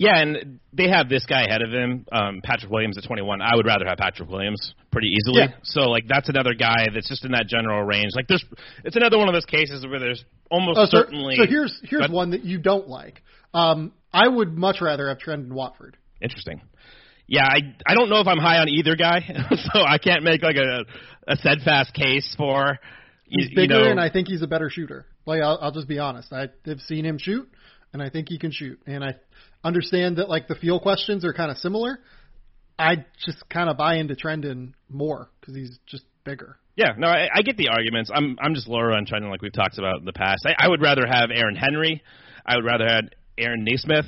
Yeah, 0.00 0.16
and 0.16 0.60
they 0.72 0.88
have 0.88 1.08
this 1.08 1.26
guy 1.26 1.42
ahead 1.42 1.60
of 1.60 1.72
him, 1.72 2.06
um, 2.12 2.40
Patrick 2.44 2.70
Williams 2.70 2.96
at 2.96 3.02
21. 3.02 3.42
I 3.42 3.56
would 3.56 3.66
rather 3.66 3.84
have 3.84 3.98
Patrick 3.98 4.28
Williams 4.28 4.72
pretty 4.92 5.08
easily. 5.08 5.40
Yeah. 5.42 5.56
So 5.64 5.90
like 5.90 6.04
that's 6.06 6.28
another 6.28 6.54
guy 6.54 6.86
that's 6.94 7.08
just 7.08 7.24
in 7.24 7.32
that 7.32 7.48
general 7.48 7.82
range. 7.82 8.12
Like 8.14 8.28
there's, 8.28 8.44
it's 8.84 8.94
another 8.94 9.18
one 9.18 9.26
of 9.26 9.34
those 9.34 9.44
cases 9.44 9.84
where 9.84 9.98
there's 9.98 10.24
almost 10.52 10.78
Oh, 10.78 10.84
so, 10.84 10.98
certainly. 10.98 11.34
so 11.34 11.46
here's 11.48 11.76
here's 11.82 12.02
But- 12.02 12.10
one 12.12 12.30
that 12.30 12.44
you 12.44 12.58
don't 12.58 12.88
like. 12.88 13.22
Um, 13.52 13.92
I 14.12 14.28
would 14.28 14.56
much 14.56 14.80
rather 14.80 15.08
have 15.08 15.18
Trendon 15.18 15.50
Watford. 15.50 15.96
Interesting. 16.22 16.60
Yeah, 17.26 17.44
I 17.44 17.58
I 17.84 17.94
don't 17.94 18.08
know 18.08 18.20
if 18.20 18.28
I'm 18.28 18.38
high 18.38 18.58
on 18.58 18.68
either 18.68 18.94
guy, 18.94 19.20
so 19.72 19.80
I 19.84 19.98
can't 19.98 20.22
make 20.22 20.42
like 20.44 20.56
a 20.56 20.84
a 21.26 21.36
steadfast 21.38 21.92
case 21.92 22.34
for. 22.38 22.78
He's 23.26 23.50
you, 23.50 23.56
bigger, 23.56 23.74
you 23.78 23.84
know, 23.84 23.90
and 23.90 24.00
I 24.00 24.10
think 24.10 24.28
he's 24.28 24.42
a 24.42 24.46
better 24.46 24.70
shooter. 24.70 25.06
Like 25.26 25.42
I'll, 25.42 25.58
I'll 25.60 25.72
just 25.72 25.88
be 25.88 25.98
honest. 25.98 26.32
I 26.32 26.50
have 26.66 26.80
seen 26.82 27.04
him 27.04 27.18
shoot, 27.18 27.46
and 27.92 28.00
I 28.00 28.08
think 28.10 28.28
he 28.30 28.38
can 28.38 28.52
shoot. 28.52 28.80
And 28.86 29.02
I 29.04 29.16
understand 29.64 30.16
that 30.18 30.28
like 30.28 30.48
the 30.48 30.54
feel 30.54 30.80
questions 30.80 31.24
are 31.24 31.32
kind 31.32 31.50
of 31.50 31.58
similar. 31.58 31.98
I 32.78 33.04
just 33.24 33.48
kind 33.50 33.68
of 33.68 33.76
buy 33.76 33.96
into 33.96 34.14
Trendon 34.14 34.72
more 34.88 35.30
because 35.40 35.54
he's 35.56 35.78
just 35.86 36.04
bigger. 36.24 36.56
Yeah, 36.76 36.92
no, 36.96 37.08
I, 37.08 37.28
I 37.34 37.42
get 37.42 37.56
the 37.56 37.68
arguments. 37.68 38.10
I'm 38.14 38.36
I'm 38.40 38.54
just 38.54 38.68
lower 38.68 38.92
on 38.92 39.04
Trendon, 39.04 39.30
like 39.30 39.42
we've 39.42 39.52
talked 39.52 39.78
about 39.78 39.98
in 39.98 40.04
the 40.04 40.12
past. 40.12 40.46
I, 40.46 40.54
I 40.64 40.68
would 40.68 40.80
rather 40.80 41.02
have 41.10 41.30
Aaron 41.34 41.56
Henry. 41.56 42.02
I 42.46 42.54
would 42.56 42.64
rather 42.64 42.86
have 42.88 43.04
Aaron 43.36 43.64
Nesmith. 43.64 44.06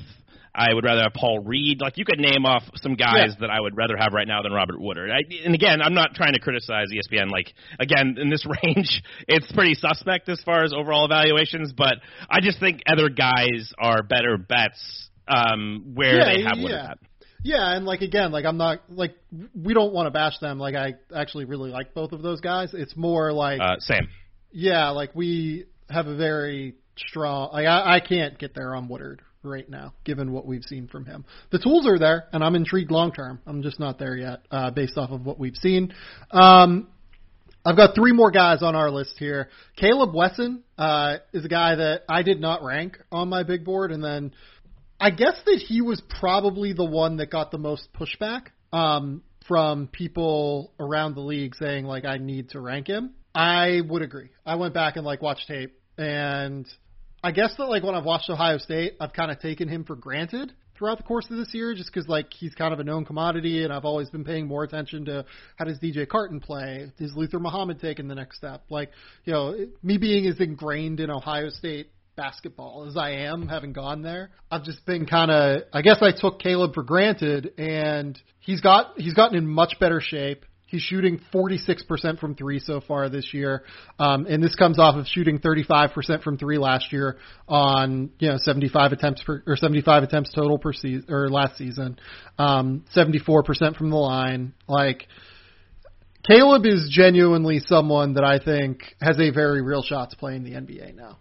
I 0.54 0.74
would 0.74 0.84
rather 0.84 1.02
have 1.02 1.12
Paul 1.14 1.40
Reed. 1.44 1.80
Like 1.80 1.96
you 1.96 2.04
could 2.04 2.18
name 2.18 2.44
off 2.44 2.62
some 2.76 2.94
guys 2.94 3.14
Yeah. 3.30 3.34
that 3.40 3.50
I 3.50 3.60
would 3.60 3.76
rather 3.76 3.96
have 3.96 4.12
right 4.12 4.26
now 4.26 4.42
than 4.42 4.52
Robert 4.52 4.80
Woodard. 4.80 5.10
I, 5.10 5.20
and 5.44 5.54
again, 5.54 5.80
I'm 5.82 5.94
not 5.94 6.14
trying 6.14 6.32
to 6.34 6.40
criticize 6.40 6.86
ESPN. 6.92 7.30
Like 7.30 7.52
again, 7.80 8.16
in 8.20 8.30
this 8.30 8.44
range, 8.64 9.02
it's 9.28 9.50
pretty 9.52 9.74
suspect 9.74 10.28
as 10.28 10.40
far 10.44 10.62
as 10.64 10.72
overall 10.72 11.04
evaluations. 11.04 11.72
But 11.72 11.94
I 12.28 12.40
just 12.40 12.58
think 12.60 12.82
other 12.86 13.08
guys 13.08 13.72
are 13.78 14.02
better 14.02 14.38
bets 14.38 15.08
um, 15.28 15.92
where 15.94 16.18
Yeah, 16.18 16.24
they 16.24 16.42
have 16.42 16.58
Woodard 16.58 16.70
yeah. 16.70 16.90
at. 16.92 16.98
Yeah, 17.42 17.74
and 17.74 17.86
like 17.86 18.02
again, 18.02 18.32
like 18.32 18.44
I'm 18.44 18.58
not 18.58 18.80
like 18.90 19.14
we 19.54 19.72
don't 19.72 19.94
want 19.94 20.06
to 20.06 20.10
bash 20.10 20.38
them. 20.40 20.58
Like 20.58 20.74
I 20.74 20.94
actually 21.14 21.46
really 21.46 21.70
like 21.70 21.94
both 21.94 22.12
of 22.12 22.20
those 22.22 22.40
guys. 22.40 22.70
It's 22.74 22.94
more 22.96 23.32
like 23.32 23.60
Uh, 23.60 23.76
Sam. 23.78 24.08
yeah, 24.52 24.90
like 24.90 25.14
we 25.14 25.64
have 25.88 26.06
a 26.06 26.16
very 26.16 26.74
strong. 26.96 27.50
Like 27.52 27.66
I, 27.66 27.96
I 27.96 28.00
can't 28.00 28.38
get 28.38 28.54
there 28.54 28.74
on 28.74 28.88
Woodard 28.88 29.22
right 29.42 29.66
now, 29.70 29.94
given 30.04 30.32
what 30.32 30.44
we've 30.44 30.64
seen 30.64 30.86
from 30.86 31.06
him. 31.06 31.24
The 31.50 31.58
tools 31.58 31.86
are 31.86 31.98
there, 31.98 32.24
and 32.30 32.44
I'm 32.44 32.54
intrigued 32.54 32.90
long 32.90 33.10
term. 33.10 33.40
I'm 33.46 33.62
just 33.62 33.80
not 33.80 33.98
there 33.98 34.14
yet, 34.16 34.40
uh, 34.50 34.70
based 34.70 34.98
off 34.98 35.10
of 35.10 35.24
what 35.24 35.38
we've 35.38 35.56
seen. 35.56 35.94
Um, 36.30 36.88
I've 37.64 37.76
got 37.76 37.94
three 37.94 38.12
more 38.12 38.30
guys 38.30 38.62
on 38.62 38.74
our 38.74 38.90
list 38.90 39.16
here. 39.18 39.48
Kaleb 39.78 40.14
Wesson 40.14 40.62
uh, 40.78 41.16
is 41.32 41.44
a 41.44 41.48
guy 41.48 41.74
that 41.74 42.02
I 42.08 42.22
did 42.22 42.38
not 42.40 42.62
rank 42.62 42.98
on 43.10 43.30
my 43.30 43.42
big 43.44 43.64
board, 43.64 43.92
and 43.92 44.04
then 44.04 44.32
I 45.00 45.10
guess 45.10 45.40
that 45.46 45.64
he 45.66 45.80
was 45.80 46.02
probably 46.20 46.74
the 46.74 46.84
one 46.84 47.16
that 47.16 47.30
got 47.30 47.50
the 47.50 47.58
most 47.58 47.88
pushback 47.94 48.48
um, 48.70 49.22
from 49.48 49.88
people 49.88 50.74
around 50.78 51.14
the 51.14 51.22
league 51.22 51.54
saying 51.54 51.86
like 51.86 52.04
I 52.04 52.18
need 52.18 52.50
to 52.50 52.60
rank 52.60 52.86
him. 52.86 53.14
I 53.34 53.80
would 53.88 54.02
agree. 54.02 54.28
I 54.44 54.56
went 54.56 54.74
back 54.74 54.96
and 54.96 55.06
like 55.06 55.22
watched 55.22 55.48
tape, 55.48 55.78
and 55.96 56.66
I 57.24 57.30
guess 57.30 57.54
that 57.56 57.64
like 57.64 57.82
when 57.82 57.94
I've 57.94 58.04
watched 58.04 58.28
Ohio 58.28 58.58
State, 58.58 58.96
I've 59.00 59.14
kind 59.14 59.30
of 59.30 59.40
taken 59.40 59.68
him 59.68 59.84
for 59.84 59.96
granted 59.96 60.52
throughout 60.76 60.98
the 60.98 61.04
course 61.04 61.26
of 61.30 61.36
this 61.36 61.54
year, 61.54 61.74
just 61.74 61.92
because 61.92 62.08
like 62.08 62.32
he's 62.34 62.54
kind 62.54 62.74
of 62.74 62.80
a 62.80 62.84
known 62.84 63.06
commodity, 63.06 63.64
and 63.64 63.72
I've 63.72 63.84
always 63.86 64.10
been 64.10 64.24
paying 64.24 64.46
more 64.46 64.64
attention 64.64 65.06
to 65.06 65.24
how 65.56 65.64
does 65.64 65.78
DJ 65.78 66.06
Carton 66.06 66.40
play, 66.40 66.90
is 66.98 67.14
Luther 67.14 67.38
Muhammad 67.38 67.80
taking 67.80 68.08
the 68.08 68.14
next 68.14 68.36
step, 68.36 68.64
like 68.68 68.90
you 69.24 69.32
know 69.32 69.56
me 69.82 69.96
being 69.96 70.26
as 70.26 70.40
ingrained 70.40 71.00
in 71.00 71.10
Ohio 71.10 71.48
State 71.48 71.90
basketball 72.16 72.86
as 72.88 72.96
I 72.96 73.10
am, 73.10 73.48
having 73.48 73.72
gone 73.72 74.02
there. 74.02 74.30
I've 74.50 74.64
just 74.64 74.84
been 74.86 75.06
kind 75.06 75.30
of, 75.30 75.62
I 75.72 75.82
guess 75.82 75.98
I 76.02 76.12
took 76.12 76.40
Kaleb 76.40 76.74
for 76.74 76.82
granted, 76.82 77.52
and 77.58 78.20
he's 78.40 78.60
got 78.60 78.92
he's 78.96 79.14
gotten 79.14 79.36
in 79.36 79.46
much 79.46 79.78
better 79.80 80.00
shape. 80.00 80.44
He's 80.66 80.82
shooting 80.82 81.20
46% 81.34 82.20
from 82.20 82.36
three 82.36 82.60
so 82.60 82.80
far 82.80 83.08
this 83.08 83.34
year, 83.34 83.64
um, 83.98 84.26
and 84.26 84.40
this 84.40 84.54
comes 84.54 84.78
off 84.78 84.94
of 84.94 85.06
shooting 85.08 85.40
35% 85.40 86.22
from 86.22 86.38
three 86.38 86.58
last 86.58 86.92
year 86.92 87.16
on 87.48 88.10
you 88.20 88.28
know 88.28 88.36
75 88.38 88.92
attempts 88.92 89.22
per 89.24 89.42
or 89.48 89.56
75 89.56 90.04
attempts 90.04 90.32
total 90.32 90.58
per 90.58 90.72
season 90.72 91.04
or 91.08 91.28
last 91.28 91.56
season, 91.56 91.98
um, 92.38 92.84
74% 92.94 93.76
from 93.76 93.90
the 93.90 93.96
line. 93.96 94.52
Like 94.68 95.08
Kaleb 96.28 96.66
is 96.66 96.88
genuinely 96.90 97.60
someone 97.60 98.14
that 98.14 98.24
I 98.24 98.38
think 98.38 98.94
has 99.00 99.18
a 99.18 99.30
very 99.30 99.62
real 99.62 99.82
shot 99.82 100.10
to 100.10 100.16
play 100.16 100.36
in 100.36 100.44
the 100.44 100.52
NBA 100.52 100.94
now. 100.94 101.18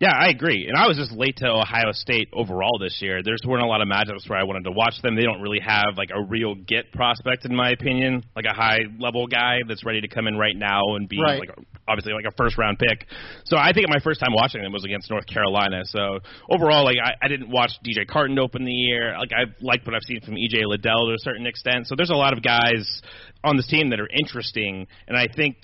Yeah, 0.00 0.14
I 0.18 0.30
agree. 0.30 0.66
And 0.66 0.78
I 0.78 0.88
was 0.88 0.96
just 0.96 1.12
late 1.12 1.36
to 1.44 1.46
Ohio 1.46 1.92
State 1.92 2.30
overall 2.32 2.78
this 2.80 3.00
year. 3.02 3.22
There's 3.22 3.42
weren't 3.46 3.62
a 3.62 3.66
lot 3.66 3.82
of 3.82 3.88
matchups 3.88 4.26
where 4.30 4.38
I 4.38 4.44
wanted 4.44 4.64
to 4.64 4.70
watch 4.70 4.94
them. 5.02 5.14
They 5.14 5.24
don't 5.24 5.42
really 5.42 5.60
have 5.60 5.98
like 5.98 6.08
a 6.10 6.22
real 6.24 6.54
get 6.54 6.90
prospect 6.92 7.44
in 7.44 7.54
my 7.54 7.68
opinion, 7.70 8.24
like 8.34 8.46
a 8.46 8.54
high 8.54 8.78
level 8.98 9.26
guy 9.26 9.58
that's 9.68 9.84
ready 9.84 10.00
to 10.00 10.08
come 10.08 10.26
in 10.26 10.38
right 10.38 10.56
now 10.56 10.96
and 10.96 11.06
be 11.06 11.20
Right. 11.20 11.40
like 11.40 11.50
obviously 11.86 12.14
like 12.14 12.24
a 12.24 12.34
first 12.34 12.56
round 12.56 12.78
pick. 12.78 13.08
So 13.44 13.58
I 13.58 13.74
think 13.74 13.90
my 13.90 14.00
first 14.02 14.20
time 14.20 14.32
watching 14.32 14.62
them 14.62 14.72
was 14.72 14.84
against 14.86 15.10
North 15.10 15.26
Carolina. 15.26 15.82
So 15.84 16.20
overall, 16.50 16.84
like 16.86 16.96
I, 16.96 17.12
I 17.22 17.28
didn't 17.28 17.50
watch 17.50 17.72
DJ 17.84 18.06
Carton 18.08 18.38
open 18.38 18.64
the 18.64 18.72
year. 18.72 19.14
Like 19.18 19.32
I 19.36 19.52
liked 19.60 19.84
what 19.84 19.94
I've 19.94 20.06
seen 20.06 20.22
from 20.22 20.32
EJ 20.34 20.64
Liddell 20.64 21.08
to 21.08 21.12
a 21.12 21.18
certain 21.18 21.46
extent. 21.46 21.88
So 21.88 21.94
there's 21.94 22.08
a 22.08 22.14
lot 22.16 22.32
of 22.32 22.42
guys 22.42 23.02
on 23.44 23.58
this 23.58 23.66
team 23.66 23.90
that 23.90 24.00
are 24.00 24.08
interesting, 24.08 24.86
and 25.08 25.16
I 25.18 25.26
think 25.34 25.56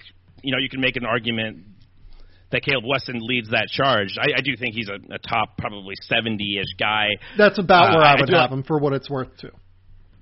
you 0.42 0.52
know 0.52 0.58
you 0.58 0.68
can 0.68 0.82
make 0.82 0.96
an 0.96 1.06
argument 1.06 1.58
that 2.52 2.62
Kaleb 2.62 2.84
Wesson 2.86 3.18
leads 3.20 3.50
that 3.50 3.68
charge. 3.68 4.16
I, 4.20 4.38
I 4.38 4.40
do 4.40 4.56
think 4.56 4.74
he's 4.74 4.88
a, 4.88 4.94
a 5.14 5.18
top 5.18 5.58
probably 5.58 5.94
70-ish 6.10 6.76
guy. 6.78 7.08
That's 7.36 7.58
about 7.58 7.90
Uh, 7.90 7.98
where 7.98 8.06
I 8.06 8.12
I 8.12 8.20
would 8.20 8.28
have 8.30 8.52
him 8.52 8.62
for 8.62 8.78
what 8.78 8.92
it's 8.92 9.10
worth 9.10 9.36
too. 9.40 9.50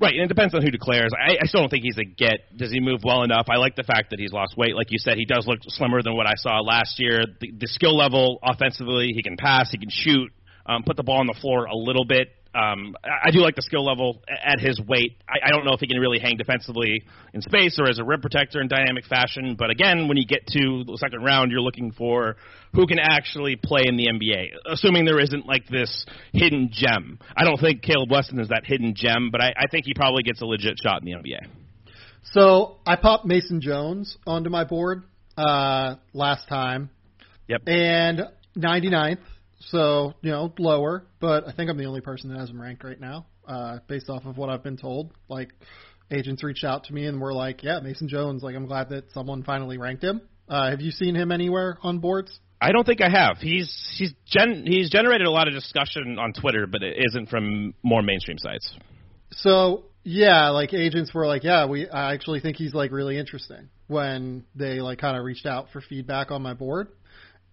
Right, 0.00 0.12
and 0.14 0.24
it 0.24 0.28
depends 0.28 0.54
on 0.54 0.62
who 0.62 0.70
declares. 0.70 1.12
I, 1.16 1.36
I 1.40 1.46
still 1.46 1.60
don't 1.60 1.70
think 1.70 1.84
he's 1.84 1.98
a 1.98 2.04
get. 2.04 2.56
Does 2.58 2.72
he 2.72 2.80
move 2.80 3.00
well 3.04 3.22
enough? 3.22 3.46
I 3.48 3.56
like 3.58 3.76
the 3.76 3.84
fact 3.84 4.10
that 4.10 4.18
he's 4.18 4.32
lost 4.32 4.56
weight. 4.56 4.74
Like 4.74 4.88
you 4.90 4.98
said, 4.98 5.16
he 5.16 5.24
does 5.24 5.46
look 5.46 5.60
slimmer 5.68 6.02
than 6.02 6.16
what 6.16 6.26
I 6.26 6.34
saw 6.36 6.60
last 6.60 6.98
year. 6.98 7.24
The, 7.40 7.52
the 7.58 7.68
skill 7.68 7.96
level 7.96 8.38
offensively, 8.42 9.12
he 9.14 9.22
can 9.22 9.36
pass, 9.36 9.70
he 9.70 9.78
can 9.78 9.90
shoot, 9.90 10.32
um, 10.66 10.82
put 10.82 10.96
the 10.96 11.04
ball 11.04 11.20
on 11.20 11.26
the 11.26 11.38
floor 11.40 11.66
a 11.66 11.76
little 11.76 12.04
bit. 12.04 12.28
Um, 12.54 12.94
I, 13.04 13.28
I 13.28 13.30
do 13.30 13.40
like 13.40 13.56
the 13.56 13.62
skill 13.62 13.84
level 13.84 14.22
at 14.28 14.60
his 14.60 14.80
weight. 14.80 15.16
I, 15.28 15.48
I 15.48 15.50
don't 15.50 15.64
know 15.64 15.72
if 15.72 15.80
he 15.80 15.86
can 15.86 15.98
really 15.98 16.18
hang 16.20 16.36
defensively 16.36 17.02
in 17.32 17.42
space 17.42 17.78
or 17.80 17.88
as 17.88 17.98
a 17.98 18.04
rim 18.04 18.20
protector 18.20 18.60
in 18.60 18.68
dynamic 18.68 19.06
fashion. 19.06 19.56
But 19.58 19.70
again, 19.70 20.06
when 20.06 20.16
you 20.16 20.24
get 20.26 20.46
to 20.48 20.84
the 20.84 20.96
second 21.00 21.24
round, 21.24 21.50
you're 21.50 21.60
looking 21.60 21.90
for 21.92 22.36
who 22.72 22.86
can 22.86 22.98
actually 23.00 23.56
play 23.56 23.82
in 23.86 23.96
the 23.96 24.06
NBA, 24.06 24.50
assuming 24.70 25.04
there 25.04 25.20
isn't 25.20 25.46
like 25.46 25.66
this 25.68 26.06
hidden 26.32 26.70
gem. 26.72 27.18
I 27.36 27.44
don't 27.44 27.58
think 27.60 27.82
Kaleb 27.82 28.10
Wesson 28.10 28.38
is 28.38 28.48
that 28.48 28.64
hidden 28.64 28.94
gem, 28.96 29.30
but 29.32 29.40
I, 29.40 29.52
I 29.56 29.66
think 29.70 29.84
he 29.86 29.94
probably 29.94 30.22
gets 30.22 30.40
a 30.40 30.46
legit 30.46 30.78
shot 30.82 31.02
in 31.02 31.06
the 31.06 31.12
NBA. 31.12 31.46
So 32.32 32.76
I 32.86 32.96
popped 32.96 33.26
Mason 33.26 33.60
Jones 33.60 34.16
onto 34.26 34.48
my 34.48 34.64
board 34.64 35.02
uh, 35.36 35.96
last 36.12 36.48
time, 36.48 36.90
Yep. 37.48 37.62
and 37.66 38.20
99th. 38.56 39.18
So 39.68 40.14
you 40.22 40.30
know 40.30 40.52
lower, 40.58 41.06
but 41.20 41.48
I 41.48 41.52
think 41.52 41.70
I'm 41.70 41.76
the 41.76 41.86
only 41.86 42.00
person 42.00 42.30
that 42.30 42.38
has 42.38 42.50
him 42.50 42.60
ranked 42.60 42.84
right 42.84 43.00
now, 43.00 43.26
uh, 43.46 43.78
based 43.88 44.08
off 44.08 44.24
of 44.26 44.36
what 44.36 44.50
I've 44.50 44.62
been 44.62 44.76
told. 44.76 45.12
Like 45.28 45.52
agents 46.10 46.42
reached 46.42 46.64
out 46.64 46.84
to 46.84 46.92
me 46.92 47.06
and 47.06 47.20
were 47.20 47.32
like, 47.32 47.62
"Yeah, 47.62 47.80
Mason 47.80 48.08
Jones. 48.08 48.42
Like 48.42 48.56
I'm 48.56 48.66
glad 48.66 48.90
that 48.90 49.10
someone 49.12 49.42
finally 49.42 49.78
ranked 49.78 50.04
him." 50.04 50.20
Uh, 50.48 50.70
have 50.70 50.80
you 50.80 50.90
seen 50.90 51.14
him 51.14 51.32
anywhere 51.32 51.78
on 51.82 51.98
boards? 51.98 52.38
I 52.60 52.72
don't 52.72 52.86
think 52.86 53.00
I 53.02 53.10
have. 53.10 53.38
He's 53.38 53.72
he's 53.98 54.12
gen, 54.26 54.64
he's 54.66 54.90
generated 54.90 55.26
a 55.26 55.30
lot 55.30 55.48
of 55.48 55.54
discussion 55.54 56.18
on 56.18 56.32
Twitter, 56.32 56.66
but 56.66 56.82
it 56.82 56.96
isn't 57.08 57.28
from 57.28 57.74
more 57.82 58.02
mainstream 58.02 58.38
sites. 58.38 58.74
So 59.32 59.86
yeah, 60.02 60.50
like 60.50 60.72
agents 60.72 61.12
were 61.12 61.26
like, 61.26 61.44
yeah, 61.44 61.66
we 61.66 61.88
I 61.88 62.12
actually 62.12 62.40
think 62.40 62.56
he's 62.56 62.74
like 62.74 62.92
really 62.92 63.18
interesting 63.18 63.68
when 63.86 64.44
they 64.54 64.80
like 64.80 64.98
kind 64.98 65.16
of 65.16 65.24
reached 65.24 65.46
out 65.46 65.68
for 65.72 65.80
feedback 65.80 66.30
on 66.30 66.42
my 66.42 66.54
board, 66.54 66.88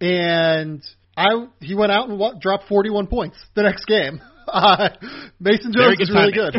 and 0.00 0.82
I 1.16 1.46
he 1.60 1.74
went 1.74 1.92
out 1.92 2.08
and 2.08 2.18
what, 2.18 2.40
dropped 2.40 2.68
41 2.68 3.06
points 3.06 3.36
the 3.54 3.62
next 3.62 3.86
game. 3.86 4.20
Uh, 4.44 4.88
Mason 5.38 5.72
Jones 5.72 5.96
is 6.00 6.10
really 6.10 6.32
good. 6.32 6.52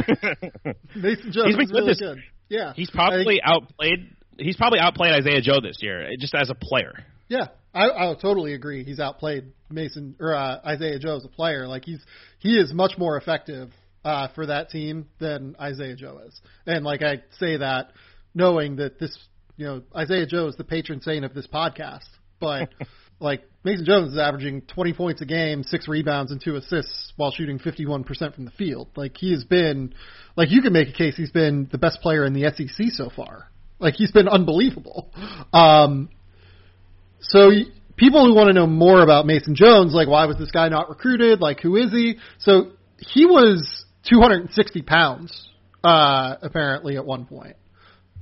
Mason 0.96 1.32
Jones 1.32 1.56
is 1.60 1.72
really 1.72 1.94
good. 1.94 2.24
Yeah, 2.48 2.72
he's 2.74 2.90
probably 2.90 3.42
outplayed. 3.44 4.16
He's 4.40 4.56
probably 4.56 4.80
outplayed 4.80 5.12
Isaiah 5.12 5.42
Joe 5.42 5.60
this 5.62 5.78
year, 5.82 6.10
just 6.18 6.34
as 6.34 6.50
a 6.50 6.56
player. 6.56 7.04
Yeah, 7.28 7.48
I, 7.74 7.90
I 7.90 8.16
totally 8.20 8.54
agree. 8.54 8.84
He's 8.86 9.02
outplayed 9.02 9.52
Mason 9.70 10.16
or 10.20 10.34
uh, 10.34 10.60
Isaiah 10.66 10.98
Joe 10.98 11.18
as 11.18 11.26
a 11.26 11.28
player. 11.28 11.68
Like 11.68 11.84
he's 11.84 12.00
he 12.40 12.58
is 12.58 12.74
much 12.74 12.98
more 12.98 13.18
effective 13.18 13.72
uh, 14.06 14.28
for 14.36 14.46
that 14.46 14.70
team 14.70 15.08
than 15.20 15.56
Isaiah 15.60 15.96
Joe 15.96 16.22
is. 16.26 16.40
And 16.66 16.84
like 16.86 17.02
I 17.02 17.24
say 17.40 17.58
that 17.58 17.92
knowing 18.34 18.78
that 18.78 19.00
this, 19.00 19.18
you 19.58 19.66
know, 19.66 19.82
Isaiah 19.96 20.26
Joe 20.26 20.48
is 20.48 20.56
the 20.56 20.64
patron 20.64 21.02
saint 21.02 21.26
of 21.26 21.34
this 21.34 21.48
podcast, 21.48 22.08
but 22.40 22.70
like 23.20 23.44
Mason 23.64 23.86
Jones 23.86 24.12
is 24.12 24.20
averaging 24.20 24.62
20 24.62 24.94
points 24.94 25.22
a 25.22 25.26
game, 25.26 25.64
six 25.64 25.88
rebounds 25.88 26.32
and 26.32 26.42
two 26.42 26.56
assists 26.56 27.14
while 27.16 27.32
shooting 27.32 27.60
51% 27.60 28.36
from 28.36 28.46
the 28.46 28.52
field. 28.52 28.90
Like 28.96 29.16
he 29.18 29.32
has 29.32 29.46
been, 29.46 29.94
like 30.36 30.52
you 30.52 30.62
can 30.62 30.74
make 30.74 30.90
a 30.90 30.94
case 30.94 31.16
he's 31.16 31.32
been 31.32 31.70
the 31.72 31.78
best 31.78 32.02
player 32.02 32.26
in 32.26 32.34
the 32.34 32.52
SEC 32.56 32.88
so 32.92 33.10
far. 33.10 33.50
Like 33.80 33.96
he's 33.96 34.12
been 34.12 34.28
unbelievable. 34.28 35.12
Um, 35.54 36.10
so 37.20 37.52
people 37.96 38.26
who 38.26 38.36
want 38.36 38.48
to 38.48 38.54
know 38.54 38.68
more 38.68 39.02
about 39.02 39.26
Mason 39.26 39.56
Jones, 39.56 39.94
like 39.94 40.08
why 40.08 40.26
was 40.26 40.38
this 40.38 40.52
guy 40.52 40.68
not 40.68 40.90
recruited? 40.90 41.40
Like 41.40 41.62
who 41.62 41.78
is 41.78 41.92
he? 41.92 42.18
So 42.40 42.72
he 42.98 43.26
was 43.26 43.86
260 44.10 44.82
pounds, 44.82 45.50
uh, 45.84 46.36
apparently 46.42 46.98
at 46.98 47.06
one 47.06 47.26
point. 47.26 47.56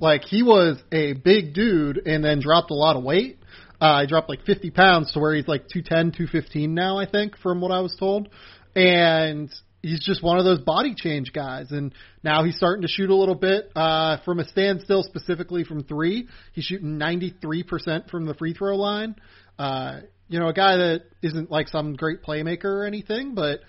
Like 0.00 0.24
he 0.24 0.42
was 0.42 0.78
a 0.90 1.14
big 1.14 1.54
dude 1.54 2.06
and 2.06 2.24
then 2.24 2.40
dropped 2.40 2.70
a 2.70 2.74
lot 2.74 2.96
of 2.96 3.02
weight. 3.02 3.38
Uh, 3.82 4.02
he 4.02 4.06
dropped 4.06 4.28
like 4.28 4.44
50 4.44 4.70
pounds 4.70 5.10
to 5.10 5.18
where 5.18 5.34
he's 5.34 5.48
like 5.48 5.66
210, 5.66 6.12
215 6.12 6.72
now, 6.72 6.98
I 6.98 7.10
think, 7.10 7.36
from 7.38 7.60
what 7.60 7.72
I 7.72 7.80
was 7.80 7.96
told. 7.98 8.28
And 8.76 9.50
he's 9.82 10.00
just 10.06 10.22
one 10.22 10.38
of 10.38 10.44
those 10.44 10.60
body 10.60 10.94
change 10.96 11.32
guys. 11.32 11.72
And 11.72 11.92
now 12.22 12.44
he's 12.44 12.56
starting 12.56 12.82
to 12.82 12.88
shoot 12.88 13.10
a 13.10 13.16
little 13.16 13.34
bit 13.34 13.72
uh, 13.74 14.18
from 14.24 14.38
a 14.38 14.44
standstill, 14.44 15.02
specifically 15.02 15.64
from 15.64 15.82
three. 15.82 16.28
He's 16.52 16.64
shooting 16.64 16.96
93% 16.96 18.08
from 18.08 18.24
the 18.24 18.34
free 18.34 18.54
throw 18.54 18.76
line. 18.76 19.16
Uh, 19.58 20.02
you 20.28 20.38
know, 20.38 20.46
a 20.46 20.54
guy 20.54 20.76
that 20.76 21.06
isn't 21.20 21.50
like 21.50 21.66
some 21.66 21.94
great 21.94 22.22
playmaker 22.22 22.66
or 22.66 22.86
anything, 22.86 23.34
but 23.34 23.62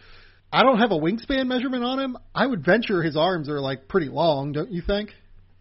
I 0.52 0.62
don't 0.62 0.78
have 0.78 0.92
a 0.92 1.00
wingspan 1.00 1.48
measurement 1.48 1.84
on 1.84 2.00
him. 2.00 2.18
I 2.36 2.46
would 2.46 2.64
venture 2.64 3.02
his 3.02 3.18
arms 3.18 3.50
are 3.50 3.60
like 3.60 3.88
pretty 3.88 4.10
long, 4.10 4.52
don't 4.52 4.72
you 4.72 4.84
think? 4.86 5.10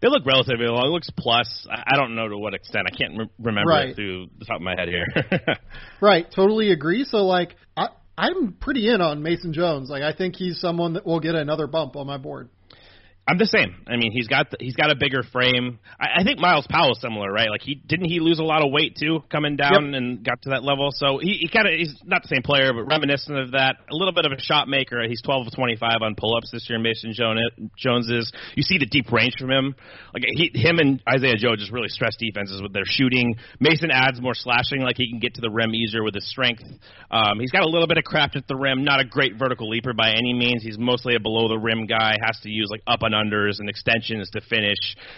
They 0.03 0.09
look 0.09 0.25
relatively 0.25 0.65
long. 0.67 0.87
It 0.87 0.89
looks 0.89 1.09
plus. 1.17 1.65
I 1.71 1.95
don't 1.95 2.13
know 2.13 2.27
to 2.27 2.37
what 2.37 2.53
extent. 2.53 2.87
I 2.91 2.95
can't 2.95 3.17
re- 3.17 3.29
remember 3.39 3.71
right. 3.71 3.87
it 3.87 3.95
through 3.95 4.27
the 4.37 4.43
top 4.43 4.57
of 4.57 4.61
my 4.61 4.75
head 4.77 4.89
here. 4.89 5.05
right. 6.01 6.27
Totally 6.35 6.73
agree. 6.73 7.05
So 7.05 7.19
like, 7.19 7.55
I, 7.77 7.87
I'm 8.17 8.51
pretty 8.51 8.89
in 8.89 8.99
on 8.99 9.23
Mason 9.23 9.53
Jones. 9.53 9.89
Like, 9.89 10.03
I 10.03 10.11
think 10.11 10.35
he's 10.35 10.59
someone 10.59 10.93
that 10.95 11.05
will 11.05 11.21
get 11.21 11.35
another 11.35 11.67
bump 11.67 11.95
on 11.95 12.05
my 12.05 12.17
board. 12.17 12.49
I'm 13.25 13.37
the 13.37 13.47
same. 13.47 13.75
I 13.87 13.95
mean, 13.95 14.11
he's 14.11 14.27
got 14.27 14.51
the, 14.51 14.57
he's 14.59 14.75
got 14.75 14.91
a 14.91 14.95
bigger 14.95 15.23
frame. 15.23 15.79
I, 15.97 16.19
I 16.19 16.23
think 16.25 16.39
Myles 16.39 16.67
Powell 16.69 16.91
is 16.91 16.99
similar, 16.99 17.31
right? 17.31 17.49
Like 17.49 17.61
he 17.61 17.75
didn't 17.75 18.09
he 18.09 18.19
lose 18.19 18.37
a 18.39 18.43
lot 18.43 18.65
of 18.65 18.69
weight 18.69 18.97
too, 18.99 19.23
coming 19.31 19.55
down 19.55 19.93
yep. 19.93 19.95
and 19.95 20.25
got 20.25 20.41
to 20.41 20.49
that 20.49 20.63
level. 20.63 20.89
So 20.91 21.19
he, 21.23 21.39
he 21.39 21.47
kind 21.47 21.65
of 21.65 21.73
he's 21.79 21.95
not 22.03 22.23
the 22.23 22.27
same 22.27 22.43
player, 22.43 22.73
but 22.73 22.83
reminiscent 22.83 23.37
of 23.39 23.51
that. 23.51 23.77
A 23.89 23.95
little 23.95 24.11
bit 24.11 24.25
of 24.25 24.33
a 24.33 24.41
shot 24.41 24.67
maker. 24.67 25.01
He's 25.07 25.21
12 25.21 25.47
of 25.47 25.55
25 25.55 26.01
on 26.01 26.15
pull 26.15 26.35
ups 26.35 26.51
this 26.51 26.67
year. 26.69 26.79
Mason 26.79 27.13
Jones 27.15 28.09
is. 28.11 28.29
You 28.55 28.63
see 28.63 28.77
the 28.77 28.87
deep 28.91 29.09
range 29.09 29.35
from 29.39 29.51
him. 29.51 29.75
Like 30.13 30.23
he, 30.27 30.51
him 30.53 30.79
and 30.79 31.01
Isaiah 31.07 31.37
Joe 31.37 31.55
just 31.55 31.71
really 31.71 31.87
stress 31.87 32.17
defenses 32.19 32.61
with 32.61 32.73
their 32.73 32.85
shooting. 32.85 33.35
Mason 33.61 33.89
adds 33.89 34.19
more 34.19 34.35
slashing, 34.35 34.81
like 34.81 34.97
he 34.97 35.09
can 35.09 35.19
get 35.19 35.35
to 35.35 35.41
the 35.41 35.49
rim 35.49 35.73
easier 35.73 36.03
with 36.03 36.13
his 36.13 36.29
strength. 36.29 36.63
Um, 37.09 37.39
he's 37.39 37.51
got 37.51 37.63
a 37.63 37.69
little 37.69 37.87
bit 37.87 37.97
of 37.97 38.03
craft 38.03 38.35
at 38.35 38.49
the 38.49 38.55
rim. 38.57 38.83
Not 38.83 38.99
a 38.99 39.05
great 39.05 39.39
vertical 39.39 39.69
leaper 39.69 39.93
by 39.93 40.09
any 40.11 40.33
means. 40.33 40.61
He's 40.61 40.77
mostly 40.77 41.15
a 41.15 41.21
below 41.21 41.47
the 41.47 41.57
rim 41.57 41.87
guy. 41.87 42.17
Has 42.21 42.37
to 42.43 42.49
use 42.49 42.67
like 42.69 42.81
up 42.85 42.99
and 43.01 43.12
unders 43.13 43.59
and 43.59 43.69
extensions 43.69 44.29
to 44.31 44.41
finish. 44.41 44.77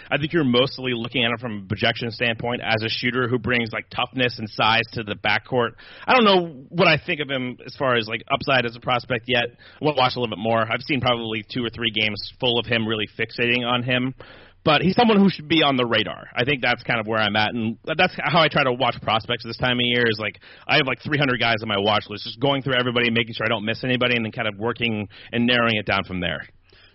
I 0.10 0.18
think 0.18 0.34
you're 0.34 0.44
mostly 0.44 0.94
looking 0.94 1.24
at 1.24 1.32
him 1.32 1.38
from 1.38 1.64
a 1.64 1.68
projection 1.68 2.12
standpoint 2.12 2.62
as 2.64 2.84
a 2.84 2.90
shooter 2.90 3.28
who 3.28 3.40
brings 3.40 3.72
like 3.72 3.90
toughness 3.90 4.38
and 4.40 4.50
size 4.50 4.84
to 4.94 5.04
the 5.04 5.16
backcourt. 5.16 5.72
I 6.06 6.14
don't 6.14 6.26
know 6.26 6.66
what 6.70 6.88
I 6.88 6.98
think 7.04 7.22
of 7.22 7.30
him 7.30 7.58
as 7.66 7.76
far 7.76 7.96
as 7.96 8.08
like 8.08 8.24
upside 8.32 8.66
as 8.66 8.76
a 8.76 8.80
prospect 8.80 9.26
yet. 9.28 9.46
I 9.50 9.84
want 9.84 9.98
to 9.98 10.02
watch 10.02 10.16
a 10.16 10.20
little 10.20 10.36
bit 10.36 10.42
more. 10.42 10.62
I've 10.62 10.82
seen 10.82 11.02
probably 11.02 11.44
two 11.52 11.64
or 11.64 11.70
three 11.70 11.92
games 11.92 12.22
full 12.40 12.60
of 12.60 12.66
him 12.66 12.88
really 12.88 13.08
fixating 13.18 13.66
on 13.66 13.84
him 13.84 14.14
but 14.66 14.82
he's 14.82 14.96
someone 14.96 15.20
who 15.20 15.30
should 15.30 15.48
be 15.48 15.62
on 15.62 15.78
the 15.78 15.86
radar. 15.86 16.28
I 16.36 16.44
think 16.44 16.62
that's 16.62 16.82
kind 16.84 17.00
of 17.00 17.06
where 17.06 17.20
I'm 17.20 17.36
at, 17.36 17.54
and 17.54 17.78
that's 17.86 18.16
how 18.18 18.42
I 18.42 18.48
try 18.48 18.64
to 18.64 18.74
watch 18.74 18.96
prospects 19.02 19.46
this 19.46 19.58
time 19.58 19.78
of 19.78 19.86
year. 19.86 20.10
Is 20.10 20.18
like 20.20 20.40
I 20.68 20.78
have 20.78 20.88
like 20.88 21.02
300 21.04 21.40
guys 21.40 21.58
on 21.62 21.70
my 21.70 21.78
watch 21.78 22.06
list, 22.10 22.24
just 22.24 22.40
going 22.40 22.64
through 22.64 22.74
everybody, 22.78 23.12
making 23.12 23.36
sure 23.36 23.46
I 23.46 23.50
don't 23.50 23.64
miss 23.64 23.84
anybody, 23.84 24.16
and 24.16 24.26
then 24.26 24.32
kind 24.32 24.48
of 24.48 24.58
working 24.58 25.08
and 25.32 25.46
narrowing 25.46 25.76
it 25.76 25.86
down 25.86 26.04
from 26.04 26.20
there. 26.20 26.42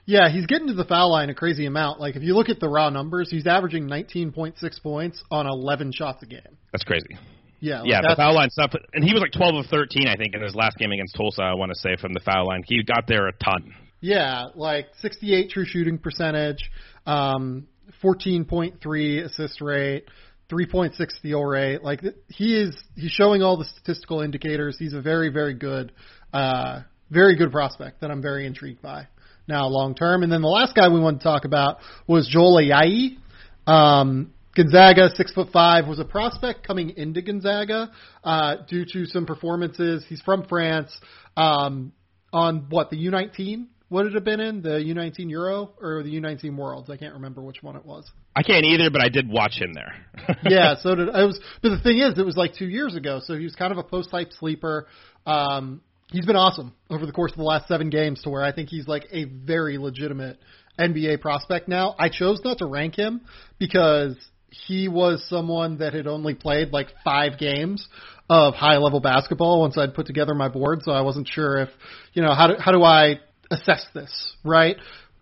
Yeah, 0.07 0.29
he's 0.31 0.47
getting 0.47 0.69
to 0.69 0.75
the 0.75 0.85
foul 0.85 1.11
line 1.11 1.31
a 1.31 1.35
crazy 1.35 1.67
amount. 1.67 2.01
Like 2.01 2.17
if 2.17 2.23
you 2.23 2.35
look 2.35 2.49
at 2.49 2.61
the 2.61 2.69
raw 2.69 2.91
numbers, 2.91 3.31
he's 3.31 3.47
averaging 3.47 3.89
19.6 3.89 4.83
points 4.83 5.23
on 5.31 5.47
11 5.47 5.93
shots 5.93 6.23
a 6.23 6.27
game. 6.27 6.57
That's 6.73 6.85
crazy. 6.85 7.17
Yeah, 7.61 7.81
like 7.81 7.91
yeah, 7.91 8.01
the 8.01 8.17
foul 8.17 8.35
line 8.35 8.49
stuff, 8.49 8.73
and 8.95 9.05
he 9.05 9.13
was 9.13 9.21
like 9.21 9.33
12 9.33 9.55
of 9.57 9.67
13, 9.67 10.09
I 10.09 10.17
think, 10.17 10.35
in 10.35 10.43
his 10.43 10.55
last 10.55 10.79
game 10.79 10.93
against 10.93 11.15
Tulsa. 11.15 11.43
I 11.43 11.55
want 11.55 11.71
to 11.73 11.79
say 11.79 11.97
from 12.01 12.15
the 12.15 12.21
foul 12.21 12.47
line, 12.47 12.63
he 12.67 12.83
got 12.83 13.07
there 13.07 13.29
a 13.29 13.33
ton. 13.33 13.75
Yeah, 14.01 14.47
like 14.55 14.87
68 15.01 15.51
true 15.51 15.67
shooting 15.67 15.99
percentage, 15.99 16.71
um, 17.05 17.69
14.3 18.03 19.25
assist 19.27 19.61
rate, 19.61 20.07
3.6 20.51 21.11
steal 21.19 21.45
rate. 21.45 21.83
Like 21.83 22.01
he 22.29 22.57
is, 22.57 22.83
he's 22.97 23.11
showing 23.11 23.43
all 23.43 23.59
the 23.59 23.67
statistical 23.67 24.23
indicators. 24.23 24.77
He's 24.79 24.95
a 24.95 25.03
very, 25.03 25.29
very 25.29 25.53
good, 25.53 25.93
uh, 26.33 26.81
very 27.11 27.37
good 27.37 27.53
prospect 27.53 28.01
that 28.01 28.11
I'm 28.11 28.23
very 28.23 28.47
intrigued 28.47 28.81
by 28.81 29.07
now 29.51 29.67
long 29.67 29.95
term. 29.95 30.23
And 30.23 30.33
then 30.33 30.41
the 30.41 30.49
last 30.49 30.75
guy 30.75 30.89
we 30.89 31.01
wanted 31.01 31.19
to 31.19 31.25
talk 31.25 31.45
about 31.45 31.79
was 32.07 32.29
Joel 32.29 32.61
Ayayi. 32.61 33.19
Um, 33.67 34.33
Gonzaga, 34.57 35.11
six 35.15 35.33
foot 35.33 35.49
five, 35.53 35.87
was 35.87 35.99
a 35.99 36.05
prospect 36.05 36.67
coming 36.67 36.91
into 36.97 37.23
Gonzaga 37.23 37.93
uh, 38.25 38.57
due 38.69 38.85
to 38.93 39.05
some 39.07 39.27
performances. 39.27 40.05
He's 40.09 40.23
from 40.23 40.47
France. 40.47 40.91
Um, 41.37 41.93
on 42.33 42.67
what 42.69 42.91
the 42.91 42.97
U19 42.97 43.67
would 43.91 44.07
it 44.07 44.15
have 44.15 44.25
been 44.25 44.39
in 44.39 44.63
the 44.63 44.71
U19 44.71 45.31
Euro 45.31 45.73
or 45.81 46.05
the 46.05 46.15
U19 46.15 46.57
Worlds? 46.57 46.89
I 46.89 46.97
can't 46.97 47.15
remember 47.15 47.43
which 47.43 47.61
one 47.61 47.75
it 47.75 47.85
was. 47.85 48.09
I 48.37 48.45
can't 48.45 48.65
either, 48.65 48.89
but 48.89 49.03
I 49.03 49.09
did 49.09 49.29
watch 49.29 49.61
him 49.61 49.75
there. 49.75 50.37
yeah, 50.45 50.77
so 50.81 50.95
did 50.95 51.11
I 51.11 51.25
was. 51.25 51.41
But 51.61 51.71
the 51.71 51.81
thing 51.83 51.99
is, 51.99 52.17
it 52.17 52.25
was 52.25 52.37
like 52.37 52.55
two 52.55 52.69
years 52.69 52.95
ago, 52.95 53.21
so 53.23 53.37
he 53.37 53.43
was 53.43 53.57
kind 53.57 53.73
of 53.73 53.79
a 53.79 53.83
post 53.83 54.11
type 54.11 54.31
sleeper. 54.39 54.87
Um, 55.27 55.83
he's 56.13 56.27
been 56.27 56.37
awesome 56.37 56.73
over 56.89 57.07
the 57.07 57.13
course 57.13 57.33
of 57.33 57.39
the 57.39 57.45
last 57.45 57.69
seven 57.69 57.91
games 57.91 58.23
to 58.23 58.31
where 58.31 58.43
I 58.43 58.53
think 58.53 58.69
he's 58.69 58.87
like 58.89 59.07
a 59.13 59.25
very 59.25 59.79
legitimate 59.79 60.39
NBA 60.79 61.21
prospect 61.21 61.69
now. 61.69 61.95
I 61.99 62.09
chose 62.09 62.41
not 62.45 62.59
to 62.59 62.67
rank 62.67 62.97
him 62.97 63.23
because 63.59 64.17
he 64.51 64.89
was 64.89 65.25
someone 65.29 65.79
that 65.79 65.95
had 65.95 66.07
only 66.07 66.35
played 66.35 66.73
like 66.73 66.89
five 67.05 67.39
games 67.39 67.87
of 68.29 68.55
high 68.55 68.79
level 68.79 69.01
basketball 69.01 69.61
once 69.61 69.77
I'd 69.79 69.95
put 69.95 70.07
together 70.07 70.35
my 70.35 70.49
board, 70.49 70.83
so 70.83 70.93
I 70.93 71.03
wasn't 71.03 71.29
sure 71.29 71.59
if 71.59 71.69
you 72.13 72.23
know 72.23 72.35
how 72.35 72.49
do 72.49 72.55
how 72.59 72.73
do 72.73 72.83
I 72.83 73.21
assess 73.51 73.87
this, 73.95 74.35
right? 74.45 74.77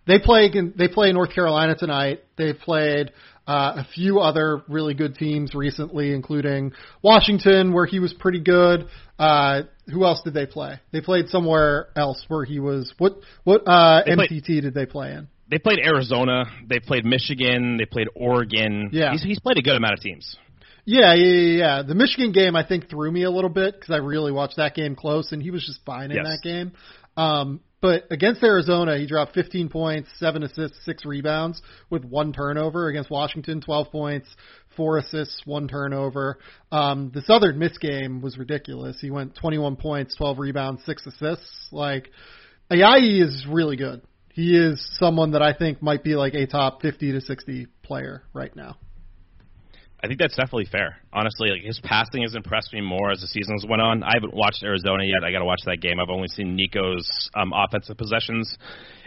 They 0.07 0.19
play 0.19 0.49
they 0.75 0.87
play 0.87 1.11
North 1.11 1.33
Carolina 1.33 1.75
tonight. 1.75 2.23
They 2.37 2.53
played 2.53 3.11
uh, 3.49 3.81
a 3.81 3.87
few 3.95 4.19
other 4.19 4.61
really 4.67 4.93
good 4.93 5.15
teams 5.15 5.55
recently, 5.55 6.13
including 6.13 6.71
Washington, 7.01 7.73
where 7.73 7.87
he 7.87 7.97
was 7.97 8.13
pretty 8.13 8.39
good. 8.39 8.87
Uh, 9.17 9.63
who 9.91 10.05
else 10.05 10.21
did 10.23 10.35
they 10.35 10.45
play? 10.45 10.79
They 10.91 11.01
played 11.01 11.29
somewhere 11.29 11.87
else 11.95 12.23
where 12.27 12.45
he 12.45 12.59
was. 12.59 12.93
What 12.99 13.15
what 13.43 13.63
uh, 13.65 14.03
MTT 14.07 14.45
played, 14.45 14.61
did 14.61 14.73
they 14.75 14.85
play 14.85 15.13
in? 15.13 15.29
They 15.49 15.57
played 15.57 15.79
Arizona. 15.83 16.45
They 16.69 16.79
played 16.79 17.05
Michigan. 17.05 17.77
They 17.77 17.85
played 17.85 18.07
Oregon. 18.15 18.89
Yeah, 18.91 19.13
he's, 19.13 19.23
he's 19.23 19.39
played 19.39 19.57
a 19.57 19.63
good 19.63 19.75
amount 19.75 19.93
of 19.93 20.01
teams. 20.01 20.37
Yeah, 20.85 21.15
yeah, 21.15 21.25
yeah, 21.25 21.57
yeah. 21.57 21.81
The 21.81 21.95
Michigan 21.95 22.31
game 22.31 22.55
I 22.55 22.63
think 22.63 22.87
threw 22.87 23.11
me 23.11 23.23
a 23.23 23.31
little 23.31 23.49
bit 23.49 23.73
because 23.73 23.91
I 23.91 23.97
really 23.97 24.31
watched 24.31 24.57
that 24.57 24.75
game 24.75 24.95
close, 24.95 25.31
and 25.31 25.41
he 25.41 25.49
was 25.49 25.65
just 25.65 25.83
fine 25.85 26.11
in 26.11 26.17
yes. 26.17 26.25
that 26.27 26.39
game. 26.43 26.73
Um, 27.17 27.61
but 27.81 28.03
against 28.11 28.43
Arizona, 28.43 28.97
he 28.97 29.07
dropped 29.07 29.33
15 29.33 29.69
points, 29.69 30.09
seven 30.17 30.43
assists, 30.43 30.83
six 30.83 31.05
rebounds 31.05 31.61
with 31.89 32.03
one 32.03 32.33
turnover. 32.33 32.89
Against 32.89 33.09
Washington, 33.09 33.61
12 33.61 33.91
points, 33.91 34.27
four 34.75 34.97
assists, 34.97 35.41
one 35.45 35.67
turnover. 35.67 36.39
Um, 36.71 37.11
the 37.13 37.21
Southern 37.21 37.57
Miss 37.57 37.77
game 37.77 38.21
was 38.21 38.37
ridiculous. 38.37 38.97
He 38.99 39.11
went 39.11 39.35
21 39.35 39.77
points, 39.77 40.15
12 40.15 40.39
rebounds, 40.39 40.83
six 40.85 41.05
assists. 41.07 41.69
Like 41.71 42.09
Ayayi 42.71 43.23
is 43.23 43.45
really 43.49 43.77
good. 43.77 44.01
He 44.33 44.55
is 44.55 44.85
someone 44.99 45.31
that 45.31 45.41
I 45.41 45.53
think 45.53 45.81
might 45.81 46.03
be 46.03 46.15
like 46.15 46.33
a 46.33 46.47
top 46.47 46.81
50 46.81 47.13
to 47.13 47.21
60 47.21 47.67
player 47.83 48.23
right 48.33 48.55
now. 48.55 48.77
I 50.01 50.07
think 50.07 50.19
that's 50.19 50.35
definitely 50.35 50.67
fair. 50.71 50.97
Honestly, 51.11 51.49
like 51.49 51.61
his 51.61 51.79
passing 51.83 52.21
has 52.21 52.35
impressed 52.35 52.73
me 52.73 52.81
more 52.81 53.11
as 53.11 53.19
the 53.19 53.27
seasons 53.27 53.65
went 53.67 53.81
on. 53.81 54.03
I 54.03 54.11
haven't 54.13 54.33
watched 54.33 54.63
Arizona 54.63 55.03
yet. 55.03 55.23
I 55.25 55.31
got 55.31 55.39
to 55.39 55.45
watch 55.45 55.61
that 55.65 55.81
game. 55.81 55.99
I've 55.99 56.09
only 56.09 56.29
seen 56.29 56.55
Nico's 56.55 57.29
um, 57.35 57.51
offensive 57.53 57.97
possessions 57.97 58.57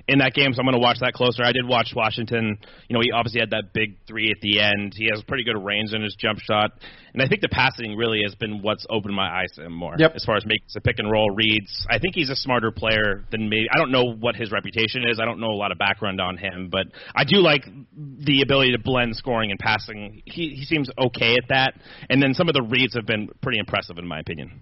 in 0.09 0.19
that 0.19 0.35
game, 0.35 0.53
so 0.53 0.61
I'm 0.61 0.67
going 0.67 0.75
to 0.75 0.83
watch 0.83 0.99
that 1.01 1.13
closer. 1.13 1.45
I 1.45 1.53
did 1.53 1.67
watch 1.67 1.93
Washington. 1.95 2.59
You 2.89 2.95
know, 2.95 3.01
he 3.01 3.13
obviously 3.13 3.41
had 3.41 3.51
that 3.51 3.73
big 3.73 3.97
three 4.07 4.31
at 4.31 4.41
the 4.41 4.61
end. 4.61 4.95
He 4.97 5.09
has 5.13 5.23
pretty 5.23 5.45
good 5.45 5.57
range 5.57 5.93
in 5.93 6.03
his 6.03 6.17
jump 6.19 6.41
shot, 6.41 6.73
and 7.15 7.23
I 7.23 7.29
think 7.29 7.41
the 7.41 7.49
passing 7.49 7.97
really 7.97 8.21
has 8.25 8.35
been 8.35 8.63
what's 8.63 8.85
opened 8.91 9.15
my 9.15 9.31
eyes 9.31 9.53
to 9.57 9.65
him 9.65 9.73
more. 9.73 9.95
Yep. 9.99 10.13
As 10.17 10.25
far 10.25 10.37
as 10.37 10.45
making 10.45 10.67
the 10.75 10.81
pick 10.81 10.99
and 10.99 11.11
roll 11.11 11.31
reads, 11.31 11.87
I 11.89 11.99
think 11.99 12.15
he's 12.15 12.31
a 12.31 12.37
smarter 12.37 12.71
player 12.71 13.25
than 13.31 13.49
me. 13.49 13.69
I 13.73 13.79
don't 13.79 13.93
know 13.93 14.13
what 14.13 14.35
his 14.35 14.51
reputation 14.51 15.05
is. 15.09 15.21
I 15.21 15.25
don't 15.25 15.41
know 15.41 15.51
a 15.51 15.59
lot 15.59 15.73
of 15.73 15.79
background 15.79 16.21
on 16.21 16.37
him, 16.37 16.69
but 16.71 16.87
I 17.15 17.25
do 17.25 17.39
like 17.39 17.65
the 17.95 18.43
ability 18.43 18.73
to 18.73 18.79
blend 18.79 19.17
scoring 19.17 19.51
and 19.51 19.61
passing. 19.61 20.23
He 20.25 20.51
he 20.51 20.65
seems 20.65 20.82
okay 20.99 21.35
at 21.35 21.49
that, 21.49 21.75
and 22.09 22.23
then 22.23 22.35
some 22.35 22.49
of 22.49 22.55
the 22.55 22.63
reads 22.63 22.95
have 22.95 23.07
been 23.07 23.29
pretty 23.41 23.59
impressive 23.59 23.99
in 23.99 24.07
my 24.07 24.21
opinion. 24.21 24.61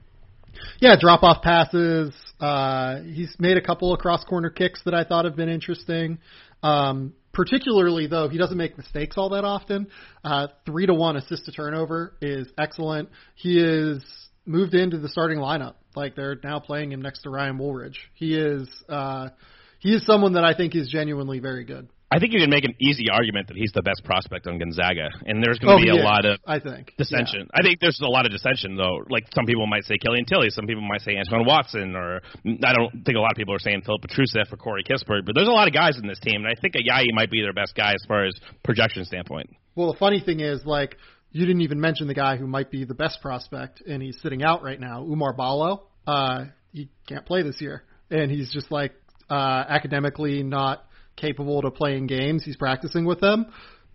Yeah, 0.81 0.97
drop 0.99 1.23
off 1.23 1.43
passes. 1.43 2.15
Uh, 2.41 3.03
he's 3.03 3.35
made 3.39 3.57
a 3.57 3.61
couple 3.61 3.93
of 3.93 4.01
cross 4.01 4.25
corner 4.25 4.51
kicks 4.51 4.83
that 4.85 4.95
I 4.95 5.05
thought 5.05 5.25
have 5.25 5.37
been 5.37 5.49
interesting. 5.49 6.19
Um, 6.63 7.15
particularly 7.33 8.07
though, 8.07 8.29
he 8.29 8.39
doesn't 8.39 8.57
make 8.57 8.77
mistakes 8.77 9.17
all 9.17 9.31
that 9.31 9.45
often. 9.45 9.89
Uh, 10.25 10.49
three 10.67 10.87
to 10.87 10.95
one 10.95 11.17
assist 11.17 11.47
to 11.47 11.53
turnover 11.53 12.15
is 12.21 12.49
excellent. 12.59 13.09
He 13.35 13.59
is 13.59 14.03
moved 14.47 14.75
into 14.75 14.99
the 14.99 15.09
starting 15.09 15.39
lineup. 15.39 15.75
Like 15.95 16.17
they're 16.17 16.39
now 16.43 16.61
playing 16.61 16.93
him 16.93 17.03
next 17.03 17.23
to 17.23 17.31
Ryan 17.31 17.59
Woolridge. 17.59 17.99
He 18.15 18.35
is 18.37 18.69
uh, 18.89 19.31
he 19.79 19.95
is 19.95 20.05
someone 20.07 20.35
that 20.35 20.45
I 20.45 20.55
think 20.55 20.75
is 20.75 20.89
genuinely 20.89 21.41
very 21.41 21.65
good. 21.65 21.89
I 22.13 22.19
think 22.19 22.33
you 22.33 22.41
can 22.41 22.51
make 22.51 22.65
an 22.65 22.75
easy 22.81 23.07
argument 23.09 23.47
that 23.49 23.57
he's 23.57 23.71
the 23.73 23.83
best 23.83 24.03
prospect 24.05 24.49
on 24.49 24.59
Gonzaga, 24.59 25.11
and 25.27 25.43
there's 25.43 25.61
going 25.61 25.79
to 25.79 25.93
be 25.93 25.97
yeah, 25.97 26.03
a 26.03 26.05
lot 26.05 26.27
of 26.27 26.41
I 26.45 26.59
think 26.59 26.95
dissension. 26.99 27.47
Yeah. 27.47 27.61
I 27.61 27.63
think 27.63 27.79
there's 27.79 28.01
a 28.03 28.11
lot 28.11 28.27
of 28.27 28.33
dissension 28.33 28.75
though. 28.75 29.05
Like 29.09 29.27
some 29.33 29.47
people 29.47 29.67
might 29.69 29.85
say 29.85 29.95
Killian 29.97 30.25
Tillie, 30.25 30.51
some 30.51 30.67
people 30.67 30.83
might 30.83 31.03
say 31.03 31.17
Antoine 31.17 31.47
Watson, 31.47 31.95
or 31.95 32.21
I 32.65 32.73
don't 32.75 33.05
think 33.07 33.17
a 33.17 33.21
lot 33.21 33.31
of 33.31 33.37
people 33.37 33.55
are 33.55 33.61
saying 33.61 33.83
Filip 33.87 34.03
Petrusev 34.03 34.53
or 34.53 34.57
Corey 34.57 34.83
Kispert. 34.83 35.25
But 35.25 35.37
there's 35.37 35.47
a 35.47 35.53
lot 35.53 35.69
of 35.69 35.75
guys 35.75 35.99
in 36.03 36.09
this 36.09 36.19
team, 36.19 36.45
and 36.45 36.49
I 36.49 36.61
think 36.61 36.75
Ayayi 36.75 37.15
might 37.15 37.31
be 37.31 37.43
their 37.43 37.53
best 37.53 37.77
guy 37.77 37.93
as 37.93 38.05
far 38.09 38.25
as 38.25 38.35
projection 38.65 39.05
standpoint. 39.05 39.51
Well, 39.77 39.93
the 39.93 39.99
funny 39.99 40.21
thing 40.21 40.41
is, 40.41 40.65
like, 40.67 40.97
you 41.31 41.47
didn't 41.47 41.63
even 41.63 41.81
mention 41.81 42.09
the 42.09 42.15
guy 42.15 42.37
who 42.37 42.49
might 42.49 42.73
be 42.73 42.85
the 42.85 42.95
best 42.95 43.23
prospect, 43.23 43.83
and 43.87 44.03
he's 44.03 44.21
sitting 44.21 44.43
out 44.43 44.65
right 44.65 44.81
now, 44.81 45.05
Oumar 45.05 45.37
Ballo. 45.37 45.85
Uh, 46.09 46.47
he 46.73 46.89
can't 47.09 47.25
play 47.25 47.43
this 47.43 47.61
year, 47.61 47.85
and 48.11 48.33
he's 48.33 48.53
just 48.53 48.73
like 48.73 48.95
uh, 49.31 49.65
academically 49.69 50.43
not 50.43 50.85
capable 51.21 51.63
to 51.63 51.71
play 51.71 51.97
in 51.97 52.07
games. 52.07 52.45
He's 52.45 52.57
practicing 52.57 53.05
with 53.05 53.21
them. 53.21 53.47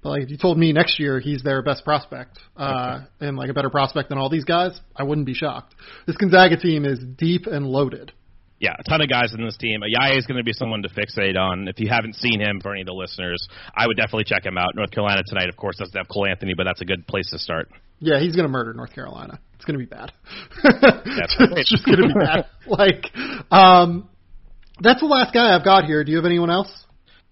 But 0.02 0.10
like 0.10 0.24
if 0.24 0.30
you 0.30 0.38
told 0.38 0.58
me 0.60 0.72
next 0.72 1.00
year 1.00 1.20
he's 1.20 1.42
their 1.42 1.64
best 1.64 1.84
prospect 1.84 2.38
uh, 2.56 3.00
okay. 3.00 3.28
and 3.28 3.38
like 3.38 3.50
a 3.50 3.54
better 3.54 3.72
prospect 3.72 4.10
than 4.10 4.20
all 4.20 4.30
these 4.30 4.46
guys, 4.46 4.80
I 4.96 5.04
wouldn't 5.04 5.26
be 5.26 5.34
shocked. 5.34 5.74
This 6.06 6.16
Gonzaga 6.16 6.58
team 6.58 6.86
is 6.86 7.00
deep 7.00 7.48
and 7.48 7.66
loaded. 7.66 8.12
Yeah, 8.60 8.74
a 8.80 8.84
ton 8.84 9.02
of 9.02 9.10
guys 9.10 9.34
in 9.34 9.44
this 9.44 9.58
team. 9.58 9.82
Ayayi 9.82 10.18
is 10.18 10.26
going 10.26 10.38
to 10.38 10.44
be 10.44 10.54
someone 10.54 10.84
to 10.84 10.90
fixate 10.90 11.36
on. 11.38 11.68
If 11.68 11.80
you 11.80 11.90
haven't 11.90 12.16
seen 12.16 12.40
him, 12.40 12.62
for 12.62 12.72
any 12.72 12.82
of 12.82 12.88
the 12.88 12.94
listeners, 12.94 13.46
I 13.76 13.86
would 13.86 13.98
definitely 13.98 14.24
check 14.24 14.46
him 14.46 14.58
out. 14.58 14.76
North 14.76 14.92
Carolina 14.92 15.24
tonight, 15.28 15.50
of 15.50 15.58
course, 15.58 15.76
doesn't 15.78 15.98
have 15.98 16.08
Cole 16.08 16.26
Anthony, 16.26 16.54
but 16.56 16.64
that's 16.64 16.82
a 16.82 16.86
good 16.86 17.06
place 17.06 17.30
to 17.32 17.40
start. 17.40 17.70
Yeah, 18.00 18.20
he's 18.20 18.36
going 18.36 18.46
to 18.46 18.52
murder 18.52 18.74
North 18.74 18.94
Carolina. 18.94 19.40
It's 19.56 19.66
going 19.66 19.78
to 19.78 19.86
be 19.86 19.90
bad. 19.90 20.14
it's 20.64 21.70
just 21.70 21.86
going 21.86 21.98
to 21.98 22.08
be 22.08 22.14
bad. 22.14 22.46
Like, 22.68 23.12
um, 23.52 24.10
that's 24.80 25.02
the 25.02 25.08
last 25.08 25.34
guy 25.34 25.56
I've 25.56 25.66
got 25.66 25.86
here. 25.86 26.04
Do 26.04 26.12
you 26.12 26.18
have 26.18 26.26
anyone 26.26 26.50
else? 26.50 26.86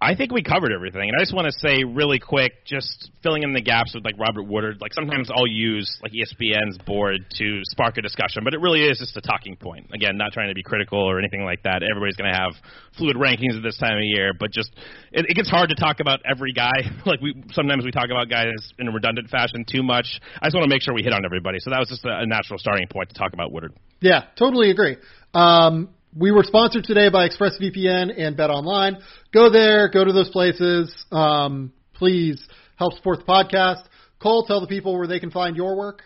I 0.03 0.15
think 0.15 0.31
we 0.31 0.43
covered 0.43 0.73
everything, 0.73 1.07
and 1.07 1.15
I 1.15 1.21
just 1.21 1.33
want 1.33 1.47
to 1.47 1.55
say 1.59 1.83
really 1.83 2.19
quick, 2.19 2.65
just 2.65 3.09
filling 3.23 3.43
in 3.43 3.53
the 3.53 3.61
gaps 3.61 3.95
with 3.95 4.03
like 4.03 4.19
Robert 4.19 4.43
Woodard. 4.43 4.81
Like 4.81 4.93
sometimes 4.93 5.29
I'll 5.33 5.47
use 5.47 5.89
like 6.03 6.11
ESPN's 6.11 6.77
board 6.79 7.25
to 7.37 7.61
spark 7.71 7.97
a 7.97 8.01
discussion, 8.01 8.43
but 8.43 8.53
it 8.53 8.59
really 8.59 8.83
is 8.83 8.99
just 8.99 9.15
a 9.15 9.21
talking 9.21 9.55
point. 9.55 9.87
Again, 9.93 10.17
not 10.17 10.33
trying 10.33 10.49
to 10.49 10.53
be 10.53 10.63
critical 10.63 10.99
or 10.99 11.19
anything 11.19 11.43
like 11.43 11.63
that. 11.63 11.83
Everybody's 11.83 12.15
going 12.15 12.31
to 12.31 12.37
have 12.37 12.51
fluid 12.97 13.15
rankings 13.15 13.55
at 13.55 13.63
this 13.63 13.77
time 13.77 13.97
of 13.97 14.03
year, 14.03 14.33
but 14.37 14.51
just 14.51 14.71
it, 15.11 15.25
it 15.29 15.35
gets 15.35 15.49
hard 15.49 15.69
to 15.69 15.75
talk 15.75 16.01
about 16.01 16.19
every 16.29 16.51
guy. 16.51 16.83
like 17.05 17.21
we 17.21 17.41
sometimes 17.51 17.85
we 17.85 17.91
talk 17.91 18.09
about 18.11 18.29
guys 18.29 18.59
in 18.79 18.89
a 18.89 18.91
redundant 18.91 19.29
fashion 19.29 19.65
too 19.69 19.83
much. 19.83 20.19
I 20.41 20.47
just 20.47 20.55
want 20.55 20.65
to 20.65 20.69
make 20.69 20.81
sure 20.81 20.93
we 20.93 21.03
hit 21.03 21.13
on 21.13 21.23
everybody. 21.23 21.59
So 21.59 21.69
that 21.69 21.79
was 21.79 21.87
just 21.87 22.03
a, 22.03 22.19
a 22.19 22.25
natural 22.25 22.59
starting 22.59 22.87
point 22.87 23.09
to 23.09 23.15
talk 23.15 23.31
about 23.31 23.53
Woodard. 23.53 23.73
Yeah, 24.01 24.25
totally 24.37 24.69
agree. 24.69 24.97
Um, 25.33 25.89
we 26.15 26.31
were 26.31 26.43
sponsored 26.43 26.83
today 26.83 27.09
by 27.09 27.27
ExpressVPN 27.27 28.13
and 28.17 28.37
Bet 28.37 28.49
Online. 28.49 28.97
Go 29.33 29.49
there, 29.49 29.89
go 29.89 30.03
to 30.03 30.13
those 30.13 30.29
places. 30.29 30.93
Um, 31.11 31.73
please 31.93 32.45
help 32.75 32.93
support 32.93 33.19
the 33.19 33.25
podcast. 33.25 33.83
Cole, 34.21 34.45
tell 34.45 34.61
the 34.61 34.67
people 34.67 34.97
where 34.97 35.07
they 35.07 35.19
can 35.19 35.31
find 35.31 35.55
your 35.55 35.75
work. 35.75 36.01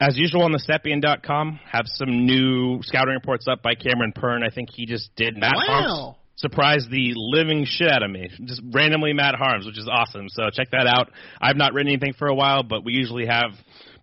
As 0.00 0.16
usual 0.16 0.42
on 0.42 0.52
the 0.52 0.58
Stepien.com, 0.58 1.58
have 1.70 1.86
some 1.86 2.24
new 2.24 2.80
scouting 2.82 3.14
reports 3.14 3.46
up 3.50 3.62
by 3.62 3.74
Cameron 3.74 4.12
Pern. 4.16 4.46
I 4.46 4.54
think 4.54 4.70
he 4.72 4.86
just 4.86 5.10
did 5.16 5.36
Matt 5.36 5.54
wow. 5.56 5.64
Haarms. 5.68 6.14
Surprised 6.36 6.88
the 6.88 7.14
living 7.16 7.64
shit 7.64 7.90
out 7.90 8.04
of 8.04 8.10
me. 8.12 8.30
Just 8.44 8.62
randomly 8.72 9.12
Matt 9.12 9.34
Haarms, 9.34 9.66
which 9.66 9.76
is 9.76 9.88
awesome. 9.90 10.28
So 10.28 10.50
check 10.52 10.70
that 10.70 10.86
out. 10.86 11.10
I've 11.40 11.56
not 11.56 11.72
written 11.74 11.90
anything 11.90 12.12
for 12.16 12.28
a 12.28 12.34
while, 12.34 12.62
but 12.62 12.84
we 12.84 12.92
usually 12.92 13.26
have 13.26 13.50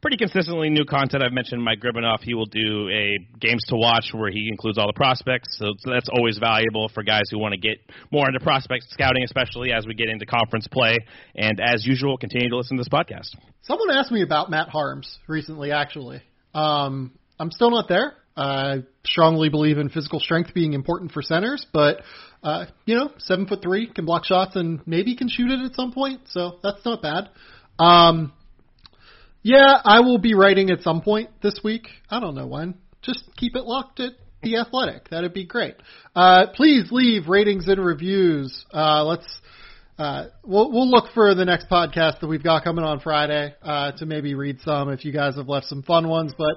pretty 0.06 0.18
consistently 0.18 0.70
new 0.70 0.86
content. 0.86 1.24
I've 1.24 1.34
mentioned 1.34 1.64
Mike 1.64 1.80
Gribanoff. 1.80 2.22
He 2.22 2.36
will 2.36 2.46
do 2.46 2.88
a 2.90 3.18
games 3.40 3.64
to 3.70 3.76
watch 3.76 4.12
where 4.14 4.30
he 4.30 4.50
includes 4.52 4.78
all 4.78 4.86
the 4.86 4.94
prospects. 4.94 5.58
So, 5.58 5.74
so 5.80 5.90
that's 5.90 6.10
always 6.16 6.38
valuable 6.38 6.92
for 6.94 7.02
guys 7.02 7.24
who 7.32 7.40
want 7.40 7.54
to 7.54 7.58
get 7.58 7.80
more 8.12 8.28
into 8.28 8.40
prospect 8.40 8.86
scouting, 8.92 9.24
especially 9.24 9.72
as 9.72 9.88
we 9.88 9.96
get 9.96 10.08
into 10.10 10.28
conference 10.28 10.68
play. 10.68 11.00
And 11.34 11.60
as 11.60 11.88
usual, 11.88 12.20
continue 12.20 12.50
to 12.50 12.56
listen 12.56 12.78
to 12.78 12.82
this 12.82 12.88
podcast. 12.88 13.30
Someone 13.64 13.90
asked 13.90 14.12
me 14.12 14.22
about 14.22 14.52
Matt 14.52 14.70
Haarms 14.70 15.12
recently, 15.28 15.72
actually. 15.72 16.22
Um, 16.54 17.12
I'm 17.40 17.50
still 17.50 17.72
not 17.72 17.88
there. 17.90 18.14
I 18.38 18.84
strongly 19.08 19.50
believe 19.50 19.80
in 19.80 19.90
physical 19.90 20.20
strength 20.20 20.54
being 20.54 20.74
important 20.74 21.14
for 21.14 21.24
centers, 21.24 21.66
but 21.74 22.02
uh, 22.44 22.66
you 22.86 22.94
know, 22.94 23.10
seven 23.18 23.48
foot 23.48 23.64
three 23.64 23.88
can 23.92 24.06
block 24.06 24.26
shots 24.26 24.56
and 24.56 24.86
maybe 24.86 25.16
can 25.16 25.30
shoot 25.30 25.50
it 25.50 25.66
at 25.66 25.74
some 25.74 25.92
point, 25.92 26.22
so 26.28 26.60
that's 26.62 26.86
not 26.86 27.02
bad. 27.02 27.30
Um, 27.80 28.34
yeah, 29.46 29.80
I 29.86 30.00
will 30.00 30.18
be 30.18 30.34
writing 30.34 30.72
at 30.72 30.82
some 30.82 31.04
point 31.04 31.30
this 31.44 31.60
week. 31.64 31.88
I 32.10 32.20
don't 32.20 32.34
know 32.34 32.48
when. 32.48 32.74
Just 33.04 33.26
keep 33.38 33.56
it 33.56 33.64
locked 33.64 34.00
at 34.00 34.14
the 34.42 34.58
Athletic. 34.58 35.08
That'd 35.10 35.36
be 35.36 35.46
great. 35.46 35.76
Uh, 36.16 36.48
please 36.56 36.88
leave 36.90 37.28
ratings 37.28 37.68
and 37.68 37.86
reviews. 37.86 38.66
Uh, 38.74 39.06
let's. 39.06 39.28
Uh, 40.00 40.30
we'll 40.44 40.72
we'll 40.72 40.90
look 40.90 41.14
for 41.14 41.36
the 41.36 41.46
next 41.46 41.70
podcast 41.70 42.22
that 42.22 42.28
we've 42.28 42.44
got 42.44 42.64
coming 42.64 42.84
on 42.84 43.00
Friday 43.02 43.54
uh, 43.62 43.92
to 43.92 44.08
maybe 44.08 44.34
read 44.34 44.58
some 44.62 44.90
if 44.90 45.06
you 45.06 45.14
guys 45.14 45.36
have 45.36 45.48
left 45.48 45.68
some 45.68 45.84
fun 45.84 46.10
ones. 46.10 46.34
But 46.36 46.56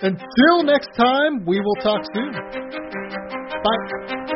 until 0.00 0.64
next 0.64 0.90
time, 0.96 1.46
we 1.46 1.60
will 1.60 1.76
talk 1.76 2.02
soon. 2.12 2.32
Bye. 3.62 4.34